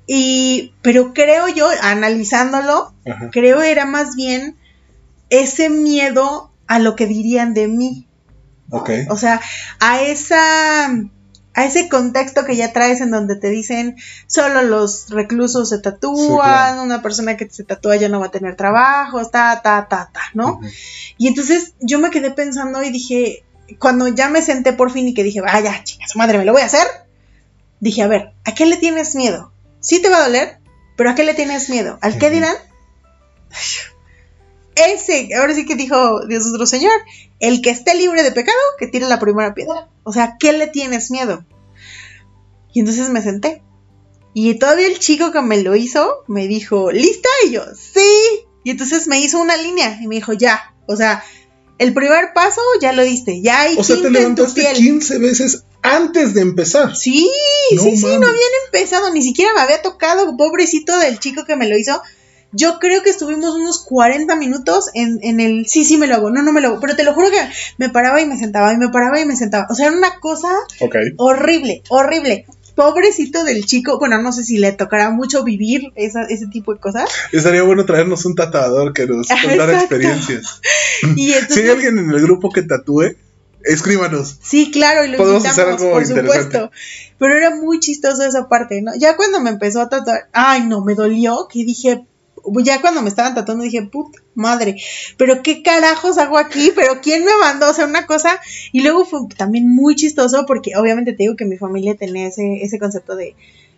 Y, 0.06 0.74
pero 0.82 1.14
creo 1.14 1.48
yo, 1.48 1.68
analizándolo, 1.82 2.94
Ajá. 3.06 3.30
creo 3.32 3.62
era 3.62 3.86
más 3.86 4.16
bien 4.16 4.58
ese 5.30 5.70
miedo 5.70 6.52
a 6.68 6.80
lo 6.80 6.96
que 6.96 7.08
dirían 7.08 7.54
de 7.54 7.68
mí. 7.68 8.08
O 9.10 9.18
sea, 9.18 9.40
a 9.80 10.02
esa 10.02 10.88
a 11.56 11.66
ese 11.66 11.88
contexto 11.88 12.46
que 12.46 12.56
ya 12.56 12.74
traes 12.74 13.00
en 13.00 13.12
donde 13.12 13.36
te 13.36 13.50
dicen 13.52 13.96
solo 14.26 14.64
los 14.64 15.10
reclusos 15.12 15.70
se 15.70 15.78
tatúan, 15.78 16.18
Sí, 16.26 16.34
claro. 16.42 16.82
una 16.82 17.02
persona 17.04 17.38
que 17.38 17.48
se 17.48 17.64
tatúa 17.64 17.96
ya 17.96 18.10
no 18.10 18.20
va 18.20 18.26
a 18.26 18.32
tener 18.32 18.56
trabajo, 18.56 19.24
ta, 19.30 19.62
ta, 19.62 19.88
ta, 19.88 20.10
ta, 20.12 20.22
¿no? 20.34 20.60
Y 21.20 21.28
entonces 21.28 21.74
yo 21.80 22.00
me 22.00 22.10
quedé 22.10 22.32
pensando 22.32 22.82
y 22.82 22.90
dije, 22.90 23.44
cuando 23.78 24.08
ya 24.08 24.30
me 24.30 24.42
senté 24.42 24.74
por 24.74 24.92
fin 24.92 25.08
y 25.08 25.14
que 25.14 25.24
dije, 25.24 25.42
vaya, 25.42 25.84
chinga 25.84 26.08
su 26.08 26.18
madre, 26.18 26.40
me 26.40 26.46
lo 26.46 26.54
voy 26.54 26.64
a 26.64 26.66
hacer, 26.66 26.88
dije, 27.80 28.02
a 28.02 28.08
ver, 28.08 28.34
¿a 28.46 28.56
qué 28.56 28.66
le 28.66 28.78
tienes 28.78 29.14
miedo? 29.14 29.52
Sí 29.80 30.02
te 30.02 30.10
va 30.10 30.18
a 30.18 30.24
doler, 30.24 30.58
pero 30.98 31.12
¿a 31.12 31.16
qué 31.16 31.24
le 31.24 31.36
tienes 31.36 31.70
miedo? 31.70 32.00
¿Al 32.02 32.18
qué 32.18 32.28
Ujú. 32.28 32.36
dirán? 32.36 32.56
Ese, 34.76 35.30
ahora 35.36 35.54
sí 35.54 35.66
que 35.66 35.76
dijo 35.76 36.26
Dios 36.28 36.44
nuestro 36.44 36.66
Señor, 36.66 36.94
el 37.40 37.62
que 37.62 37.70
esté 37.70 37.96
libre 37.96 38.24
de 38.24 38.32
pecado, 38.32 38.58
que 38.80 38.88
tire 38.88 39.08
la 39.08 39.20
primera 39.20 39.54
piedra. 39.54 39.90
O 40.04 40.14
sea, 40.14 40.38
¿qué 40.40 40.54
le 40.54 40.68
tienes 40.68 41.12
miedo? 41.12 41.46
Y 42.74 42.80
entonces 42.80 43.10
me 43.10 43.22
senté. 43.22 43.62
Y 44.34 44.56
todavía 44.56 44.88
el 44.88 45.00
chico 45.00 45.32
que 45.32 45.42
me 45.42 45.62
lo 45.62 45.76
hizo 45.76 46.24
me 46.28 46.48
dijo, 46.48 46.92
¿lista? 46.92 47.30
Y 47.46 47.52
yo, 47.52 47.64
sí. 47.76 48.46
Y 48.64 48.72
entonces 48.72 49.08
me 49.08 49.20
hizo 49.20 49.40
una 49.40 49.58
línea 49.58 50.00
y 50.02 50.08
me 50.08 50.16
dijo, 50.16 50.34
ya. 50.34 50.74
O 50.88 50.96
sea, 50.96 51.24
el 51.78 51.94
primer 51.94 52.34
paso 52.34 52.62
ya 52.82 52.94
lo 52.94 53.04
diste, 53.04 53.42
ya 53.42 53.62
hay 53.62 53.76
O 53.78 53.84
sea, 53.84 54.02
te 54.02 54.10
levantaste 54.10 54.62
piel. 54.62 54.76
15 54.76 55.18
veces 55.20 55.66
antes 55.82 56.34
de 56.34 56.42
empezar. 56.42 56.96
Sí, 56.96 57.30
No 57.76 57.84
sí, 57.84 57.98
sí, 57.98 58.06
no 58.06 58.28
habían 58.28 58.52
empezado, 58.66 59.12
ni 59.12 59.22
siquiera 59.22 59.54
me 59.54 59.62
había 59.62 59.82
tocado, 59.82 60.36
pobrecito 60.38 60.98
del 60.98 61.20
chico 61.20 61.46
que 61.46 61.56
me 61.56 61.68
lo 61.68 61.78
hizo. 61.78 62.02
Yo 62.54 62.80
creo 62.80 63.02
que 63.04 63.10
estuvimos 63.10 63.56
unos 63.56 63.84
40 63.84 64.36
minutos 64.36 64.90
en, 64.94 65.20
en 65.24 65.40
el, 65.40 65.66
sí, 65.68 65.84
sí 65.86 65.98
me 65.98 66.08
lo 66.08 66.16
hago, 66.16 66.30
no, 66.30 66.42
no 66.44 66.54
me 66.54 66.62
lo 66.62 66.70
hago, 66.70 66.80
pero 66.80 66.96
te 66.96 67.04
lo 67.04 67.14
juro 67.14 67.30
que 67.32 67.42
me 67.78 67.90
paraba 67.90 68.22
y 68.22 68.26
me 68.26 68.38
sentaba, 68.38 68.72
y 68.74 68.78
me 68.78 68.90
paraba 68.90 69.20
y 69.20 69.26
me 69.26 69.36
sentaba. 69.36 69.68
O 69.70 69.76
sea, 69.76 69.88
era 69.88 69.98
una 69.98 70.20
cosa 70.20 70.48
Ok. 70.80 70.96
horrible, 71.18 71.82
horrible. 71.90 72.46
Pobrecito 72.76 73.44
del 73.44 73.66
chico, 73.66 74.00
bueno, 74.00 74.20
no 74.22 74.32
sé 74.32 74.44
si 74.44 74.58
le 74.58 74.72
tocará 74.72 75.12
mucho 75.12 75.44
vivir 75.44 75.92
esa- 75.96 76.24
ese 76.24 76.48
tipo 76.48 76.74
de 76.74 76.80
cosas. 76.80 77.08
Estaría 77.32 77.62
bueno 77.62 77.86
traernos 77.86 78.26
un 78.26 78.34
tatuador 78.34 78.94
que 78.94 79.06
nos 79.06 79.28
contara 79.28 79.74
Exacto. 79.74 79.96
experiencias. 79.96 80.60
Y 81.16 81.34
Si 81.34 81.60
hay 81.60 81.70
alguien 81.70 82.00
en 82.00 82.10
el 82.10 82.20
grupo 82.22 82.52
que 82.52 82.64
tatúe, 82.64 83.16
escríbanos. 83.64 84.40
Sí, 84.42 84.72
claro, 84.72 85.06
y 85.06 85.10
lo 85.10 85.18
Podemos 85.18 85.44
invitamos, 85.46 85.60
hacer 85.60 85.74
algo 85.74 85.92
por 85.92 86.02
interesante. 86.04 86.44
supuesto. 86.58 86.72
Pero 87.20 87.36
era 87.38 87.56
muy 87.56 87.80
chistoso 87.80 88.24
esa 88.24 88.48
parte, 88.50 88.82
¿no? 88.82 88.92
Ya 88.98 89.16
cuando 89.16 89.40
me 89.40 89.50
empezó 89.52 89.82
a 89.82 89.90
tatuar, 89.90 90.28
ay, 90.34 90.66
no, 90.66 90.84
me 90.84 90.96
dolió, 90.96 91.48
que 91.52 91.64
dije, 91.64 92.06
ya 92.64 92.82
cuando 92.82 93.02
me 93.02 93.10
estaban 93.10 93.36
tatuando 93.36 93.64
dije, 93.64 93.84
puta 93.84 94.20
madre, 94.36 94.76
pero 95.18 95.42
qué 95.44 95.62
carajos 95.64 96.18
hago 96.18 96.38
aquí, 96.38 96.72
pero 96.76 97.02
quién 97.02 97.24
me 97.26 97.32
mandó, 97.40 97.70
o 97.70 97.74
sea, 97.74 97.86
una 97.86 98.06
cosa. 98.06 98.40
Y 98.72 98.82
luego 98.82 99.06
fue 99.06 99.22
también 99.38 99.74
muy 99.74 99.96
chistoso 99.96 100.46
porque 100.46 100.76
obviamente 100.76 101.14
te 101.14 101.24
digo 101.24 101.36
que 101.36 101.46
mi 101.46 101.58
familia 101.58 101.96
tenía 101.96 102.28
ese, 102.28 102.64
ese 102.64 102.80
concepto 102.80 103.16
de, 103.16 103.36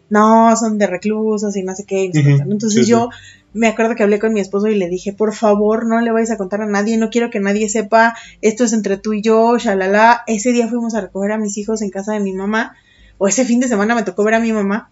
no, 0.10 0.56
son 0.56 0.78
de 0.78 0.88
reclusos 0.88 1.56
y 1.56 1.64
no 1.64 1.76
sé 1.76 1.86
qué. 1.86 2.06
y 2.06 2.10
no. 2.10 2.52
Entonces 2.52 2.86
sí, 2.86 2.92
yo 2.92 3.10
me 3.54 3.68
acuerdo 3.68 3.96
que 3.96 4.04
hablé 4.04 4.20
con 4.20 4.34
mi 4.34 4.42
esposo 4.42 4.68
y 4.68 4.76
le 4.76 4.90
dije, 4.90 5.14
por 5.14 5.34
favor, 5.34 5.88
no 5.88 6.02
le 6.02 6.12
vayas 6.12 6.32
a 6.32 6.38
contar 6.38 6.62
a 6.62 6.66
nadie, 6.66 6.98
no 6.98 7.10
quiero 7.10 7.30
que 7.30 7.40
nadie 7.40 7.70
sepa, 7.70 8.16
esto 8.42 8.66
es 8.66 8.74
entre 8.74 8.98
tú 8.98 9.14
y 9.14 9.22
yo, 9.22 9.58
shalala. 9.58 10.24
Ese 10.28 10.52
día 10.52 10.68
fuimos 10.68 10.94
a 10.94 11.02
recoger 11.02 11.32
a 11.32 11.38
mis 11.38 11.58
hijos 11.58 11.82
en 11.82 11.90
casa 11.90 12.14
de 12.14 12.20
mi 12.20 12.34
mamá, 12.34 12.76
o 13.18 13.28
ese 13.28 13.46
fin 13.46 13.60
de 13.60 13.68
semana 13.68 13.96
me 13.96 14.04
tocó 14.04 14.24
ver 14.24 14.36
a 14.36 14.40
mi 14.40 14.52
mamá. 14.52 14.92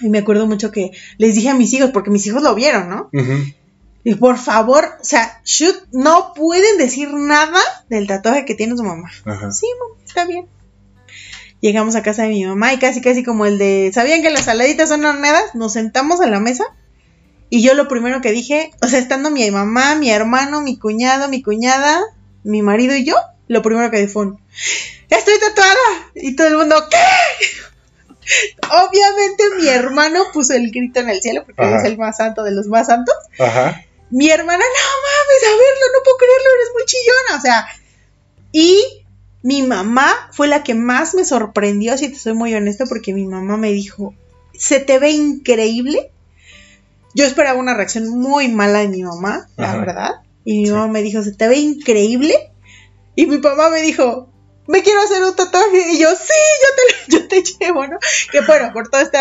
Y 0.00 0.08
me 0.08 0.18
acuerdo 0.18 0.46
mucho 0.46 0.70
que 0.70 0.92
les 1.18 1.34
dije 1.34 1.50
a 1.50 1.54
mis 1.54 1.72
hijos, 1.72 1.90
porque 1.90 2.10
mis 2.10 2.26
hijos 2.26 2.42
lo 2.42 2.54
vieron, 2.54 2.88
¿no? 2.88 3.10
Y 4.02 4.14
por 4.14 4.38
favor, 4.38 4.84
o 5.00 5.04
sea, 5.04 5.40
shoot, 5.44 5.76
no 5.92 6.32
pueden 6.34 6.78
decir 6.78 7.12
nada 7.12 7.60
del 7.88 8.06
tatuaje 8.06 8.44
que 8.44 8.54
tiene 8.54 8.76
su 8.76 8.82
mamá. 8.82 9.10
Ajá. 9.24 9.52
Sí, 9.52 9.66
mamá, 9.78 10.02
está 10.06 10.24
bien. 10.24 10.46
Llegamos 11.60 11.94
a 11.94 12.02
casa 12.02 12.22
de 12.22 12.30
mi 12.30 12.44
mamá 12.44 12.72
y 12.72 12.78
casi, 12.78 13.02
casi 13.02 13.22
como 13.22 13.44
el 13.44 13.58
de, 13.58 13.90
¿sabían 13.92 14.22
que 14.22 14.30
las 14.30 14.46
saladitas 14.46 14.88
son 14.88 15.04
horneadas? 15.04 15.54
Nos 15.54 15.74
sentamos 15.74 16.22
a 16.22 16.26
la 16.26 16.40
mesa 16.40 16.64
y 17.50 17.62
yo 17.62 17.74
lo 17.74 17.88
primero 17.88 18.22
que 18.22 18.30
dije, 18.30 18.70
o 18.80 18.86
sea, 18.86 19.00
estando 19.00 19.30
mi 19.30 19.50
mamá, 19.50 19.96
mi 19.96 20.08
hermano, 20.10 20.62
mi 20.62 20.78
cuñado, 20.78 21.28
mi 21.28 21.42
cuñada, 21.42 22.00
mi 22.44 22.62
marido 22.62 22.94
y 22.94 23.04
yo, 23.04 23.16
lo 23.48 23.60
primero 23.60 23.90
que 23.90 23.98
dije 23.98 24.08
fue 24.08 24.32
¡Estoy 25.10 25.34
tatuada! 25.40 25.74
Y 26.14 26.36
todo 26.36 26.46
el 26.46 26.56
mundo, 26.56 26.76
¿qué? 26.88 26.96
Obviamente 28.70 29.44
mi 29.58 29.68
hermano 29.68 30.24
puso 30.32 30.52
el 30.54 30.70
grito 30.70 31.00
en 31.00 31.08
el 31.10 31.20
cielo 31.22 31.44
porque 31.44 31.62
Ajá. 31.62 31.78
es 31.78 31.84
el 31.84 31.98
más 31.98 32.16
santo 32.18 32.42
de 32.44 32.52
los 32.52 32.66
más 32.66 32.86
santos. 32.86 33.14
Ajá. 33.38 33.84
Mi 34.10 34.28
hermana, 34.30 34.58
no 34.58 34.64
mames, 34.64 35.44
a 35.44 35.50
verlo, 35.50 35.86
no 35.92 36.02
puedo 36.04 36.16
creerlo, 36.16 36.50
eres 36.56 36.68
muy 36.74 36.84
chillona. 36.84 37.38
O 37.38 37.40
sea, 37.40 37.66
y 38.52 39.04
mi 39.42 39.62
mamá 39.62 40.30
fue 40.32 40.48
la 40.48 40.62
que 40.62 40.74
más 40.74 41.14
me 41.14 41.24
sorprendió, 41.24 41.96
si 41.96 42.08
te 42.08 42.18
soy 42.18 42.34
muy 42.34 42.54
honesto, 42.54 42.84
porque 42.88 43.14
mi 43.14 43.26
mamá 43.26 43.56
me 43.56 43.70
dijo, 43.72 44.14
se 44.52 44.80
te 44.80 44.98
ve 44.98 45.10
increíble. 45.10 46.10
Yo 47.14 47.24
esperaba 47.24 47.58
una 47.58 47.74
reacción 47.74 48.08
muy 48.08 48.48
mala 48.48 48.80
de 48.80 48.88
mi 48.88 49.02
mamá, 49.02 49.48
la 49.56 49.76
verdad. 49.76 50.10
Y 50.44 50.58
mi 50.60 50.66
Sí. 50.66 50.72
mamá 50.72 50.88
me 50.88 51.02
dijo, 51.02 51.22
se 51.22 51.32
te 51.32 51.48
ve 51.48 51.56
increíble. 51.58 52.50
Y 53.16 53.26
mi 53.26 53.38
papá 53.38 53.70
me 53.70 53.80
dijo, 53.82 54.28
me 54.68 54.82
quiero 54.82 55.00
hacer 55.02 55.22
un 55.24 55.34
tatuaje. 55.34 55.92
Y 55.92 55.98
yo, 55.98 56.08
sí, 56.10 56.16
yo 56.62 56.68
te, 56.76 56.99
yo 57.08 57.26
te 57.28 57.42
llevo, 57.42 57.86
¿no? 57.86 57.98
Que 58.30 58.40
bueno, 58.40 58.72
por 58.72 58.88
todo 58.88 59.00
este 59.00 59.18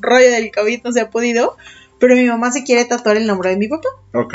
rollo 0.00 0.30
del 0.30 0.50
COVID 0.52 0.82
no 0.84 0.92
se 0.92 1.00
ha 1.00 1.10
podido. 1.10 1.56
Pero 1.98 2.16
mi 2.16 2.24
mamá 2.24 2.50
se 2.50 2.64
quiere 2.64 2.84
tatuar 2.84 3.16
el 3.16 3.28
nombre 3.28 3.50
de 3.50 3.56
mi 3.56 3.68
papá. 3.68 3.88
Ok. 4.12 4.34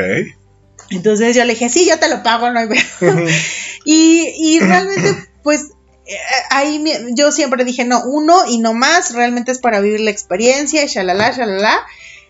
Entonces 0.90 1.36
yo 1.36 1.44
le 1.44 1.54
dije, 1.54 1.68
sí, 1.68 1.86
yo 1.86 2.00
te 2.00 2.08
lo 2.08 2.24
pago, 2.24 2.50
no 2.50 2.60
hay 2.60 2.68
pedo". 2.68 3.14
Ujú. 3.14 3.28
Y, 3.90 4.34
y 4.36 4.60
realmente, 4.60 5.16
pues, 5.44 5.72
eh, 6.06 6.18
ahí 6.50 6.84
yo 7.14 7.32
siempre 7.32 7.64
dije, 7.64 7.86
no, 7.86 8.04
uno 8.06 8.44
y 8.46 8.58
no 8.58 8.74
más, 8.74 9.14
realmente 9.14 9.54
es 9.54 9.60
para 9.60 9.80
vivir 9.80 10.02
la 10.02 10.12
experiencia, 10.12 10.86
shalala, 10.86 11.32
shalala. 11.32 11.86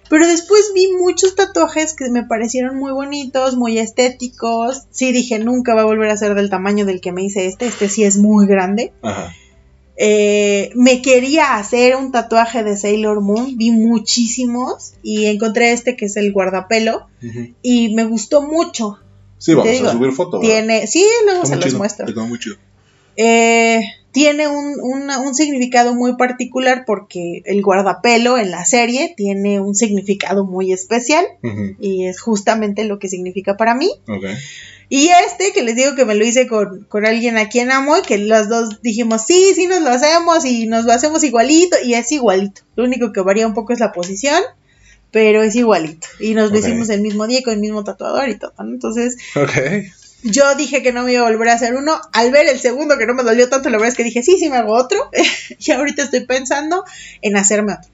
Pero 0.09 0.27
después 0.27 0.71
vi 0.73 0.91
muchos 0.99 1.35
tatuajes 1.35 1.93
que 1.93 2.09
me 2.09 2.23
parecieron 2.23 2.77
muy 2.77 2.91
bonitos, 2.91 3.55
muy 3.55 3.79
estéticos. 3.79 4.83
Sí, 4.91 5.11
dije, 5.11 5.39
nunca 5.39 5.73
va 5.73 5.81
a 5.81 5.85
volver 5.85 6.09
a 6.09 6.17
ser 6.17 6.35
del 6.35 6.49
tamaño 6.49 6.85
del 6.85 7.01
que 7.01 7.11
me 7.11 7.23
hice 7.23 7.47
este, 7.47 7.67
este 7.67 7.89
sí 7.89 8.03
es 8.03 8.17
muy 8.17 8.47
grande. 8.47 8.93
Ajá. 9.01 9.33
Eh, 9.99 10.69
me 10.75 11.01
quería 11.01 11.55
hacer 11.55 11.95
un 11.95 12.11
tatuaje 12.11 12.63
de 12.63 12.77
Sailor 12.77 13.21
Moon, 13.21 13.57
vi 13.57 13.71
muchísimos 13.71 14.93
y 15.01 15.25
encontré 15.25 15.71
este 15.71 15.95
que 15.95 16.05
es 16.05 16.17
el 16.17 16.31
guardapelo 16.31 17.07
y 17.63 17.95
me 17.95 18.05
gustó 18.05 18.41
mucho. 18.43 18.99
Sí, 19.39 19.53
vamos 19.53 19.81
a 19.81 19.91
subir 19.91 20.11
foto. 20.13 20.39
¿verdad? 20.39 20.53
Tiene, 20.53 20.87
sí, 20.87 21.05
luego 21.25 21.43
Está 21.43 21.55
se 21.57 21.61
los 21.65 21.73
muestro. 21.75 22.07
está 22.07 22.23
muy 22.23 22.39
chido. 22.39 22.57
Eh, 23.17 23.81
tiene 24.11 24.47
un, 24.47 24.79
un 24.81 25.35
significado 25.35 25.93
muy 25.93 26.15
particular 26.15 26.85
porque 26.87 27.41
el 27.45 27.61
guardapelo 27.61 28.37
en 28.37 28.49
la 28.49 28.65
serie 28.65 29.13
tiene 29.15 29.59
un 29.59 29.75
significado 29.75 30.45
muy 30.45 30.71
especial 30.71 31.25
y 31.79 32.05
es 32.07 32.19
justamente 32.21 32.83
lo 32.85 32.97
que 32.97 33.09
significa 33.09 33.57
para 33.57 33.75
mí. 33.75 33.91
Ok. 34.07 34.25
Y 34.89 35.09
este, 35.27 35.51
que 35.51 35.63
les 35.63 35.75
digo 35.75 35.95
que 35.95 36.05
me 36.05 36.15
lo 36.15 36.25
hice 36.25 36.47
con, 36.47 36.85
con 36.85 37.05
alguien 37.05 37.37
a 37.37 37.49
quien 37.49 37.69
amo 37.71 37.97
y 37.97 38.01
que 38.03 38.17
los 38.17 38.47
dos 38.47 38.81
dijimos, 38.81 39.23
sí, 39.27 39.51
sí, 39.53 39.67
nos 39.67 39.81
lo 39.81 39.89
hacemos 39.89 40.45
y 40.45 40.65
nos 40.65 40.85
lo 40.85 40.93
hacemos 40.93 41.23
igualito 41.25 41.75
y 41.83 41.93
es 41.95 42.09
igualito. 42.13 42.61
Lo 42.77 42.85
único 42.85 43.11
que 43.11 43.19
varía 43.21 43.45
un 43.45 43.53
poco 43.53 43.73
es 43.73 43.79
la 43.81 43.91
posición, 43.91 44.41
pero 45.11 45.43
es 45.43 45.55
igualito. 45.55 46.07
Y 46.21 46.33
nos 46.33 46.51
lo 46.51 46.57
Ok. 46.59 46.63
hicimos 46.63 46.89
el 46.89 47.01
mismo 47.01 47.27
día 47.27 47.41
con 47.43 47.53
el 47.53 47.59
mismo 47.59 47.83
tatuador 47.83 48.29
y 48.29 48.39
todo, 48.39 48.53
¿no? 48.59 48.69
Entonces. 48.73 49.17
Yo 50.29 50.55
dije 50.55 50.83
que 50.83 50.91
no 50.91 51.03
me 51.03 51.13
iba 51.13 51.21
a 51.21 51.29
volver 51.31 51.49
a 51.49 51.53
hacer 51.53 51.75
uno. 51.75 51.99
Al 52.13 52.31
ver 52.31 52.47
el 52.47 52.59
segundo 52.59 52.97
que 52.97 53.05
no 53.05 53.13
me 53.13 53.23
dolió 53.23 53.49
tanto, 53.49 53.69
la 53.69 53.77
verdad 53.77 53.91
es 53.91 53.97
que 53.97 54.03
dije, 54.03 54.23
sí, 54.23 54.37
sí 54.37 54.49
me 54.49 54.57
hago 54.57 54.73
otro. 54.73 55.09
y 55.59 55.71
ahorita 55.71 56.03
estoy 56.03 56.25
pensando 56.25 56.83
en 57.21 57.37
hacerme 57.37 57.73
otro. 57.73 57.89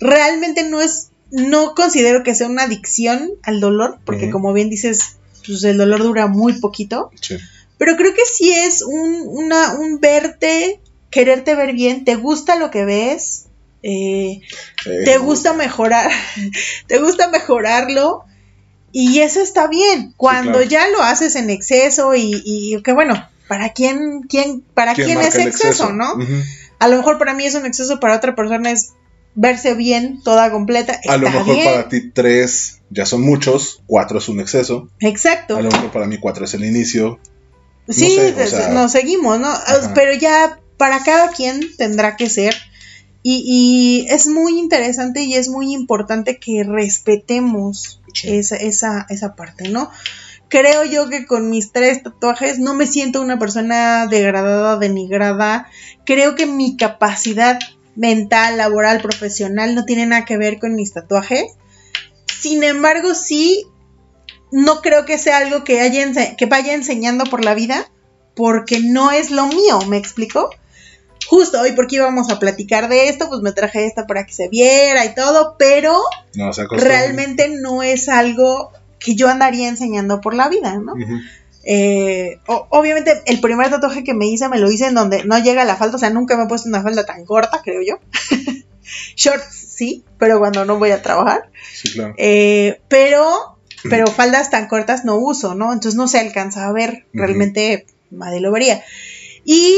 Realmente 0.00 0.64
no 0.64 0.80
es, 0.80 1.10
no 1.30 1.74
considero 1.74 2.22
que 2.22 2.34
sea 2.34 2.48
una 2.48 2.64
adicción 2.64 3.30
al 3.42 3.60
dolor, 3.60 3.98
porque 4.04 4.30
como 4.30 4.52
bien 4.52 4.70
dices, 4.70 5.16
pues 5.46 5.62
el 5.64 5.78
dolor 5.78 6.02
dura 6.02 6.26
muy 6.26 6.54
poquito. 6.60 7.10
Sí. 7.20 7.36
Pero 7.78 7.96
creo 7.96 8.14
que 8.14 8.24
sí 8.24 8.52
es 8.52 8.82
un, 8.82 9.22
una, 9.26 9.74
un 9.74 10.00
verte, 10.00 10.80
quererte 11.10 11.54
ver 11.54 11.72
bien, 11.72 12.04
te 12.04 12.16
gusta 12.16 12.56
lo 12.56 12.70
que 12.70 12.84
ves, 12.84 13.46
eh, 13.82 14.40
Sí, 14.82 14.90
te 15.04 15.18
gusta 15.18 15.52
mejorar, 15.52 16.10
te 16.86 16.98
gusta 16.98 17.28
mejorarlo 17.28 18.24
y 18.96 19.18
eso 19.22 19.40
está 19.40 19.66
bien. 19.66 20.14
Cuando 20.16 20.52
claro. 20.52 20.68
ya 20.68 20.88
lo 20.88 21.02
haces 21.02 21.34
en 21.34 21.50
exceso 21.50 22.14
y, 22.14 22.40
y 22.44 22.80
que 22.82 22.92
bueno, 22.92 23.28
¿para 23.48 23.72
quién, 23.72 24.22
quién, 24.28 24.62
para 24.72 24.94
quién, 24.94 25.20
es 25.20 25.34
exceso, 25.34 25.92
no? 25.92 26.14
A 26.78 26.86
lo 26.86 26.96
mejor 26.98 27.18
para 27.18 27.34
mí 27.34 27.44
es 27.44 27.56
un 27.56 27.66
exceso, 27.66 27.98
para 27.98 28.14
otra 28.14 28.36
persona 28.36 28.70
es 28.70 28.92
verse 29.34 29.74
bien, 29.74 30.22
toda 30.22 30.52
completa. 30.52 31.00
A 31.08 31.16
lo 31.16 31.28
mejor 31.28 31.56
bien. 31.56 31.64
para 31.66 31.88
ti 31.88 32.10
tres 32.10 32.82
ya 32.88 33.04
son 33.04 33.22
muchos, 33.22 33.82
cuatro 33.86 34.18
es 34.18 34.28
un 34.28 34.38
exceso. 34.38 34.88
Exacto. 35.00 35.56
A 35.56 35.62
lo 35.62 35.72
mejor 35.72 35.90
para 35.90 36.06
mí 36.06 36.18
cuatro 36.18 36.44
es 36.44 36.54
el 36.54 36.64
inicio. 36.64 37.18
Sí, 37.88 38.14
sé, 38.14 38.32
o 38.32 38.36
de- 38.36 38.46
sea- 38.46 38.68
nos 38.68 38.92
seguimos, 38.92 39.40
¿no? 39.40 39.48
Ajá. 39.48 39.90
Pero 39.92 40.14
ya 40.14 40.60
para 40.76 41.02
cada 41.02 41.30
quien 41.32 41.60
tendrá 41.76 42.14
que 42.14 42.30
ser. 42.30 42.54
Y, 43.24 43.42
y 44.06 44.12
es 44.12 44.28
muy 44.28 44.56
interesante 44.58 45.22
y 45.22 45.34
es 45.34 45.48
muy 45.48 45.72
importante 45.72 46.38
que 46.38 46.62
respetemos 46.62 48.00
Esa, 48.22 48.56
esa, 48.56 49.06
esa 49.08 49.34
parte, 49.34 49.68
¿no? 49.68 49.90
Creo 50.48 50.84
yo 50.84 51.08
que 51.08 51.26
con 51.26 51.50
mis 51.50 51.72
tres 51.72 52.02
tatuajes 52.02 52.58
no 52.58 52.74
me 52.74 52.86
siento 52.86 53.20
una 53.20 53.38
persona 53.38 54.06
degradada, 54.06 54.76
denigrada. 54.78 55.66
Creo 56.04 56.36
que 56.36 56.46
mi 56.46 56.76
capacidad 56.76 57.58
mental, 57.96 58.56
laboral, 58.56 59.00
profesional 59.00 59.74
no 59.74 59.84
tiene 59.84 60.06
nada 60.06 60.24
que 60.24 60.36
ver 60.36 60.58
con 60.58 60.74
mis 60.74 60.92
tatuajes. 60.92 61.44
Sin 62.40 62.62
embargo, 62.62 63.14
sí, 63.14 63.66
no 64.52 64.80
creo 64.80 65.04
que 65.04 65.18
sea 65.18 65.38
algo 65.38 65.64
que, 65.64 65.80
haya 65.80 66.36
que 66.36 66.46
vaya 66.46 66.74
enseñando 66.74 67.24
por 67.24 67.44
la 67.44 67.54
vida, 67.54 67.90
porque 68.36 68.80
no 68.80 69.10
es 69.10 69.30
lo 69.30 69.46
mío, 69.46 69.80
¿me 69.88 69.96
explico? 69.96 70.50
Justo 71.28 71.60
hoy, 71.60 71.72
porque 71.72 71.96
íbamos 71.96 72.30
a 72.30 72.38
platicar 72.38 72.88
de 72.88 73.08
esto, 73.08 73.28
pues 73.28 73.40
me 73.40 73.52
traje 73.52 73.86
esta 73.86 74.06
para 74.06 74.24
que 74.26 74.32
se 74.34 74.48
viera 74.48 75.04
y 75.04 75.14
todo, 75.14 75.56
pero 75.58 75.98
No, 76.34 76.50
realmente 76.82 77.48
no 77.60 77.82
es 77.82 78.08
algo 78.08 78.70
que 78.98 79.14
yo 79.14 79.28
andaría 79.28 79.68
enseñando 79.68 80.20
por 80.20 80.34
la 80.34 80.48
vida, 80.48 80.76
¿no? 80.78 80.94
Eh, 81.66 82.40
o- 82.46 82.66
obviamente 82.70 83.22
el 83.26 83.40
primer 83.40 83.70
tatuaje 83.70 84.04
que 84.04 84.12
me 84.12 84.26
hice 84.26 84.48
me 84.50 84.58
lo 84.58 84.70
hice 84.70 84.86
en 84.86 84.94
donde 84.94 85.24
no 85.24 85.38
llega 85.38 85.64
la 85.64 85.76
falda, 85.76 85.96
o 85.96 85.98
sea, 85.98 86.10
nunca 86.10 86.36
me 86.36 86.44
he 86.44 86.46
puesto 86.46 86.68
una 86.68 86.82
falda 86.82 87.06
tan 87.06 87.24
corta, 87.24 87.62
creo 87.64 87.80
yo. 87.82 87.98
Shorts 89.16 89.54
sí, 89.74 90.04
pero 90.18 90.38
cuando 90.38 90.64
no 90.64 90.78
voy 90.78 90.90
a 90.90 91.02
trabajar. 91.02 91.50
Sí, 91.72 91.90
claro. 91.92 92.14
Eh, 92.18 92.80
pero, 92.88 93.56
pero 93.88 94.06
faldas 94.08 94.50
tan 94.50 94.68
cortas 94.68 95.04
no 95.04 95.16
uso, 95.16 95.54
¿no? 95.54 95.72
Entonces 95.72 95.96
no 95.96 96.06
se 96.08 96.18
alcanza 96.18 96.66
a 96.68 96.72
ver, 96.72 97.06
realmente 97.12 97.86
nadie 98.10 98.40
lo 98.40 98.52
vería. 98.52 98.84
Y 99.44 99.74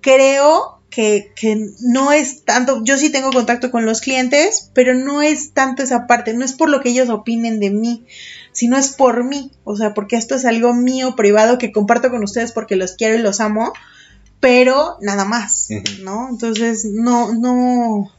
creo 0.00 0.75
que, 0.96 1.30
que 1.36 1.72
no 1.80 2.10
es 2.10 2.46
tanto, 2.46 2.82
yo 2.82 2.96
sí 2.96 3.10
tengo 3.10 3.30
contacto 3.30 3.70
con 3.70 3.84
los 3.84 4.00
clientes, 4.00 4.70
pero 4.72 4.94
no 4.94 5.20
es 5.20 5.52
tanto 5.52 5.82
esa 5.82 6.06
parte, 6.06 6.32
no 6.32 6.42
es 6.42 6.54
por 6.54 6.70
lo 6.70 6.80
que 6.80 6.88
ellos 6.88 7.10
opinen 7.10 7.60
de 7.60 7.68
mí, 7.68 8.06
sino 8.52 8.78
es 8.78 8.94
por 8.94 9.22
mí, 9.22 9.52
o 9.64 9.76
sea, 9.76 9.92
porque 9.92 10.16
esto 10.16 10.36
es 10.36 10.46
algo 10.46 10.72
mío, 10.72 11.14
privado, 11.14 11.58
que 11.58 11.70
comparto 11.70 12.08
con 12.08 12.24
ustedes 12.24 12.52
porque 12.52 12.76
los 12.76 12.94
quiero 12.94 13.14
y 13.14 13.18
los 13.18 13.40
amo, 13.40 13.74
pero 14.40 14.96
nada 15.02 15.26
más. 15.26 15.68
¿no? 16.02 16.30
Entonces, 16.30 16.86
no, 16.86 17.34
no, 17.34 18.10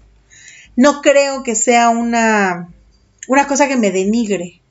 no 0.76 1.02
creo 1.02 1.42
que 1.42 1.56
sea 1.56 1.90
una, 1.90 2.70
una 3.28 3.48
cosa 3.48 3.68
que 3.68 3.78
me 3.78 3.90
denigre. 3.90 4.62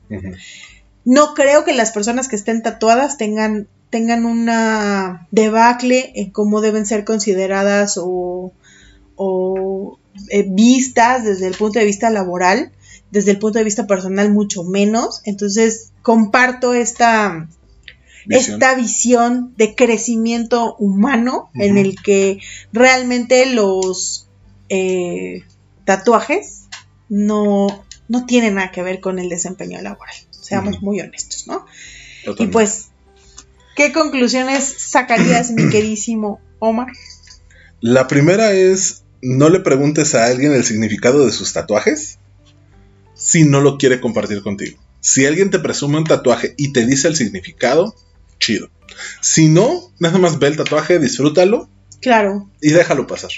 No 1.04 1.34
creo 1.34 1.64
que 1.64 1.72
las 1.72 1.90
personas 1.90 2.28
que 2.28 2.36
estén 2.36 2.62
tatuadas 2.62 3.18
tengan, 3.18 3.66
tengan 3.90 4.24
una 4.26 5.28
debacle 5.30 6.12
en 6.16 6.30
cómo 6.30 6.60
deben 6.60 6.86
ser 6.86 7.04
consideradas 7.04 7.98
o, 7.98 8.52
o, 9.14 9.98
eh, 10.30 10.44
vistas 10.48 11.24
desde 11.24 11.46
el 11.46 11.54
punto 11.54 11.78
de 11.78 11.84
vista 11.84 12.10
laboral, 12.10 12.72
desde 13.10 13.32
el 13.32 13.38
punto 13.38 13.58
de 13.58 13.64
vista 13.64 13.86
personal 13.86 14.32
mucho 14.32 14.64
menos. 14.64 15.20
Entonces, 15.24 15.92
comparto 16.02 16.74
esta, 16.74 17.48
Visión. 18.26 18.54
esta 18.54 18.74
visión 18.74 19.54
de 19.56 19.74
crecimiento 19.74 20.74
humano 20.76 21.50
en 21.54 21.78
el 21.78 22.00
que 22.02 22.40
realmente 22.72 23.46
los 23.46 24.28
eh, 24.68 25.44
tatuajes 25.84 26.64
no, 27.08 27.84
no 28.08 28.26
tiene 28.26 28.50
nada 28.50 28.72
que 28.72 28.82
ver 28.82 29.00
con 29.00 29.18
el 29.18 29.28
desempeño 29.28 29.80
laboral. 29.80 30.16
Seamos 30.30 30.82
muy 30.82 31.00
honestos, 31.00 31.46
¿no? 31.46 31.64
Y 32.38 32.48
pues, 32.48 32.90
¿qué 33.76 33.92
conclusiones 33.92 34.64
sacarías, 34.64 35.52
mi 35.52 35.68
queridísimo 35.68 36.40
Omar? 36.58 36.88
La 37.80 38.08
primera 38.08 38.52
es, 38.52 39.04
no 39.22 39.48
le 39.48 39.60
preguntes 39.60 40.14
a 40.14 40.24
alguien 40.24 40.52
el 40.52 40.64
significado 40.64 41.24
de 41.24 41.30
sus 41.30 41.52
tatuajes 41.52 42.18
si 43.14 43.44
no 43.44 43.60
lo 43.60 43.78
quiere 43.78 44.00
compartir 44.00 44.42
contigo. 44.42 44.78
Si 45.00 45.24
alguien 45.24 45.50
te 45.50 45.58
presume 45.58 45.98
un 45.98 46.04
tatuaje 46.04 46.54
y 46.56 46.72
te 46.72 46.84
dice 46.84 47.06
el 47.06 47.16
significado, 47.16 47.94
chido. 48.40 48.68
Si 49.20 49.48
no, 49.48 49.92
nada 49.98 50.18
más 50.18 50.38
ve 50.38 50.48
el 50.48 50.56
tatuaje, 50.56 50.98
disfrútalo. 50.98 51.68
Claro. 52.00 52.50
Y 52.60 52.70
déjalo 52.70 53.06
pasar. 53.06 53.30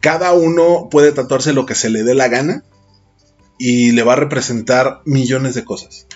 Cada 0.00 0.32
uno 0.34 0.88
puede 0.90 1.12
tatuarse 1.12 1.52
lo 1.52 1.66
que 1.66 1.74
se 1.74 1.90
le 1.90 2.04
dé 2.04 2.14
la 2.14 2.28
gana 2.28 2.62
y 3.58 3.92
le 3.92 4.02
va 4.02 4.12
a 4.12 4.16
representar 4.16 5.00
millones 5.04 5.54
de 5.54 5.64
cosas. 5.64 6.06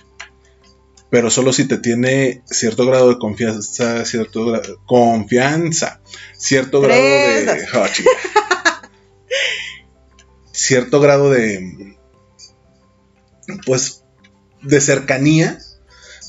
Pero 1.10 1.30
solo 1.30 1.52
si 1.52 1.66
te 1.66 1.78
tiene 1.78 2.42
cierto 2.44 2.84
grado 2.84 3.08
de 3.08 3.18
confianza, 3.18 4.04
cierto 4.04 4.44
grado, 4.44 4.80
confianza, 4.84 6.00
cierto 6.36 6.80
grado 6.80 7.02
de, 7.02 7.66
oh, 7.74 7.86
cierto 10.52 11.00
grado 11.00 11.30
de, 11.30 11.96
pues, 13.64 14.04
de 14.62 14.80
cercanía, 14.80 15.58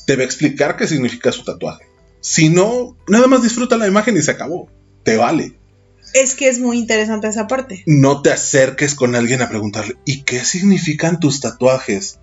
te 0.06 0.16
va 0.16 0.22
a 0.22 0.26
explicar 0.26 0.76
qué 0.76 0.86
significa 0.86 1.30
su 1.30 1.44
tatuaje. 1.44 1.84
Si 2.20 2.48
no, 2.48 2.96
nada 3.06 3.26
más 3.26 3.42
disfruta 3.42 3.76
la 3.76 3.86
imagen 3.86 4.16
y 4.16 4.22
se 4.22 4.30
acabó. 4.30 4.70
Te 5.02 5.16
vale. 5.16 5.54
Es 6.14 6.34
que 6.34 6.48
es 6.48 6.58
muy 6.58 6.78
interesante 6.78 7.28
esa 7.28 7.46
parte. 7.46 7.82
No 7.86 8.22
te 8.22 8.32
acerques 8.32 8.94
con 8.94 9.14
alguien 9.14 9.42
a 9.42 9.48
preguntarle, 9.48 9.96
¿y 10.04 10.22
qué 10.22 10.44
significan 10.44 11.20
tus 11.20 11.40
tatuajes? 11.40 12.18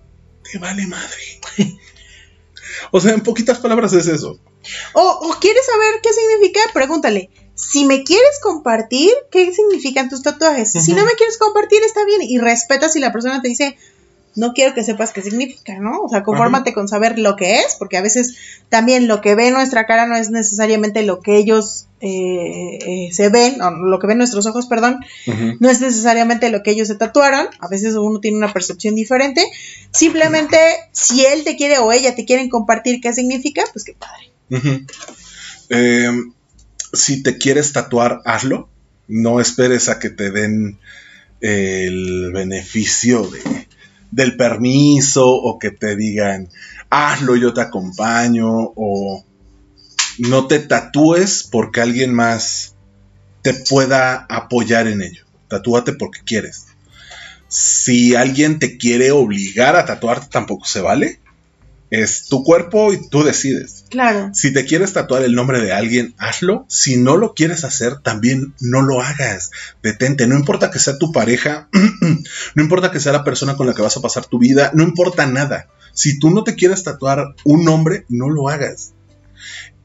Te 0.50 0.58
vale 0.58 0.86
madre. 0.86 1.22
o 2.90 3.00
sea, 3.00 3.12
en 3.12 3.22
poquitas 3.22 3.58
palabras 3.58 3.92
es 3.92 4.06
eso. 4.06 4.38
O, 4.92 5.36
quieres 5.40 5.66
saber 5.66 6.00
qué 6.02 6.10
significa, 6.12 6.60
pregúntale. 6.72 7.30
Si 7.54 7.84
me 7.84 8.04
quieres 8.04 8.38
compartir, 8.42 9.12
¿qué 9.30 9.52
significan 9.52 10.08
tus 10.08 10.22
tatuajes? 10.22 10.72
Si 10.72 10.92
no 10.92 11.04
me 11.04 11.12
quieres 11.12 11.38
compartir, 11.38 11.82
está 11.82 12.04
bien. 12.04 12.22
Y 12.22 12.38
respeta 12.38 12.88
si 12.88 13.00
la 13.00 13.12
persona 13.12 13.42
te 13.42 13.48
dice, 13.48 13.76
no 14.34 14.52
quiero 14.52 14.74
que 14.74 14.84
sepas 14.84 15.12
qué 15.12 15.22
significa, 15.22 15.78
¿no? 15.78 16.02
O 16.02 16.08
sea, 16.08 16.22
confórmate 16.22 16.72
con 16.72 16.88
saber 16.88 17.18
lo 17.18 17.36
que 17.36 17.60
es, 17.60 17.76
porque 17.78 17.96
a 17.96 18.02
veces 18.02 18.36
también 18.68 19.08
lo 19.08 19.20
que 19.20 19.34
ve 19.34 19.50
nuestra 19.50 19.86
cara 19.86 20.06
no 20.06 20.16
es 20.16 20.30
necesariamente 20.30 21.02
lo 21.02 21.20
que 21.20 21.36
ellos 21.36 21.88
eh, 22.00 22.78
eh, 22.86 23.08
se 23.12 23.28
ven, 23.28 23.60
o 23.60 23.70
lo 23.70 23.98
que 23.98 24.06
ven 24.06 24.18
nuestros 24.18 24.46
ojos, 24.46 24.66
perdón, 24.66 25.00
no 25.58 25.68
es 25.68 25.80
necesariamente 25.80 26.50
lo 26.50 26.62
que 26.62 26.70
ellos 26.70 26.88
se 26.88 26.94
tatuaron, 26.94 27.48
a 27.58 27.68
veces 27.68 27.94
uno 27.94 28.20
tiene 28.20 28.36
una 28.36 28.52
percepción 28.52 28.94
diferente, 28.94 29.44
simplemente 29.90 30.58
si 30.92 31.24
él 31.24 31.42
te 31.44 31.56
quiere 31.56 31.78
o 31.78 31.90
ella 31.92 32.14
te 32.14 32.24
quieren 32.24 32.48
compartir 32.48 33.00
qué 33.00 33.12
significa, 33.12 33.64
pues 33.72 33.84
qué 33.84 33.94
padre. 33.94 34.86
Em, 35.70 36.32
si 36.92 37.22
te 37.22 37.38
quieres 37.38 37.72
tatuar, 37.72 38.20
hazlo, 38.24 38.68
no 39.08 39.40
esperes 39.40 39.88
a 39.88 39.98
que 39.98 40.10
te 40.10 40.30
den 40.30 40.78
el 41.40 42.32
beneficio 42.32 43.26
de 43.28 43.67
del 44.10 44.36
permiso 44.36 45.26
o 45.26 45.58
que 45.58 45.70
te 45.70 45.96
digan, 45.96 46.48
hazlo, 46.90 47.36
yo 47.36 47.52
te 47.52 47.60
acompaño 47.60 48.48
o 48.48 49.24
no 50.18 50.46
te 50.46 50.58
tatúes 50.58 51.46
porque 51.50 51.80
alguien 51.80 52.12
más 52.12 52.74
te 53.42 53.54
pueda 53.54 54.26
apoyar 54.28 54.86
en 54.88 55.02
ello. 55.02 55.24
Tatúate 55.48 55.92
porque 55.92 56.20
quieres. 56.24 56.66
Si 57.48 58.14
alguien 58.14 58.58
te 58.58 58.76
quiere 58.76 59.10
obligar 59.10 59.76
a 59.76 59.86
tatuarte, 59.86 60.26
tampoco 60.30 60.66
se 60.66 60.80
vale. 60.80 61.20
Es 61.90 62.26
tu 62.26 62.44
cuerpo 62.44 62.92
y 62.92 63.08
tú 63.08 63.22
decides. 63.22 63.86
Claro. 63.88 64.30
Si 64.34 64.52
te 64.52 64.66
quieres 64.66 64.92
tatuar 64.92 65.22
el 65.22 65.34
nombre 65.34 65.60
de 65.60 65.72
alguien, 65.72 66.14
hazlo. 66.18 66.66
Si 66.68 66.96
no 66.96 67.16
lo 67.16 67.34
quieres 67.34 67.64
hacer, 67.64 68.00
también 68.00 68.54
no 68.60 68.82
lo 68.82 69.00
hagas. 69.00 69.50
Detente. 69.82 70.26
No 70.26 70.36
importa 70.36 70.70
que 70.70 70.78
sea 70.78 70.98
tu 70.98 71.12
pareja, 71.12 71.68
no 72.54 72.62
importa 72.62 72.90
que 72.90 73.00
sea 73.00 73.12
la 73.12 73.24
persona 73.24 73.56
con 73.56 73.66
la 73.66 73.74
que 73.74 73.82
vas 73.82 73.96
a 73.96 74.02
pasar 74.02 74.26
tu 74.26 74.38
vida, 74.38 74.70
no 74.74 74.82
importa 74.82 75.26
nada. 75.26 75.68
Si 75.94 76.18
tú 76.18 76.30
no 76.30 76.44
te 76.44 76.54
quieres 76.54 76.84
tatuar 76.84 77.34
un 77.44 77.64
nombre, 77.64 78.04
no 78.08 78.28
lo 78.28 78.48
hagas. 78.50 78.92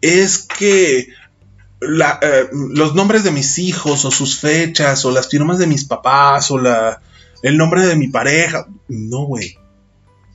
Es 0.01 0.39
que 0.39 0.99
eh, 0.99 2.49
los 2.51 2.95
nombres 2.95 3.23
de 3.23 3.31
mis 3.31 3.57
hijos 3.59 4.03
o 4.03 4.11
sus 4.11 4.39
fechas 4.39 5.05
o 5.05 5.11
las 5.11 5.29
firmas 5.29 5.57
de 5.57 5.67
mis 5.67 5.85
papás 5.85 6.51
o 6.51 6.57
la, 6.57 7.01
el 7.41 7.57
nombre 7.57 7.85
de 7.87 7.95
mi 7.95 8.09
pareja. 8.09 8.67
No, 8.89 9.25
güey 9.25 9.62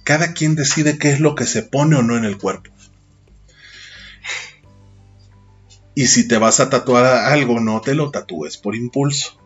cada 0.09 0.33
quien 0.33 0.55
decide 0.55 0.97
qué 0.97 1.11
es 1.11 1.21
lo 1.21 1.35
que 1.35 1.45
se 1.45 1.63
pone 1.63 1.95
o 1.97 2.03
no 2.03 2.17
en 2.17 2.25
el 2.25 2.39
cuerpo. 2.39 2.71
Y 5.95 6.07
si 6.07 6.27
te 6.27 6.39
vas 6.39 6.61
a 6.61 6.71
tatuar 6.71 7.05
algo, 7.05 7.61
no 7.61 7.83
te 7.83 7.95
lo 7.95 8.11
tatúes 8.11 8.57
por 8.57 8.75
impulso. 8.75 9.39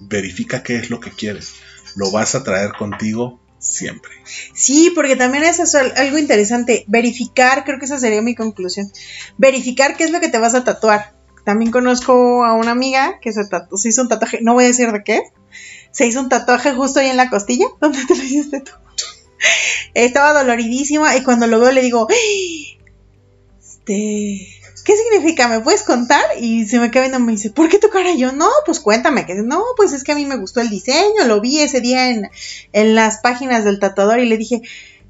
Verifica 0.00 0.64
qué 0.64 0.78
es 0.78 0.90
lo 0.90 0.98
que 0.98 1.12
quieres. 1.12 1.54
Lo 1.94 2.10
vas 2.10 2.34
a 2.34 2.42
traer 2.42 2.72
contigo 2.72 3.38
siempre. 3.60 4.10
Sí, 4.52 4.90
porque 4.96 5.14
también 5.14 5.44
es 5.44 5.60
algo 5.76 6.18
interesante. 6.18 6.84
Verificar, 6.88 7.62
creo 7.62 7.78
que 7.78 7.84
esa 7.84 8.00
sería 8.00 8.20
mi 8.20 8.34
conclusión. 8.34 8.90
Verificar 9.36 9.96
qué 9.96 10.02
es 10.02 10.10
lo 10.10 10.18
que 10.18 10.28
te 10.28 10.40
vas 10.40 10.56
a 10.56 10.64
tatuar. 10.64 11.14
También 11.44 11.70
conozco 11.70 12.44
a 12.44 12.54
una 12.54 12.72
amiga 12.72 13.20
que 13.20 13.32
se, 13.32 13.42
se 13.44 13.88
hizo 13.88 14.02
un 14.02 14.08
tatuaje, 14.08 14.40
no 14.42 14.54
voy 14.54 14.64
a 14.64 14.66
decir 14.66 14.90
de 14.90 15.04
qué. 15.04 15.22
Se 15.92 16.04
hizo 16.04 16.18
un 16.18 16.28
tatuaje 16.28 16.72
justo 16.72 16.98
ahí 16.98 17.10
en 17.10 17.16
la 17.16 17.30
costilla. 17.30 17.66
¿Dónde 17.80 18.04
te 18.06 18.16
lo 18.16 18.24
hiciste 18.24 18.60
tú? 18.62 18.72
Estaba 19.94 20.32
doloridísima 20.32 21.16
y 21.16 21.22
cuando 21.22 21.46
lo 21.46 21.60
veo 21.60 21.72
le 21.72 21.82
digo, 21.82 22.06
este, 23.60 24.48
¿qué 24.84 24.94
significa? 24.96 25.48
¿Me 25.48 25.60
puedes 25.60 25.82
contar? 25.82 26.22
Y 26.40 26.66
se 26.66 26.78
me 26.78 26.90
queda 26.90 27.02
viendo 27.02 27.18
y 27.18 27.22
me 27.22 27.32
dice, 27.32 27.50
¿por 27.50 27.68
qué 27.68 27.78
tu 27.78 27.88
cara? 27.88 28.14
yo, 28.14 28.32
no, 28.32 28.48
pues 28.66 28.80
cuéntame. 28.80 29.26
Que 29.26 29.34
no, 29.34 29.62
pues 29.76 29.92
es 29.92 30.04
que 30.04 30.12
a 30.12 30.14
mí 30.16 30.24
me 30.24 30.36
gustó 30.36 30.60
el 30.60 30.70
diseño, 30.70 31.24
lo 31.26 31.40
vi 31.40 31.60
ese 31.60 31.80
día 31.80 32.10
en, 32.10 32.30
en 32.72 32.94
las 32.94 33.18
páginas 33.18 33.64
del 33.64 33.78
tatuador 33.78 34.18
y 34.20 34.26
le 34.26 34.38
dije, 34.38 34.62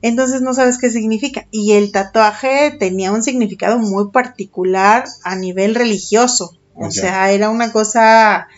entonces 0.03 0.43
no 0.43 0.55
sabes 0.55 0.79
qué 0.79 0.91
significa. 0.91 1.47
Y 1.51 1.73
el 1.73 1.93
tatuaje 1.93 2.73
tenía 2.79 3.13
un 3.13 3.23
significado 3.23 3.79
muy 3.79 4.11
particular 4.11 5.05
a 5.23 5.37
nivel 5.37 5.75
religioso. 5.75 6.57
O 6.81 6.91
sea, 6.91 7.33
era 7.33 7.51
una 7.51 7.73
cosa 7.73 8.49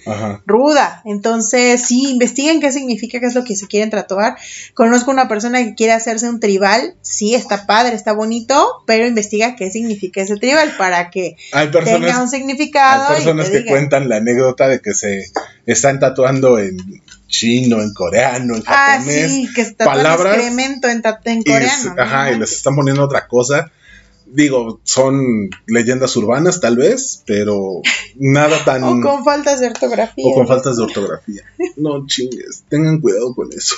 ruda. 0.47 1.03
Entonces, 1.05 1.83
sí, 1.83 2.11
investiguen 2.11 2.61
qué 2.61 2.71
significa, 2.71 3.19
qué 3.19 3.27
es 3.27 3.35
lo 3.35 3.45
que 3.45 3.57
se 3.57 3.67
quieren 3.67 3.91
tatuar. 3.91 4.37
Conozco 4.75 5.11
una 5.11 5.29
persona 5.29 5.63
que 5.65 5.75
quiere 5.75 5.93
hacerse 5.93 6.29
un 6.29 6.41
tribal. 6.41 6.95
Sí, 7.01 7.35
está 7.35 7.67
padre, 7.67 7.95
está 7.95 8.13
bonito, 8.13 8.83
pero 8.87 9.07
investiga 9.07 9.57
qué 9.57 9.71
significa 9.71 10.21
ese 10.21 10.37
tribal 10.37 10.73
para 10.77 11.11
que 11.11 11.37
tenga 11.85 12.23
un 12.23 12.29
significado. 12.29 13.09
Hay 13.09 13.17
personas 13.17 13.49
que 13.49 13.65
cuentan 13.65 14.09
la 14.09 14.17
anécdota 14.17 14.69
de 14.69 14.81
que 14.81 14.93
se 14.93 15.31
están 15.67 15.99
tatuando 15.99 16.59
en 16.59 17.03
chino, 17.27 17.81
en 17.81 17.95
coreano, 17.95 18.57
en 18.57 18.63
japonés. 18.63 19.25
Ah, 19.25 19.29
sí, 19.29 19.49
que 19.55 19.65
se 19.65 19.75
palabras 19.75 20.37
excremento 20.37 20.89
en, 20.89 21.03
en 21.25 21.43
coreano. 21.43 21.95
ajá, 21.97 22.33
y 22.33 22.39
les 22.39 22.53
están 22.53 22.75
poniendo 22.77 23.05
otra 23.05 23.27
cosa 23.29 23.71
digo, 24.33 24.81
son 24.85 25.51
leyendas 25.67 26.17
urbanas 26.17 26.61
tal 26.61 26.77
vez, 26.77 27.23
pero 27.27 27.83
nada 28.17 28.65
tan... 28.65 28.83
o 28.85 29.01
con 29.01 29.25
faltas 29.25 29.61
de 29.61 29.69
ortografía. 29.69 30.25
O 30.27 30.35
con 30.35 30.47
faltas 30.47 30.77
de 30.77 30.83
ortografía. 30.83 31.43
No 31.77 32.07
chingues, 32.07 32.65
tengan 32.69 33.01
cuidado 33.01 33.35
con 33.35 33.53
eso. 33.53 33.77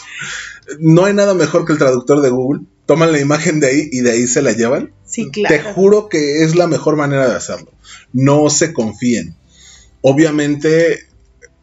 No 0.79 1.05
hay 1.05 1.15
nada 1.15 1.35
mejor 1.35 1.65
que 1.65 1.73
el 1.73 1.79
traductor 1.79 2.21
de 2.21 2.31
Google. 2.31 2.63
Toman 2.87 3.13
la 3.13 3.21
imagen 3.21 3.61
de 3.61 3.69
ahí 3.69 3.89
y 3.93 4.01
de 4.01 4.11
ahí 4.11 4.27
se 4.27 4.43
la 4.43 4.53
llevan. 4.53 4.93
Sí, 5.05 5.31
claro. 5.31 5.55
Te 5.55 5.63
juro 5.63 6.09
que 6.09 6.43
es 6.43 6.57
la 6.57 6.67
mejor 6.67 6.97
manera 6.97 7.29
de 7.29 7.37
hacerlo. 7.37 7.73
No 8.13 8.51
se 8.51 8.73
confíen. 8.73 9.37
Obviamente, 10.01 11.07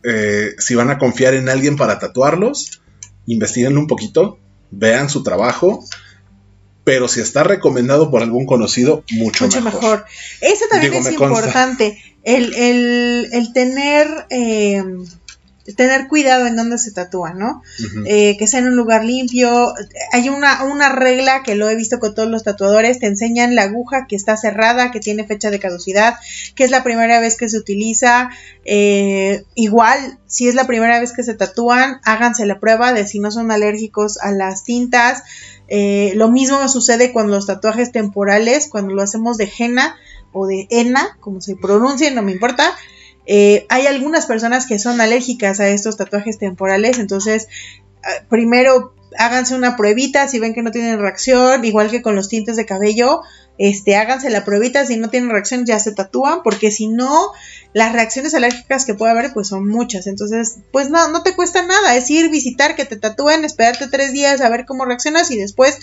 eh, 0.04 0.56
si 0.58 0.76
van 0.76 0.90
a 0.90 0.98
confiar 0.98 1.34
en 1.34 1.50
alguien 1.50 1.76
para 1.76 2.00
tatuarlos, 2.00 2.82
investiguenlo 3.26 3.80
un 3.80 3.88
poquito, 3.88 4.40
vean 4.72 5.10
su 5.10 5.24
trabajo 5.24 5.84
pero 6.90 7.08
si 7.08 7.20
está 7.20 7.44
recomendado 7.44 8.10
por 8.10 8.24
algún 8.24 8.48
conocido, 8.48 9.04
mucho, 9.12 9.46
mucho 9.46 9.62
mejor. 9.62 10.06
Eso 10.42 10.66
también 10.72 10.96
es 10.96 11.12
importante, 11.12 12.02
el, 12.24 13.30
el, 13.32 13.54
tener... 13.54 14.08
Eh, 14.32 14.84
tener 15.76 16.08
cuidado 16.08 16.48
en 16.48 16.56
dónde 16.56 16.80
se 16.80 16.92
tatúa, 16.92 17.36
¿no? 17.36 17.62
Eh, 18.06 18.38
que 18.40 18.48
sea 18.48 18.62
en 18.62 18.70
un 18.70 18.76
lugar 18.76 19.06
limpio. 19.06 19.72
Hay 20.12 20.28
una, 20.28 20.64
una 20.64 20.90
regla 20.90 21.44
que 21.44 21.54
lo 21.54 21.70
he 21.70 21.76
visto 21.76 22.00
con 22.00 22.16
todos 22.16 22.28
los 22.28 22.44
tatuadores, 22.44 22.98
te 22.98 23.06
enseñan 23.06 23.54
la 23.54 23.66
aguja 23.66 24.08
que 24.08 24.16
está 24.16 24.36
cerrada, 24.36 24.90
que 24.90 25.00
tiene 25.00 25.28
fecha 25.28 25.52
de 25.52 25.60
caducidad, 25.60 26.16
que 26.56 26.64
es 26.64 26.72
la 26.72 26.84
primera 26.84 27.20
vez 27.20 27.38
que 27.38 27.50
se 27.50 27.58
utiliza. 27.60 28.32
Eh, 28.66 29.44
igual, 29.54 30.18
si 30.26 30.48
es 30.48 30.56
la 30.56 30.66
primera 30.66 31.00
vez 31.00 31.14
que 31.14 31.22
se 31.22 31.36
tatúan, 31.36 32.00
háganse 32.04 32.48
la 32.48 32.60
prueba 32.60 32.92
de 32.92 33.06
si 33.06 33.20
no 33.20 33.30
son 33.30 33.52
alérgicos 33.52 34.18
a 34.18 34.32
las 34.32 34.64
tintas. 34.64 35.22
Eh, 35.70 36.14
lo 36.16 36.30
mismo 36.30 36.68
sucede 36.68 37.14
con 37.14 37.30
los 37.30 37.46
tatuajes 37.46 37.92
temporales, 37.92 38.68
cuando 38.70 38.94
lo 38.94 39.02
hacemos 39.02 39.38
de 39.38 39.52
henna 39.58 39.96
o 40.34 40.48
de 40.48 40.68
henna, 40.70 41.18
como 41.20 41.42
se 41.42 41.56
pronuncia, 41.56 42.12
no 42.12 42.22
me 42.22 42.32
importa. 42.32 42.76
Eh, 43.26 43.66
hay 43.70 43.86
algunas 43.86 44.26
personas 44.26 44.66
que 44.66 44.80
son 44.80 45.00
alérgicas 45.02 45.60
a 45.60 45.70
estos 45.70 45.98
tatuajes 45.98 46.40
temporales, 46.40 46.98
entonces 46.98 47.48
eh, 48.04 48.26
primero 48.28 48.94
háganse 49.18 49.56
una 49.56 49.76
pruebita 49.76 50.28
si 50.28 50.40
ven 50.40 50.54
que 50.54 50.62
no 50.62 50.72
tienen 50.72 51.00
reacción, 51.00 51.64
igual 51.66 51.90
que 51.90 52.02
con 52.02 52.16
los 52.16 52.30
tintes 52.30 52.56
de 52.56 52.66
cabello, 52.66 53.22
este, 53.58 53.96
háganse 53.98 54.30
la 54.30 54.46
pruebita, 54.46 54.86
si 54.86 54.98
no 54.98 55.10
tienen 55.10 55.30
reacción 55.32 55.66
ya 55.66 55.80
se 55.80 55.92
tatúan, 55.94 56.44
porque 56.44 56.72
si 56.72 56.88
no, 56.88 57.32
las 57.74 57.92
reacciones 57.94 58.34
alérgicas 58.34 58.86
que 58.86 58.94
puede 58.94 59.12
haber 59.12 59.34
pues 59.34 59.48
son 59.50 59.68
muchas, 59.68 60.08
entonces 60.08 60.58
pues 60.72 60.90
no, 60.90 61.10
no 61.10 61.24
te 61.24 61.36
cuesta 61.36 61.64
nada, 61.66 61.96
es 61.96 62.10
ir, 62.10 62.30
visitar, 62.30 62.76
que 62.76 62.86
te 62.86 62.96
tatúen, 62.96 63.44
esperarte 63.46 63.88
tres 63.88 64.14
días 64.14 64.40
a 64.42 64.50
ver 64.50 64.66
cómo 64.66 64.86
reaccionas 64.86 65.30
y 65.32 65.38
después 65.38 65.78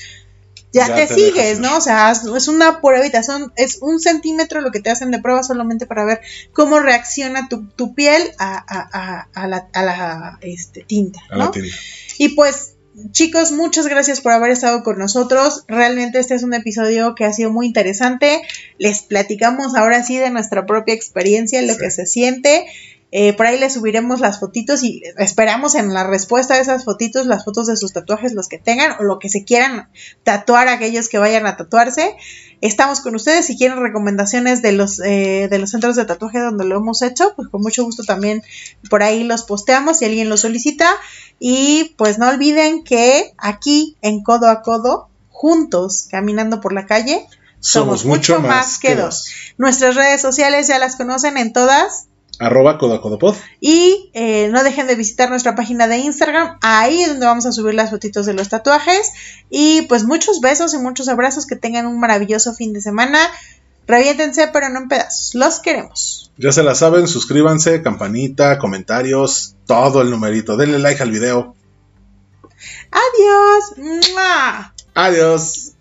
ya, 0.73 0.89
Ya 0.89 0.95
te, 0.97 1.07
te 1.07 1.15
sigues. 1.15 1.61
¿no? 1.61 1.77
O 1.77 1.81
sea, 1.81 2.11
es- 2.13 2.49
una 2.49 2.81
pruebita, 2.81 3.23
son, 3.23 3.53
es 3.57 3.79
un 3.81 3.99
centímetro 4.01 4.61
lo 4.61 4.71
que 4.73 4.81
te 4.81 4.91
hacen 4.91 5.11
de 5.11 5.21
prueba 5.21 5.43
solamente 5.43 5.87
para 5.87 6.05
ver 6.05 6.21
cómo 6.53 6.81
reacciona 6.81 7.49
tu, 7.49 7.67
tu 7.69 7.95
piel 7.95 8.23
a, 8.39 8.57
a- 8.57 8.89
a- 8.93 9.29
a 9.35 9.47
la, 9.49 9.69
a 9.73 9.83
la, 9.83 10.39
este, 10.43 10.83
tinta, 10.83 11.21
la 11.31 11.37
¿no? 11.47 11.51
tinta. 11.51 11.75
Y 12.19 12.31
pues, 12.31 12.73
chicos, 13.13 13.53
muchas 13.53 13.87
gracias 13.87 14.21
por 14.21 14.33
haber 14.33 14.51
estado 14.51 14.83
con 14.83 14.99
nosotros. 14.99 15.65
Realmente 15.69 16.19
este 16.19 16.35
es 16.35 16.43
un 16.43 16.55
episodio 16.55 17.15
que 17.15 17.25
ha 17.25 17.33
sido 17.33 17.51
muy 17.51 17.67
interesante. 17.67 18.43
Les 18.79 19.03
platicamos 19.03 19.75
ahora 19.75 20.03
sí 20.03 20.17
de 20.17 20.31
nuestra 20.31 20.67
propia 20.67 20.95
experiencia, 20.95 21.61
lo 21.63 21.75
Sí. 21.75 21.79
que 21.81 21.91
se 21.91 22.07
siente. 22.07 22.67
Eh, 23.13 23.33
por 23.35 23.47
ahí 23.47 23.59
les 23.59 23.75
subiremos 23.75 24.21
las 24.21 24.41
fotitos 24.41 24.83
y 24.83 25.01
esperamos 25.19 25.75
en 25.77 25.95
la 25.95 26.05
respuesta 26.05 26.55
de 26.55 26.61
esas 26.61 26.85
fotitos, 26.85 27.27
las 27.27 27.45
fotos 27.45 27.67
de 27.69 27.77
sus 27.77 27.93
tatuajes, 27.93 28.35
los 28.35 28.49
que 28.49 28.59
tengan 28.59 28.93
o 28.99 29.05
lo 29.05 29.19
que 29.21 29.29
se 29.29 29.45
quieran 29.45 29.89
tatuar, 30.25 30.69
aquellos 30.69 31.09
que 31.09 31.19
vayan 31.19 31.47
a 31.47 31.57
tatuarse. 31.57 32.17
Estamos 32.61 33.01
con 33.01 33.15
ustedes. 33.15 33.47
Si 33.47 33.57
quieren 33.57 33.81
recomendaciones 33.81 34.63
de 34.63 34.73
los, 34.73 35.01
eh, 35.01 35.49
de 35.51 35.59
los 35.59 35.71
centros 35.71 35.97
de 35.97 36.05
tatuaje 36.05 36.39
donde 36.39 36.65
lo 36.65 36.77
hemos 36.77 37.03
hecho, 37.03 37.33
pues 37.37 37.49
con 37.49 37.63
mucho 37.63 37.85
gusto 37.85 38.03
también 38.05 38.43
por 38.89 39.03
ahí 39.03 39.25
los 39.25 39.43
posteamos 39.43 39.99
si 39.99 40.05
alguien 40.07 40.29
lo 40.29 40.37
solicita. 40.37 40.89
Y 41.39 41.95
pues 41.97 42.19
no 42.19 42.29
olviden 42.29 42.83
que 42.83 43.35
aquí 43.39 43.97
en 44.03 44.23
Codo 44.23 44.49
a 44.49 44.63
Codo, 44.63 45.09
juntos, 45.31 46.09
caminando 46.11 46.61
por 46.61 46.73
la 46.73 46.87
calle, 46.87 47.27
Somos 47.61 48.05
mucho 48.05 48.41
más 48.41 48.79
que 48.79 48.95
dos. 48.95 49.27
Nuestras 49.59 49.95
redes 49.95 50.21
sociales 50.23 50.69
ya 50.69 50.79
las 50.79 50.97
conocen 50.97 51.37
en 51.37 51.53
todas. 51.53 52.07
Arroba 52.39 52.79
Codacodopod. 52.79 53.37
Y 53.61 54.11
eh, 54.15 54.49
no 54.51 54.63
dejen 54.63 54.87
de 54.87 54.95
visitar 54.95 55.31
nuestra 55.31 55.55
página 55.55 55.89
de 55.89 55.99
Instagram, 55.99 56.59
ahí 56.61 57.03
es 57.03 57.09
donde 57.09 57.27
vamos 57.27 57.47
a 57.47 57.53
subir 57.53 57.75
las 57.75 57.91
fotitos 57.91 58.27
de 58.27 58.35
los 58.35 58.49
tatuajes. 58.49 59.13
Y 59.51 59.83
pues 59.83 60.05
muchos 60.05 60.41
besos 60.41 60.75
y 60.75 60.79
muchos 60.79 61.09
abrazos, 61.09 61.47
que 61.47 61.57
tengan 61.57 61.87
un 61.87 61.99
maravilloso 61.99 62.55
fin 62.55 62.73
de 62.73 62.81
semana. 62.81 63.19
Reviéntense, 63.87 64.49
pero 64.53 64.69
no 64.69 64.81
en 64.81 64.89
pedazos. 64.89 65.35
Los 65.35 65.61
queremos. 65.61 66.33
Ya 66.37 66.53
se 66.53 66.63
la 66.63 66.75
saben, 66.75 67.07
suscríbanse, 67.07 67.83
campanita, 67.83 68.59
comentarios, 68.59 69.55
todo 69.67 70.03
el 70.03 70.11
numerito. 70.11 70.57
Denle 70.57 70.79
like 70.79 71.03
al 71.03 71.11
video. 71.11 71.55
Adiós. 72.91 73.79
¡Mua! 74.13 74.75
Adiós. 74.95 75.76